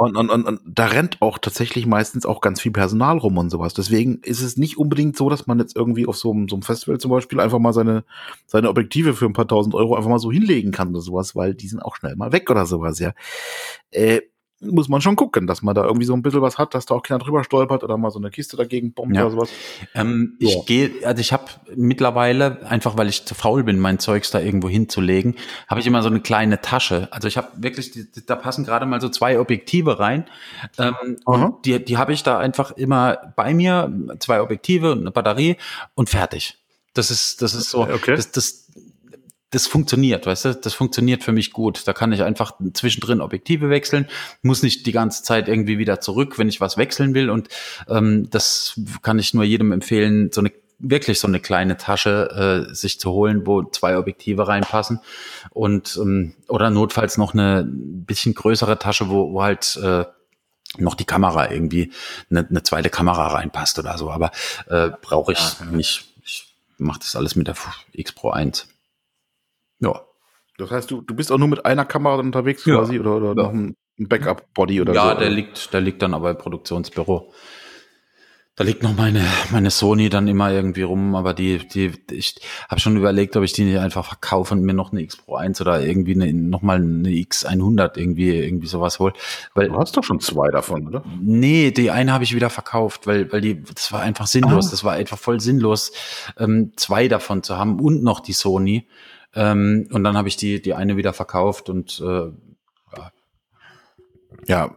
Und, 0.00 0.16
und, 0.16 0.30
und, 0.30 0.46
und 0.46 0.60
da 0.64 0.86
rennt 0.86 1.20
auch 1.20 1.36
tatsächlich 1.36 1.84
meistens 1.84 2.24
auch 2.24 2.40
ganz 2.40 2.58
viel 2.58 2.72
Personal 2.72 3.18
rum 3.18 3.36
und 3.36 3.50
sowas. 3.50 3.74
Deswegen 3.74 4.20
ist 4.22 4.40
es 4.40 4.56
nicht 4.56 4.78
unbedingt 4.78 5.14
so, 5.14 5.28
dass 5.28 5.46
man 5.46 5.58
jetzt 5.58 5.76
irgendwie 5.76 6.06
auf 6.06 6.16
so 6.16 6.32
einem, 6.32 6.48
so 6.48 6.56
einem 6.56 6.62
Festival 6.62 6.98
zum 6.98 7.10
Beispiel 7.10 7.38
einfach 7.38 7.58
mal 7.58 7.74
seine, 7.74 8.04
seine 8.46 8.70
Objektive 8.70 9.12
für 9.12 9.26
ein 9.26 9.34
paar 9.34 9.46
tausend 9.46 9.74
Euro 9.74 9.96
einfach 9.96 10.08
mal 10.08 10.18
so 10.18 10.32
hinlegen 10.32 10.72
kann 10.72 10.88
oder 10.88 11.02
sowas, 11.02 11.36
weil 11.36 11.54
die 11.54 11.68
sind 11.68 11.80
auch 11.80 11.96
schnell 11.96 12.16
mal 12.16 12.32
weg 12.32 12.48
oder 12.48 12.64
sowas, 12.64 12.98
ja. 12.98 13.12
Äh, 13.90 14.22
muss 14.60 14.88
man 14.88 15.00
schon 15.00 15.16
gucken, 15.16 15.46
dass 15.46 15.62
man 15.62 15.74
da 15.74 15.84
irgendwie 15.84 16.04
so 16.04 16.12
ein 16.14 16.22
bisschen 16.22 16.42
was 16.42 16.58
hat, 16.58 16.74
dass 16.74 16.84
da 16.86 16.94
auch 16.94 17.02
keiner 17.02 17.18
drüber 17.18 17.42
stolpert 17.44 17.82
oder 17.82 17.96
mal 17.96 18.10
so 18.10 18.18
eine 18.18 18.30
Kiste 18.30 18.56
dagegen 18.58 18.92
bombt 18.92 19.16
Ja. 19.16 19.22
oder 19.22 19.30
sowas. 19.30 19.50
Ähm, 19.94 20.36
Ja. 20.38 20.48
Ich 20.48 20.66
gehe, 20.66 20.90
also 21.04 21.20
ich 21.20 21.32
habe 21.32 21.44
mittlerweile, 21.74 22.66
einfach 22.66 22.96
weil 22.96 23.08
ich 23.08 23.24
zu 23.24 23.34
faul 23.34 23.64
bin, 23.64 23.78
mein 23.80 23.98
Zeugs 23.98 24.30
da 24.30 24.38
irgendwo 24.40 24.68
hinzulegen, 24.68 25.36
habe 25.66 25.80
ich 25.80 25.86
immer 25.86 26.02
so 26.02 26.08
eine 26.08 26.20
kleine 26.20 26.60
Tasche. 26.60 27.08
Also 27.10 27.26
ich 27.26 27.36
habe 27.36 27.48
wirklich, 27.56 27.90
die, 27.90 28.06
da 28.26 28.36
passen 28.36 28.64
gerade 28.64 28.86
mal 28.86 29.00
so 29.00 29.08
zwei 29.08 29.38
Objektive 29.40 29.98
rein. 29.98 30.26
Ähm, 30.78 31.16
und 31.24 31.64
die 31.64 31.82
die 31.84 31.96
habe 31.98 32.12
ich 32.12 32.22
da 32.22 32.38
einfach 32.38 32.70
immer 32.72 33.32
bei 33.36 33.54
mir, 33.54 33.92
zwei 34.18 34.40
Objektive 34.42 34.92
und 34.92 35.00
eine 35.00 35.10
Batterie 35.10 35.56
und 35.94 36.10
fertig. 36.10 36.58
Das 36.94 37.10
ist, 37.10 37.40
das 37.40 37.54
ist 37.54 37.70
so, 37.70 37.82
Okay. 37.82 38.16
das, 38.16 38.30
das, 38.32 38.66
das 39.50 39.66
funktioniert, 39.66 40.26
weißt 40.26 40.44
du, 40.44 40.54
das 40.54 40.74
funktioniert 40.74 41.24
für 41.24 41.32
mich 41.32 41.52
gut. 41.52 41.86
Da 41.86 41.92
kann 41.92 42.12
ich 42.12 42.22
einfach 42.22 42.52
zwischendrin 42.72 43.20
Objektive 43.20 43.68
wechseln, 43.68 44.08
muss 44.42 44.62
nicht 44.62 44.86
die 44.86 44.92
ganze 44.92 45.22
Zeit 45.22 45.48
irgendwie 45.48 45.78
wieder 45.78 46.00
zurück, 46.00 46.38
wenn 46.38 46.48
ich 46.48 46.60
was 46.60 46.76
wechseln 46.76 47.14
will. 47.14 47.30
Und 47.30 47.48
ähm, 47.88 48.28
das 48.30 48.80
kann 49.02 49.18
ich 49.18 49.34
nur 49.34 49.44
jedem 49.44 49.72
empfehlen, 49.72 50.30
so 50.32 50.40
eine 50.40 50.52
wirklich 50.82 51.20
so 51.20 51.28
eine 51.28 51.40
kleine 51.40 51.76
Tasche 51.76 52.68
äh, 52.70 52.74
sich 52.74 52.98
zu 52.98 53.12
holen, 53.12 53.46
wo 53.46 53.64
zwei 53.64 53.98
Objektive 53.98 54.48
reinpassen 54.48 55.00
und 55.50 55.98
ähm, 56.00 56.34
oder 56.48 56.70
notfalls 56.70 57.18
noch 57.18 57.34
eine 57.34 57.64
bisschen 57.66 58.34
größere 58.34 58.78
Tasche, 58.78 59.10
wo, 59.10 59.32
wo 59.32 59.42
halt 59.42 59.76
äh, 59.76 60.06
noch 60.78 60.94
die 60.94 61.04
Kamera 61.04 61.50
irgendwie 61.50 61.92
eine, 62.30 62.46
eine 62.48 62.62
zweite 62.62 62.88
Kamera 62.88 63.28
reinpasst 63.28 63.78
oder 63.78 63.98
so. 63.98 64.10
Aber 64.10 64.30
äh, 64.68 64.90
brauche 65.02 65.32
ich 65.32 65.60
nicht. 65.70 66.06
Ich 66.24 66.54
mache 66.78 67.00
das 67.00 67.16
alles 67.16 67.36
mit 67.36 67.46
der 67.46 67.56
X 67.92 68.12
Pro 68.12 68.30
1. 68.30 68.68
Ja. 69.80 70.00
Das 70.58 70.70
heißt, 70.70 70.90
du, 70.90 71.00
du 71.02 71.14
bist 71.14 71.32
auch 71.32 71.38
nur 71.38 71.48
mit 71.48 71.64
einer 71.64 71.84
Kamera 71.84 72.16
unterwegs 72.16 72.64
Ja. 72.66 72.76
quasi 72.76 73.00
oder, 73.00 73.16
oder 73.16 73.28
Ja. 73.28 73.34
noch 73.48 73.52
ein 73.52 73.74
Backup-Body 73.98 74.80
oder 74.80 74.94
ja, 74.94 75.12
so? 75.14 75.18
der 75.20 75.30
liegt, 75.30 75.72
der 75.72 75.80
liegt 75.80 76.02
dann 76.02 76.14
aber 76.14 76.30
im 76.30 76.38
Produktionsbüro. 76.38 77.32
Da 78.56 78.64
liegt 78.64 78.82
noch 78.82 78.94
meine, 78.94 79.24
meine 79.52 79.70
Sony 79.70 80.10
dann 80.10 80.28
immer 80.28 80.52
irgendwie 80.52 80.82
rum, 80.82 81.14
aber 81.14 81.32
die, 81.32 81.66
die, 81.66 81.92
ich 82.10 82.34
habe 82.68 82.78
schon 82.78 82.94
überlegt, 82.96 83.34
ob 83.36 83.42
ich 83.44 83.54
die 83.54 83.64
nicht 83.64 83.78
einfach 83.78 84.04
verkaufe 84.04 84.52
und 84.52 84.62
mir 84.62 84.74
noch 84.74 84.92
eine 84.92 85.00
X 85.00 85.16
Pro 85.16 85.36
1 85.36 85.62
oder 85.62 85.80
irgendwie 85.80 86.12
eine, 86.12 86.30
noch 86.34 86.60
mal 86.60 86.76
eine 86.76 87.08
X100 87.08 87.96
irgendwie, 87.96 88.34
irgendwie 88.36 88.66
sowas 88.66 88.98
hol. 88.98 89.14
Weil, 89.54 89.68
Du 89.68 89.78
hast 89.78 89.96
doch 89.96 90.04
schon 90.04 90.20
zwei 90.20 90.48
davon, 90.50 90.88
oder? 90.88 91.02
Nee, 91.22 91.70
die 91.70 91.90
eine 91.90 92.12
habe 92.12 92.24
ich 92.24 92.34
wieder 92.34 92.50
verkauft, 92.50 93.06
weil, 93.06 93.32
weil 93.32 93.40
die, 93.40 93.62
das 93.62 93.92
war 93.92 94.00
einfach 94.00 94.26
sinnlos. 94.26 94.66
Ah. 94.66 94.70
Das 94.72 94.84
war 94.84 94.92
einfach 94.92 95.18
voll 95.18 95.40
sinnlos, 95.40 95.92
ähm, 96.36 96.72
zwei 96.76 97.08
davon 97.08 97.42
zu 97.42 97.56
haben 97.56 97.80
und 97.80 98.02
noch 98.02 98.20
die 98.20 98.34
Sony. 98.34 98.86
Ähm, 99.34 99.88
und 99.92 100.02
dann 100.04 100.16
habe 100.16 100.28
ich 100.28 100.36
die, 100.36 100.60
die 100.60 100.74
eine 100.74 100.96
wieder 100.96 101.12
verkauft 101.12 101.68
und 101.68 102.00
äh, 102.00 102.32
Ja. 104.46 104.74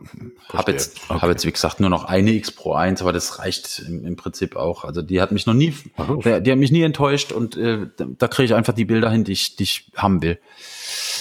habe 0.52 0.72
jetzt, 0.72 1.10
hab 1.10 1.24
jetzt, 1.30 1.46
wie 1.46 1.52
gesagt, 1.52 1.80
nur 1.80 1.90
noch 1.90 2.04
eine 2.06 2.32
X 2.32 2.52
Pro 2.52 2.74
1, 2.74 3.02
aber 3.02 3.14
das 3.14 3.40
reicht 3.40 3.80
im, 3.88 4.04
im 4.06 4.16
Prinzip 4.16 4.56
auch. 4.56 4.84
Also 4.84 5.02
die 5.02 5.22
hat 5.22 5.32
mich 5.32 5.46
noch 5.46 5.54
nie, 5.54 5.74
so. 5.98 6.16
der, 6.18 6.42
die 6.42 6.52
hat 6.52 6.60
mich 6.60 6.72
nie 6.72 6.82
enttäuscht 6.82 7.32
und 7.32 7.56
äh, 7.56 7.88
da, 7.98 8.28
kriege 8.28 8.46
ich 8.46 8.54
einfach 8.56 8.74
die 8.74 8.86
Bilder 8.86 9.10
hin, 9.10 9.24
die 9.24 9.32
ich, 9.32 9.56
die 9.56 9.64
ich 9.64 9.92
haben 9.96 10.22
will. 10.22 10.40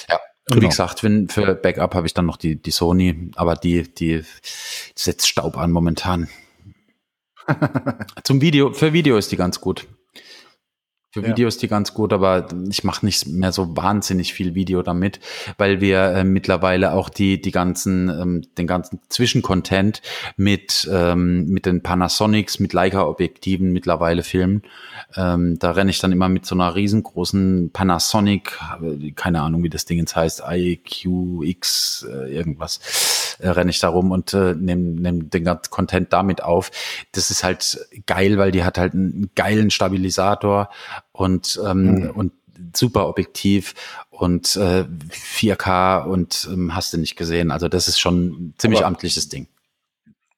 Ja. 0.08 0.18
Und 0.48 0.56
wie 0.56 0.60
Genau. 0.60 0.70
gesagt, 0.70 1.02
wenn 1.04 1.28
für 1.28 1.54
Backup 1.54 1.94
habe 1.94 2.06
ich 2.06 2.14
dann 2.14 2.26
noch 2.26 2.36
die, 2.36 2.60
die 2.60 2.72
Sony, 2.72 3.30
aber 3.36 3.54
die, 3.54 3.84
die 3.94 4.24
setzt 4.96 5.28
Staub 5.28 5.56
an 5.56 5.70
momentan. 5.70 6.28
Zum 8.24 8.40
Video, 8.40 8.72
für 8.72 8.92
Video 8.92 9.16
ist 9.16 9.30
die 9.32 9.36
ganz 9.36 9.60
gut. 9.60 9.86
Für 11.12 11.20
Ja. 11.20 11.28
Video 11.28 11.46
ist 11.46 11.60
die 11.60 11.68
ganz 11.68 11.92
gut, 11.92 12.14
aber 12.14 12.46
ich 12.70 12.84
mache 12.84 13.04
nicht 13.04 13.26
mehr 13.26 13.52
so 13.52 13.76
wahnsinnig 13.76 14.32
viel 14.32 14.54
Video 14.54 14.82
damit, 14.82 15.20
weil 15.58 15.82
wir 15.82 16.04
äh, 16.04 16.24
mittlerweile 16.24 16.94
auch 16.94 17.10
die 17.10 17.38
die 17.38 17.50
ganzen 17.50 18.08
ähm, 18.08 18.42
den 18.56 18.66
ganzen 18.66 18.98
Zwischencontent 19.10 20.00
mit 20.38 20.88
ähm, 20.90 21.44
mit 21.48 21.66
den 21.66 21.82
Panasonics 21.82 22.60
mit 22.60 22.72
Leica 22.72 23.04
Objektiven 23.04 23.74
mittlerweile 23.74 24.22
filmen. 24.22 24.62
Ähm, 25.14 25.58
da 25.58 25.72
renne 25.72 25.90
ich 25.90 25.98
dann 25.98 26.12
immer 26.12 26.30
mit 26.30 26.46
so 26.46 26.54
einer 26.54 26.74
riesengroßen 26.74 27.72
Panasonic, 27.74 28.58
äh, 28.82 29.10
keine 29.10 29.42
Ahnung 29.42 29.62
wie 29.62 29.68
das 29.68 29.84
Ding 29.84 29.98
jetzt 29.98 30.16
heißt, 30.16 30.42
IQX 30.48 32.06
äh, 32.10 32.34
irgendwas, 32.34 32.80
äh, 33.42 33.48
renne 33.50 33.70
ich 33.70 33.78
da 33.80 33.88
rum 33.88 34.10
und 34.10 34.32
äh, 34.34 34.54
nehme 34.54 34.82
nehm 35.00 35.28
den 35.30 35.44
ganzen 35.44 35.70
Content 35.70 36.12
damit 36.12 36.42
auf. 36.42 36.70
Das 37.12 37.30
ist 37.30 37.44
halt 37.44 37.86
geil, 38.06 38.38
weil 38.38 38.52
die 38.52 38.64
hat 38.64 38.78
halt 38.78 38.94
einen 38.94 39.30
geilen 39.34 39.70
Stabilisator 39.70 40.70
und 41.12 41.60
ähm, 41.66 41.82
Mhm. 41.82 42.10
und 42.10 42.32
super 42.74 43.08
Objektiv 43.08 43.74
und 44.10 44.54
äh, 44.56 44.84
4K 45.10 46.04
und 46.04 46.48
ähm, 46.52 46.74
hast 46.74 46.92
du 46.92 46.98
nicht 46.98 47.16
gesehen. 47.16 47.50
Also 47.50 47.68
das 47.68 47.88
ist 47.88 47.98
schon 47.98 48.26
ein 48.26 48.54
ziemlich 48.58 48.80
Aber- 48.80 48.88
amtliches 48.88 49.28
Ding. 49.28 49.48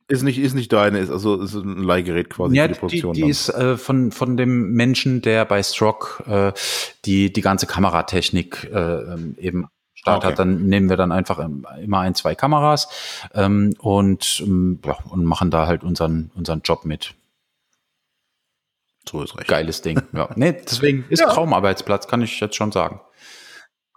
Ist 0.06 0.22
nicht, 0.22 0.38
ist 0.38 0.52
nicht 0.54 0.70
deine, 0.70 0.98
ist 0.98 1.08
also 1.10 1.40
ist 1.40 1.54
ein 1.54 1.82
Leihgerät 1.82 2.28
quasi 2.28 2.54
Ja, 2.56 2.64
für 2.64 2.68
die 2.68 2.74
die, 2.74 2.78
Produktion. 2.80 3.14
die 3.14 3.20
dann. 3.22 3.30
ist 3.30 3.48
äh, 3.48 3.78
von, 3.78 4.12
von 4.12 4.36
dem 4.36 4.72
Menschen, 4.72 5.22
der 5.22 5.46
bei 5.46 5.62
Strock 5.62 6.22
äh, 6.28 6.52
die, 7.06 7.32
die 7.32 7.40
ganze 7.40 7.66
Kameratechnik 7.66 8.68
äh, 8.70 8.78
ähm, 8.78 9.34
eben 9.38 9.66
Start 10.04 10.18
Okay. 10.18 10.26
hat, 10.32 10.38
dann 10.38 10.66
nehmen 10.66 10.90
wir 10.90 10.98
dann 10.98 11.12
einfach 11.12 11.38
im- 11.38 11.66
immer 11.82 12.00
ein, 12.00 12.14
zwei 12.14 12.34
Kameras 12.34 12.88
ähm, 13.32 13.74
und, 13.78 14.42
ähm, 14.44 14.78
ja, 14.84 14.98
und 15.08 15.24
machen 15.24 15.50
da 15.50 15.66
halt 15.66 15.82
unseren, 15.82 16.30
unseren 16.34 16.60
Job 16.60 16.84
mit. 16.84 17.14
so 19.08 19.22
ist 19.22 19.34
recht. 19.38 19.48
Geiles 19.48 19.80
Ding. 19.80 20.02
Ja. 20.12 20.28
Nee, 20.36 20.52
deswegen 20.52 21.06
ist 21.08 21.20
Ja. 21.20 21.30
Traumarbeitsplatz, 21.32 22.06
kann 22.06 22.20
ich 22.20 22.38
jetzt 22.38 22.54
schon 22.56 22.70
sagen. 22.70 23.00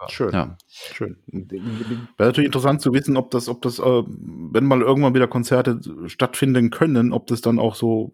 Schön. 0.09 0.31
Ja. 0.31 0.57
Schön. 0.67 1.17
Wäre 1.27 2.29
natürlich 2.29 2.45
interessant 2.45 2.81
zu 2.81 2.93
wissen, 2.93 3.17
ob 3.17 3.31
das, 3.31 3.49
ob 3.49 3.61
das, 3.63 3.79
äh, 3.79 3.83
wenn 3.83 4.65
mal 4.65 4.81
irgendwann 4.81 5.15
wieder 5.15 5.27
Konzerte 5.27 5.79
stattfinden 6.05 6.69
können, 6.69 7.11
ob 7.13 7.25
das 7.27 7.41
dann 7.41 7.57
auch 7.57 7.73
so, 7.75 8.11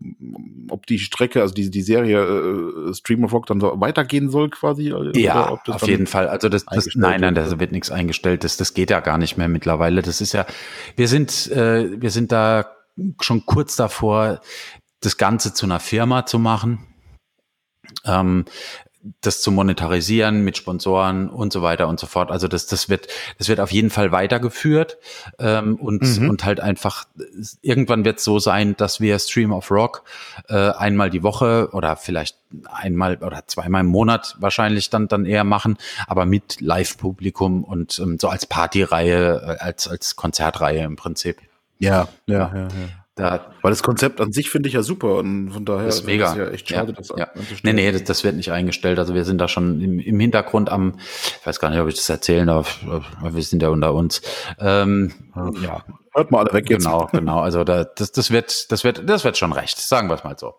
ob 0.70 0.86
die 0.86 1.00
Strecke, 1.00 1.42
also 1.42 1.54
die, 1.54 1.70
die 1.70 1.82
Serie 1.82 2.22
äh, 2.22 2.94
Stream 2.94 3.26
of 3.26 3.34
Rock 3.34 3.48
dann 3.48 3.60
so 3.60 3.74
weitergehen 3.82 4.30
soll 4.30 4.50
quasi. 4.50 4.90
äh, 4.90 5.20
Ja, 5.20 5.44
oder 5.44 5.54
ob 5.54 5.64
das 5.66 5.84
auf 5.84 5.88
jeden 5.90 6.08
Fall. 6.08 6.28
Also 6.30 6.48
das, 6.48 6.66
das 6.66 6.88
nein, 6.96 7.20
nein, 7.20 7.36
da 7.36 7.60
wird 7.60 7.74
nichts 7.74 7.92
eingestellt. 7.92 8.44
Das, 8.46 8.56
das 8.56 8.74
geht 8.74 8.90
ja 8.90 9.02
gar 9.02 9.18
nicht 9.18 9.38
mehr 9.38 9.50
mittlerweile. 9.50 10.02
Das 10.02 10.22
ist 10.22 10.34
ja, 10.34 10.46
wir 10.96 11.10
sind, 11.10 11.52
äh, 11.52 12.02
wir 12.02 12.12
sind 12.12 12.32
da 12.32 12.66
schon 13.20 13.46
kurz 13.46 13.76
davor, 13.76 14.40
das 15.02 15.18
Ganze 15.18 15.54
zu 15.54 15.66
einer 15.66 15.80
Firma 15.82 16.26
zu 16.26 16.40
machen. 16.40 16.88
Ähm, 18.06 18.46
das 19.22 19.42
zu 19.42 19.52
monetarisieren 19.52 20.44
mit 20.44 20.58
Sponsoren 20.58 21.30
und 21.30 21.52
so 21.52 21.62
weiter 21.62 21.88
und 21.88 22.00
so 22.00 22.08
fort. 22.08 22.32
Also 22.32 22.48
das, 22.48 22.68
das 22.68 22.88
wird, 22.88 23.08
das 23.38 23.50
wird 23.50 23.60
auf 23.60 23.72
jeden 23.72 23.90
Fall 23.90 24.12
weitergeführt 24.12 24.98
ähm, 25.40 25.76
und 25.76 26.04
Mhm. 26.04 26.30
und 26.30 26.46
halt 26.46 26.60
einfach 26.60 27.06
irgendwann 27.62 28.06
wird 28.06 28.20
es 28.20 28.24
so 28.24 28.40
sein, 28.40 28.76
dass 28.78 29.00
wir 29.00 29.20
Stream 29.20 29.52
of 29.52 29.72
Rock 29.72 30.04
äh, 30.48 30.54
einmal 30.72 31.10
die 31.10 31.24
Woche 31.24 31.70
oder 31.72 31.96
vielleicht 31.96 32.38
einmal 32.72 33.18
oder 33.18 33.48
zweimal 33.48 33.82
im 33.82 33.88
Monat 33.88 34.36
wahrscheinlich 34.40 34.90
dann 34.90 35.08
dann 35.08 35.26
eher 35.26 35.44
machen, 35.44 35.78
aber 36.08 36.26
mit 36.26 36.62
Live-Publikum 36.62 37.64
und 37.64 38.00
ähm, 38.00 38.18
so 38.20 38.30
als 38.30 38.46
Partyreihe, 38.46 39.58
äh, 39.60 39.64
als 39.64 39.88
als 39.88 40.16
Konzertreihe 40.16 40.84
im 40.84 40.96
Prinzip. 40.96 41.42
Ja, 41.80 42.08
ja, 42.28 42.52
ja, 42.54 42.62
ja. 42.64 42.70
Da 43.16 43.54
Weil 43.62 43.72
das 43.72 43.84
Konzept 43.84 44.20
an 44.22 44.32
sich 44.32 44.50
finde 44.50 44.70
ich 44.70 44.74
ja 44.74 44.82
super 44.82 45.18
und 45.18 45.52
von 45.52 45.66
daher 45.66 45.88
ist 45.88 46.04
mega. 46.06 46.32
ist 46.32 46.38
ja 46.38 46.48
echt 46.50 46.70
schade, 46.70 46.94
ja, 46.94 46.98
das 46.98 47.14
ja. 47.16 47.28
Nee, 47.62 47.74
nee, 47.74 47.92
das, 47.92 48.04
das 48.06 48.24
wird 48.24 48.36
nicht 48.36 48.52
eingestellt. 48.52 48.98
Also 48.98 49.14
wir 49.14 49.24
sind 49.24 49.38
da 49.38 49.48
schon 49.48 49.82
im, 49.82 50.00
im 50.00 50.20
Hintergrund 50.20 50.72
am, 50.72 50.98
ich 51.40 51.46
weiß 51.46 51.60
gar 51.60 51.70
nicht, 51.70 51.80
ob 51.80 51.88
ich 51.88 51.96
das 51.96 52.10
erzählen 52.10 52.48
darf, 52.48 52.80
wir 53.22 53.44
sind 53.44 53.62
ja 53.62 53.70
unter 53.70 53.94
uns. 53.94 54.24
Ähm, 54.60 55.14
ja, 55.62 55.84
Hört 56.16 56.32
mal 56.32 56.40
alle 56.40 56.54
weg 56.54 56.70
jetzt. 56.70 56.86
genau, 56.86 57.08
genau. 57.12 57.40
Also 57.40 57.64
da, 57.64 57.84
das, 57.84 58.12
das 58.12 58.32
wird, 58.32 58.72
das 58.72 58.84
wird, 58.84 59.08
das 59.08 59.24
wird 59.24 59.38
schon 59.38 59.52
recht. 59.52 59.80
Sagen 59.80 60.10
wir 60.10 60.16
es 60.16 60.24
mal 60.24 60.38
so. 60.38 60.56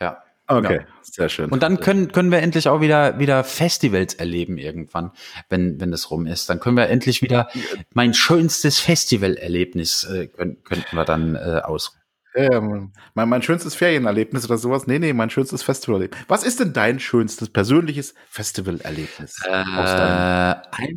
Ja. 0.00 0.22
Okay, 0.46 0.80
Ja. 0.80 0.86
sehr 1.02 1.28
schön. 1.28 1.50
Und 1.50 1.62
dann 1.62 1.80
können, 1.80 2.12
können 2.12 2.30
wir 2.30 2.38
endlich 2.40 2.68
auch 2.68 2.80
wieder, 2.80 3.18
wieder 3.18 3.44
Festivals 3.44 4.14
erleben 4.14 4.58
irgendwann, 4.58 5.12
wenn, 5.48 5.80
wenn 5.80 5.90
das 5.90 6.10
rum 6.10 6.26
ist. 6.26 6.50
Dann 6.50 6.60
können 6.60 6.76
wir 6.76 6.88
endlich 6.88 7.22
wieder 7.22 7.48
mein 7.94 8.12
schönstes 8.12 8.78
Festivalerlebnis 8.78 10.04
äh, 10.04 10.26
können, 10.26 10.62
könnten 10.64 10.96
wir 10.96 11.04
dann 11.04 11.34
äh, 11.34 11.60
aus. 11.64 11.96
Ja, 12.36 12.60
mein, 12.60 13.28
mein 13.28 13.42
schönstes 13.42 13.76
Ferienerlebnis 13.76 14.44
oder 14.44 14.58
sowas. 14.58 14.88
Nee, 14.88 14.98
nee, 14.98 15.12
mein 15.12 15.30
schönstes 15.30 15.62
Festivalerlebnis. 15.62 16.20
Was 16.26 16.42
ist 16.42 16.58
denn 16.58 16.72
dein 16.72 16.98
schönstes 16.98 17.48
persönliches 17.48 18.14
Festivalerlebnis? 18.28 19.40
Äh, 19.46 19.50
einmal, 19.50 20.56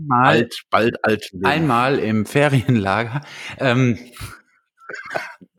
alt, 0.10 0.64
bald 0.72 1.06
alt 1.06 1.30
einmal 1.44 2.00
im 2.00 2.26
Ferienlager. 2.26 3.22
Ähm, 3.60 4.00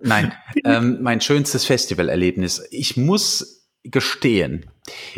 nein, 0.00 0.32
ähm, 0.64 0.98
mein 1.00 1.20
schönstes 1.20 1.64
Festivalerlebnis. 1.64 2.66
Ich 2.70 2.96
muss 2.96 3.57
gestehen, 3.90 4.70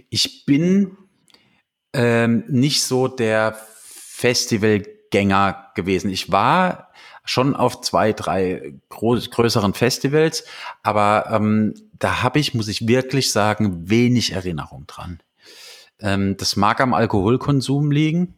ich 0.09 0.45
bin 0.47 0.97
ähm, 1.93 2.45
nicht 2.49 2.83
so 2.83 3.09
der 3.09 3.59
Festivalgänger 3.83 5.73
gewesen. 5.75 6.11
Ich 6.11 6.31
war 6.31 6.91
schon 7.25 7.55
auf 7.55 7.81
zwei, 7.81 8.12
drei 8.12 8.75
groß, 8.89 9.31
größeren 9.31 9.75
Festivals, 9.75 10.45
aber 10.83 11.27
ähm, 11.31 11.75
da 11.99 12.23
habe 12.23 12.39
ich, 12.39 12.55
muss 12.55 12.68
ich 12.68 12.87
wirklich 12.89 13.31
sagen, 13.31 13.89
wenig 13.89 14.33
Erinnerung 14.33 14.87
dran. 14.87 15.21
Ähm, 16.01 16.37
das 16.37 16.57
mag 16.57 16.81
am 16.81 16.95
Alkoholkonsum 16.95 17.91
liegen. 17.91 18.35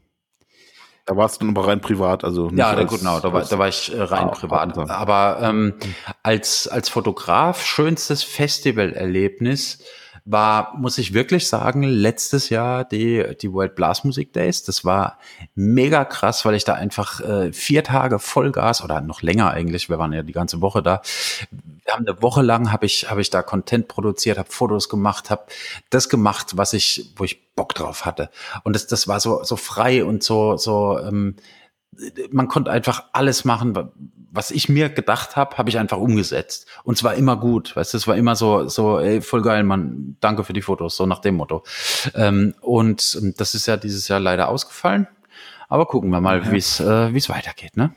Da 1.05 1.17
warst 1.17 1.43
du 1.43 1.49
aber 1.49 1.67
rein 1.67 1.81
privat, 1.81 2.23
also 2.23 2.47
nicht 2.47 2.59
ja, 2.59 2.77
da, 2.77 2.85
genau, 2.85 3.19
da 3.19 3.33
war, 3.33 3.45
da 3.45 3.59
war 3.59 3.67
ich 3.67 3.93
äh, 3.93 4.01
rein 4.01 4.29
ah, 4.29 4.31
privat. 4.31 4.79
Aber 4.89 5.39
ähm, 5.43 5.75
als 6.23 6.69
als 6.69 6.89
Fotograf 6.89 7.65
schönstes 7.65 8.23
Festivalerlebnis 8.23 9.83
war, 10.25 10.77
muss 10.77 10.99
ich 10.99 11.15
wirklich 11.15 11.49
sagen, 11.49 11.83
letztes 11.83 12.49
Jahr 12.49 12.85
die, 12.85 13.37
die 13.41 13.53
World 13.53 13.75
Blast 13.75 14.05
Music 14.05 14.33
Days. 14.33 14.63
Das 14.63 14.85
war 14.85 15.19
mega 15.55 16.05
krass, 16.05 16.45
weil 16.45 16.55
ich 16.55 16.65
da 16.65 16.75
einfach 16.75 17.21
äh, 17.21 17.53
vier 17.53 17.85
Tage 17.85 18.19
Vollgas 18.19 18.83
oder 18.83 19.01
noch 19.01 19.23
länger 19.23 19.51
eigentlich, 19.51 19.89
wir 19.89 19.99
waren 19.99 20.13
ja 20.13 20.23
die 20.23 20.33
ganze 20.33 20.61
Woche 20.61 20.83
da. 20.83 21.03
Wir 21.51 21.95
haben 21.95 22.07
eine 22.07 22.23
Woche 22.23 22.43
lang 22.43 22.73
habe 22.73 22.87
ich, 22.87 23.11
habe 23.11 23.21
ich 23.21 23.31
da 23.31 23.43
Content 23.43 23.89
produziert, 23.89 24.39
habe 24.39 24.51
Fotos 24.51 24.89
gemacht, 24.89 25.31
habe 25.31 25.47
das 25.91 26.09
gemacht, 26.09 26.57
was 26.57 26.73
ich, 26.73 27.13
wo 27.17 27.25
ich 27.25 27.55
Bock 27.55 27.75
drauf 27.75 28.05
hatte. 28.05 28.31
Und 28.65 28.75
das, 28.75 28.87
das 28.87 29.09
war 29.09 29.21
so, 29.21 29.43
so 29.45 29.57
frei 29.57 30.05
und 30.05 30.23
so, 30.23 30.57
so, 30.57 30.99
ähm, 30.99 31.37
man 32.31 32.49
konnte 32.49 32.71
einfach 32.71 33.05
alles 33.13 33.45
machen, 33.45 33.91
was 34.31 34.51
ich 34.51 34.69
mir 34.69 34.89
gedacht 34.89 35.37
habe, 35.37 35.59
habe 35.59 35.69
ich 35.69 35.79
einfach 35.79 35.99
umgesetzt. 35.99 36.67
Und 36.85 36.97
zwar 36.97 37.15
immer 37.15 37.37
gut. 37.37 37.77
Weißt 37.77 37.93
du, 37.93 37.99
es 37.99 38.09
war 38.09 38.17
immer 38.17 38.35
so, 38.35 38.67
so, 38.69 38.99
ey, 38.99 39.21
voll 39.21 39.43
geil, 39.43 39.63
Mann, 39.63 40.17
danke 40.21 40.43
für 40.43 40.55
die 40.55 40.63
Fotos, 40.63 40.97
so 40.97 41.05
nach 41.05 41.19
dem 41.19 41.37
Motto. 41.37 41.65
Ähm, 42.15 42.55
und 42.63 43.19
das 43.39 43.55
ist 43.55 43.67
ja 43.67 43.77
dieses 43.77 44.09
Jahr 44.09 44.21
leider 44.21 44.49
ausgefallen. 44.49 45.07
Aber 45.69 45.87
gucken 45.87 46.11
wir 46.11 46.21
mal, 46.21 46.45
ja. 46.45 46.53
wie 46.53 46.57
es 46.57 46.81
äh, 46.81 47.13
wie 47.13 47.19
es 47.19 47.29
weitergeht, 47.29 47.77
ne? 47.77 47.95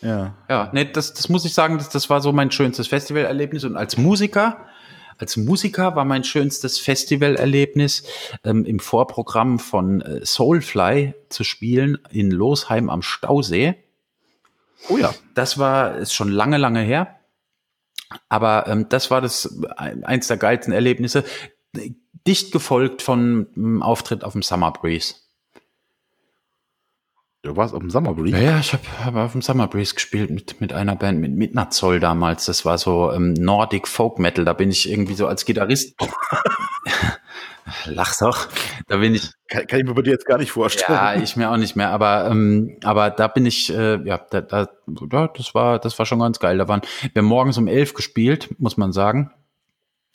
Ja. 0.00 0.34
Ja, 0.48 0.70
nee, 0.72 0.84
das, 0.84 1.14
das 1.14 1.28
muss 1.28 1.44
ich 1.44 1.54
sagen, 1.54 1.78
das, 1.78 1.88
das 1.88 2.08
war 2.10 2.20
so 2.20 2.32
mein 2.32 2.50
schönstes 2.50 2.88
Festivalerlebnis. 2.88 3.64
Und 3.64 3.76
als 3.76 3.96
Musiker 3.96 4.66
als 5.18 5.36
Musiker 5.36 5.96
war 5.96 6.04
mein 6.04 6.24
schönstes 6.24 6.78
Festivalerlebnis 6.78 8.04
ähm, 8.44 8.64
im 8.64 8.78
Vorprogramm 8.78 9.58
von 9.58 10.00
äh, 10.00 10.24
Soulfly 10.24 11.14
zu 11.28 11.44
spielen 11.44 11.98
in 12.10 12.30
Losheim 12.30 12.90
am 12.90 13.02
Stausee. 13.02 13.76
Oh 14.88 14.98
ja. 14.98 15.14
Das 15.34 15.58
war 15.58 15.96
ist 15.96 16.12
schon 16.12 16.28
lange, 16.28 16.58
lange 16.58 16.80
her. 16.80 17.20
Aber 18.28 18.66
ähm, 18.68 18.88
das 18.88 19.10
war 19.10 19.20
das 19.20 19.58
eins 19.76 20.28
der 20.28 20.36
geilsten 20.36 20.72
Erlebnisse. 20.72 21.24
Dicht 22.26 22.52
gefolgt 22.52 23.02
von 23.02 23.48
einem 23.56 23.82
Auftritt 23.82 24.24
auf 24.24 24.32
dem 24.32 24.42
Summer 24.42 24.72
Breeze. 24.72 25.14
Du 27.46 27.54
warst 27.54 27.74
auf 27.74 27.80
dem 27.80 27.90
Summer 27.90 28.12
Breeze? 28.12 28.42
Ja, 28.42 28.58
ich 28.58 28.72
habe 28.72 28.82
hab 29.04 29.14
auf 29.14 29.30
dem 29.30 29.40
Summer 29.40 29.68
Breeze 29.68 29.94
gespielt 29.94 30.30
mit, 30.30 30.60
mit 30.60 30.72
einer 30.72 30.96
Band, 30.96 31.20
mit 31.20 31.32
Midnazoll 31.32 32.00
damals. 32.00 32.46
Das 32.46 32.64
war 32.64 32.76
so 32.76 33.12
ähm, 33.12 33.34
Nordic 33.34 33.86
Folk 33.86 34.18
Metal. 34.18 34.44
Da 34.44 34.52
bin 34.52 34.68
ich 34.70 34.90
irgendwie 34.90 35.14
so 35.14 35.28
als 35.28 35.44
Gitarrist. 35.44 35.94
Lach's 37.84 38.20
auch. 38.20 38.48
Da 38.88 38.96
bin 38.96 39.14
ich. 39.14 39.30
Kann, 39.48 39.64
kann, 39.68 39.78
ich 39.78 39.86
mir 39.86 39.94
bei 39.94 40.02
dir 40.02 40.10
jetzt 40.10 40.26
gar 40.26 40.38
nicht 40.38 40.50
vorstellen. 40.50 40.98
Ja, 40.98 41.14
ich 41.14 41.36
mir 41.36 41.48
auch 41.48 41.56
nicht 41.56 41.76
mehr. 41.76 41.90
Aber, 41.90 42.28
ähm, 42.28 42.78
aber 42.82 43.10
da 43.10 43.28
bin 43.28 43.46
ich, 43.46 43.72
äh, 43.72 44.04
ja, 44.04 44.18
da, 44.18 44.40
da, 44.40 44.68
ja, 45.12 45.28
das 45.28 45.54
war, 45.54 45.78
das 45.78 45.96
war 46.00 46.06
schon 46.06 46.18
ganz 46.18 46.40
geil. 46.40 46.58
Da 46.58 46.66
waren 46.66 46.82
wir 47.12 47.22
haben 47.22 47.28
morgens 47.28 47.58
um 47.58 47.68
elf 47.68 47.94
gespielt, 47.94 48.56
muss 48.58 48.76
man 48.76 48.92
sagen. 48.92 49.30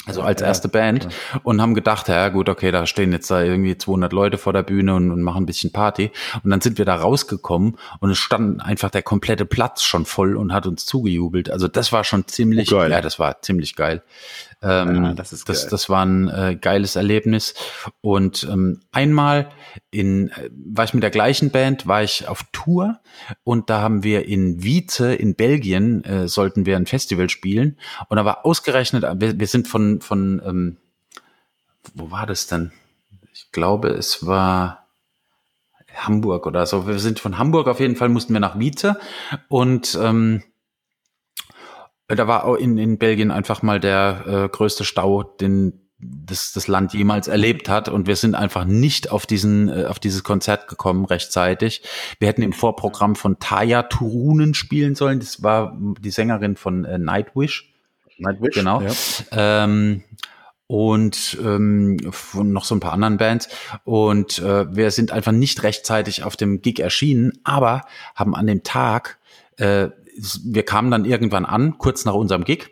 Also 0.08 0.24
als 0.24 0.42
erste 0.42 0.68
Band 0.68 1.02
klar. 1.02 1.42
und 1.44 1.62
haben 1.62 1.76
gedacht, 1.76 2.08
ja 2.08 2.30
gut, 2.30 2.50
okay, 2.50 2.72
da 2.72 2.88
stehen 2.88 3.12
jetzt 3.12 3.30
da 3.30 3.44
irgendwie 3.44 3.78
200 3.78 4.12
Leute 4.12 4.40
vor 4.40 4.52
der 4.52 4.64
Bühne 4.64 4.96
und, 4.96 5.12
und, 5.12 5.22
machen 5.22 5.44
ein 5.44 5.46
bisschen 5.46 5.72
Party. 5.72 6.12
Und 6.44 6.50
dann 6.50 6.60
sind 6.60 6.80
wir 6.80 6.86
da 6.86 6.96
rausgekommen 6.96 7.78
und 8.00 8.10
es 8.10 8.18
stand 8.18 8.62
einfach 8.62 8.90
der 8.90 9.04
komplette 9.04 9.46
Platz 9.46 9.84
schon 9.84 10.06
voll 10.06 10.36
und 10.36 10.54
hat 10.54 10.66
uns 10.66 10.88
zugejubelt. 10.88 11.52
Also 11.52 11.68
das 11.68 11.92
war 11.92 12.04
schon 12.04 12.28
ziemlich, 12.28 12.74
oh, 12.74 12.84
ja, 12.84 13.02
das 13.02 13.20
war 13.20 13.42
ziemlich 13.44 13.76
geil. 13.76 14.02
Ähm, 14.64 15.04
ja, 15.04 15.14
das, 15.14 15.34
ist 15.34 15.50
das, 15.50 15.68
das 15.68 15.90
war 15.90 16.06
ein 16.06 16.28
äh, 16.30 16.56
geiles 16.56 16.96
Erlebnis. 16.96 17.56
Und 18.02 18.44
ähm, 18.44 18.82
einmal 18.92 19.50
in, 19.90 20.30
äh, 20.30 20.50
war 20.52 20.86
ich 20.86 20.94
mit 20.94 21.02
der 21.02 21.10
gleichen 21.10 21.50
Band, 21.50 21.88
war 21.88 22.04
ich 22.04 22.28
auf 22.28 22.44
Tour 22.52 23.00
und 23.44 23.70
da 23.70 23.82
haben 23.82 24.04
wir 24.04 24.28
in 24.28 24.62
Wiete 24.62 25.14
in 25.14 25.36
Belgien, 25.36 26.04
äh, 26.04 26.28
sollten 26.28 26.66
wir 26.66 26.78
ein 26.78 26.86
Festival 26.86 27.30
spielen. 27.30 27.78
Und 28.10 28.18
da 28.18 28.26
war 28.26 28.46
ausgerechnet, 28.46 29.04
wir, 29.20 29.40
wir 29.40 29.48
sind 29.48 29.68
von, 29.68 30.00
von 30.02 30.42
ähm, 30.46 30.78
wo 31.96 32.12
war 32.12 32.28
das 32.28 32.48
denn? 32.48 32.72
Ich 33.34 33.52
glaube, 33.52 33.90
es 33.90 34.26
war 34.26 34.88
Hamburg 35.96 36.46
oder 36.46 36.66
so. 36.66 36.88
Wir 36.88 37.00
sind 37.00 37.20
von 37.20 37.38
Hamburg 37.38 37.68
auf 37.68 37.80
jeden 37.80 37.96
Fall, 37.96 38.10
mussten 38.10 38.34
wir 38.34 38.40
nach 38.40 38.60
Wiete 38.60 39.00
und 39.50 39.98
ähm, 40.02 40.44
da 42.16 42.28
war 42.28 42.46
auch 42.46 42.56
in, 42.56 42.78
in 42.78 42.98
Belgien 42.98 43.32
einfach 43.32 43.62
mal 43.62 43.80
der 43.80 44.24
äh, 44.26 44.50
größte 44.50 44.84
Stau, 44.84 45.24
den 45.24 45.82
das, 46.04 46.52
das 46.54 46.68
Land 46.68 46.94
jemals 46.94 47.28
erlebt 47.28 47.70
hat 47.70 47.88
und 47.88 48.08
wir 48.08 48.16
sind 48.16 48.36
einfach 48.36 48.66
nicht 48.66 49.12
auf 49.12 49.26
diesen 49.26 49.70
äh, 49.70 49.86
auf 49.86 50.00
dieses 50.00 50.24
Konzert 50.24 50.68
gekommen 50.68 51.06
rechtzeitig. 51.06 51.84
Wir 52.20 52.28
hätten 52.28 52.42
im 52.42 52.54
Vorprogramm 52.54 53.16
von 53.16 53.40
Taya 53.40 53.84
Turunen 53.84 54.54
spielen 54.54 54.96
sollen. 54.96 55.20
Das 55.20 55.44
war 55.44 55.78
die 56.00 56.10
Sängerin 56.10 56.56
von 56.56 56.86
äh, 56.86 56.98
Nightwish. 56.98 57.72
Nightwish, 58.18 58.56
genau. 58.56 58.82
Ja. 58.82 58.94
Ähm, 59.32 60.04
und 60.68 61.38
ähm, 61.44 62.00
von 62.12 62.52
noch 62.52 62.64
so 62.64 62.76
ein 62.76 62.80
paar 62.80 62.94
anderen 62.94 63.18
Bands. 63.18 63.50
Und 63.84 64.40
äh, 64.40 64.74
wir 64.74 64.92
sind 64.92 65.12
einfach 65.12 65.34
nicht 65.34 65.64
rechtzeitig 65.64 66.24
auf 66.24 66.38
dem 66.38 66.62
Gig 66.62 66.80
erschienen, 66.80 67.34
aber 67.44 67.82
haben 68.16 68.36
an 68.36 68.48
dem 68.48 68.64
Tag 68.64 69.20
äh, 69.58 69.90
wir 70.46 70.64
kamen 70.64 70.92
dann 70.92 71.06
irgendwann 71.06 71.46
an, 71.46 71.78
kurz 71.78 72.06
nach 72.06 72.14
unserem 72.14 72.44
Gig. 72.44 72.70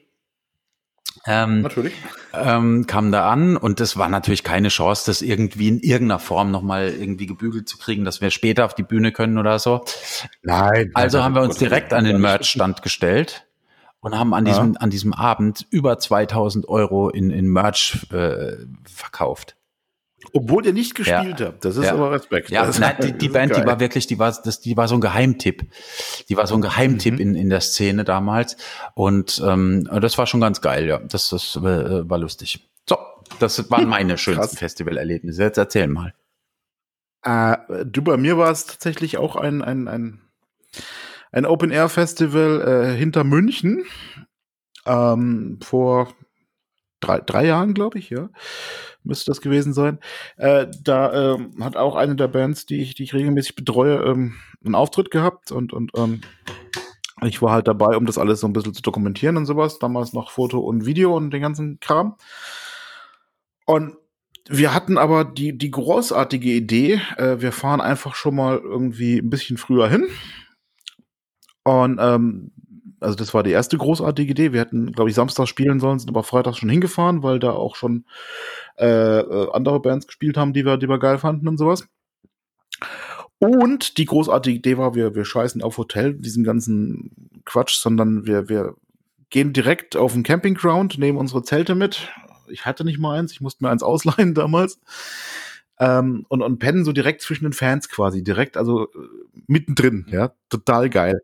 Ähm, 1.26 1.62
natürlich. 1.62 1.94
Ähm, 2.34 2.86
kamen 2.88 3.12
da 3.12 3.30
an 3.30 3.58
und 3.58 3.82
es 3.82 3.98
war 3.98 4.10
natürlich 4.10 4.44
keine 4.44 4.70
Chance, 4.70 5.04
das 5.08 5.22
irgendwie 5.22 5.68
in 5.68 5.80
irgendeiner 5.80 6.20
Form 6.20 6.52
nochmal 6.52 6.90
irgendwie 6.90 7.26
gebügelt 7.26 7.68
zu 7.68 7.78
kriegen, 7.78 8.06
dass 8.06 8.22
wir 8.22 8.30
später 8.30 8.66
auf 8.66 8.76
die 8.76 8.84
Bühne 8.84 9.12
können 9.12 9.38
oder 9.38 9.60
so. 9.60 9.84
Nein. 10.44 10.92
Also 10.94 11.18
nein, 11.18 11.26
haben 11.26 11.36
wir 11.36 11.42
uns 11.42 11.58
direkt 11.58 11.94
an 11.94 12.06
den 12.06 12.22
Merch-Stand 12.22 12.82
gestellt 12.84 13.48
und 14.00 14.18
haben 14.18 14.34
an 14.34 14.46
diesem, 14.46 14.74
ja. 14.74 14.80
an 14.80 14.90
diesem 14.90 15.14
Abend 15.14 15.68
über 15.72 15.98
2000 15.98 16.70
Euro 16.70 17.10
in, 17.10 17.32
in 17.32 17.48
Merch 17.48 18.08
äh, 18.12 18.58
verkauft. 18.86 19.56
Obwohl 20.34 20.66
ihr 20.66 20.74
nicht 20.74 20.96
gespielt 20.96 21.40
ja. 21.40 21.48
habt, 21.48 21.66
das 21.66 21.78
ist 21.78 21.86
ja. 21.86 21.94
aber 21.94 22.12
Respekt. 22.12 22.50
Ja, 22.50 22.70
nein, 22.80 22.96
die, 23.02 23.14
die 23.14 23.30
Band, 23.30 23.54
geil. 23.54 23.62
die 23.62 23.68
war 23.68 23.80
wirklich, 23.80 24.06
die 24.08 24.20
war, 24.20 24.32
das, 24.32 24.60
die 24.60 24.76
war 24.76 24.88
so 24.88 24.96
ein 24.96 25.02
Geheimtipp. 25.02 25.66
Die 26.28 26.38
war 26.38 26.46
so 26.46 26.56
ein 26.56 26.62
Geheimtipp 26.62 27.16
mhm. 27.16 27.20
in, 27.20 27.36
in 27.36 27.50
der 27.50 27.62
Szene 27.62 28.04
damals. 28.04 28.58
Und 28.96 29.42
ähm, 29.46 29.90
das 30.02 30.18
war 30.18 30.28
schon 30.28 30.42
ganz 30.42 30.62
geil, 30.62 30.88
ja. 30.88 31.00
Das, 31.00 31.30
das 31.30 31.56
äh, 31.56 32.10
war 32.10 32.18
lustig. 32.18 32.70
So, 32.88 32.98
das 33.40 33.70
waren 33.72 33.88
meine 33.90 34.18
schönsten 34.18 34.58
Festivalerlebnisse. 34.58 35.42
Jetzt 35.42 35.58
erzähl 35.58 35.88
mal. 35.88 36.14
Äh, 37.24 37.58
du, 37.86 38.02
bei 38.02 38.18
mir 38.18 38.38
war 38.38 38.52
es 38.52 38.66
tatsächlich 38.66 39.18
auch 39.18 39.36
ein, 39.36 39.62
ein, 39.62 39.88
ein, 39.88 40.22
ein 41.32 41.46
Open-Air-Festival 41.46 42.94
äh, 42.94 42.98
hinter 42.98 43.24
München. 43.24 43.86
Ähm, 44.86 45.60
vor 45.62 46.14
drei, 47.00 47.20
drei 47.20 47.46
Jahren, 47.46 47.74
glaube 47.74 48.00
ich, 48.00 48.10
ja 48.10 48.30
müsste 49.04 49.32
das 49.32 49.42
gewesen 49.42 49.74
sein. 49.74 50.00
Äh, 50.38 50.68
da 50.84 51.34
ähm, 51.34 51.54
hat 51.60 51.76
auch 51.76 51.96
eine 51.96 52.16
der 52.16 52.28
Bands, 52.28 52.66
die 52.66 52.82
ich, 52.82 52.96
die 52.96 53.04
ich 53.04 53.14
regelmäßig 53.14 53.56
betreue, 53.56 54.04
ähm, 54.04 54.36
einen 54.64 54.76
Auftritt 54.76 55.12
gehabt 55.12 55.52
und, 55.52 55.74
und 55.74 55.92
ähm, 55.96 56.22
ich 57.22 57.42
war 57.42 57.52
halt 57.52 57.68
dabei, 57.68 57.98
um 57.98 58.06
das 58.06 58.18
alles 58.18 58.40
so 58.40 58.48
ein 58.48 58.54
bisschen 58.54 58.74
zu 58.74 58.82
dokumentieren 58.82 59.36
und 59.36 59.46
sowas. 59.46 59.78
Damals 59.80 60.14
noch 60.14 60.32
Foto 60.32 60.60
und 60.60 60.86
Video 60.86 61.16
und 61.18 61.32
den 61.32 61.42
ganzen 61.42 61.80
Kram. 61.82 62.16
Und 63.66 63.98
wir 64.48 64.74
hatten 64.74 64.98
aber 64.98 65.26
die, 65.26 65.58
die 65.58 65.70
großartige 65.70 66.50
Idee, 66.50 67.02
äh, 67.18 67.42
wir 67.42 67.52
fahren 67.52 67.82
einfach 67.82 68.16
schon 68.16 68.36
mal 68.36 68.58
irgendwie 68.58 69.18
ein 69.18 69.30
bisschen 69.30 69.58
früher 69.58 69.90
hin. 69.90 70.08
Und 71.64 72.00
ähm, 72.02 72.52
also 73.00 73.16
das 73.16 73.34
war 73.34 73.44
die 73.44 73.52
erste 73.52 73.78
großartige 73.78 74.32
Idee. 74.32 74.54
Wir 74.54 74.62
hätten, 74.62 74.92
glaube 74.92 75.10
ich, 75.10 75.16
Samstag 75.16 75.48
spielen 75.48 75.80
sollen, 75.80 76.00
sind 76.00 76.10
aber 76.10 76.24
Freitag 76.24 76.56
schon 76.58 76.70
hingefahren, 76.70 77.24
weil 77.24 77.40
da 77.40 77.52
auch 77.52 77.76
schon 77.76 78.06
äh, 78.78 79.20
äh, 79.20 79.52
andere 79.54 79.80
Bands 79.80 80.08
gespielt 80.08 80.38
haben, 80.38 80.54
die 80.54 80.66
wir, 80.66 80.78
die 80.78 80.90
wir 80.90 81.00
geil 81.00 81.18
fanden 81.18 81.48
und 81.48 81.58
sowas. 81.58 81.88
Und 83.40 83.98
die 83.98 84.06
großartige 84.06 84.58
Idee 84.58 84.78
war, 84.78 84.96
wir, 84.96 85.16
wir 85.16 85.26
scheißen 85.26 85.62
auf 85.62 85.78
Hotel, 85.78 86.14
diesen 86.14 86.44
ganzen 86.44 87.42
Quatsch, 87.46 87.78
sondern 87.78 88.26
wir, 88.26 88.50
wir 88.50 88.76
gehen 89.30 89.54
direkt 89.54 89.96
auf 89.96 90.14
den 90.14 90.24
Campingground, 90.24 90.98
nehmen 90.98 91.18
unsere 91.18 91.44
Zelte 91.44 91.76
mit. 91.76 92.10
Ich 92.48 92.66
hatte 92.66 92.84
nicht 92.84 93.00
mal 93.00 93.18
eins, 93.18 93.32
ich 93.32 93.42
musste 93.42 93.64
mir 93.64 93.70
eins 93.70 93.84
ausleihen 93.84 94.34
damals. 94.36 94.80
Ähm, 95.80 96.26
und, 96.28 96.42
und 96.42 96.60
pennen 96.60 96.84
so 96.84 96.92
direkt 96.92 97.22
zwischen 97.22 97.46
den 97.46 97.54
Fans 97.54 97.88
quasi, 97.88 98.22
direkt, 98.22 98.58
also 98.58 98.88
äh, 98.88 99.08
mittendrin, 99.48 100.06
ja, 100.10 100.34
total 100.50 100.90
geil. 100.90 101.22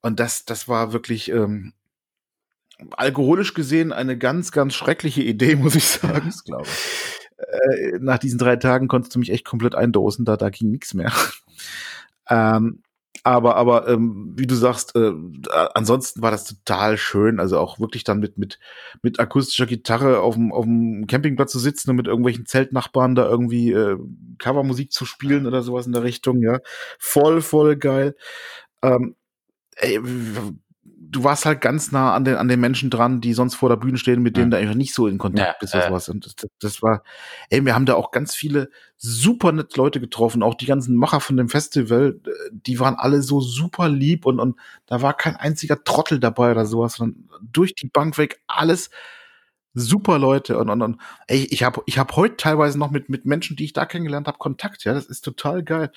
Und 0.00 0.20
das, 0.20 0.44
das 0.44 0.68
war 0.68 0.92
wirklich, 0.92 1.30
ähm, 1.30 1.72
alkoholisch 2.92 3.54
gesehen 3.54 3.92
eine 3.92 4.16
ganz, 4.16 4.52
ganz 4.52 4.74
schreckliche 4.74 5.22
Idee, 5.22 5.56
muss 5.56 5.74
ich 5.74 5.84
sagen. 5.84 6.22
das 6.26 6.44
glaube 6.44 6.64
ich. 6.64 7.38
Äh, 7.38 7.98
nach 8.00 8.18
diesen 8.18 8.38
drei 8.38 8.56
Tagen 8.56 8.88
konntest 8.88 9.14
du 9.14 9.18
mich 9.18 9.30
echt 9.30 9.44
komplett 9.44 9.74
eindosen, 9.74 10.24
da, 10.24 10.36
da 10.36 10.50
ging 10.50 10.70
nichts 10.70 10.94
mehr. 10.94 11.12
ähm, 12.28 12.82
aber, 13.24 13.56
aber 13.56 13.88
ähm, 13.88 14.32
wie 14.36 14.46
du 14.46 14.54
sagst, 14.54 14.96
äh, 14.96 15.12
ansonsten 15.74 16.22
war 16.22 16.30
das 16.30 16.44
total 16.44 16.96
schön. 16.96 17.40
Also 17.40 17.58
auch 17.58 17.78
wirklich 17.78 18.04
dann 18.04 18.20
mit, 18.20 18.38
mit, 18.38 18.58
mit 19.02 19.20
akustischer 19.20 19.66
Gitarre 19.66 20.20
auf 20.20 20.34
dem, 20.34 20.52
auf 20.52 20.64
dem 20.64 21.06
Campingplatz 21.06 21.52
zu 21.52 21.58
sitzen 21.58 21.90
und 21.90 21.96
mit 21.96 22.06
irgendwelchen 22.06 22.46
Zeltnachbarn 22.46 23.14
da 23.14 23.28
irgendwie 23.28 23.72
äh, 23.72 23.98
Covermusik 24.38 24.92
zu 24.92 25.04
spielen 25.04 25.46
oder 25.46 25.62
sowas 25.62 25.86
in 25.86 25.92
der 25.92 26.04
Richtung, 26.04 26.40
ja. 26.42 26.60
Voll, 26.98 27.42
voll 27.42 27.76
geil. 27.76 28.14
Ähm, 28.82 29.16
ey, 29.78 30.00
du 31.10 31.24
warst 31.24 31.46
halt 31.46 31.60
ganz 31.60 31.90
nah 31.90 32.14
an 32.14 32.24
den, 32.24 32.36
an 32.36 32.48
den 32.48 32.60
Menschen 32.60 32.90
dran, 32.90 33.20
die 33.20 33.32
sonst 33.32 33.54
vor 33.54 33.68
der 33.68 33.76
Bühne 33.76 33.98
stehen, 33.98 34.22
mit 34.22 34.36
denen 34.36 34.52
ja. 34.52 34.58
du 34.58 34.62
einfach 34.62 34.76
nicht 34.76 34.94
so 34.94 35.06
in 35.06 35.18
Kontakt 35.18 35.48
ja, 35.48 35.56
bist 35.58 35.74
oder 35.74 35.84
äh. 35.84 35.88
sowas. 35.88 36.08
Und 36.08 36.26
das, 36.26 36.34
das, 36.60 36.82
war, 36.82 37.02
ey, 37.50 37.64
wir 37.64 37.74
haben 37.74 37.86
da 37.86 37.94
auch 37.94 38.10
ganz 38.10 38.34
viele 38.34 38.70
super 38.96 39.52
nette 39.52 39.76
Leute 39.76 40.00
getroffen, 40.00 40.42
auch 40.42 40.54
die 40.54 40.66
ganzen 40.66 40.96
Macher 40.96 41.20
von 41.20 41.36
dem 41.36 41.48
Festival, 41.48 42.20
die 42.50 42.80
waren 42.80 42.96
alle 42.96 43.22
so 43.22 43.40
super 43.40 43.88
lieb 43.88 44.26
und, 44.26 44.40
und 44.40 44.56
da 44.86 45.02
war 45.02 45.16
kein 45.16 45.36
einziger 45.36 45.82
Trottel 45.82 46.20
dabei 46.20 46.50
oder 46.50 46.66
sowas, 46.66 46.94
sondern 46.94 47.28
durch 47.40 47.74
die 47.74 47.88
Bank 47.88 48.18
weg 48.18 48.40
alles 48.46 48.90
super 49.74 50.18
Leute 50.18 50.58
und, 50.58 50.68
und, 50.70 50.82
und 50.82 51.00
ey, 51.26 51.46
ich 51.50 51.62
habe 51.62 51.82
ich 51.86 51.98
hab 51.98 52.16
heute 52.16 52.36
teilweise 52.36 52.78
noch 52.78 52.90
mit, 52.90 53.08
mit 53.08 53.24
Menschen, 53.24 53.56
die 53.56 53.64
ich 53.64 53.72
da 53.72 53.86
kennengelernt 53.86 54.26
habe, 54.26 54.38
Kontakt, 54.38 54.84
ja, 54.84 54.94
das 54.94 55.06
ist 55.06 55.20
total 55.20 55.62
geil. 55.62 55.92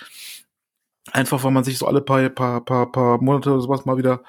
Einfach, 1.12 1.43
weil 1.43 1.52
man 1.52 1.64
sich 1.64 1.78
so 1.78 1.88
alle 1.88 2.02
paar, 2.02 2.30
paar, 2.30 2.64
paar, 2.64 2.91
paar 2.91 3.22
Monate 3.22 3.52
oder 3.52 3.62
sowas 3.62 3.86
mal 3.86 3.97
wieder 3.97 4.24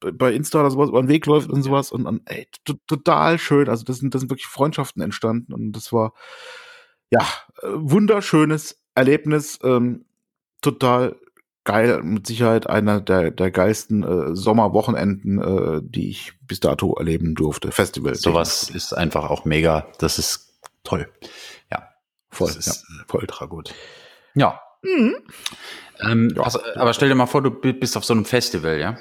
bei 0.00 0.32
Insta 0.32 0.60
oder 0.60 0.70
sowas 0.70 0.90
über 0.90 1.02
den 1.02 1.08
Weg 1.08 1.26
läuft 1.26 1.50
und 1.50 1.62
sowas 1.62 1.90
und, 1.90 2.06
und 2.06 2.22
ey, 2.26 2.46
total 2.86 3.38
schön. 3.38 3.68
Also 3.68 3.84
das 3.84 3.98
sind, 3.98 4.14
das 4.14 4.20
sind 4.20 4.30
wirklich 4.30 4.46
Freundschaften 4.46 5.02
entstanden 5.02 5.52
und 5.52 5.72
das 5.72 5.92
war 5.92 6.12
ja 7.10 7.22
äh, 7.62 7.68
wunderschönes 7.72 8.80
Erlebnis, 8.94 9.58
ähm, 9.62 10.04
total 10.60 11.16
geil, 11.64 12.02
mit 12.02 12.26
Sicherheit 12.26 12.68
einer 12.68 13.00
der, 13.00 13.30
der 13.30 13.50
geilsten 13.50 14.02
äh, 14.02 14.34
Sommerwochenenden, 14.34 15.38
äh, 15.40 15.80
die 15.82 16.10
ich 16.10 16.32
bis 16.40 16.60
dato 16.60 16.94
erleben 16.94 17.34
durfte. 17.34 17.72
Festival. 17.72 18.14
Sowas 18.14 18.70
ist 18.70 18.92
einfach 18.92 19.28
auch 19.28 19.44
mega. 19.44 19.88
Das 19.98 20.18
ist 20.18 20.58
toll. 20.84 21.08
Ja, 21.70 21.88
voll, 22.30 22.48
das 22.48 22.66
ist 22.66 22.84
ja, 22.88 23.04
voll 23.08 23.20
ultra 23.22 23.46
gut. 23.46 23.74
Ja. 24.34 24.60
Mhm. 24.82 25.16
Ähm, 26.00 26.32
ja. 26.36 26.42
Also, 26.42 26.60
aber 26.74 26.92
stell 26.92 27.08
dir 27.08 27.14
mal 27.14 27.26
vor, 27.26 27.42
du 27.42 27.50
bist 27.50 27.96
auf 27.96 28.04
so 28.04 28.14
einem 28.14 28.24
Festival, 28.24 28.78
ja? 28.78 28.98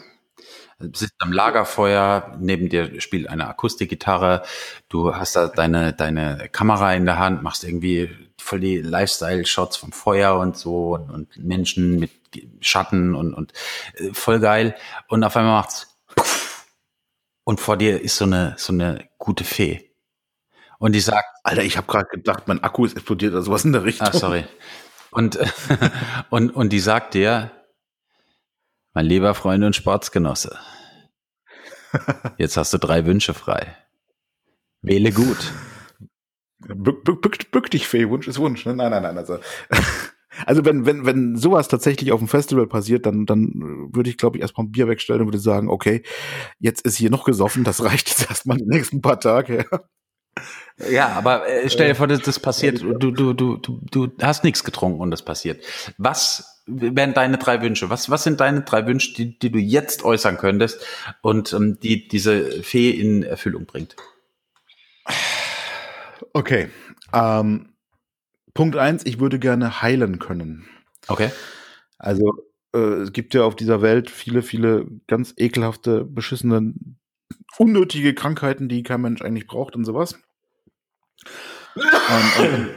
Du 0.80 0.98
sitzt 0.98 1.16
am 1.20 1.32
Lagerfeuer, 1.32 2.36
neben 2.40 2.68
dir 2.68 3.00
spielt 3.00 3.30
eine 3.30 3.48
Akustikgitarre, 3.48 4.44
du 4.90 5.16
hast 5.16 5.36
da 5.38 5.48
deine, 5.48 5.94
deine 5.94 6.50
Kamera 6.52 6.94
in 6.94 7.06
der 7.06 7.18
Hand, 7.18 7.44
machst 7.44 7.64
irgendwie 7.64 8.10
voll 8.38 8.60
die 8.60 8.82
Lifestyle-Shots 8.82 9.78
vom 9.78 9.94
Feuer 9.94 10.38
und 10.38 10.58
so 10.58 10.96
und, 10.96 11.10
und, 11.10 11.38
Menschen 11.38 11.98
mit 12.00 12.12
Schatten 12.60 13.16
und, 13.16 13.34
und 13.34 13.54
äh, 13.96 14.14
voll 14.14 14.40
geil. 14.40 14.76
Und 15.08 15.24
auf 15.24 15.38
einmal 15.38 15.54
macht's 15.54 15.98
puff, 16.14 16.66
und 17.46 17.62
vor 17.62 17.78
dir 17.78 18.02
ist 18.02 18.18
so 18.18 18.26
eine, 18.26 18.56
so 18.58 18.74
eine 18.74 19.08
gute 19.18 19.46
Fee. 19.46 19.92
Und 20.78 20.92
die 20.92 21.00
sagt, 21.00 21.26
Alter, 21.44 21.64
ich 21.64 21.78
habe 21.78 21.88
gerade 21.88 22.08
gedacht, 22.12 22.48
mein 22.48 22.62
Akku 22.64 22.86
ist 22.86 22.98
explodiert 22.98 23.32
oder 23.32 23.42
sowas 23.42 23.64
in 23.64 23.72
der 23.72 23.86
Richtung. 23.86 24.08
Ah, 24.08 24.14
sorry. 24.14 24.44
Und, 25.16 25.40
und, 26.30 26.54
und 26.54 26.74
die 26.74 26.80
sagt 26.80 27.14
dir, 27.14 27.52
mein 28.94 29.06
lieber 29.06 29.34
Freund 29.34 29.64
und 29.64 29.76
Sportsgenosse, 29.76 30.60
jetzt 32.38 32.58
hast 32.58 32.74
du 32.74 32.78
drei 32.78 33.06
Wünsche 33.06 33.34
frei. 33.34 33.78
Wähle 34.82 35.12
gut. 35.12 35.54
Bück, 36.60 37.06
bück, 37.06 37.52
bück, 37.52 37.72
dich, 37.72 37.88
Fee, 37.88 38.10
Wunsch 38.10 38.28
ist 38.28 38.40
Wunsch. 38.40 38.66
Ne? 38.66 38.76
Nein, 38.76 38.92
nein, 38.92 39.04
nein. 39.04 39.18
Also, 39.18 39.40
also 40.46 40.66
wenn, 40.66 40.86
wenn, 40.86 41.06
wenn 41.06 41.38
sowas 41.38 41.70
tatsächlich 41.70 42.12
auf 42.12 42.20
dem 42.20 42.28
Festival 42.28 42.68
passiert, 42.68 43.06
dann, 43.06 43.26
dann 43.26 43.54
würde 43.94 44.10
ich, 44.10 44.18
glaube 44.18 44.38
ich, 44.38 44.42
erstmal 44.42 44.66
ein 44.66 44.72
Bier 44.72 44.90
wegstellen 44.90 45.22
und 45.22 45.28
würde 45.28 45.40
sagen, 45.40 45.70
okay, 45.70 46.04
jetzt 46.60 46.82
ist 46.82 46.98
hier 46.98 47.10
noch 47.10 47.24
gesoffen, 47.24 47.64
das 47.64 47.82
reicht 47.82 48.10
jetzt 48.10 48.30
erstmal 48.30 48.58
die 48.58 48.68
nächsten 48.68 49.02
paar 49.02 49.20
Tage. 49.20 49.66
Ja, 50.78 51.10
aber 51.10 51.48
äh, 51.48 51.70
stell 51.70 51.88
dir 51.88 51.96
vor, 51.96 52.08
das, 52.08 52.22
das 52.22 52.40
passiert, 52.40 52.82
du, 52.82 53.12
du, 53.12 53.34
du, 53.34 53.58
du, 53.58 53.80
du 53.80 54.12
hast 54.22 54.44
nichts 54.44 54.64
getrunken 54.64 55.00
und 55.00 55.12
das 55.12 55.24
passiert. 55.24 55.64
Was 55.98 56.64
wären 56.68 57.14
deine 57.14 57.38
drei 57.38 57.62
Wünsche? 57.62 57.90
Was, 57.90 58.10
was 58.10 58.24
sind 58.24 58.42
deine 58.42 58.64
drei 58.64 58.86
Wünsche, 58.86 59.14
die, 59.14 59.40
die 59.40 59.52
du 59.52 59.60
jetzt 59.60 60.04
äußern 60.04 60.38
könntest 60.38 60.86
und 61.22 61.54
ähm, 61.54 61.80
die 61.80 62.08
diese 62.08 62.64
Fee 62.64 62.90
in 62.92 63.24
Erfüllung 63.24 63.66
bringt? 63.66 63.96
Okay. 66.34 66.68
Ähm, 67.14 67.70
Punkt 68.54 68.76
eins, 68.76 69.06
ich 69.06 69.20
würde 69.20 69.40
gerne 69.40 69.82
heilen 69.82 70.20
können. 70.20 70.68
Okay. 71.08 71.30
Also 71.98 72.34
äh, 72.74 72.78
es 72.78 73.14
gibt 73.14 73.34
ja 73.34 73.44
auf 73.44 73.56
dieser 73.56 73.82
Welt 73.82 74.10
viele, 74.10 74.42
viele 74.42 74.88
ganz 75.08 75.34
ekelhafte, 75.38 76.04
beschissene, 76.04 76.74
unnötige 77.58 78.14
Krankheiten, 78.14 78.68
die 78.68 78.84
kein 78.84 79.02
Mensch 79.02 79.22
eigentlich 79.22 79.48
braucht 79.48 79.76
und 79.76 79.86
sowas. 79.86 80.20
Ähm, 82.40 82.70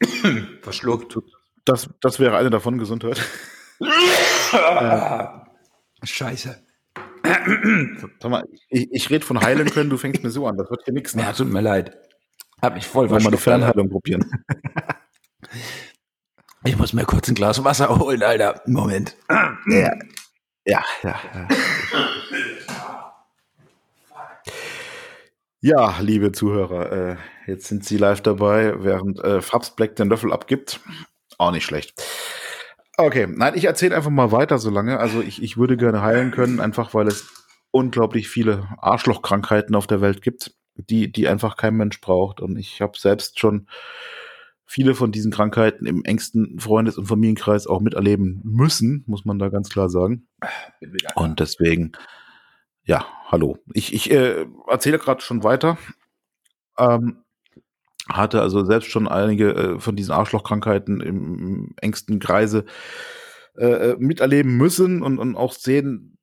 Verschluckt. 0.62 1.18
Das, 1.64 1.88
das 2.00 2.18
wäre 2.18 2.36
eine 2.36 2.50
davon, 2.50 2.78
Gesundheit. 2.78 3.20
äh, 3.80 5.26
Scheiße. 6.04 6.62
Sag 8.20 8.30
mal, 8.30 8.44
ich, 8.68 8.92
ich 8.92 9.10
rede 9.10 9.24
von 9.24 9.40
heilen 9.40 9.70
können, 9.70 9.90
du 9.90 9.96
fängst 9.96 10.22
mir 10.22 10.30
so 10.30 10.46
an, 10.46 10.56
das 10.56 10.70
wird 10.70 10.82
hier 10.84 10.94
nichts. 10.94 11.14
Ne? 11.14 11.22
Ja, 11.22 11.32
tut 11.32 11.48
mir 11.48 11.60
leid. 11.60 11.96
Hab 12.60 12.74
mich 12.74 12.86
voll 12.86 13.10
Wollen 13.10 13.22
wir 13.22 13.28
eine 13.28 13.38
Fernheilung 13.38 13.88
probieren. 13.88 14.30
ich 16.64 16.76
muss 16.76 16.92
mir 16.92 17.04
kurz 17.04 17.28
ein 17.28 17.34
Glas 17.34 17.62
Wasser 17.64 17.96
holen, 17.98 18.22
Alter. 18.22 18.62
Moment. 18.66 19.16
Ja, 19.28 19.58
ja, 20.64 20.84
ja. 21.02 21.02
ja. 21.02 21.48
Ja, 25.64 26.00
liebe 26.00 26.32
Zuhörer, 26.32 26.90
äh, 26.92 27.16
jetzt 27.46 27.68
sind 27.68 27.84
Sie 27.84 27.96
live 27.96 28.20
dabei, 28.20 28.82
während 28.82 29.20
äh, 29.20 29.40
Fabs 29.40 29.76
Black 29.76 29.94
den 29.94 30.08
Löffel 30.08 30.32
abgibt. 30.32 30.80
Auch 31.38 31.52
nicht 31.52 31.64
schlecht. 31.64 32.02
Okay, 32.96 33.28
nein, 33.28 33.54
ich 33.54 33.66
erzähle 33.66 33.94
einfach 33.94 34.10
mal 34.10 34.32
weiter 34.32 34.58
so 34.58 34.70
lange. 34.70 34.98
Also 34.98 35.20
ich, 35.20 35.40
ich 35.40 35.56
würde 35.56 35.76
gerne 35.76 36.02
heilen 36.02 36.32
können, 36.32 36.58
einfach 36.58 36.94
weil 36.94 37.06
es 37.06 37.28
unglaublich 37.70 38.28
viele 38.28 38.68
Arschlochkrankheiten 38.78 39.76
auf 39.76 39.86
der 39.86 40.00
Welt 40.00 40.20
gibt, 40.20 40.52
die, 40.74 41.12
die 41.12 41.28
einfach 41.28 41.56
kein 41.56 41.76
Mensch 41.76 42.00
braucht. 42.00 42.40
Und 42.40 42.56
ich 42.56 42.80
habe 42.80 42.98
selbst 42.98 43.38
schon 43.38 43.68
viele 44.66 44.96
von 44.96 45.12
diesen 45.12 45.30
Krankheiten 45.30 45.86
im 45.86 46.04
engsten 46.04 46.58
Freundes- 46.58 46.98
und 46.98 47.06
Familienkreis 47.06 47.68
auch 47.68 47.80
miterleben 47.80 48.40
müssen, 48.42 49.04
muss 49.06 49.24
man 49.24 49.38
da 49.38 49.48
ganz 49.48 49.68
klar 49.68 49.88
sagen. 49.88 50.26
Und 51.14 51.38
deswegen, 51.38 51.92
ja, 52.84 53.06
hallo. 53.26 53.58
Ich, 53.72 53.92
ich 53.92 54.10
äh, 54.10 54.46
erzähle 54.68 54.98
gerade 54.98 55.20
schon 55.20 55.44
weiter. 55.44 55.78
Ähm, 56.78 57.22
hatte 58.08 58.40
also 58.40 58.64
selbst 58.64 58.90
schon 58.90 59.06
einige 59.06 59.54
äh, 59.54 59.80
von 59.80 59.94
diesen 59.96 60.12
Arschlochkrankheiten 60.12 61.00
im, 61.00 61.74
engsten 61.80 62.18
Kreise 62.18 62.64
äh, 63.56 63.90
äh, 63.90 63.96
miterleben 63.98 64.56
müssen 64.56 65.02
und, 65.02 65.18
und 65.18 65.36
auch 65.36 65.52
sehen 65.52 66.18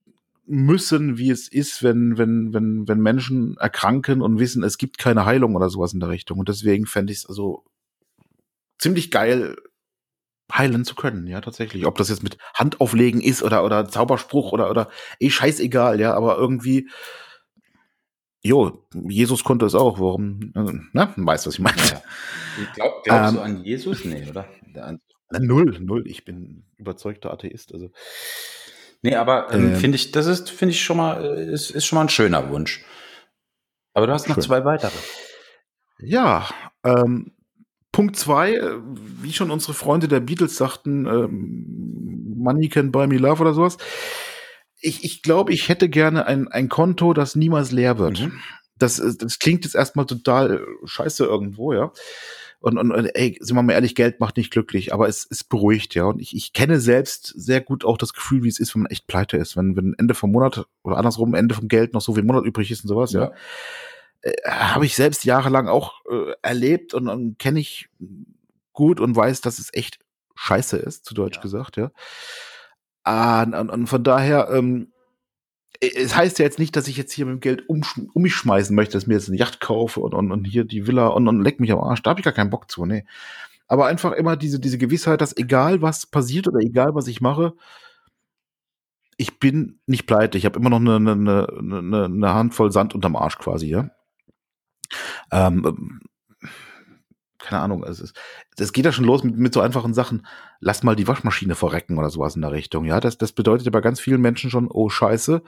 müssen, 0.45 1.17
wie 1.17 1.29
es 1.29 1.47
ist, 1.47 1.83
wenn, 1.83 2.17
wenn, 2.17 2.53
wenn, 2.53 2.87
wenn 2.87 2.99
Menschen 2.99 3.55
erkranken 3.57 4.21
und 4.21 4.39
wissen, 4.39 4.63
es 4.63 4.77
gibt 4.77 4.97
keine 4.97 5.25
Heilung 5.25 5.55
oder 5.55 5.69
sowas 5.69 5.93
in 5.93 5.99
der 5.99 6.09
Richtung. 6.09 6.39
Und 6.39 6.49
deswegen 6.49 6.87
fände 6.87 7.13
ich 7.13 7.19
es 7.19 7.25
also 7.27 7.63
ziemlich 8.79 9.11
geil, 9.11 9.55
heilen 10.51 10.85
zu 10.85 10.95
können, 10.95 11.27
ja, 11.27 11.41
tatsächlich. 11.41 11.85
Ob 11.85 11.97
das 11.97 12.09
jetzt 12.09 12.23
mit 12.23 12.37
Handauflegen 12.53 13.21
ist 13.21 13.43
oder, 13.43 13.63
oder 13.63 13.87
Zauberspruch 13.87 14.51
oder, 14.51 14.69
oder, 14.69 14.89
eh, 15.19 15.29
scheißegal, 15.29 15.99
ja, 15.99 16.13
aber 16.13 16.37
irgendwie, 16.37 16.89
Jo, 18.41 18.87
Jesus 18.93 19.43
konnte 19.43 19.65
es 19.65 19.75
auch. 19.75 19.99
Warum? 19.99 20.53
Na, 20.93 21.13
weißt 21.15 21.47
was 21.47 21.55
ich 21.55 21.59
meine? 21.59 21.77
Ja. 21.77 22.01
Ich 22.61 22.73
glaub, 22.73 23.03
glaubst 23.03 23.31
ähm, 23.31 23.35
du 23.35 23.41
an 23.41 23.63
Jesus? 23.63 24.05
Nee, 24.05 24.29
oder? 24.29 24.47
Na, 24.73 25.39
null, 25.39 25.77
null. 25.81 26.07
Ich 26.07 26.23
bin 26.23 26.63
überzeugter 26.77 27.31
Atheist. 27.31 27.73
Also. 27.73 27.91
Nee, 29.01 29.15
aber 29.15 29.51
ähm, 29.51 29.73
ähm, 29.73 29.75
finde 29.75 29.95
ich, 29.97 30.11
das 30.11 30.25
ist, 30.25 30.49
finde 30.49 30.73
ich 30.73 30.81
schon 30.81 30.97
mal, 30.97 31.23
ist, 31.23 31.69
ist 31.71 31.85
schon 31.85 31.97
mal 31.97 32.03
ein 32.03 32.09
schöner 32.09 32.49
Wunsch. 32.49 32.83
Aber 33.93 34.07
du 34.07 34.13
hast 34.13 34.29
noch 34.29 34.35
schön. 34.35 34.43
zwei 34.43 34.63
weitere. 34.63 34.97
Ja, 35.99 36.47
ähm, 36.85 37.33
Punkt 37.91 38.15
zwei, 38.15 38.55
äh, 38.55 38.77
wie 39.21 39.33
schon 39.33 39.51
unsere 39.51 39.73
Freunde 39.73 40.07
der 40.07 40.19
Beatles 40.19 40.57
sagten, 40.57 41.05
ähm, 41.05 42.35
Money 42.37 42.69
can 42.69 42.91
buy 42.91 43.07
me 43.07 43.17
love 43.17 43.41
oder 43.41 43.53
sowas 43.53 43.77
ich, 44.81 45.03
ich 45.03 45.21
glaube, 45.21 45.53
ich 45.53 45.69
hätte 45.69 45.89
gerne 45.89 46.25
ein, 46.25 46.47
ein 46.47 46.69
Konto, 46.69 47.13
das 47.13 47.35
niemals 47.35 47.71
leer 47.71 47.97
wird. 47.97 48.21
Mhm. 48.21 48.39
Das, 48.77 48.95
das 48.95 49.39
klingt 49.39 49.65
jetzt 49.65 49.75
erstmal 49.75 50.05
total 50.05 50.65
scheiße 50.85 51.25
irgendwo, 51.25 51.73
ja. 51.73 51.91
Und, 52.61 52.77
und, 52.77 52.91
und 52.91 53.05
ey, 53.05 53.37
sind 53.39 53.55
wir 53.55 53.63
mal 53.63 53.73
ehrlich, 53.73 53.95
Geld 53.95 54.19
macht 54.19 54.37
nicht 54.37 54.51
glücklich, 54.51 54.93
aber 54.93 55.07
es 55.07 55.25
ist 55.25 55.45
beruhigt, 55.45 55.95
ja. 55.95 56.05
Und 56.05 56.21
ich, 56.21 56.35
ich 56.35 56.53
kenne 56.53 56.79
selbst 56.79 57.27
sehr 57.27 57.61
gut 57.61 57.83
auch 57.83 57.97
das 57.97 58.13
Gefühl, 58.13 58.43
wie 58.43 58.49
es 58.49 58.59
ist, 58.59 58.75
wenn 58.75 58.83
man 58.83 58.91
echt 58.91 59.07
pleite 59.07 59.37
ist. 59.37 59.57
Wenn, 59.57 59.75
wenn 59.75 59.95
Ende 59.97 60.13
vom 60.13 60.31
Monat 60.31 60.65
oder 60.83 60.97
andersrum 60.97 61.33
Ende 61.33 61.55
vom 61.55 61.67
Geld 61.67 61.93
noch 61.93 62.01
so 62.01 62.13
viel 62.13 62.23
Monat 62.23 62.45
übrig 62.45 62.71
ist 62.71 62.83
und 62.83 62.89
sowas, 62.89 63.11
ja. 63.11 63.23
ja. 63.23 63.31
Äh, 64.21 64.33
Habe 64.49 64.85
ich 64.85 64.95
selbst 64.95 65.25
jahrelang 65.25 65.67
auch 65.67 66.01
äh, 66.09 66.33
erlebt 66.41 66.93
und, 66.93 67.07
und 67.07 67.39
kenne 67.39 67.59
ich 67.59 67.89
gut 68.73 68.99
und 68.99 69.15
weiß, 69.15 69.41
dass 69.41 69.59
es 69.59 69.73
echt 69.73 69.99
scheiße 70.35 70.77
ist, 70.77 71.05
zu 71.05 71.13
Deutsch 71.13 71.37
ja. 71.37 71.41
gesagt, 71.41 71.77
ja. 71.77 71.91
Ah, 73.03 73.43
und, 73.43 73.69
und 73.69 73.87
von 73.87 74.03
daher, 74.03 74.49
ähm, 74.51 74.91
es 75.81 76.15
heißt 76.15 76.39
ja 76.39 76.45
jetzt 76.45 76.59
nicht, 76.59 76.75
dass 76.75 76.87
ich 76.87 76.97
jetzt 76.97 77.13
hier 77.13 77.25
mit 77.25 77.35
dem 77.35 77.39
Geld 77.39 77.69
um, 77.69 77.83
um 78.13 78.21
mich 78.21 78.35
schmeißen 78.35 78.75
möchte, 78.75 78.93
dass 78.93 79.03
ich 79.03 79.07
mir 79.07 79.15
jetzt 79.15 79.29
eine 79.29 79.37
Yacht 79.37 79.59
kaufe 79.61 80.01
und, 80.01 80.13
und, 80.13 80.31
und 80.31 80.45
hier 80.45 80.65
die 80.65 80.87
Villa 80.87 81.07
und, 81.07 81.27
und 81.27 81.41
leck 81.41 81.59
mich 81.59 81.71
am 81.71 81.79
Arsch. 81.79 82.03
Da 82.03 82.11
habe 82.11 82.19
ich 82.19 82.23
gar 82.25 82.33
keinen 82.33 82.49
Bock 82.49 82.69
zu, 82.69 82.85
nee. 82.85 83.05
Aber 83.67 83.85
einfach 83.85 84.13
immer 84.13 84.35
diese, 84.35 84.59
diese 84.59 84.77
Gewissheit, 84.77 85.21
dass 85.21 85.37
egal 85.37 85.81
was 85.81 86.07
passiert 86.07 86.47
oder 86.47 86.59
egal 86.59 86.95
was 86.95 87.07
ich 87.07 87.21
mache, 87.21 87.53
ich 89.15 89.39
bin 89.39 89.79
nicht 89.85 90.07
pleite. 90.07 90.37
Ich 90.37 90.45
habe 90.45 90.59
immer 90.59 90.69
noch 90.69 90.79
eine, 90.79 90.95
eine, 90.95 91.47
eine, 91.59 92.05
eine 92.05 92.33
Handvoll 92.33 92.71
Sand 92.71 92.95
unterm 92.95 93.15
Arsch 93.15 93.37
quasi, 93.37 93.67
ja. 93.67 93.89
Ähm, 95.31 96.01
keine 97.39 97.61
Ahnung, 97.61 97.83
es 97.83 97.99
ist, 97.99 98.19
das 98.57 98.73
geht 98.73 98.85
ja 98.85 98.91
schon 98.91 99.05
los 99.05 99.23
mit, 99.23 99.37
mit 99.37 99.53
so 99.53 99.61
einfachen 99.61 99.93
Sachen. 99.93 100.27
Lass 100.59 100.83
mal 100.83 100.95
die 100.95 101.07
Waschmaschine 101.07 101.55
verrecken 101.55 101.97
oder 101.97 102.09
sowas 102.09 102.35
in 102.35 102.41
der 102.41 102.51
Richtung. 102.51 102.85
Ja, 102.85 102.99
das, 102.99 103.17
das 103.17 103.31
bedeutet 103.31 103.65
ja 103.65 103.71
bei 103.71 103.81
ganz 103.81 103.99
vielen 103.99 104.21
Menschen 104.21 104.51
schon, 104.51 104.67
oh 104.69 104.89
Scheiße, 104.89 105.41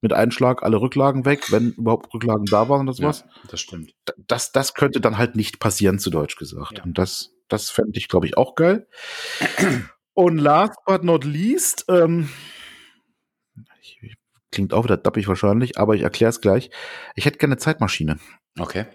mit 0.00 0.12
Einschlag 0.12 0.62
alle 0.62 0.80
Rücklagen 0.80 1.24
weg, 1.24 1.50
wenn 1.50 1.72
überhaupt 1.72 2.12
Rücklagen 2.14 2.44
da 2.44 2.68
waren 2.68 2.82
oder 2.86 2.92
sowas. 2.92 3.24
Ja, 3.26 3.42
das 3.50 3.60
stimmt. 3.60 3.94
Das, 4.26 4.52
das 4.52 4.74
könnte 4.74 5.00
dann 5.00 5.18
halt 5.18 5.34
nicht 5.34 5.58
passieren, 5.58 5.98
zu 5.98 6.10
Deutsch 6.10 6.36
gesagt. 6.36 6.78
Ja. 6.78 6.84
Und 6.84 6.98
das, 6.98 7.32
das 7.48 7.70
fände 7.70 7.98
ich, 7.98 8.08
glaube 8.08 8.26
ich, 8.26 8.36
auch 8.36 8.54
geil. 8.54 8.86
Und 10.14 10.38
last 10.38 10.78
but 10.86 11.02
not 11.02 11.24
least, 11.24 11.86
ähm, 11.88 12.28
ich, 13.80 14.16
klingt 14.52 14.72
auch 14.72 14.84
wieder 14.84 14.96
dappig 14.96 15.26
wahrscheinlich, 15.26 15.78
aber 15.78 15.94
ich 15.94 16.02
erkläre 16.02 16.30
es 16.30 16.40
gleich. 16.40 16.70
Ich 17.14 17.24
hätte 17.24 17.38
gerne 17.38 17.56
Zeitmaschine. 17.56 18.18
Okay. 18.58 18.86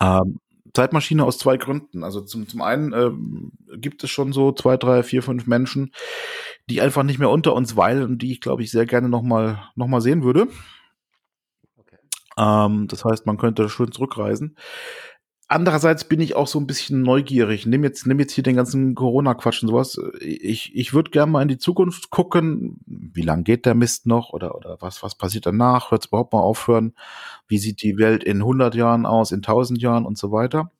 Ähm, 0.00 0.40
Zeitmaschine 0.74 1.24
aus 1.24 1.38
zwei 1.38 1.56
Gründen. 1.56 2.04
Also 2.04 2.20
zum, 2.20 2.48
zum 2.48 2.60
einen 2.60 2.92
ähm, 2.92 3.52
gibt 3.78 4.04
es 4.04 4.10
schon 4.10 4.32
so 4.32 4.52
zwei, 4.52 4.76
drei, 4.76 5.02
vier, 5.02 5.22
fünf 5.22 5.46
Menschen, 5.46 5.92
die 6.68 6.80
einfach 6.80 7.02
nicht 7.02 7.18
mehr 7.18 7.30
unter 7.30 7.54
uns 7.54 7.76
weilen 7.76 8.04
und 8.04 8.18
die 8.22 8.32
ich, 8.32 8.40
glaube 8.40 8.62
ich, 8.62 8.70
sehr 8.70 8.86
gerne 8.86 9.08
nochmal 9.08 9.62
noch 9.74 9.86
mal 9.86 10.00
sehen 10.00 10.22
würde. 10.22 10.48
Okay. 11.76 11.96
Ähm, 12.38 12.88
das 12.88 13.04
heißt, 13.04 13.26
man 13.26 13.38
könnte 13.38 13.68
schön 13.68 13.90
zurückreisen. 13.90 14.56
Andererseits 15.48 16.02
bin 16.02 16.20
ich 16.20 16.34
auch 16.34 16.48
so 16.48 16.58
ein 16.58 16.66
bisschen 16.66 17.02
neugierig. 17.02 17.66
Nimm 17.66 17.84
jetzt, 17.84 18.04
nimm 18.04 18.18
jetzt 18.18 18.32
hier 18.32 18.42
den 18.42 18.56
ganzen 18.56 18.96
Corona-Quatsch 18.96 19.62
und 19.62 19.68
sowas. 19.68 19.96
Ich, 20.20 20.74
ich 20.74 20.92
würde 20.92 21.12
gerne 21.12 21.30
mal 21.30 21.42
in 21.42 21.48
die 21.48 21.58
Zukunft 21.58 22.10
gucken. 22.10 22.80
Wie 22.86 23.22
lange 23.22 23.44
geht 23.44 23.64
der 23.64 23.76
Mist 23.76 24.06
noch? 24.06 24.30
Oder, 24.30 24.56
oder 24.56 24.78
was, 24.80 25.04
was 25.04 25.14
passiert 25.14 25.46
danach? 25.46 25.92
Hört 25.92 26.02
es 26.02 26.08
überhaupt 26.08 26.32
mal 26.32 26.40
aufhören? 26.40 26.94
Wie 27.46 27.58
sieht 27.58 27.80
die 27.82 27.96
Welt 27.96 28.24
in 28.24 28.38
100 28.38 28.74
Jahren 28.74 29.06
aus, 29.06 29.30
in 29.30 29.38
1000 29.38 29.80
Jahren 29.80 30.04
und 30.04 30.18
so 30.18 30.32
weiter? 30.32 30.72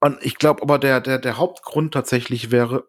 Und 0.00 0.16
ich 0.22 0.38
glaube 0.38 0.62
aber, 0.62 0.78
der, 0.78 1.02
der, 1.02 1.18
der 1.18 1.36
Hauptgrund 1.36 1.92
tatsächlich 1.92 2.50
wäre, 2.50 2.88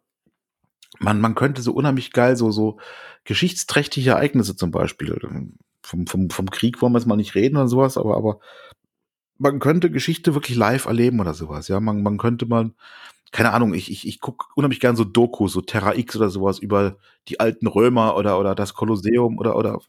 man, 0.99 1.19
man 1.19 1.35
könnte 1.35 1.61
so 1.61 1.73
unheimlich 1.73 2.13
geil 2.13 2.37
so, 2.37 2.51
so 2.51 2.77
geschichtsträchtige 3.25 4.11
Ereignisse 4.11 4.55
zum 4.55 4.71
Beispiel, 4.71 5.19
vom, 5.81 6.07
vom, 6.07 6.29
vom 6.29 6.49
Krieg 6.49 6.81
wollen 6.81 6.93
wir 6.93 6.99
jetzt 6.99 7.07
mal 7.07 7.17
nicht 7.17 7.35
reden 7.35 7.57
oder 7.57 7.67
sowas, 7.67 7.97
aber, 7.97 8.15
aber 8.15 8.39
man 9.43 9.59
könnte 9.59 9.91
Geschichte 9.91 10.33
wirklich 10.33 10.57
live 10.57 10.85
erleben 10.85 11.19
oder 11.19 11.33
sowas. 11.33 11.67
Ja, 11.67 11.79
man, 11.79 12.01
man 12.01 12.17
könnte 12.17 12.45
mal, 12.45 12.71
keine 13.31 13.51
Ahnung, 13.51 13.73
ich, 13.73 13.91
ich, 13.91 14.07
ich 14.07 14.21
gucke 14.21 14.47
unheimlich 14.55 14.79
gern 14.79 14.95
so 14.95 15.03
Dokus, 15.03 15.53
so 15.53 15.61
Terra 15.61 15.95
X 15.95 16.15
oder 16.15 16.29
sowas 16.29 16.59
über 16.59 16.97
die 17.27 17.39
alten 17.39 17.67
Römer 17.67 18.15
oder, 18.15 18.39
oder 18.39 18.55
das 18.55 18.73
Kolosseum 18.73 19.37
oder, 19.37 19.57
oder 19.57 19.81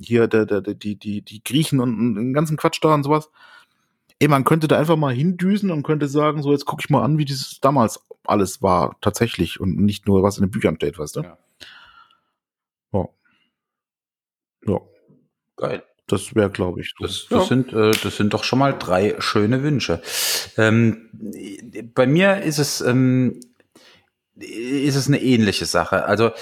hier 0.00 0.28
der, 0.28 0.46
der, 0.46 0.60
die, 0.60 0.96
die, 0.96 1.22
die 1.22 1.42
Griechen 1.42 1.80
und, 1.80 1.98
und 1.98 2.14
den 2.14 2.32
ganzen 2.32 2.56
Quatsch 2.56 2.78
da 2.82 2.94
und 2.94 3.02
sowas. 3.02 3.30
Ey, 4.20 4.28
man 4.28 4.44
könnte 4.44 4.68
da 4.68 4.78
einfach 4.78 4.96
mal 4.96 5.12
hindüsen 5.12 5.72
und 5.72 5.82
könnte 5.82 6.06
sagen, 6.06 6.42
so 6.42 6.52
jetzt 6.52 6.64
gucke 6.66 6.82
ich 6.84 6.90
mal 6.90 7.02
an, 7.02 7.18
wie 7.18 7.24
dieses 7.24 7.60
damals 7.60 8.00
alles 8.24 8.62
war, 8.62 8.96
tatsächlich 9.00 9.58
und 9.60 9.76
nicht 9.76 10.06
nur, 10.06 10.22
was 10.22 10.38
in 10.38 10.44
den 10.44 10.50
Büchern 10.52 10.76
steht, 10.76 10.98
weißt 10.98 11.16
du? 11.16 11.20
Ja. 11.22 11.38
Ja. 12.92 13.08
ja. 14.66 14.80
Geil. 15.56 15.82
Das 16.06 16.34
wäre, 16.34 16.50
glaube 16.50 16.80
ich. 16.82 16.92
So. 16.98 17.06
Das, 17.06 17.26
das 17.28 17.42
ja. 17.42 17.44
sind, 17.46 17.72
äh, 17.72 17.92
das 18.02 18.16
sind 18.16 18.34
doch 18.34 18.44
schon 18.44 18.58
mal 18.58 18.72
drei 18.78 19.16
schöne 19.18 19.62
Wünsche. 19.62 20.02
Ähm, 20.56 21.08
bei 21.94 22.06
mir 22.06 22.42
ist 22.42 22.58
es, 22.58 22.80
ähm, 22.82 23.40
ist 24.36 24.96
es 24.96 25.08
eine 25.08 25.22
ähnliche 25.22 25.64
Sache. 25.64 26.04
Also 26.04 26.32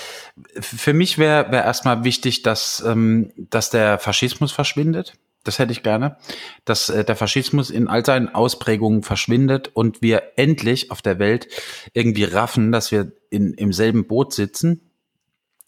für 0.59 0.95
mich 0.95 1.19
wäre 1.19 1.53
wär 1.53 1.65
erstmal 1.65 2.05
wichtig, 2.05 2.43
dass, 2.43 2.83
ähm, 2.87 3.33
dass 3.37 3.71
der 3.71 3.99
Faschismus 3.99 4.51
verschwindet. 4.51 5.15
Das 5.45 5.59
hätte 5.59 5.73
ich 5.73 5.83
gerne, 5.83 6.17
dass 6.65 6.89
äh, 6.89 7.05
der 7.05 7.17
Faschismus 7.17 7.71
in 7.71 7.89
all 7.89 8.05
seinen 8.05 8.29
Ausprägungen 8.29 9.03
verschwindet 9.03 9.71
und 9.75 10.01
wir 10.01 10.23
endlich 10.37 10.91
auf 10.91 11.03
der 11.03 11.19
Welt 11.19 11.49
irgendwie 11.93 12.25
raffen, 12.25 12.73
dass 12.73 12.93
wir 12.93 13.13
in, 13.31 13.55
im 13.55 13.73
selben 13.73 14.07
Boot 14.07 14.33
sitzen 14.33 14.93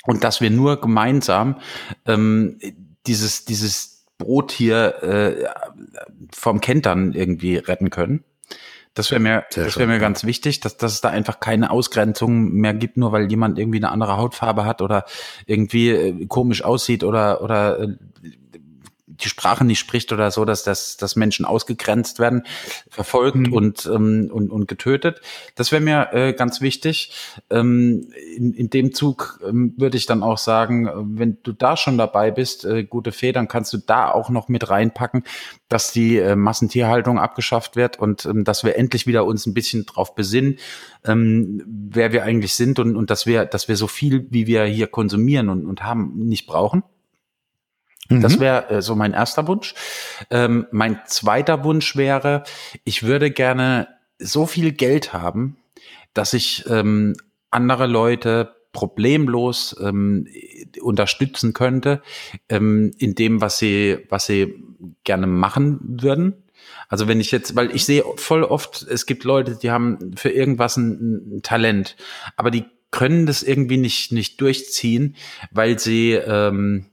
und 0.05 0.23
dass 0.23 0.41
wir 0.41 0.51
nur 0.51 0.81
gemeinsam 0.81 1.61
ähm, 2.07 2.59
dieses, 3.07 3.45
dieses 3.45 4.07
Boot 4.19 4.53
hier 4.53 5.03
äh, 5.03 5.45
vom 6.33 6.61
Kentern 6.61 7.13
irgendwie 7.13 7.57
retten 7.57 7.91
können. 7.91 8.25
Das 8.95 9.11
wäre 9.11 9.21
mir, 9.21 9.45
Sehr 9.51 9.65
das 9.65 9.77
wäre 9.77 9.89
mir 9.89 9.99
ganz 9.99 10.23
wichtig, 10.23 10.61
dass, 10.61 10.77
dass 10.77 10.93
es 10.93 11.01
da 11.01 11.09
einfach 11.09 11.41
keine 11.41 11.71
Ausgrenzung 11.71 12.53
mehr 12.53 12.75
gibt, 12.75 12.97
nur 12.97 13.11
weil 13.11 13.29
jemand 13.29 13.59
irgendwie 13.59 13.79
eine 13.79 13.91
andere 13.91 14.17
Hautfarbe 14.17 14.65
hat 14.65 14.83
oder 14.83 15.05
irgendwie 15.47 15.91
äh, 15.91 16.27
komisch 16.27 16.63
aussieht 16.63 17.03
oder, 17.03 17.43
oder 17.43 17.81
äh, 17.81 17.89
die 19.21 19.29
Sprache 19.29 19.65
nicht 19.65 19.79
spricht 19.79 20.13
oder 20.13 20.31
so, 20.31 20.45
dass, 20.45 20.65
dass, 20.65 20.97
dass 20.97 21.17
Menschen 21.17 21.45
ausgegrenzt 21.45 22.19
werden, 22.19 22.45
verfolgt 22.89 23.37
mhm. 23.37 23.53
und, 23.53 23.87
ähm, 23.87 24.31
und, 24.33 24.51
und 24.51 24.69
getötet. 24.69 25.21
Das 25.55 25.73
wäre 25.73 25.83
mir 25.83 26.09
äh, 26.13 26.33
ganz 26.33 26.61
wichtig. 26.61 27.13
Ähm, 27.51 28.09
in, 28.37 28.53
in 28.53 28.71
dem 28.71 28.93
Zug 28.93 29.41
ähm, 29.47 29.75
würde 29.77 29.97
ich 29.97 30.07
dann 30.07 30.23
auch 30.23 30.39
sagen, 30.39 31.19
wenn 31.19 31.39
du 31.43 31.53
da 31.53 31.77
schon 31.77 31.99
dabei 31.99 32.31
bist, 32.31 32.65
äh, 32.65 32.85
gute 32.85 33.13
Fee, 33.13 33.33
dann 33.33 33.49
kannst 33.49 33.73
du 33.73 33.79
da 33.79 34.11
auch 34.11 34.31
noch 34.31 34.49
mit 34.49 34.69
reinpacken, 34.69 35.25
dass 35.69 35.93
die 35.93 36.19
äh, 36.19 36.37
Massentierhaltung 36.37 37.19
abgeschafft 37.19 37.77
wird 37.77 37.99
und 37.99 38.27
ähm, 38.27 38.45
dass 38.45 38.65
wir 38.65 38.77
endlich 38.77 39.07
wieder 39.07 39.25
uns 39.25 39.47
ein 39.47 39.55
bisschen 39.55 39.87
drauf 39.87 40.15
besinnen, 40.15 40.59
ähm, 41.05 41.63
wer 41.67 42.13
wir 42.13 42.25
eigentlich 42.25 42.55
sind 42.55 42.79
und, 42.79 42.97
und 42.97 43.11
dass 43.11 43.27
wir, 43.27 43.45
dass 43.45 43.69
wir 43.69 43.77
so 43.77 43.87
viel, 43.87 44.27
wie 44.31 44.47
wir 44.47 44.65
hier 44.65 44.87
konsumieren 44.87 45.49
und, 45.49 45.67
und 45.67 45.83
haben, 45.83 46.13
nicht 46.27 46.47
brauchen. 46.47 46.83
Das 48.09 48.37
mhm. 48.37 48.41
wäre 48.41 48.71
äh, 48.71 48.83
so 48.83 48.95
mein 48.95 49.13
erster 49.13 49.47
Wunsch. 49.47 49.75
Ähm, 50.31 50.67
mein 50.71 51.01
zweiter 51.07 51.65
Wunsch 51.65 51.97
wäre, 51.97 52.45
ich 52.85 53.03
würde 53.03 53.31
gerne 53.31 53.89
so 54.19 54.47
viel 54.47 54.73
Geld 54.73 55.13
haben, 55.13 55.57
dass 56.13 56.35
ich 56.35 56.65
ähm, 56.69 57.15
andere 57.51 57.87
Leute 57.87 58.55
problemlos 58.73 59.77
ähm, 59.81 60.27
unterstützen 60.83 61.53
könnte 61.53 62.03
ähm, 62.49 62.93
in 62.99 63.15
dem, 63.15 63.41
was 63.41 63.59
sie, 63.59 63.99
was 64.09 64.27
sie 64.27 64.55
gerne 65.05 65.27
machen 65.27 65.79
würden. 65.83 66.45
Also 66.89 67.09
wenn 67.09 67.21
ich 67.21 67.31
jetzt, 67.31 67.57
weil 67.57 67.75
ich 67.75 67.85
sehe 67.85 68.05
voll 68.17 68.43
oft, 68.43 68.83
es 68.83 69.07
gibt 69.07 69.25
Leute, 69.25 69.57
die 69.57 69.71
haben 69.71 70.15
für 70.17 70.31
irgendwas 70.31 70.77
ein, 70.77 71.37
ein 71.37 71.43
Talent, 71.43 71.97
aber 72.37 72.51
die 72.51 72.65
können 72.91 73.27
das 73.27 73.43
irgendwie 73.43 73.77
nicht 73.77 74.13
nicht 74.13 74.41
durchziehen, 74.41 75.17
weil 75.51 75.79
sie 75.79 76.13
ähm, 76.13 76.87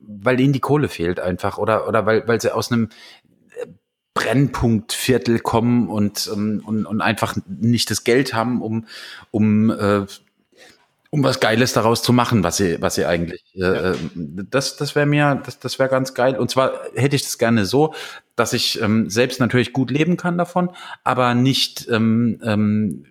weil 0.00 0.40
ihnen 0.40 0.52
die 0.52 0.60
Kohle 0.60 0.88
fehlt 0.88 1.20
einfach 1.20 1.58
oder, 1.58 1.88
oder 1.88 2.06
weil, 2.06 2.26
weil 2.28 2.40
sie 2.40 2.54
aus 2.54 2.70
einem 2.70 2.88
äh, 3.60 3.66
Brennpunktviertel 4.14 5.40
kommen 5.40 5.88
und, 5.88 6.30
ähm, 6.32 6.62
und, 6.64 6.86
und 6.86 7.00
einfach 7.00 7.36
nicht 7.46 7.90
das 7.90 8.04
Geld 8.04 8.34
haben, 8.34 8.62
um, 8.62 8.86
um, 9.30 9.70
äh, 9.70 10.06
um 11.10 11.22
was 11.22 11.40
Geiles 11.40 11.72
daraus 11.72 12.02
zu 12.02 12.12
machen, 12.12 12.42
was 12.42 12.56
sie, 12.56 12.80
was 12.80 12.94
sie 12.94 13.06
eigentlich. 13.06 13.44
Äh, 13.54 13.60
ja. 13.60 13.90
Äh, 13.92 13.96
das, 14.14 14.76
das 14.76 14.94
wäre 14.94 15.06
mir, 15.06 15.40
das, 15.44 15.58
das 15.58 15.78
wäre 15.78 15.88
ganz 15.88 16.14
geil. 16.14 16.36
Und 16.36 16.50
zwar 16.50 16.80
hätte 16.94 17.16
ich 17.16 17.22
das 17.22 17.38
gerne 17.38 17.64
so, 17.64 17.94
dass 18.36 18.52
ich 18.52 18.80
ähm, 18.80 19.08
selbst 19.08 19.40
natürlich 19.40 19.72
gut 19.72 19.90
leben 19.90 20.16
kann 20.16 20.38
davon, 20.38 20.70
aber 21.04 21.34
nicht 21.34 21.88
ähm, 21.90 22.40
ähm, 22.42 23.06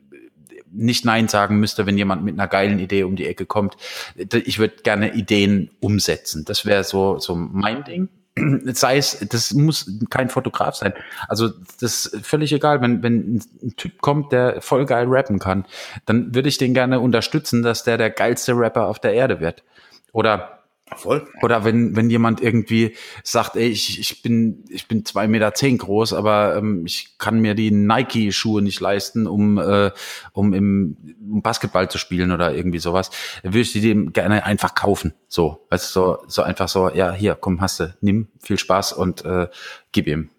nicht 0.76 1.06
Nein 1.06 1.28
sagen 1.28 1.60
müsste, 1.60 1.86
wenn 1.86 1.98
jemand 1.98 2.24
mit 2.24 2.38
einer 2.38 2.48
geilen 2.48 2.80
Idee 2.80 3.04
um 3.04 3.16
die 3.16 3.26
Ecke 3.26 3.46
kommt. 3.46 3.78
Ich 4.16 4.60
würde 4.60 4.76
gerne 4.84 5.14
Ideen 5.14 5.72
umsetzen. 5.80 6.46
Das 6.46 6.66
wäre 6.66 6.84
so, 6.84 7.20
so 7.20 7.36
mein 7.36 7.84
Ding. 7.84 8.10
Sei 8.74 8.98
es, 8.98 9.26
das 9.30 9.54
muss 9.54 9.90
kein 10.10 10.30
Fotograf 10.30 10.76
sein. 10.76 10.94
Also 11.28 11.50
das 11.80 12.06
ist 12.06 12.26
völlig 12.26 12.52
egal, 12.52 12.82
wenn, 12.82 13.02
wenn 13.02 13.42
ein 13.64 13.76
Typ 13.78 14.02
kommt, 14.02 14.32
der 14.32 14.62
voll 14.62 14.86
geil 14.86 15.06
rappen 15.08 15.40
kann, 15.40 15.66
dann 16.06 16.36
würde 16.36 16.50
ich 16.50 16.58
den 16.58 16.74
gerne 16.74 17.00
unterstützen, 17.00 17.64
dass 17.64 17.84
der 17.84 17.98
der 17.98 18.10
geilste 18.10 18.54
Rapper 18.54 18.88
auf 18.88 19.00
der 19.00 19.14
Erde 19.14 19.40
wird. 19.40 19.64
Oder 20.12 20.65
Voll. 20.94 21.28
Oder 21.42 21.66
wenn, 21.66 21.96
wenn 21.96 22.12
jemand 22.12 22.42
irgendwie 22.42 22.96
sagt, 23.24 23.56
ey, 23.56 23.68
ich, 23.68 24.00
ich 24.00 24.22
bin, 24.22 24.64
ich 24.70 24.88
bin 24.88 25.04
zwei 25.04 25.28
Meter 25.28 25.54
zehn 25.56 25.80
groß, 25.80 26.14
aber 26.14 26.56
ähm, 26.58 26.86
ich 26.86 27.18
kann 27.18 27.40
mir 27.40 27.56
die 27.56 27.72
Nike-Schuhe 27.72 28.62
nicht 28.62 28.80
leisten, 28.80 29.26
um, 29.26 29.58
äh, 29.58 29.92
um 30.32 30.54
im 30.54 30.96
um 31.28 31.42
Basketball 31.42 31.90
zu 31.90 31.98
spielen 31.98 32.32
oder 32.32 32.54
irgendwie 32.54 32.78
sowas, 32.78 33.10
dann 33.42 33.54
würde 33.54 33.62
ich 33.62 33.72
die 33.72 33.82
dem 33.82 34.14
gerne 34.14 34.46
einfach 34.46 34.76
kaufen. 34.76 35.16
So, 35.28 35.66
weißt 35.72 35.88
du, 35.88 36.00
so, 36.00 36.18
so 36.28 36.42
einfach 36.44 36.70
so, 36.70 36.90
ja, 36.90 37.12
hier, 37.12 37.34
komm, 37.34 37.62
hast 37.62 37.80
du, 37.80 37.96
nimm, 38.02 38.28
viel 38.40 38.60
Spaß 38.60 38.94
und 38.94 39.26
äh, 39.26 39.48
gib 39.92 40.08
ihm. 40.08 40.30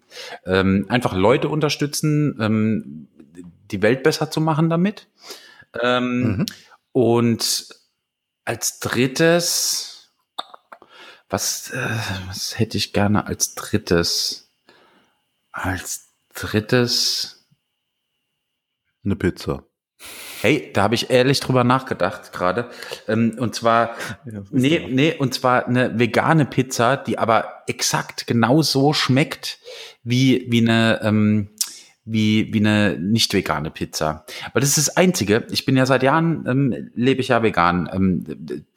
Ähm, 0.45 0.85
einfach 0.87 1.13
Leute 1.13 1.49
unterstützen, 1.49 2.37
ähm, 2.39 3.07
die 3.69 3.81
Welt 3.81 4.01
besser 4.03 4.31
zu 4.31 4.39
machen 4.39 4.69
damit. 4.69 5.07
Ähm, 5.81 6.21
mhm. 6.21 6.45
Und 6.93 7.67
als 8.45 8.79
drittes, 8.79 9.96
was, 11.29 11.71
äh, 11.71 11.89
was 12.27 12.57
hätte 12.57 12.77
ich 12.77 12.93
gerne 12.93 13.27
als 13.27 13.55
drittes? 13.55 14.51
Als 15.51 16.13
drittes. 16.33 17.47
Eine 19.03 19.15
Pizza. 19.15 19.63
Hey, 20.41 20.69
da 20.73 20.83
habe 20.83 20.95
ich 20.95 21.09
ehrlich 21.09 21.39
drüber 21.39 21.63
nachgedacht 21.63 22.31
gerade. 22.31 22.69
Ähm, 23.07 23.35
und 23.39 23.55
zwar, 23.55 23.95
ja, 24.25 24.43
nee, 24.51 24.87
nee, 24.89 25.15
und 25.15 25.33
zwar 25.33 25.67
eine 25.67 25.97
vegane 25.97 26.45
Pizza, 26.45 26.97
die 26.97 27.17
aber 27.17 27.63
exakt 27.65 28.27
genau 28.27 28.61
so 28.61 28.93
schmeckt 28.93 29.59
wie, 30.03 30.45
wie 30.49 30.59
eine, 30.61 30.99
ähm, 31.01 31.49
wie, 32.05 32.53
wie 32.53 32.59
eine 32.59 32.97
nicht 32.99 33.33
vegane 33.33 33.71
Pizza. 33.71 34.25
Aber 34.45 34.59
das 34.59 34.77
ist 34.77 34.87
das 34.87 34.97
Einzige. 34.97 35.47
Ich 35.49 35.65
bin 35.65 35.75
ja 35.75 35.87
seit 35.87 36.03
Jahren, 36.03 36.45
ähm, 36.47 36.91
lebe 36.93 37.21
ich 37.21 37.29
ja 37.29 37.41
vegan. 37.41 37.89
Ähm, 37.91 38.23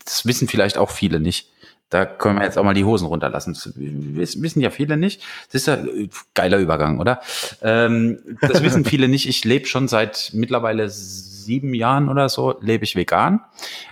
das 0.04 0.24
wissen 0.24 0.48
vielleicht 0.48 0.78
auch 0.78 0.90
viele 0.90 1.20
nicht. 1.20 1.50
Da 1.90 2.06
können 2.06 2.38
wir 2.38 2.44
jetzt 2.44 2.56
auch 2.56 2.62
mal 2.62 2.72
die 2.72 2.84
Hosen 2.84 3.06
runterlassen. 3.06 3.52
Das 3.52 3.72
wissen 3.76 4.60
ja 4.60 4.70
viele 4.70 4.96
nicht. 4.96 5.22
Das 5.46 5.62
ist 5.62 5.66
ja 5.66 5.74
äh, 5.74 6.08
geiler 6.34 6.58
Übergang, 6.58 7.00
oder? 7.00 7.20
Ähm, 7.62 8.20
das 8.40 8.62
wissen 8.62 8.84
viele 8.84 9.08
nicht. 9.08 9.28
Ich 9.28 9.44
lebe 9.44 9.66
schon 9.66 9.88
seit 9.88 10.30
mittlerweile 10.32 10.88
sieben 10.88 11.74
Jahren 11.74 12.08
oder 12.08 12.28
so, 12.28 12.56
lebe 12.60 12.84
ich 12.84 12.94
vegan. 12.94 13.40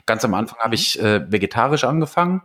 Ganz 0.06 0.24
am 0.24 0.34
Anfang 0.34 0.60
habe 0.60 0.76
ich 0.76 1.00
äh, 1.02 1.30
vegetarisch 1.30 1.84
angefangen. 1.84 2.42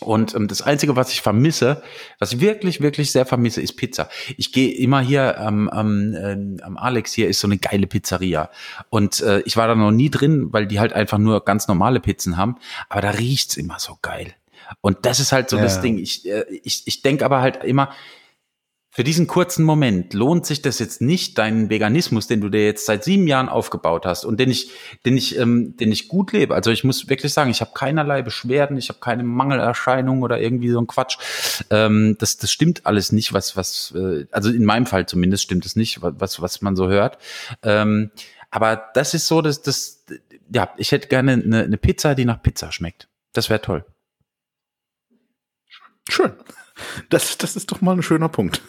Und 0.00 0.34
ähm, 0.34 0.48
das 0.48 0.62
Einzige, 0.62 0.96
was 0.96 1.12
ich 1.12 1.20
vermisse, 1.20 1.82
was 2.18 2.32
ich 2.32 2.40
wirklich, 2.40 2.80
wirklich 2.80 3.12
sehr 3.12 3.26
vermisse, 3.26 3.60
ist 3.60 3.74
Pizza. 3.74 4.08
Ich 4.36 4.50
gehe 4.50 4.74
immer 4.74 5.00
hier 5.00 5.38
am, 5.38 5.68
am, 5.68 6.14
äh, 6.14 6.62
am 6.62 6.76
Alex, 6.76 7.12
hier 7.12 7.28
ist 7.28 7.40
so 7.40 7.46
eine 7.46 7.58
geile 7.58 7.86
Pizzeria. 7.86 8.50
Und 8.88 9.20
äh, 9.20 9.40
ich 9.40 9.56
war 9.56 9.68
da 9.68 9.74
noch 9.74 9.90
nie 9.90 10.10
drin, 10.10 10.48
weil 10.52 10.66
die 10.66 10.80
halt 10.80 10.94
einfach 10.94 11.18
nur 11.18 11.44
ganz 11.44 11.68
normale 11.68 12.00
Pizzen 12.00 12.36
haben. 12.36 12.56
Aber 12.88 13.02
da 13.02 13.10
riecht's 13.10 13.56
immer 13.56 13.78
so 13.78 13.98
geil. 14.00 14.34
Und 14.80 14.98
das 15.06 15.20
ist 15.20 15.32
halt 15.32 15.50
so 15.50 15.56
ja. 15.56 15.62
das 15.62 15.80
Ding. 15.80 15.98
Ich, 15.98 16.28
äh, 16.28 16.44
ich, 16.62 16.86
ich 16.86 17.02
denke 17.02 17.24
aber 17.24 17.40
halt 17.40 17.64
immer, 17.64 17.90
für 18.92 19.04
diesen 19.04 19.28
kurzen 19.28 19.64
Moment 19.64 20.14
lohnt 20.14 20.46
sich 20.46 20.62
das 20.62 20.80
jetzt 20.80 21.00
nicht, 21.00 21.38
deinen 21.38 21.70
Veganismus, 21.70 22.26
den 22.26 22.40
du 22.40 22.48
dir 22.48 22.64
jetzt 22.64 22.86
seit 22.86 23.04
sieben 23.04 23.28
Jahren 23.28 23.48
aufgebaut 23.48 24.04
hast 24.04 24.24
und 24.24 24.40
den 24.40 24.50
ich, 24.50 24.72
den 25.06 25.16
ich, 25.16 25.38
ähm, 25.38 25.76
den 25.76 25.92
ich 25.92 26.08
gut 26.08 26.32
lebe. 26.32 26.56
Also 26.56 26.72
ich 26.72 26.82
muss 26.82 27.08
wirklich 27.08 27.32
sagen, 27.32 27.52
ich 27.52 27.60
habe 27.60 27.70
keinerlei 27.72 28.22
Beschwerden, 28.22 28.76
ich 28.76 28.88
habe 28.88 28.98
keine 28.98 29.22
Mangelerscheinungen 29.22 30.24
oder 30.24 30.40
irgendwie 30.40 30.70
so 30.70 30.80
ein 30.80 30.88
Quatsch. 30.88 31.18
Ähm, 31.70 32.16
das, 32.18 32.36
das 32.38 32.50
stimmt 32.50 32.84
alles 32.84 33.12
nicht, 33.12 33.32
was, 33.32 33.56
was, 33.56 33.94
äh, 33.94 34.26
also 34.32 34.50
in 34.50 34.64
meinem 34.64 34.86
Fall 34.86 35.06
zumindest 35.06 35.44
stimmt 35.44 35.64
es 35.66 35.76
nicht, 35.76 36.02
was, 36.02 36.42
was 36.42 36.60
man 36.60 36.74
so 36.74 36.88
hört. 36.88 37.18
Ähm, 37.62 38.10
aber 38.50 38.90
das 38.94 39.14
ist 39.14 39.28
so, 39.28 39.40
dass 39.40 39.62
das, 39.62 40.04
ja, 40.52 40.74
ich 40.76 40.90
hätte 40.90 41.06
gerne 41.06 41.34
eine, 41.34 41.62
eine 41.62 41.78
Pizza, 41.78 42.16
die 42.16 42.24
nach 42.24 42.42
Pizza 42.42 42.72
schmeckt. 42.72 43.08
Das 43.32 43.50
wäre 43.50 43.62
toll. 43.62 43.84
Schön. 46.08 46.32
Das, 47.08 47.36
das 47.38 47.56
ist 47.56 47.70
doch 47.70 47.80
mal 47.80 47.96
ein 47.96 48.02
schöner 48.02 48.28
Punkt. 48.28 48.62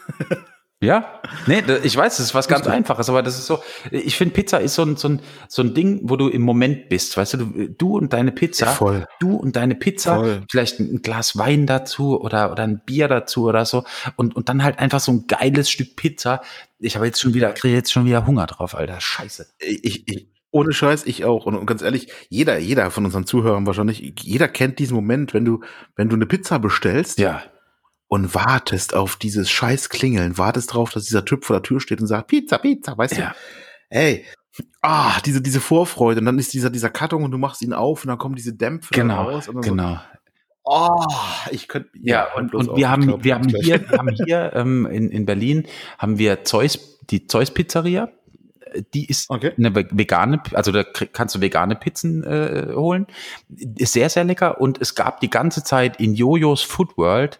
Ja, 0.84 1.22
nee, 1.46 1.62
ich 1.84 1.96
weiß, 1.96 2.18
das 2.18 2.26
ist 2.26 2.34
was 2.34 2.48
ganz 2.48 2.66
Einfaches, 2.66 3.08
aber 3.08 3.22
das 3.22 3.38
ist 3.38 3.46
so, 3.46 3.62
ich 3.92 4.18
finde, 4.18 4.34
Pizza 4.34 4.58
ist 4.60 4.74
so 4.74 4.82
ein, 4.82 4.96
so, 4.96 5.10
ein, 5.10 5.22
so 5.48 5.62
ein 5.62 5.76
Ding, 5.76 6.00
wo 6.06 6.16
du 6.16 6.28
im 6.28 6.42
Moment 6.42 6.90
bist, 6.90 7.16
weißt 7.16 7.36
du, 7.36 7.38
du, 7.38 7.68
du 7.70 7.98
und 7.98 8.14
deine 8.14 8.32
Pizza, 8.32 8.66
Voll. 8.66 9.06
du 9.20 9.36
und 9.36 9.56
deine 9.56 9.76
Pizza, 9.76 10.16
Voll. 10.16 10.44
vielleicht 10.50 10.80
ein 10.80 11.04
Glas 11.04 11.38
Wein 11.38 11.68
dazu 11.68 12.20
oder, 12.20 12.52
oder 12.52 12.64
ein 12.64 12.82
Bier 12.84 13.08
dazu 13.08 13.46
oder 13.46 13.64
so 13.66 13.84
und, 14.16 14.36
und 14.36 14.50
dann 14.50 14.64
halt 14.64 14.80
einfach 14.80 15.00
so 15.00 15.12
ein 15.12 15.28
geiles 15.28 15.70
Stück 15.70 15.96
Pizza. 15.96 16.42
Ich 16.80 16.96
habe 16.96 17.06
jetzt 17.06 17.22
schon 17.22 17.36
wieder, 17.36 17.54
kriege 17.54 17.76
jetzt 17.76 17.92
schon 17.92 18.06
wieder 18.06 18.26
Hunger 18.26 18.48
drauf, 18.48 18.74
Alter, 18.74 19.00
scheiße. 19.00 19.54
Ich, 19.60 20.08
ich, 20.08 20.31
ohne 20.52 20.74
Scheiß, 20.74 21.06
ich 21.06 21.26
auch. 21.26 21.46
Und, 21.46 21.56
und 21.56 21.66
ganz 21.66 21.82
ehrlich, 21.82 22.12
jeder, 22.30 22.58
jeder 22.58 22.92
von 22.92 23.06
unseren 23.06 23.26
Zuhörern 23.26 23.66
wahrscheinlich, 23.66 24.14
jeder 24.20 24.48
kennt 24.48 24.80
diesen 24.80 24.96
Moment, 24.96 25.34
wenn 25.34 25.46
du, 25.46 25.62
wenn 25.96 26.10
du 26.10 26.16
eine 26.16 26.26
Pizza 26.26 26.60
bestellst. 26.60 27.20
Ja 27.20 27.44
und 28.12 28.36
wartest 28.36 28.94
auf 28.94 29.16
dieses 29.16 29.50
scheiß 29.50 29.88
Klingeln, 29.88 30.38
wartest 30.38 30.74
drauf, 30.74 30.90
dass 30.90 31.06
dieser 31.06 31.24
Typ 31.24 31.46
vor 31.46 31.56
der 31.56 31.64
Tür 31.64 31.80
steht 31.80 32.02
und 32.02 32.08
sagt, 32.08 32.28
Pizza, 32.28 32.58
Pizza, 32.58 32.98
weißt 32.98 33.16
ja. 33.16 33.30
du? 33.30 33.36
Ey, 33.90 34.26
ah, 34.82 35.18
diese, 35.26 35.42
diese 35.42 35.62
Vorfreude. 35.62 36.20
Und 36.20 36.26
dann 36.26 36.38
ist 36.38 36.54
dieser, 36.54 36.70
dieser 36.70 36.90
Karton 36.90 37.24
und 37.24 37.32
du 37.32 37.38
machst 37.38 37.62
ihn 37.62 37.72
auf 37.72 38.04
und 38.04 38.10
dann 38.10 38.18
kommen 38.18 38.36
diese 38.36 38.54
Dämpfe 38.54 38.94
genau, 38.94 39.30
raus. 39.30 39.48
Und 39.48 39.62
genau. 39.62 39.94
So, 39.94 40.00
Oh, 40.64 41.06
ich 41.50 41.68
könnte 41.68 41.90
ja, 41.94 42.28
ja 42.28 42.36
und, 42.36 42.54
und 42.54 42.76
wir 42.76 42.90
haben 42.90 43.08
glaub, 43.08 43.24
wir 43.24 43.34
haben 43.34 43.50
hier 43.50 43.84
haben 43.90 44.10
hier 44.26 44.52
ähm, 44.54 44.86
in, 44.86 45.10
in 45.10 45.26
Berlin 45.26 45.66
haben 45.98 46.20
wir 46.20 46.44
Zeus 46.44 47.00
die 47.10 47.26
Zeus 47.26 47.50
Pizzeria 47.50 48.10
die 48.94 49.06
ist 49.06 49.30
okay. 49.30 49.54
eine 49.58 49.76
vegane, 49.76 50.42
also 50.54 50.72
da 50.72 50.84
kannst 50.84 51.36
du 51.36 51.42
vegane 51.42 51.76
Pizzen 51.76 52.24
äh, 52.24 52.74
holen. 52.74 53.08
Ist 53.78 53.94
sehr, 53.94 54.10
sehr 54.10 54.24
lecker. 54.24 54.62
Und 54.62 54.82
es 54.82 54.96
gab 54.96 55.20
die 55.20 55.30
ganze 55.30 55.64
Zeit 55.64 56.00
in 56.00 56.14
Jojos 56.14 56.62
Food 56.62 56.98
World 56.98 57.40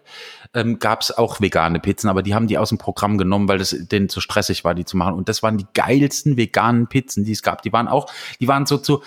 ähm, 0.54 0.78
gab 0.78 1.00
es 1.00 1.16
auch 1.16 1.40
vegane 1.40 1.80
Pizzen, 1.80 2.08
aber 2.08 2.22
die 2.22 2.34
haben 2.34 2.46
die 2.46 2.58
aus 2.58 2.68
dem 2.68 2.78
Programm 2.78 3.18
genommen, 3.18 3.48
weil 3.48 3.60
es 3.60 3.70
denen 3.88 4.08
zu 4.08 4.20
stressig 4.20 4.64
war, 4.64 4.74
die 4.74 4.84
zu 4.84 4.96
machen. 4.96 5.14
Und 5.14 5.28
das 5.28 5.42
waren 5.42 5.56
die 5.56 5.66
geilsten 5.74 6.36
veganen 6.36 6.88
Pizzen, 6.88 7.24
die 7.24 7.32
es 7.32 7.42
gab. 7.42 7.62
Die 7.62 7.72
waren 7.72 7.88
auch, 7.88 8.12
die 8.40 8.48
waren 8.48 8.66
so 8.66 8.78
zu 8.78 9.02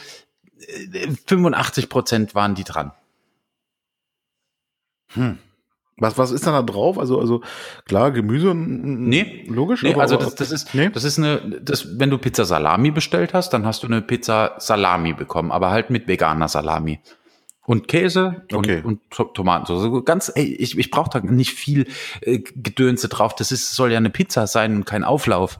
äh, 0.59 1.07
85 1.27 1.89
Prozent 1.89 2.35
waren 2.35 2.55
die 2.55 2.63
dran. 2.63 2.91
Hm. 5.13 5.37
Was, 5.97 6.17
was 6.17 6.31
ist 6.31 6.45
da 6.45 6.61
drauf? 6.61 6.99
Also, 6.99 7.19
also 7.19 7.41
klar, 7.85 8.11
Gemüse, 8.11 8.53
nee, 8.53 9.45
logisch. 9.47 9.81
Nee, 9.81 9.93
aber, 9.93 10.01
also 10.01 10.17
das, 10.17 10.35
das 10.35 10.51
ist, 10.51 10.75
nee? 10.75 10.89
das 10.89 11.05
ist 11.05 11.17
eine, 11.17 11.61
das, 11.61 11.99
wenn 11.99 12.09
du 12.09 12.17
Pizza 12.17 12.43
Salami 12.43 12.91
bestellt 12.91 13.33
hast, 13.33 13.51
dann 13.51 13.65
hast 13.65 13.83
du 13.83 13.87
eine 13.87 14.01
Pizza 14.01 14.55
Salami 14.57 15.13
bekommen, 15.13 15.51
aber 15.51 15.71
halt 15.71 15.89
mit 15.89 16.07
veganer 16.07 16.49
Salami. 16.49 16.99
Und 17.65 17.87
Käse 17.87 18.43
okay. 18.53 18.81
und, 18.83 19.19
und 19.19 19.33
Tomatensauce. 19.33 20.05
Ganz, 20.05 20.31
ey, 20.35 20.53
ich, 20.53 20.77
ich 20.77 20.91
brauche 20.91 21.09
da 21.09 21.19
nicht 21.25 21.53
viel 21.53 21.87
äh, 22.21 22.39
Gedönse 22.39 23.07
drauf. 23.07 23.33
Das 23.33 23.51
ist, 23.51 23.73
soll 23.73 23.91
ja 23.91 23.97
eine 23.97 24.11
Pizza 24.11 24.45
sein 24.45 24.75
und 24.75 24.85
kein 24.85 25.03
Auflauf. 25.03 25.59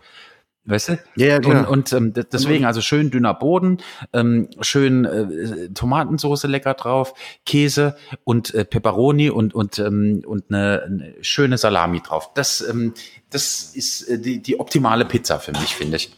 Weißt 0.67 0.89
du? 0.89 0.99
Ja, 1.15 1.27
ja 1.27 1.39
klar. 1.39 1.69
Und, 1.69 1.91
und 1.91 1.93
ähm, 1.93 2.13
deswegen, 2.31 2.65
also 2.65 2.81
schön 2.81 3.11
dünner 3.11 3.35
Boden, 3.35 3.77
ähm, 4.13 4.49
schön 4.61 5.05
äh, 5.05 5.69
Tomatensoße 5.69 6.47
lecker 6.47 6.73
drauf, 6.73 7.13
Käse 7.45 7.95
und 8.23 8.53
äh, 8.55 8.65
Peperoni 8.65 9.29
und, 9.29 9.53
und, 9.53 9.77
ähm, 9.77 10.23
und 10.25 10.45
eine, 10.49 10.83
eine 10.83 11.13
schöne 11.21 11.59
Salami 11.59 12.01
drauf. 12.01 12.31
Das, 12.33 12.67
ähm, 12.67 12.93
das 13.29 13.75
ist 13.75 14.09
äh, 14.09 14.17
die, 14.17 14.41
die 14.41 14.59
optimale 14.59 15.05
Pizza 15.05 15.39
für 15.39 15.51
mich, 15.51 15.75
finde 15.75 15.97
ich. 15.97 16.15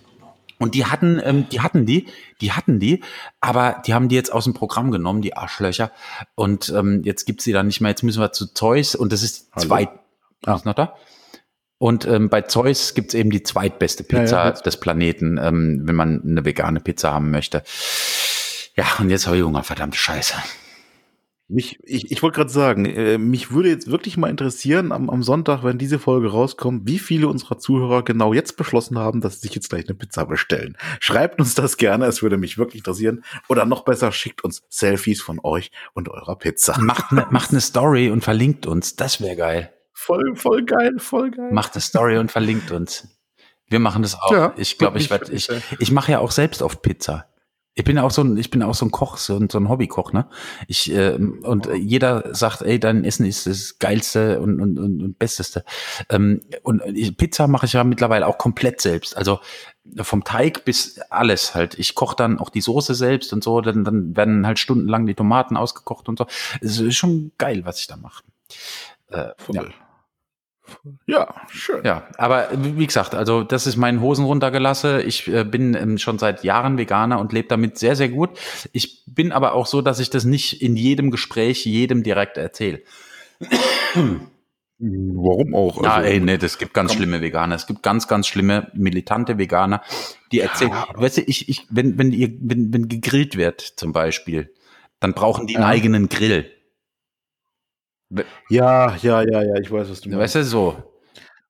Und 0.60 0.76
die 0.76 0.86
hatten, 0.86 1.22
ähm, 1.24 1.48
die 1.50 1.60
hatten 1.60 1.86
die, 1.86 2.08
die 2.41 2.54
hatten 2.54 2.80
die, 2.80 3.04
aber 3.41 3.82
die 3.86 3.93
haben 3.93 4.08
die 4.08 4.16
jetzt 4.16 4.32
aus 4.32 4.45
dem 4.45 4.54
Programm 4.54 4.91
genommen, 4.91 5.22
die 5.22 5.36
Arschlöcher. 5.36 5.91
Und 6.36 6.70
ähm, 6.70 7.02
jetzt 7.04 7.26
gibt's 7.26 7.43
sie 7.43 7.52
dann 7.52 7.68
nicht 7.68 7.82
mehr. 7.82 7.91
Jetzt 7.91 8.04
müssen 8.04 8.22
wir 8.22 8.32
zu 8.32 8.54
Zeus 8.54 8.95
und 8.95 9.12
das 9.12 9.24
ist 9.24 9.50
die 9.56 9.68
zweit. 9.68 9.89
Ah. 10.45 10.56
Ist 10.56 10.66
noch 10.66 10.74
da? 10.74 10.95
Und 11.80 12.08
ähm, 12.08 12.30
bei 12.30 12.42
Zeus 12.42 12.95
gibt's 12.95 13.14
eben 13.14 13.30
die 13.30 13.44
zweitbeste 13.44 14.04
Pizza 14.04 14.38
ja, 14.38 14.45
ja, 14.49 14.52
des 14.52 14.80
Planeten, 14.80 15.40
ähm, 15.41 15.82
wenn 15.84 15.95
man 15.95 16.22
eine 16.24 16.44
vegane 16.44 16.80
Pizza 16.80 17.14
haben 17.14 17.30
möchte. 17.30 17.64
Ja, 18.76 18.86
und 18.99 19.10
jetzt 19.10 19.28
habe 19.28 19.38
ich 19.38 19.44
Hunger, 19.44 19.64
verdammte 19.64 19.98
Scheiße. 19.98 20.36
Mich, 21.49 21.80
ich, 21.86 22.12
ich 22.12 22.22
wollte 22.22 22.36
gerade 22.36 22.49
sagen, 22.49 22.86
äh, 22.86 23.18
mich 23.18 23.52
würde 23.52 23.70
jetzt 23.70 23.90
wirklich 23.90 24.18
mal 24.18 24.30
interessieren, 24.30 24.91
am, 24.91 25.10
am 25.10 25.24
Sonntag, 25.24 25.64
wenn 25.64 25.78
diese 25.78 25.98
Folge 25.98 26.30
rauskommt, 26.30 26.86
wie 26.86 26.99
viele 26.99 27.30
unserer 27.30 27.58
Zuhörer 27.58 28.04
genau 28.04 28.34
jetzt 28.34 28.58
beschlossen 28.58 28.99
haben, 28.99 29.22
dass 29.22 29.36
sie 29.36 29.48
sich 29.48 29.56
jetzt 29.56 29.70
gleich 29.70 29.88
eine 29.88 29.95
Pizza 29.95 30.26
bestellen. 30.26 30.76
Schreibt 30.99 31.40
uns 31.40 31.56
das 31.56 31.78
gerne, 31.78 32.06
es 32.06 32.22
würde 32.22 32.38
mich 32.38 32.58
wirklich 32.58 32.82
interessieren. 32.82 33.24
Oder 33.48 33.66
noch 33.66 33.86
besser, 33.86 34.12
schickt 34.12 34.44
uns 34.44 34.64
Selfies 34.68 35.22
von 35.22 35.40
euch 35.41 35.72
und 35.94 36.10
eurer 36.10 36.36
Pizza. 36.36 36.78
Macht 36.80 37.12
eine 37.12 37.28
macht 37.30 37.54
ne 37.54 37.62
Story 37.62 38.10
und 38.10 38.26
verlinkt 38.26 38.66
uns, 38.66 38.98
das 38.98 39.22
wäre 39.22 39.38
geil. 39.38 39.77
Voll, 39.99 40.36
voll 40.36 40.64
geil, 40.64 40.99
voll 40.99 41.32
geil. 41.32 41.52
Macht 41.52 41.74
eine 41.74 41.82
Story 41.82 42.19
und 42.19 42.32
verlinkt 42.32 42.69
uns. 42.72 43.07
Wir 43.68 43.80
machen 43.80 44.03
das 44.03 44.14
auch. 44.14 44.32
Ja, 44.32 44.53
ich 44.56 44.78
glaube, 44.78 44.99
ich 44.99 45.10
werde, 45.10 45.34
ich, 45.34 45.49
ich 45.80 45.91
mache 45.91 46.11
ja 46.11 46.19
auch 46.19 46.30
selbst 46.30 46.61
oft 46.61 46.84
Pizza. 46.84 47.26
Ich 47.74 47.84
bin 47.84 47.98
auch 47.98 48.11
so 48.11 48.22
ein, 48.22 48.38
ich 48.38 48.52
bin 48.52 48.61
auch 48.61 48.76
so 48.76 48.86
ein 48.86 48.91
Koch, 48.91 49.18
so 49.18 49.38
ein, 49.38 49.49
so 49.49 49.57
ein 49.57 49.68
Hobbykoch, 49.68 50.14
ne? 50.14 50.30
Ich 50.68 50.94
äh, 50.94 51.15
und 51.15 51.68
jeder 51.76 52.34
sagt, 52.36 52.61
ey, 52.61 52.80
dein 52.80 53.03
Essen 53.06 53.26
ist 53.26 53.48
das 53.48 53.80
geilste 53.80 54.40
und 54.40 54.61
und, 54.61 54.78
und, 54.78 55.02
und 55.02 55.19
besteste. 55.19 55.65
Ähm, 56.10 56.41
und 56.61 56.84
Pizza 57.18 57.48
mache 57.48 57.65
ich 57.65 57.74
ja 57.74 57.84
mittlerweile 57.84 58.28
auch 58.28 58.38
komplett 58.38 58.80
selbst. 58.80 59.18
Also 59.18 59.40
vom 59.99 60.24
Teig 60.24 60.64
bis 60.64 60.99
alles 61.10 61.56
halt. 61.56 61.78
Ich 61.80 61.95
koche 61.95 62.15
dann 62.15 62.38
auch 62.38 62.52
die 62.52 62.61
Soße 62.61 62.94
selbst 62.94 63.34
und 63.34 63.44
so. 63.44 63.61
Dann, 63.61 63.84
dann 63.84 64.15
werden 64.15 64.45
halt 64.45 64.60
stundenlang 64.60 65.07
die 65.07 65.15
Tomaten 65.15 65.57
ausgekocht 65.57 66.07
und 66.07 66.19
so. 66.19 66.28
Es 66.61 66.80
ist 66.80 66.95
schon 66.95 67.32
geil, 67.40 67.65
was 67.65 67.82
ich 67.82 67.88
da 67.88 67.98
mache. 67.98 68.24
Äh, 69.10 69.32
ja. 69.52 69.64
Ja, 71.06 71.34
schön. 71.49 71.84
Ja, 71.84 72.07
aber 72.18 72.49
wie 72.53 72.85
gesagt, 72.85 73.15
also 73.15 73.44
das 73.44 73.68
ist 73.68 73.77
mein 73.77 74.02
Hosen 74.02 74.26
runtergelasse. 74.26 75.02
Ich 75.02 75.27
äh, 75.27 75.44
bin 75.44 75.73
ähm, 75.73 75.98
schon 75.98 76.19
seit 76.19 76.44
Jahren 76.44 76.77
Veganer 76.77 77.19
und 77.19 77.34
lebe 77.34 77.48
damit 77.48 77.77
sehr, 77.77 77.95
sehr 77.95 78.10
gut. 78.10 78.31
Ich 78.73 79.03
bin 79.07 79.31
aber 79.31 79.53
auch 79.53 79.65
so, 79.65 79.81
dass 79.81 79.99
ich 79.99 80.10
das 80.10 80.26
nicht 80.26 80.61
in 80.61 80.76
jedem 80.76 81.11
Gespräch 81.11 81.65
jedem 81.65 82.03
direkt 82.03 82.38
erzähle. 82.38 82.81
Warum 84.80 85.56
auch? 85.56 85.77
Also, 85.77 85.89
ja, 85.89 86.02
ey, 86.02 86.19
nee, 86.19 86.38
das 86.38 86.60
gibt 86.60 86.73
ganz 86.73 86.91
komm. 86.91 86.98
schlimme 86.98 87.22
Veganer. 87.22 87.56
Es 87.56 87.65
gibt 87.65 87.81
ganz, 87.81 88.07
ganz 88.07 88.27
schlimme 88.27 88.72
militante 88.73 89.38
Veganer, 89.38 89.81
die 90.31 90.39
erzählen, 90.39 90.72
ja, 90.72 90.88
weißt 90.94 91.18
du, 91.18 91.22
ich, 91.22 91.49
ich, 91.49 91.65
wenn, 91.69 91.98
wenn 91.98 92.11
ihr, 92.11 92.30
wenn, 92.41 92.72
wenn 92.73 92.88
gegrillt 92.88 93.38
wird, 93.38 93.61
zum 93.61 93.91
Beispiel, 93.91 94.53
dann 94.99 95.14
brauchen 95.14 95.48
die 95.48 95.56
einen 95.56 95.64
ja. 95.64 95.69
eigenen 95.69 96.10
Grill. 96.10 96.52
Ja, 98.50 98.96
ja, 99.02 99.22
ja, 99.22 99.42
ja, 99.44 99.56
ich 99.56 99.72
weiß, 99.72 99.90
was 99.90 100.02
du 100.02 100.10
meinst. 100.10 100.24
Weißt 100.24 100.36
du, 100.36 100.44
so. 100.44 100.78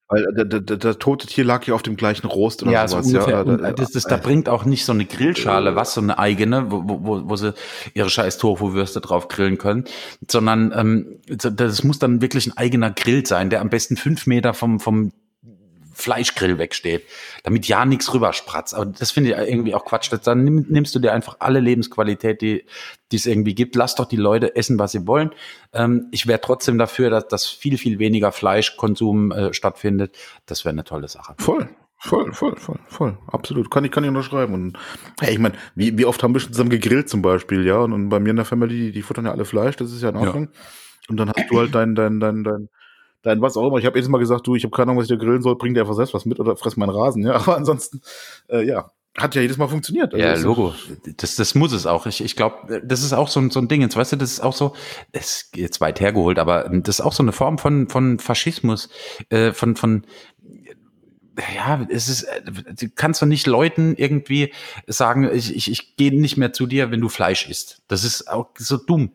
Weil 0.10 0.26
das, 0.34 0.80
das, 0.80 0.98
tote 1.00 1.28
Tier 1.28 1.44
lag 1.44 1.66
ja 1.66 1.74
auf 1.74 1.84
dem 1.84 1.98
gleichen 1.98 2.28
Rost 2.28 2.64
oder 2.64 2.72
ja, 2.72 2.88
sowas. 2.88 3.08
So 3.08 3.18
ungefähr. 3.18 3.46
ja, 3.46 3.74
das, 3.74 3.92
das, 3.92 4.06
da 4.06 4.16
bringt 4.16 4.48
auch 4.48 4.64
nicht 4.64 4.86
so 4.86 4.94
eine 4.94 5.04
Grillschale, 5.04 5.76
was 5.76 5.94
so 5.94 6.02
eine 6.02 6.18
eigene, 6.18 6.72
wo, 6.72 6.84
wo, 6.86 7.30
wo 7.30 7.36
sie 7.36 7.54
ihre 7.94 8.10
scheiß 8.10 8.38
Tofu-Würste 8.38 9.02
drauf 9.02 9.28
grillen 9.28 9.58
können, 9.58 9.84
sondern 10.30 10.72
ähm, 10.74 11.20
das 11.28 11.84
muss 11.84 12.00
dann 12.00 12.22
wirklich 12.22 12.48
ein 12.48 12.56
eigener 12.56 12.90
Grill 12.90 13.26
sein, 13.26 13.50
der 13.50 13.60
am 13.60 13.70
besten 13.70 13.98
fünf 13.98 14.28
Meter 14.28 14.54
vom, 14.54 14.80
vom 14.80 15.12
Fleischgrill 16.08 16.58
wegsteht, 16.58 17.04
damit 17.44 17.68
ja 17.68 17.86
nichts 17.86 18.14
rüberspratzt. 18.14 18.74
Aber 18.74 18.86
das 18.86 19.12
finde 19.12 19.32
ich 19.32 19.50
irgendwie 19.50 19.76
auch 19.76 19.84
Quatsch. 19.84 20.10
Dann 20.24 20.46
nimmst 20.46 20.96
du 20.96 21.00
dir 21.00 21.12
einfach 21.12 21.36
alle 21.40 21.60
Lebensqualität, 21.60 22.42
die, 22.42 22.64
es 23.12 23.26
irgendwie 23.26 23.54
gibt. 23.54 23.76
Lass 23.76 23.96
doch 23.96 24.06
die 24.06 24.16
Leute 24.16 24.56
essen, 24.56 24.80
was 24.80 24.94
sie 24.94 25.06
wollen. 25.06 25.32
Ähm, 25.74 26.08
ich 26.12 26.26
wäre 26.26 26.40
trotzdem 26.40 26.78
dafür, 26.78 27.10
dass, 27.10 27.28
dass 27.28 27.46
viel, 27.46 27.78
viel 27.78 28.00
weniger 28.00 28.32
Fleischkonsum 28.32 29.34
äh, 29.34 29.54
stattfindet. 29.54 30.16
Das 30.46 30.64
wäre 30.64 30.72
eine 30.72 30.86
tolle 30.86 31.10
Sache. 31.10 31.36
Voll. 31.40 31.68
Voll, 32.00 32.32
voll, 32.32 32.56
voll, 32.56 32.80
voll. 32.88 33.18
Absolut. 33.28 33.70
Kann 33.70 33.84
ich, 33.84 33.92
kann 33.92 34.04
ich 34.06 34.10
unterschreiben. 34.10 34.54
Und 34.54 34.78
hey, 35.20 35.34
ich 35.34 35.40
meine, 35.40 35.56
wie, 35.76 35.98
wie 35.98 36.06
oft 36.06 36.24
haben 36.24 36.34
wir 36.34 36.40
schon 36.40 36.54
zusammen 36.54 36.70
gegrillt 36.70 37.10
zum 37.10 37.22
Beispiel, 37.22 37.66
ja? 37.66 37.80
Und, 37.80 37.92
und 37.92 38.10
bei 38.10 38.20
mir 38.20 38.30
in 38.30 38.36
der 38.38 38.46
Family, 38.46 38.78
die, 38.78 38.92
die 38.94 39.02
futtern 39.02 39.26
ja 39.26 39.32
alle 39.32 39.46
Fleisch, 39.46 39.76
das 39.76 39.92
ist 39.92 40.04
ja 40.04 40.10
in 40.10 40.16
Ordnung. 40.16 40.44
Ja. 40.54 40.60
Und 41.10 41.18
dann 41.18 41.30
hast 41.30 41.50
du 41.50 41.60
halt 41.60 41.76
dein, 41.76 41.96
dein, 41.96 42.20
dein, 42.20 42.44
dein, 42.44 42.70
dein 43.28 43.42
was 43.42 43.58
auch 43.58 43.68
immer. 43.68 43.78
Ich 43.78 43.86
habe 43.86 43.98
jedes 43.98 44.10
Mal 44.10 44.20
gesagt, 44.20 44.48
du, 44.48 44.56
ich 44.56 44.64
habe 44.64 44.72
keine 44.72 44.92
Ahnung, 44.92 44.98
was 44.98 45.10
ich 45.10 45.18
da 45.18 45.24
grillen 45.24 45.42
soll, 45.42 45.56
bring 45.58 45.74
dir 45.74 45.82
einfach 45.82 45.96
selbst 45.96 46.14
was 46.14 46.26
mit 46.26 46.40
oder 46.40 46.56
fress 46.56 46.78
meinen 46.78 46.90
Rasen, 46.90 47.24
ja. 47.24 47.34
Aber 47.36 47.58
ansonsten, 47.58 48.02
äh, 48.48 48.66
ja, 48.66 48.90
hat 49.18 49.36
ja 49.36 49.42
jedes 49.42 49.58
Mal 49.58 49.68
funktioniert. 49.68 50.14
Also 50.14 50.26
ja, 50.26 50.36
Logo. 50.36 50.74
Das, 51.18 51.36
das 51.36 51.56
muss 51.56 51.74
es 51.74 51.86
auch. 51.88 52.06
Ich, 52.06 52.24
ich 52.24 52.36
glaube, 52.36 52.82
das 52.84 53.04
ist 53.04 53.14
auch 53.14 53.28
so 53.28 53.40
ein, 53.40 53.50
so 53.50 53.60
ein 53.60 53.68
Ding. 53.68 53.82
Jetzt 53.82 53.98
weißt 53.98 54.12
du, 54.12 54.16
das 54.16 54.32
ist 54.32 54.42
auch 54.42 54.54
so, 54.54 54.76
das 55.12 55.26
ist 55.26 55.58
jetzt 55.58 55.82
weit 55.82 56.00
hergeholt, 56.00 56.38
aber 56.38 56.70
das 56.72 57.00
ist 57.00 57.06
auch 57.06 57.14
so 57.14 57.24
eine 57.24 57.32
Form 57.32 57.58
von, 57.58 57.90
von 57.90 58.20
Faschismus, 58.20 58.90
äh, 59.30 59.54
von, 59.54 59.76
von, 59.76 60.06
ja, 61.56 61.86
es 61.90 62.10
ist, 62.10 62.28
du 62.80 62.90
kannst 62.94 63.22
doch 63.22 63.28
nicht 63.28 63.48
Leuten 63.48 63.96
irgendwie 63.96 64.54
sagen, 64.86 65.30
ich, 65.34 65.56
ich, 65.56 65.72
ich 65.72 65.96
gehe 65.96 66.16
nicht 66.16 66.38
mehr 66.38 66.54
zu 66.54 66.68
dir, 66.68 66.92
wenn 66.92 67.02
du 67.02 67.10
Fleisch 67.10 67.50
isst. 67.50 67.82
Das 67.88 68.04
ist 68.04 68.30
auch 68.30 68.50
so 68.58 68.78
dumm. 68.78 69.12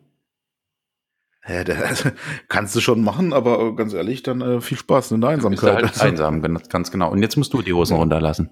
Ja, 1.47 1.63
das 1.63 2.05
kannst 2.47 2.75
du 2.75 2.79
schon 2.79 3.03
machen, 3.03 3.33
aber 3.33 3.75
ganz 3.75 3.93
ehrlich, 3.93 4.23
dann 4.23 4.41
äh, 4.41 4.61
viel 4.61 4.77
Spaß 4.77 5.11
in 5.11 5.21
der 5.21 5.31
Einsamkeit. 5.31 5.83
Halt 5.83 6.01
einsam, 6.01 6.41
ganz 6.41 6.91
genau. 6.91 7.11
Und 7.11 7.21
jetzt 7.21 7.35
musst 7.35 7.53
du 7.53 7.61
die 7.61 7.73
Hosen 7.73 7.97
runterlassen. 7.97 8.49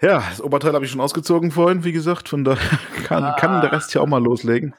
Ja, 0.00 0.24
das 0.28 0.40
Oberteil 0.40 0.72
habe 0.72 0.84
ich 0.84 0.90
schon 0.90 1.00
ausgezogen 1.00 1.52
vorhin, 1.52 1.84
wie 1.84 1.92
gesagt. 1.92 2.28
Von 2.28 2.42
daher 2.42 2.78
kann, 3.04 3.22
ah. 3.22 3.36
kann 3.38 3.60
der 3.60 3.70
Rest 3.70 3.92
hier 3.92 4.02
auch 4.02 4.08
mal 4.08 4.22
loslegen. 4.22 4.74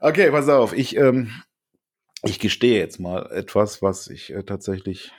Okay, 0.00 0.30
pass 0.30 0.50
auf. 0.50 0.74
Ich, 0.74 0.96
ähm, 0.96 1.30
ich 2.22 2.38
gestehe 2.38 2.78
jetzt 2.78 3.00
mal 3.00 3.32
etwas, 3.32 3.80
was 3.80 4.08
ich 4.08 4.34
äh, 4.34 4.42
tatsächlich 4.42 5.12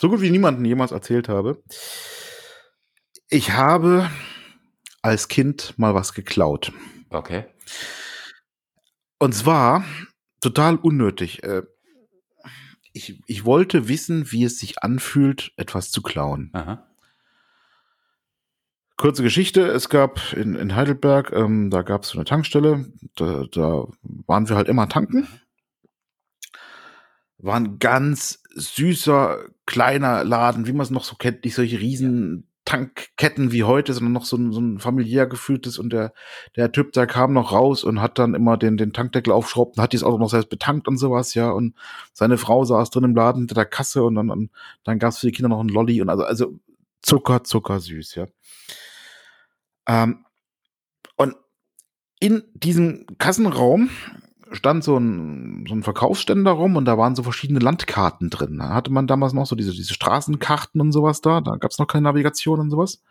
so 0.00 0.08
gut 0.08 0.22
wie 0.22 0.30
niemanden 0.30 0.64
jemals 0.64 0.92
erzählt 0.92 1.28
habe. 1.28 1.62
Ich 3.28 3.52
habe 3.52 4.08
als 5.02 5.28
Kind 5.28 5.74
mal 5.76 5.94
was 5.94 6.14
geklaut. 6.14 6.72
Okay. 7.10 7.44
Und 9.18 9.34
zwar 9.34 9.84
total 10.40 10.76
unnötig. 10.76 11.42
Äh, 11.42 11.62
ich, 12.92 13.20
ich 13.26 13.44
wollte 13.44 13.88
wissen, 13.88 14.32
wie 14.32 14.44
es 14.44 14.58
sich 14.58 14.82
anfühlt, 14.82 15.52
etwas 15.56 15.90
zu 15.90 16.02
klauen. 16.02 16.50
Aha. 16.52 16.86
Kurze 18.96 19.22
Geschichte, 19.22 19.60
es 19.66 19.90
gab 19.90 20.32
in, 20.32 20.54
in 20.54 20.74
Heidelberg, 20.74 21.30
ähm, 21.32 21.68
da 21.68 21.82
gab 21.82 22.04
es 22.04 22.08
so 22.08 22.18
eine 22.18 22.24
Tankstelle, 22.24 22.90
da, 23.14 23.44
da 23.52 23.86
waren 24.26 24.48
wir 24.48 24.56
halt 24.56 24.68
immer 24.68 24.88
tanken. 24.88 25.28
War 27.36 27.56
ein 27.56 27.78
ganz 27.78 28.42
süßer, 28.54 29.44
kleiner 29.66 30.24
Laden, 30.24 30.66
wie 30.66 30.72
man 30.72 30.84
es 30.84 30.90
noch 30.90 31.04
so 31.04 31.16
kennt, 31.16 31.44
nicht 31.44 31.54
solche 31.54 31.78
riesen 31.78 32.48
Tankketten 32.66 33.52
wie 33.52 33.64
heute, 33.64 33.94
sondern 33.94 34.12
noch 34.12 34.26
so 34.26 34.36
ein, 34.36 34.52
so 34.52 34.60
ein 34.60 34.78
familiär 34.80 35.26
gefühltes 35.26 35.78
und 35.78 35.90
der, 35.92 36.12
der 36.56 36.72
Typ, 36.72 36.92
der 36.92 37.06
kam 37.06 37.32
noch 37.32 37.52
raus 37.52 37.84
und 37.84 38.02
hat 38.02 38.18
dann 38.18 38.34
immer 38.34 38.58
den, 38.58 38.76
den 38.76 38.92
Tankdeckel 38.92 39.32
aufschraubt 39.32 39.76
und 39.76 39.82
hat 39.82 39.92
dieses 39.92 40.04
Auto 40.04 40.18
noch 40.18 40.28
selbst 40.28 40.50
betankt 40.50 40.88
und 40.88 40.98
sowas, 40.98 41.32
ja, 41.34 41.50
und 41.50 41.74
seine 42.12 42.36
Frau 42.36 42.64
saß 42.64 42.90
drin 42.90 43.04
im 43.04 43.14
Laden 43.14 43.42
hinter 43.42 43.54
der 43.54 43.66
Kasse 43.66 44.02
und 44.02 44.16
dann, 44.16 44.28
dann, 44.28 44.50
dann 44.84 44.98
gab 44.98 45.10
es 45.10 45.18
für 45.18 45.28
die 45.28 45.32
Kinder 45.32 45.48
noch 45.48 45.60
einen 45.60 45.68
Lolli 45.70 46.02
und 46.02 46.10
also, 46.10 46.24
also 46.24 46.58
Zucker, 47.02 47.44
Zucker 47.44 47.78
süß, 47.78 48.16
ja. 48.16 48.26
Ähm, 49.86 50.24
und 51.16 51.36
in 52.18 52.42
diesem 52.54 53.06
Kassenraum 53.18 53.90
stand 54.56 54.84
so 54.84 54.96
ein, 54.96 55.64
so 55.68 55.74
ein 55.74 55.82
Verkaufsständer 55.82 56.52
rum 56.52 56.76
und 56.76 56.84
da 56.84 56.98
waren 56.98 57.14
so 57.14 57.22
verschiedene 57.22 57.60
Landkarten 57.60 58.30
drin. 58.30 58.58
Da 58.58 58.74
hatte 58.74 58.90
man 58.90 59.06
damals 59.06 59.32
noch 59.32 59.46
so 59.46 59.56
diese, 59.56 59.72
diese 59.72 59.94
Straßenkarten 59.94 60.80
und 60.80 60.92
sowas 60.92 61.20
da. 61.20 61.40
Da 61.40 61.56
gab 61.56 61.70
es 61.70 61.78
noch 61.78 61.86
keine 61.86 62.04
Navigation 62.04 62.60
und 62.60 62.70
sowas. 62.70 63.02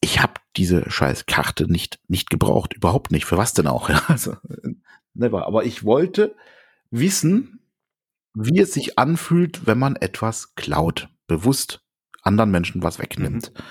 Ich 0.00 0.22
habe 0.22 0.34
diese 0.56 0.90
scheiß 0.90 1.26
Karte 1.26 1.70
nicht, 1.70 1.98
nicht 2.08 2.30
gebraucht. 2.30 2.74
Überhaupt 2.74 3.10
nicht. 3.10 3.24
Für 3.24 3.38
was 3.38 3.54
denn 3.54 3.66
auch? 3.66 3.88
Ja, 3.94 4.02
also, 4.08 4.36
never. 5.14 5.46
Aber 5.46 5.64
ich 5.64 5.84
wollte 5.84 6.34
wissen, 6.90 7.60
wie 8.34 8.60
es 8.60 8.72
sich 8.72 8.98
anfühlt, 8.98 9.66
wenn 9.66 9.78
man 9.78 9.96
etwas 9.96 10.54
klaut. 10.54 11.08
Bewusst 11.26 11.80
anderen 12.22 12.50
Menschen 12.50 12.82
was 12.82 12.98
wegnimmt. 12.98 13.52
Mhm. 13.54 13.62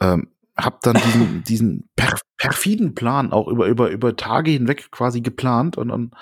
Ähm, 0.00 0.28
hab 0.56 0.82
dann 0.82 0.96
diesen, 0.96 1.44
diesen 1.44 1.90
per 1.96 2.16
perfiden 2.42 2.96
Plan 2.96 3.32
auch 3.32 3.46
über, 3.46 3.68
über, 3.68 3.90
über 3.90 4.16
Tage 4.16 4.50
hinweg 4.50 4.90
quasi 4.90 5.20
geplant 5.20 5.78
und, 5.78 5.92
und 5.92 6.12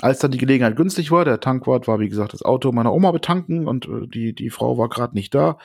als 0.00 0.18
dann 0.18 0.30
die 0.30 0.38
Gelegenheit 0.38 0.74
günstig 0.74 1.10
war, 1.10 1.26
der 1.26 1.38
Tankwart 1.38 1.86
war, 1.86 2.00
wie 2.00 2.08
gesagt, 2.08 2.32
das 2.32 2.40
Auto 2.40 2.72
meiner 2.72 2.94
Oma 2.94 3.12
betanken 3.12 3.68
und 3.68 3.86
äh, 3.86 4.06
die, 4.06 4.34
die 4.34 4.48
Frau 4.48 4.78
war 4.78 4.88
gerade 4.88 5.14
nicht 5.14 5.34
da, 5.34 5.58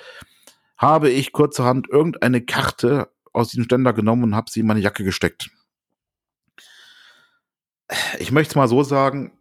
habe 0.77 1.09
ich 1.09 1.31
kurzerhand 1.31 1.87
irgendeine 1.89 2.41
Karte 2.41 3.07
aus 3.31 3.51
diesem 3.51 3.63
Ständer 3.63 3.93
genommen 3.93 4.23
und 4.23 4.35
habe 4.35 4.51
sie 4.51 4.59
in 4.59 4.67
meine 4.67 4.81
Jacke 4.81 5.05
gesteckt. 5.05 5.49
Ich 8.19 8.33
möchte 8.33 8.51
es 8.51 8.55
mal 8.57 8.67
so 8.67 8.83
sagen, 8.83 9.31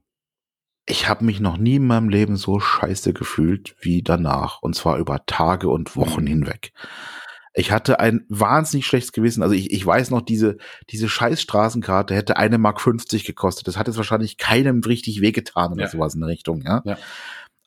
ich 0.86 1.09
habe 1.09 1.24
mich 1.24 1.40
noch 1.40 1.56
nie 1.56 1.77
in 1.77 1.86
meinem 1.89 2.10
Leben 2.10 2.36
so 2.36 2.60
scheiße 2.60 3.12
gefühlt 3.12 3.74
wie 3.81 4.02
danach. 4.02 4.62
Und 4.62 4.77
zwar 4.77 4.98
über 4.98 5.27
Tage 5.27 5.69
und 5.69 5.97
Wochen 5.97 6.23
mhm. 6.23 6.28
hinweg. 6.28 6.73
Ich 7.59 7.72
hatte 7.72 7.98
ein 7.98 8.24
wahnsinnig 8.28 8.86
schlechtes 8.86 9.12
Gewissen. 9.12 9.43
Also 9.43 9.55
ich, 9.55 9.72
ich 9.72 9.85
weiß 9.85 10.10
noch, 10.10 10.20
diese, 10.20 10.59
diese 10.90 11.09
scheiß 11.09 11.43
Straßenkarte 11.43 12.14
hätte 12.14 12.36
eine 12.36 12.56
Mark 12.56 12.80
50 12.80 13.24
gekostet. 13.24 13.66
Das 13.66 13.76
hat 13.76 13.89
jetzt 13.89 13.97
wahrscheinlich 13.97 14.39
keinem 14.39 14.80
richtig 14.80 15.20
wehgetan 15.20 15.72
oder 15.72 15.82
ja. 15.82 15.89
sowas 15.89 16.14
in 16.14 16.20
der 16.20 16.28
Richtung, 16.28 16.62
ja. 16.62 16.82
ja. 16.85 16.97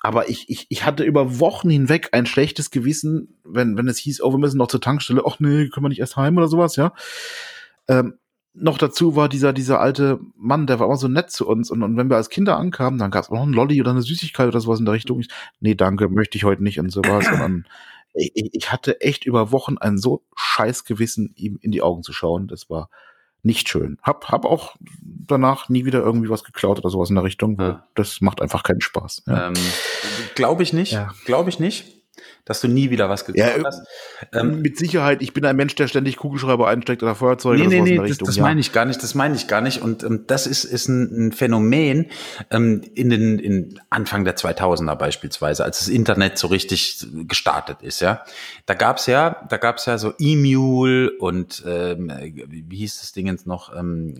Aber 0.01 0.29
ich, 0.29 0.49
ich, 0.49 0.65
ich 0.69 0.85
hatte 0.85 1.03
über 1.03 1.39
Wochen 1.39 1.69
hinweg 1.69 2.09
ein 2.13 2.25
schlechtes 2.25 2.71
Gewissen, 2.71 3.37
wenn, 3.43 3.75
wenn 3.75 3.89
es 3.89 3.97
hieß, 3.97 4.23
oh, 4.23 4.31
wir 4.31 4.37
müssen 4.37 4.57
noch 4.57 4.67
zur 4.67 4.79
Tankstelle, 4.79 5.23
ach 5.27 5.39
nee, 5.39 5.67
können 5.67 5.83
wir 5.83 5.89
nicht 5.89 5.99
erst 5.99 6.15
heim 6.15 6.37
oder 6.37 6.47
sowas, 6.47 6.77
ja. 6.77 6.93
Ähm, 7.89 8.13
noch 8.53 8.77
dazu 8.77 9.17
war 9.17 9.27
dieser, 9.27 9.51
dieser 9.51 9.81
alte 9.81 10.19
Mann, 10.37 10.67
der 10.67 10.79
war 10.79 10.87
immer 10.87 10.95
so 10.95 11.09
nett 11.09 11.31
zu 11.31 11.47
uns. 11.47 11.69
Und, 11.69 11.83
und 11.83 11.97
wenn 11.97 12.09
wir 12.09 12.15
als 12.15 12.29
Kinder 12.29 12.57
ankamen, 12.57 12.97
dann 12.97 13.11
gab 13.11 13.23
es 13.23 13.29
auch 13.29 13.35
noch 13.35 13.43
einen 13.43 13.53
Lolli 13.53 13.79
oder 13.81 13.91
eine 13.91 14.01
Süßigkeit 14.01 14.47
oder 14.47 14.61
sowas 14.61 14.79
in 14.79 14.85
der 14.85 14.93
Richtung. 14.93 15.19
Ich, 15.19 15.27
nee, 15.59 15.75
danke, 15.75 16.09
möchte 16.09 16.37
ich 16.37 16.45
heute 16.45 16.63
nicht 16.63 16.79
und 16.79 16.91
sowas. 16.91 17.27
Und 17.31 17.39
dann 17.39 17.65
ich, 18.13 18.53
ich 18.53 18.71
hatte 18.71 19.01
echt 19.01 19.25
über 19.25 19.51
Wochen 19.51 19.77
ein 19.77 19.97
so 19.97 20.23
scheiß 20.35 20.85
Gewissen, 20.85 21.33
ihm 21.35 21.57
in 21.61 21.71
die 21.71 21.81
Augen 21.81 22.03
zu 22.03 22.13
schauen. 22.13 22.47
Das 22.47 22.69
war 22.69 22.89
nicht 23.43 23.69
schön. 23.69 23.97
Hab, 24.03 24.29
hab 24.29 24.45
auch 24.45 24.75
danach 25.01 25.69
nie 25.69 25.85
wieder 25.85 25.99
irgendwie 25.99 26.29
was 26.29 26.43
geklaut 26.43 26.79
oder 26.79 26.89
sowas 26.89 27.09
in 27.09 27.15
der 27.15 27.23
Richtung, 27.23 27.57
weil 27.57 27.69
ja. 27.69 27.87
das 27.95 28.21
macht 28.21 28.41
einfach 28.41 28.63
keinen 28.63 28.81
Spaß. 28.81 29.23
Ja. 29.27 29.47
Ähm, 29.47 29.53
Glaube 30.35 30.63
ich 30.63 30.73
nicht. 30.73 30.91
Ja. 30.91 31.11
Glaube 31.25 31.49
ich 31.49 31.59
nicht. 31.59 32.00
Dass 32.45 32.61
du 32.61 32.67
nie 32.67 32.89
wieder 32.89 33.09
was 33.09 33.25
geklaut 33.25 33.57
Ja, 33.57 33.63
hast. 33.63 33.87
Ähm, 34.33 34.61
Mit 34.61 34.77
Sicherheit, 34.77 35.21
ich 35.21 35.33
bin 35.33 35.45
ein 35.45 35.55
Mensch, 35.55 35.75
der 35.75 35.87
ständig 35.87 36.17
Kugelschreiber 36.17 36.67
einsteckt 36.67 37.01
oder 37.03 37.15
Feuerzeuge 37.15 37.61
Nee, 37.61 37.67
oder 37.67 37.75
nee, 37.83 37.91
nee, 37.91 37.97
das, 37.97 38.09
Richtung. 38.09 38.25
das 38.25 38.35
ja. 38.35 38.43
meine 38.43 38.59
ich 38.59 38.71
gar 38.73 38.85
nicht, 38.85 39.01
das 39.01 39.15
meine 39.15 39.35
ich 39.35 39.47
gar 39.47 39.61
nicht. 39.61 39.81
Und 39.81 40.03
ähm, 40.03 40.25
das 40.27 40.47
ist, 40.47 40.63
ist 40.63 40.87
ein, 40.89 41.27
ein 41.27 41.31
Phänomen 41.31 42.07
ähm, 42.49 42.81
in 42.93 43.09
den 43.09 43.39
in 43.39 43.79
Anfang 43.89 44.25
der 44.25 44.35
2000er 44.35 44.95
beispielsweise, 44.95 45.63
als 45.63 45.79
das 45.79 45.87
Internet 45.87 46.37
so 46.37 46.47
richtig 46.47 47.05
gestartet 47.27 47.77
ist, 47.81 48.01
ja. 48.01 48.23
Da 48.65 48.73
gab's 48.73 49.05
ja, 49.05 49.45
da 49.49 49.57
gab's 49.57 49.85
ja 49.85 49.97
so 49.97 50.13
E-Mule 50.17 51.11
und 51.19 51.63
ähm, 51.65 52.11
wie 52.47 52.77
hieß 52.77 52.99
das 52.99 53.13
Ding 53.13 53.27
jetzt 53.27 53.47
noch? 53.47 53.75
Ähm, 53.75 54.15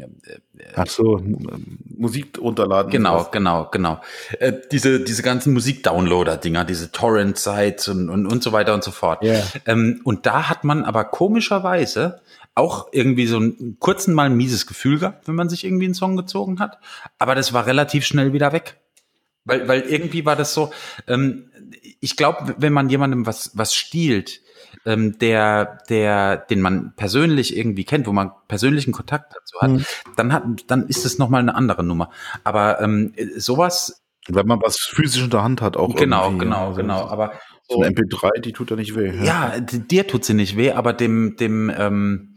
Ach 0.76 0.88
so, 0.88 1.18
ähm, 1.20 1.80
Musik 1.86 2.40
runterladen. 2.40 2.92
Genau, 2.92 3.28
genau, 3.32 3.68
genau. 3.72 4.02
Äh, 4.40 4.54
diese, 4.72 5.02
diese 5.02 5.24
ganzen 5.24 5.54
Musik-Downloader-Dinger, 5.54 6.66
diese 6.66 6.92
Torrent-Sites 6.92 7.81
und, 7.88 8.10
und, 8.10 8.26
und 8.28 8.44
so 8.44 8.52
weiter 8.52 8.74
und 8.74 8.84
so 8.84 8.92
fort. 8.92 9.24
Ja. 9.24 9.42
Ähm, 9.66 10.02
und 10.04 10.26
da 10.26 10.50
hat 10.50 10.64
man 10.64 10.84
aber 10.84 11.06
komischerweise 11.06 12.22
auch 12.56 12.90
irgendwie 12.92 13.28
so 13.28 13.38
einen 13.38 13.78
kurzen 13.80 14.14
Mal 14.14 14.26
ein 14.26 14.36
mieses 14.36 14.68
Gefühl 14.68 15.00
gehabt, 15.00 15.28
wenn 15.28 15.36
man 15.36 15.50
sich 15.50 15.64
irgendwie 15.64 15.86
einen 15.86 15.94
Song 15.94 16.18
gezogen 16.18 16.60
hat. 16.60 16.80
Aber 17.18 17.36
das 17.36 17.54
war 17.54 17.66
relativ 17.66 18.06
schnell 18.06 18.34
wieder 18.34 18.52
weg. 18.52 18.78
Weil, 19.46 19.68
weil 19.68 19.82
irgendwie 19.82 20.26
war 20.26 20.36
das 20.36 20.54
so, 20.54 20.72
ähm, 21.08 21.50
ich 22.00 22.16
glaube, 22.16 22.54
wenn 22.58 22.74
man 22.74 22.90
jemandem 22.90 23.26
was, 23.26 23.58
was 23.58 23.74
stiehlt, 23.74 24.42
ähm, 24.86 25.18
der, 25.20 25.80
der, 25.90 26.38
den 26.38 26.62
man 26.62 26.94
persönlich 26.96 27.58
irgendwie 27.58 27.84
kennt, 27.84 28.06
wo 28.08 28.12
man 28.14 28.32
persönlichen 28.48 28.92
Kontakt 28.92 29.34
dazu 29.36 29.60
hat, 29.62 29.72
Mhm. 29.72 29.86
dann 30.16 30.34
hat, 30.34 30.44
dann 30.68 30.88
ist 30.88 31.06
es 31.06 31.18
nochmal 31.18 31.42
eine 31.42 31.56
andere 31.56 31.84
Nummer. 31.84 32.10
Aber 32.44 32.82
ähm, 32.82 33.14
sowas, 33.38 34.02
Wenn 34.28 34.46
man 34.46 34.62
was 34.62 34.78
physisch 34.78 35.24
in 35.24 35.30
der 35.32 35.44
Hand 35.44 35.62
hat, 35.62 35.76
auch 35.78 35.96
genau, 35.96 36.32
genau, 36.32 36.70
ja. 36.72 36.76
genau. 36.76 37.08
Aber 37.08 37.34
So 37.70 37.82
ein 37.82 37.94
MP3, 37.96 38.40
die 38.42 38.52
tut 38.54 38.70
ja 38.70 38.76
nicht 38.76 38.96
weh. 38.96 39.12
ja, 39.26 39.60
d- 39.60 39.80
dir 39.80 40.08
tut 40.08 40.26
sie 40.26 40.34
nicht 40.34 40.58
weh, 40.58 40.72
aber 40.72 40.94
dem, 40.94 41.36
dem, 41.38 41.72
ähm, 41.76 42.36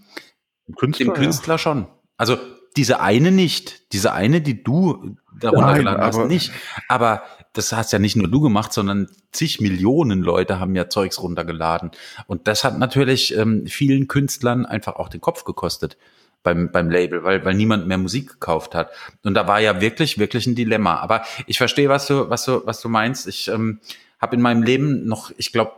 Künstler, 0.76 1.06
dem 1.06 1.14
Künstler 1.14 1.58
schon. 1.58 1.86
Also 2.16 2.38
diese 2.76 3.00
eine 3.00 3.30
nicht, 3.30 3.92
diese 3.92 4.12
eine, 4.12 4.40
die 4.40 4.62
du 4.64 5.16
darunter 5.38 5.66
Nein, 5.66 5.78
geladen 5.80 6.02
hast, 6.04 6.16
aber- 6.16 6.26
nicht. 6.26 6.52
Aber 6.88 7.22
das 7.52 7.72
hast 7.72 7.92
ja 7.92 7.98
nicht 7.98 8.16
nur 8.16 8.28
du 8.28 8.40
gemacht, 8.40 8.72
sondern 8.72 9.08
zig 9.32 9.60
Millionen 9.60 10.22
Leute 10.22 10.58
haben 10.58 10.74
ja 10.74 10.88
Zeugs 10.88 11.20
runtergeladen. 11.22 11.90
Und 12.26 12.48
das 12.48 12.64
hat 12.64 12.78
natürlich 12.78 13.36
ähm, 13.36 13.66
vielen 13.66 14.08
Künstlern 14.08 14.66
einfach 14.66 14.96
auch 14.96 15.08
den 15.08 15.20
Kopf 15.20 15.44
gekostet 15.44 15.96
beim, 16.42 16.70
beim 16.72 16.90
Label, 16.90 17.22
weil, 17.24 17.44
weil 17.44 17.54
niemand 17.54 17.86
mehr 17.86 17.98
Musik 17.98 18.28
gekauft 18.32 18.74
hat. 18.74 18.90
Und 19.22 19.34
da 19.34 19.46
war 19.46 19.60
ja 19.60 19.80
wirklich, 19.80 20.18
wirklich 20.18 20.46
ein 20.46 20.54
Dilemma. 20.56 20.96
Aber 20.96 21.22
ich 21.46 21.58
verstehe, 21.58 21.88
was 21.88 22.06
du, 22.06 22.28
was 22.28 22.44
du, 22.44 22.62
was 22.66 22.80
du 22.80 22.88
meinst. 22.88 23.26
Ich 23.28 23.48
ähm, 23.48 23.80
habe 24.20 24.36
in 24.36 24.42
meinem 24.42 24.62
Leben 24.62 25.06
noch, 25.06 25.32
ich 25.36 25.52
glaube, 25.52 25.72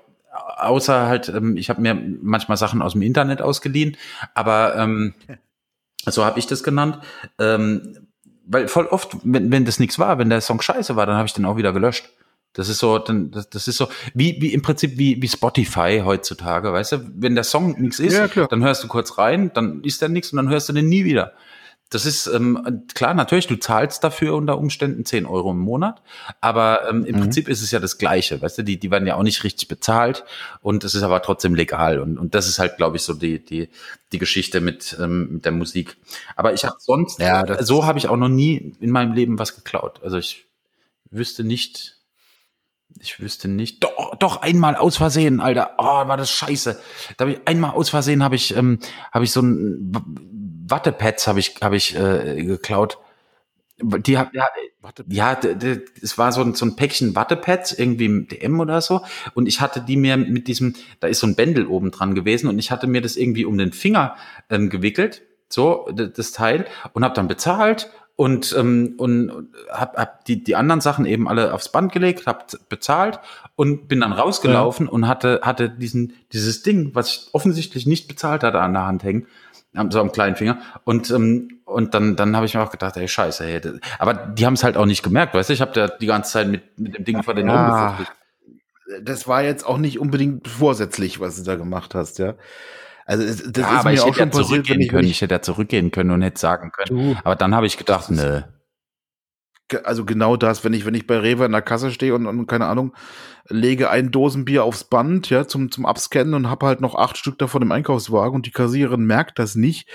außer 0.58 1.06
halt, 1.06 1.28
ähm, 1.28 1.56
ich 1.56 1.70
habe 1.70 1.80
mir 1.80 1.94
manchmal 1.94 2.56
Sachen 2.56 2.82
aus 2.82 2.92
dem 2.92 3.02
Internet 3.02 3.42
ausgeliehen, 3.42 3.96
aber 4.34 4.76
ähm, 4.76 5.14
so 6.06 6.24
habe 6.24 6.38
ich 6.38 6.46
das 6.46 6.62
genannt. 6.62 6.98
Ähm, 7.38 8.06
weil 8.48 8.68
voll 8.68 8.86
oft, 8.86 9.16
wenn, 9.24 9.50
wenn 9.50 9.64
das 9.64 9.80
nichts 9.80 9.98
war, 9.98 10.18
wenn 10.18 10.30
der 10.30 10.40
Song 10.40 10.60
scheiße 10.60 10.94
war, 10.94 11.06
dann 11.06 11.16
habe 11.16 11.26
ich 11.26 11.34
den 11.34 11.44
auch 11.44 11.56
wieder 11.56 11.72
gelöscht. 11.72 12.08
Das 12.52 12.70
ist 12.70 12.78
so, 12.78 12.98
dann, 12.98 13.30
das, 13.32 13.50
das 13.50 13.68
ist 13.68 13.76
so, 13.76 13.88
wie, 14.14 14.40
wie 14.40 14.54
im 14.54 14.62
Prinzip 14.62 14.96
wie, 14.96 15.20
wie 15.20 15.28
Spotify 15.28 16.00
heutzutage, 16.04 16.72
weißt 16.72 16.92
du? 16.92 17.10
Wenn 17.14 17.34
der 17.34 17.44
Song 17.44 17.78
nichts 17.78 17.98
ist, 17.98 18.14
Ja, 18.16 18.46
dann 18.46 18.64
hörst 18.64 18.82
du 18.82 18.88
kurz 18.88 19.18
rein, 19.18 19.50
dann 19.52 19.82
ist 19.82 20.00
der 20.00 20.08
nichts 20.08 20.32
und 20.32 20.38
dann 20.38 20.48
hörst 20.48 20.68
du 20.68 20.72
den 20.72 20.88
nie 20.88 21.04
wieder. 21.04 21.34
Das 21.88 22.04
ist 22.04 22.26
ähm, 22.26 22.82
klar, 22.94 23.14
natürlich, 23.14 23.46
du 23.46 23.54
zahlst 23.56 24.02
dafür 24.02 24.34
unter 24.34 24.58
Umständen 24.58 25.04
10 25.04 25.24
Euro 25.24 25.52
im 25.52 25.60
Monat, 25.60 26.02
aber 26.40 26.88
ähm, 26.90 27.04
im 27.04 27.20
Prinzip 27.20 27.48
ist 27.48 27.62
es 27.62 27.70
ja 27.70 27.78
das 27.78 27.98
Gleiche, 27.98 28.42
weißt 28.42 28.58
du, 28.58 28.62
die, 28.64 28.80
die 28.80 28.90
werden 28.90 29.06
ja 29.06 29.14
auch 29.14 29.22
nicht 29.22 29.44
richtig 29.44 29.68
bezahlt 29.68 30.24
und 30.62 30.82
es 30.82 30.96
ist 30.96 31.04
aber 31.04 31.22
trotzdem 31.22 31.54
legal 31.54 32.00
und, 32.00 32.18
und 32.18 32.34
das 32.34 32.48
ist 32.48 32.58
halt, 32.58 32.76
glaube 32.76 32.96
ich, 32.96 33.02
so 33.02 33.14
die, 33.14 33.44
die, 33.44 33.68
die 34.10 34.18
Geschichte 34.18 34.60
mit, 34.60 34.96
ähm, 35.00 35.34
mit 35.34 35.44
der 35.44 35.52
Musik. 35.52 35.96
Aber 36.34 36.52
ich 36.52 36.64
habe 36.64 36.76
sonst, 36.80 37.20
Ja, 37.20 37.62
so 37.62 37.86
habe 37.86 38.00
ich 38.00 38.08
auch 38.08 38.16
noch 38.16 38.28
nie 38.28 38.74
in 38.80 38.90
meinem 38.90 39.12
Leben 39.12 39.38
was 39.38 39.54
geklaut. 39.54 40.00
Also 40.02 40.18
ich 40.18 40.46
wüsste 41.10 41.44
nicht, 41.44 41.98
ich 42.98 43.20
wüsste 43.20 43.46
nicht. 43.46 43.84
Doch, 43.84 44.16
doch 44.18 44.42
einmal 44.42 44.74
aus 44.74 44.96
Versehen, 44.96 45.40
Alter. 45.40 45.74
Oh, 45.78 45.84
war 45.84 46.16
das 46.16 46.30
scheiße. 46.30 46.80
Da 47.16 47.26
hab 47.26 47.32
ich 47.32 47.40
einmal 47.46 47.72
aus 47.72 47.90
Versehen 47.90 48.24
habe 48.24 48.34
ich 48.34 48.56
ähm, 48.56 48.80
habe 49.12 49.24
ich 49.24 49.30
so 49.30 49.40
ein 49.40 49.92
Wattepads 50.70 51.26
habe 51.26 51.40
ich 51.40 51.56
habe 51.60 51.76
ich 51.76 51.96
äh, 51.96 52.42
geklaut. 52.44 52.98
Die 53.78 54.16
hat 54.16 54.30
ja, 54.32 54.48
ja, 55.08 55.38
es 56.00 56.16
war 56.16 56.32
so 56.32 56.40
ein, 56.40 56.54
so 56.54 56.64
ein 56.64 56.76
Päckchen 56.76 57.14
Wattepads, 57.14 57.72
irgendwie 57.72 58.06
im 58.06 58.28
DM 58.28 58.58
oder 58.58 58.80
so. 58.80 59.02
Und 59.34 59.46
ich 59.46 59.60
hatte 59.60 59.82
die 59.82 59.98
mir 59.98 60.16
mit 60.16 60.48
diesem, 60.48 60.74
da 61.00 61.08
ist 61.08 61.20
so 61.20 61.26
ein 61.26 61.34
Bändel 61.34 61.66
oben 61.66 61.90
dran 61.90 62.14
gewesen 62.14 62.48
und 62.48 62.58
ich 62.58 62.70
hatte 62.70 62.86
mir 62.86 63.02
das 63.02 63.16
irgendwie 63.16 63.44
um 63.44 63.58
den 63.58 63.72
Finger 63.72 64.16
ähm, 64.48 64.70
gewickelt, 64.70 65.22
so 65.50 65.88
das 65.92 66.32
Teil, 66.32 66.64
und 66.94 67.04
habe 67.04 67.14
dann 67.14 67.28
bezahlt 67.28 67.90
und 68.16 68.54
ähm, 68.58 68.94
und 68.96 69.50
hab, 69.70 69.96
hab 69.96 70.24
die 70.24 70.42
die 70.42 70.56
anderen 70.56 70.80
Sachen 70.80 71.04
eben 71.04 71.28
alle 71.28 71.52
aufs 71.52 71.70
Band 71.70 71.92
gelegt, 71.92 72.26
hab 72.26 72.50
bezahlt 72.70 73.20
und 73.56 73.88
bin 73.88 74.00
dann 74.00 74.12
rausgelaufen 74.12 74.88
und 74.88 75.06
hatte 75.06 75.40
hatte 75.42 75.68
diesen 75.68 76.14
dieses 76.32 76.62
Ding, 76.62 76.94
was 76.94 77.10
ich 77.10 77.28
offensichtlich 77.34 77.86
nicht 77.86 78.08
bezahlt 78.08 78.42
hatte, 78.42 78.60
an 78.60 78.72
der 78.72 78.86
Hand 78.86 79.04
hängen, 79.04 79.26
am- 79.76 79.90
so 79.90 80.00
am 80.00 80.12
kleinen 80.12 80.36
Finger 80.36 80.58
und 80.84 81.10
ähm, 81.10 81.60
und 81.64 81.94
dann 81.94 82.16
dann 82.16 82.36
habe 82.36 82.46
ich 82.46 82.54
mir 82.54 82.62
auch 82.62 82.70
gedacht, 82.70 82.96
ey 82.96 83.08
Scheiße, 83.08 83.44
hey, 83.44 83.60
das, 83.60 83.74
aber 83.98 84.14
die 84.14 84.46
haben 84.46 84.54
es 84.54 84.64
halt 84.64 84.76
auch 84.76 84.86
nicht 84.86 85.02
gemerkt, 85.02 85.34
weißt 85.34 85.48
du, 85.48 85.52
ich 85.54 85.60
habe 85.60 85.72
da 85.72 85.88
die 85.88 86.06
ganze 86.06 86.32
Zeit 86.32 86.48
mit 86.48 86.78
mit 86.78 86.96
dem 86.96 87.04
Ding 87.04 87.22
vor 87.22 87.34
den 87.34 87.48
Ja. 87.48 87.54
rumgefuchtelt. 87.56 88.08
Das 89.02 89.26
war 89.26 89.42
jetzt 89.42 89.66
auch 89.66 89.78
nicht 89.78 89.98
unbedingt 89.98 90.46
vorsätzlich, 90.46 91.18
was 91.18 91.36
du 91.36 91.42
da 91.42 91.56
gemacht 91.56 91.94
hast, 91.94 92.18
ja. 92.18 92.34
Also 93.04 93.24
das 93.24 93.34
Ja, 93.64 93.72
ist 93.72 93.80
aber 93.80 93.90
mir 93.90 93.94
ich 93.94 94.00
auch 94.00 94.06
hätte 94.08 94.18
ja 94.20 94.24
schon 94.26 94.30
passiert, 94.30 94.66
können, 94.66 95.04
ich 95.04 95.10
ich 95.10 95.20
hätte 95.22 95.34
ja 95.34 95.42
zurückgehen 95.42 95.90
können 95.90 96.10
und 96.10 96.22
hätte 96.22 96.40
sagen 96.40 96.70
können. 96.72 97.14
du, 97.14 97.16
Aber 97.24 97.36
dann 97.36 97.54
habe 97.54 97.66
ich 97.66 97.76
gedacht, 97.76 98.10
nö. 98.10 98.42
Also 99.84 100.04
genau 100.04 100.36
das, 100.36 100.64
wenn 100.64 100.72
ich, 100.72 100.86
wenn 100.86 100.94
ich 100.94 101.06
bei 101.06 101.18
Rewe 101.18 101.44
in 101.44 101.52
der 101.52 101.62
Kasse 101.62 101.90
stehe 101.90 102.14
und, 102.14 102.26
und 102.26 102.46
keine 102.46 102.66
Ahnung, 102.66 102.94
lege 103.48 103.90
ein 103.90 104.10
Dosenbier 104.10 104.64
aufs 104.64 104.84
Band, 104.84 105.30
ja, 105.30 105.46
zum, 105.46 105.70
zum 105.70 105.86
Abscannen 105.86 106.34
und 106.34 106.50
habe 106.50 106.66
halt 106.66 106.80
noch 106.80 106.94
acht 106.94 107.16
Stück 107.16 107.38
davon 107.38 107.62
im 107.62 107.72
Einkaufswagen 107.72 108.34
und 108.36 108.46
die 108.46 108.52
Kassiererin 108.52 109.04
merkt 109.04 109.38
das 109.38 109.54
nicht, 109.54 109.88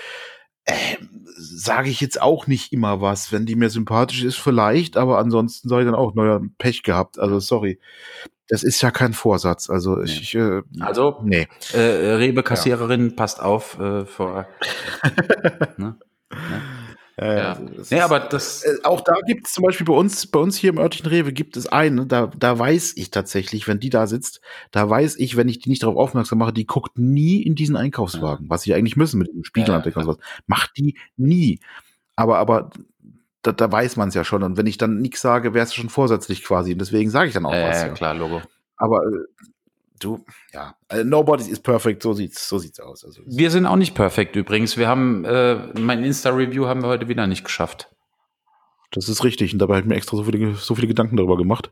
ähm, 0.66 1.26
sage 1.36 1.90
ich 1.90 2.00
jetzt 2.00 2.20
auch 2.20 2.46
nicht 2.46 2.72
immer 2.72 3.00
was. 3.00 3.32
Wenn 3.32 3.46
die 3.46 3.56
mir 3.56 3.70
sympathisch 3.70 4.22
ist, 4.22 4.38
vielleicht, 4.38 4.96
aber 4.96 5.18
ansonsten 5.18 5.68
sage 5.68 5.82
ich 5.82 5.86
dann 5.86 5.94
auch, 5.94 6.14
naja, 6.14 6.40
Pech 6.58 6.82
gehabt. 6.82 7.18
Also 7.18 7.40
sorry. 7.40 7.80
Das 8.48 8.62
ist 8.62 8.82
ja 8.82 8.90
kein 8.90 9.14
Vorsatz. 9.14 9.70
Also 9.70 10.02
ich, 10.02 10.20
ich 10.20 10.34
äh, 10.34 10.62
Also 10.80 11.20
nee. 11.24 11.48
äh, 11.72 11.78
Rewe-Kassiererin, 11.78 13.16
passt 13.16 13.40
auf 13.40 13.78
äh, 13.78 14.04
vor. 14.04 14.46
ne? 15.78 15.96
Äh, 17.16 17.36
Ja. 17.38 17.52
also 17.54 17.94
Nee, 17.94 18.00
aber 18.00 18.20
das. 18.20 18.62
Äh, 18.64 18.78
auch 18.84 19.00
da 19.02 19.14
gibt 19.26 19.46
es 19.46 19.52
zum 19.52 19.64
Beispiel 19.64 19.84
bei 19.86 19.92
uns, 19.92 20.26
bei 20.26 20.38
uns 20.40 20.56
hier 20.56 20.70
im 20.70 20.78
örtlichen 20.78 21.06
Rewe 21.06 21.32
gibt 21.32 21.56
es 21.56 21.66
eine, 21.66 22.06
da, 22.06 22.26
da 22.28 22.58
weiß 22.58 22.94
ich 22.96 23.10
tatsächlich, 23.10 23.68
wenn 23.68 23.80
die 23.80 23.90
da 23.90 24.06
sitzt, 24.06 24.40
da 24.70 24.88
weiß 24.88 25.16
ich, 25.18 25.36
wenn 25.36 25.48
ich 25.48 25.58
die 25.58 25.68
nicht 25.70 25.82
darauf 25.82 25.96
aufmerksam 25.96 26.38
mache, 26.38 26.52
die 26.52 26.66
guckt 26.66 26.98
nie 26.98 27.42
in 27.42 27.54
diesen 27.54 27.76
Einkaufswagen, 27.76 28.48
was 28.48 28.62
sie 28.62 28.74
eigentlich 28.74 28.96
müssen 28.96 29.18
mit 29.18 29.28
dem 29.28 29.38
Ja, 29.38 29.44
Spiegelanblick 29.44 29.94
ja, 29.94 30.00
und 30.00 30.06
sowas. 30.06 30.18
Macht 30.46 30.70
die 30.76 30.96
nie. 31.16 31.60
Aber, 32.16 32.38
aber 32.38 32.70
da, 33.42 33.52
da 33.52 33.70
weiß 33.70 33.96
man 33.96 34.08
es 34.08 34.14
ja 34.14 34.24
schon. 34.24 34.42
Und 34.42 34.56
wenn 34.56 34.66
ich 34.66 34.78
dann 34.78 34.98
nichts 35.00 35.20
sage, 35.20 35.52
wäre 35.54 35.64
es 35.64 35.74
schon 35.74 35.88
vorsätzlich 35.88 36.44
quasi. 36.44 36.72
Und 36.72 36.78
deswegen 36.80 37.10
sage 37.10 37.28
ich 37.28 37.34
dann 37.34 37.44
auch 37.46 37.52
Äh, 37.52 37.68
was. 37.68 37.80
ja, 37.82 37.86
Ja. 37.88 37.92
klar, 37.94 38.14
Logo. 38.14 38.40
Aber 38.76 38.98
äh, 39.04 39.46
du, 40.04 40.24
ja, 40.52 40.74
also 40.88 41.04
nobody 41.04 41.50
is 41.50 41.60
perfect, 41.60 42.02
so 42.02 42.12
sieht's, 42.12 42.48
so 42.48 42.58
sieht's 42.58 42.80
aus. 42.80 43.04
Also, 43.04 43.22
Wir 43.26 43.50
sind 43.50 43.66
auch 43.66 43.76
nicht 43.76 43.94
perfekt 43.94 44.36
übrigens. 44.36 44.76
Wir 44.76 44.88
haben 44.88 45.24
äh, 45.24 45.56
mein 45.78 46.02
Insta-Review 46.04 46.66
haben 46.66 46.82
wir 46.82 46.88
heute 46.88 47.08
wieder 47.08 47.26
nicht 47.26 47.44
geschafft. 47.44 47.88
das 48.92 49.08
ist 49.08 49.24
richtig. 49.24 49.52
Und 49.54 49.58
dabei 49.58 49.78
hat 49.78 49.86
mir 49.86 49.94
extra 49.94 50.16
so 50.18 50.24
viele, 50.24 50.54
so 50.54 50.74
viele 50.74 50.86
Gedanken 50.86 51.16
darüber 51.16 51.36
gemacht. 51.38 51.70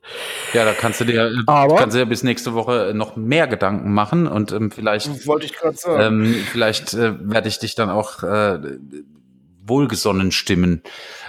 Ja, 0.55 0.65
da 0.65 0.73
kannst 0.73 1.01
du 1.01 1.05
dir 1.05 1.27
äh, 1.27 1.36
Aber- 1.47 1.77
kannst 1.77 1.94
du 1.94 1.98
dir 2.01 2.07
bis 2.07 2.23
nächste 2.23 2.55
Woche 2.55 2.93
noch 2.94 3.16
mehr 3.16 3.47
Gedanken 3.47 3.93
machen 3.93 4.27
und 4.27 4.52
ähm, 4.52 4.70
vielleicht 4.70 5.27
Wollte 5.27 5.44
ich 5.47 5.55
gerade 5.55 5.77
sagen. 5.77 6.24
ähm, 6.24 6.35
vielleicht 6.51 6.94
äh, 6.94 7.15
werde 7.20 7.48
ich 7.48 7.59
dich 7.59 7.74
dann 7.74 7.90
auch 7.90 8.23
äh, 8.23 8.59
wohlgesonnen 9.66 10.32
stimmen. 10.32 10.82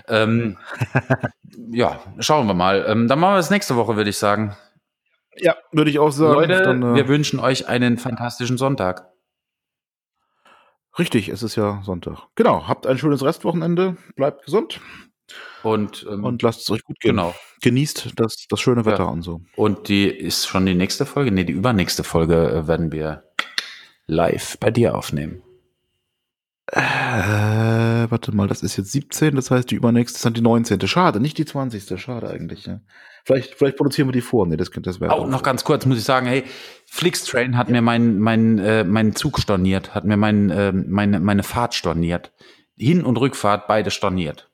Ähm, 0.07 0.57
ja, 1.71 1.99
schauen 2.19 2.47
wir 2.47 2.53
mal. 2.53 2.85
Ähm, 2.87 3.07
dann 3.07 3.19
machen 3.19 3.33
wir 3.35 3.39
es 3.39 3.49
nächste 3.49 3.75
Woche, 3.75 3.95
würde 3.97 4.09
ich 4.09 4.17
sagen. 4.17 4.55
Ja, 5.37 5.55
würde 5.71 5.89
ich 5.91 5.99
auch 5.99 6.11
sagen. 6.11 6.33
Leute, 6.33 6.61
Dann, 6.61 6.81
äh, 6.83 6.95
wir 6.95 7.07
wünschen 7.07 7.39
euch 7.39 7.67
einen 7.67 7.97
fantastischen 7.97 8.57
Sonntag. 8.57 9.07
Richtig, 10.99 11.29
es 11.29 11.41
ist 11.43 11.55
ja 11.55 11.81
Sonntag. 11.85 12.27
Genau, 12.35 12.67
habt 12.67 12.85
ein 12.85 12.97
schönes 12.97 13.23
Restwochenende, 13.23 13.95
bleibt 14.15 14.43
gesund 14.45 14.81
Und, 15.63 16.05
ähm, 16.11 16.25
und 16.25 16.41
lasst 16.41 16.61
es 16.61 16.69
euch 16.69 16.83
gut 16.83 16.99
gehen. 16.99 17.11
genau. 17.11 17.33
Genießt 17.61 18.13
das, 18.17 18.45
das 18.49 18.59
schöne 18.59 18.83
Wetter 18.85 19.03
Ja. 19.03 19.09
und 19.09 19.21
so. 19.21 19.41
Und 19.55 19.87
die 19.87 20.07
ist 20.09 20.47
schon 20.47 20.65
die 20.65 20.73
nächste 20.75 21.05
Folge. 21.05 21.31
Nee, 21.31 21.45
die 21.45 21.53
übernächste 21.53 22.03
Folge 22.03 22.49
äh, 22.51 22.67
werden 22.67 22.91
wir 22.91 23.23
live 24.07 24.57
bei 24.59 24.69
dir 24.71 24.95
aufnehmen. 24.95 25.41
Äh, 26.73 26.81
Äh, 26.81 28.09
warte 28.11 28.35
mal, 28.35 28.47
das 28.47 28.63
ist 28.63 28.77
jetzt 28.77 28.91
17, 28.91 29.35
das 29.35 29.51
heißt, 29.51 29.69
die 29.71 29.75
übernächste 29.75 30.17
ist 30.17 30.25
dann 30.25 30.33
die 30.33 30.41
19. 30.41 30.81
Schade, 30.87 31.19
nicht 31.19 31.37
die 31.37 31.45
20. 31.45 31.99
Schade 32.01 32.29
eigentlich. 32.29 32.65
Ja. 32.65 32.81
Vielleicht, 33.23 33.55
vielleicht 33.55 33.77
produzieren 33.77 34.07
wir 34.07 34.13
die 34.13 34.21
vor. 34.21 34.47
Nee, 34.47 34.57
das, 34.57 34.71
das 34.71 34.99
wäre 34.99 35.13
auch. 35.13 35.27
noch 35.27 35.43
ganz 35.43 35.63
kurz 35.63 35.85
muss 35.85 35.97
ich 35.97 36.03
sagen, 36.03 36.25
hey, 36.25 36.43
Flixtrain 36.85 37.57
hat 37.57 37.67
ja. 37.67 37.73
mir 37.73 37.81
meinen 37.81 38.19
mein, 38.19 38.59
äh, 38.59 38.83
mein 38.83 39.15
Zug 39.15 39.39
storniert, 39.39 39.93
hat 39.93 40.05
mir 40.05 40.17
mein, 40.17 40.49
äh, 40.49 40.71
meine, 40.71 41.19
meine 41.19 41.43
Fahrt 41.43 41.73
storniert. 41.73 42.31
Hin- 42.77 43.05
und 43.05 43.17
Rückfahrt 43.17 43.67
beide 43.67 43.91
storniert. 43.91 44.49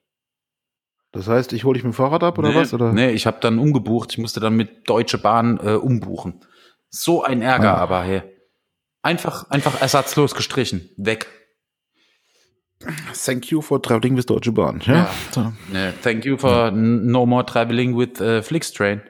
Das 1.11 1.27
heißt, 1.27 1.53
ich 1.53 1.63
hole 1.63 1.75
dich 1.75 1.83
mit 1.83 1.93
dem 1.93 1.95
Fahrrad 1.95 2.23
ab 2.23 2.37
oder 2.37 2.49
nee, 2.49 2.55
was? 2.55 2.73
Oder? 2.73 2.91
Nee, 2.91 3.11
ich 3.11 3.25
habe 3.25 3.37
dann 3.39 3.59
umgebucht. 3.59 4.11
Ich 4.11 4.17
musste 4.17 4.39
dann 4.39 4.55
mit 4.55 4.89
Deutsche 4.89 5.17
Bahn 5.17 5.59
äh, 5.63 5.71
umbuchen. 5.71 6.41
So 6.89 7.23
ein 7.23 7.41
Ärger 7.41 7.77
ah. 7.77 7.81
aber, 7.81 8.03
hey. 8.03 8.21
Einfach, 9.01 9.49
einfach 9.49 9.79
ersatzlos 9.81 10.35
gestrichen. 10.35 10.89
Weg. 10.97 11.27
Thank 13.25 13.51
you 13.51 13.61
for 13.61 13.81
traveling 13.81 14.15
with 14.15 14.25
Deutsche 14.25 14.51
Bahn. 14.51 14.81
Ja. 14.85 14.93
ja. 14.95 15.09
So. 15.31 15.53
Thank 16.03 16.25
you 16.25 16.37
for 16.37 16.51
ja. 16.51 16.71
no 16.71 17.25
more 17.25 17.45
traveling 17.45 17.97
with 17.97 18.21
uh, 18.21 18.41
Flixtrain. 18.41 19.01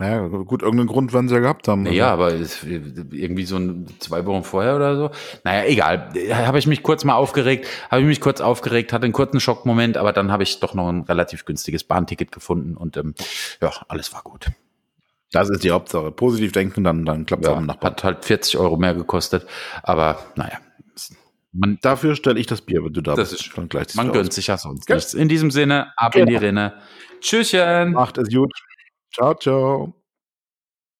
Ja, 0.00 0.26
gut, 0.28 0.62
irgendeinen 0.62 0.88
Grund 0.88 1.12
werden 1.12 1.28
sie 1.28 1.34
ja 1.34 1.40
gehabt 1.42 1.68
haben. 1.68 1.84
Ja, 1.84 2.10
aber 2.10 2.32
irgendwie 2.32 3.44
so 3.44 3.56
ein, 3.56 3.86
zwei 3.98 4.24
Wochen 4.24 4.44
vorher 4.44 4.76
oder 4.76 4.96
so. 4.96 5.10
Naja, 5.44 5.68
egal. 5.68 6.10
Habe 6.32 6.58
ich 6.58 6.66
mich 6.66 6.82
kurz 6.82 7.04
mal 7.04 7.16
aufgeregt, 7.16 7.66
habe 7.90 8.00
ich 8.00 8.06
mich 8.06 8.20
kurz 8.20 8.40
aufgeregt, 8.40 8.94
hatte 8.94 9.04
einen 9.04 9.12
kurzen 9.12 9.40
Schockmoment, 9.40 9.98
aber 9.98 10.14
dann 10.14 10.32
habe 10.32 10.42
ich 10.42 10.58
doch 10.58 10.72
noch 10.72 10.88
ein 10.88 11.02
relativ 11.02 11.44
günstiges 11.44 11.84
Bahnticket 11.84 12.32
gefunden 12.32 12.78
und 12.78 12.96
ähm, 12.96 13.14
ja, 13.60 13.72
alles 13.88 14.14
war 14.14 14.22
gut. 14.22 14.46
Das 15.32 15.50
ist 15.50 15.64
die 15.64 15.70
Hauptsache. 15.70 16.10
Positiv 16.10 16.52
denken, 16.52 16.82
dann, 16.82 17.04
dann 17.04 17.26
klappt 17.26 17.44
es 17.44 17.50
ja, 17.50 17.56
am 17.56 17.66
Nachbarn. 17.66 17.92
Hat 17.92 18.04
halt 18.04 18.24
40 18.24 18.56
Euro 18.56 18.78
mehr 18.78 18.94
gekostet, 18.94 19.46
aber 19.82 20.18
naja. 20.34 20.58
Man, 21.52 21.78
Dafür 21.82 22.14
stelle 22.14 22.38
ich 22.38 22.46
das 22.46 22.60
Bier, 22.60 22.84
wenn 22.84 22.92
du 22.92 23.00
da 23.00 23.14
das 23.14 23.30
bist. 23.30 23.46
Ist, 23.46 23.58
dann 23.58 23.68
gleich 23.68 23.94
man 23.94 24.12
gönnt 24.12 24.32
sich 24.32 24.46
ja 24.46 24.56
sonst 24.56 24.88
nichts. 24.88 25.14
In 25.14 25.28
diesem 25.28 25.50
Sinne, 25.50 25.92
ab 25.96 26.12
genau. 26.12 26.26
in 26.26 26.28
die 26.30 26.36
Rinne. 26.36 26.74
Tschüsschen. 27.20 27.92
Macht 27.92 28.18
es 28.18 28.32
gut. 28.32 28.52
Ciao, 29.12 29.34
ciao. 29.34 29.99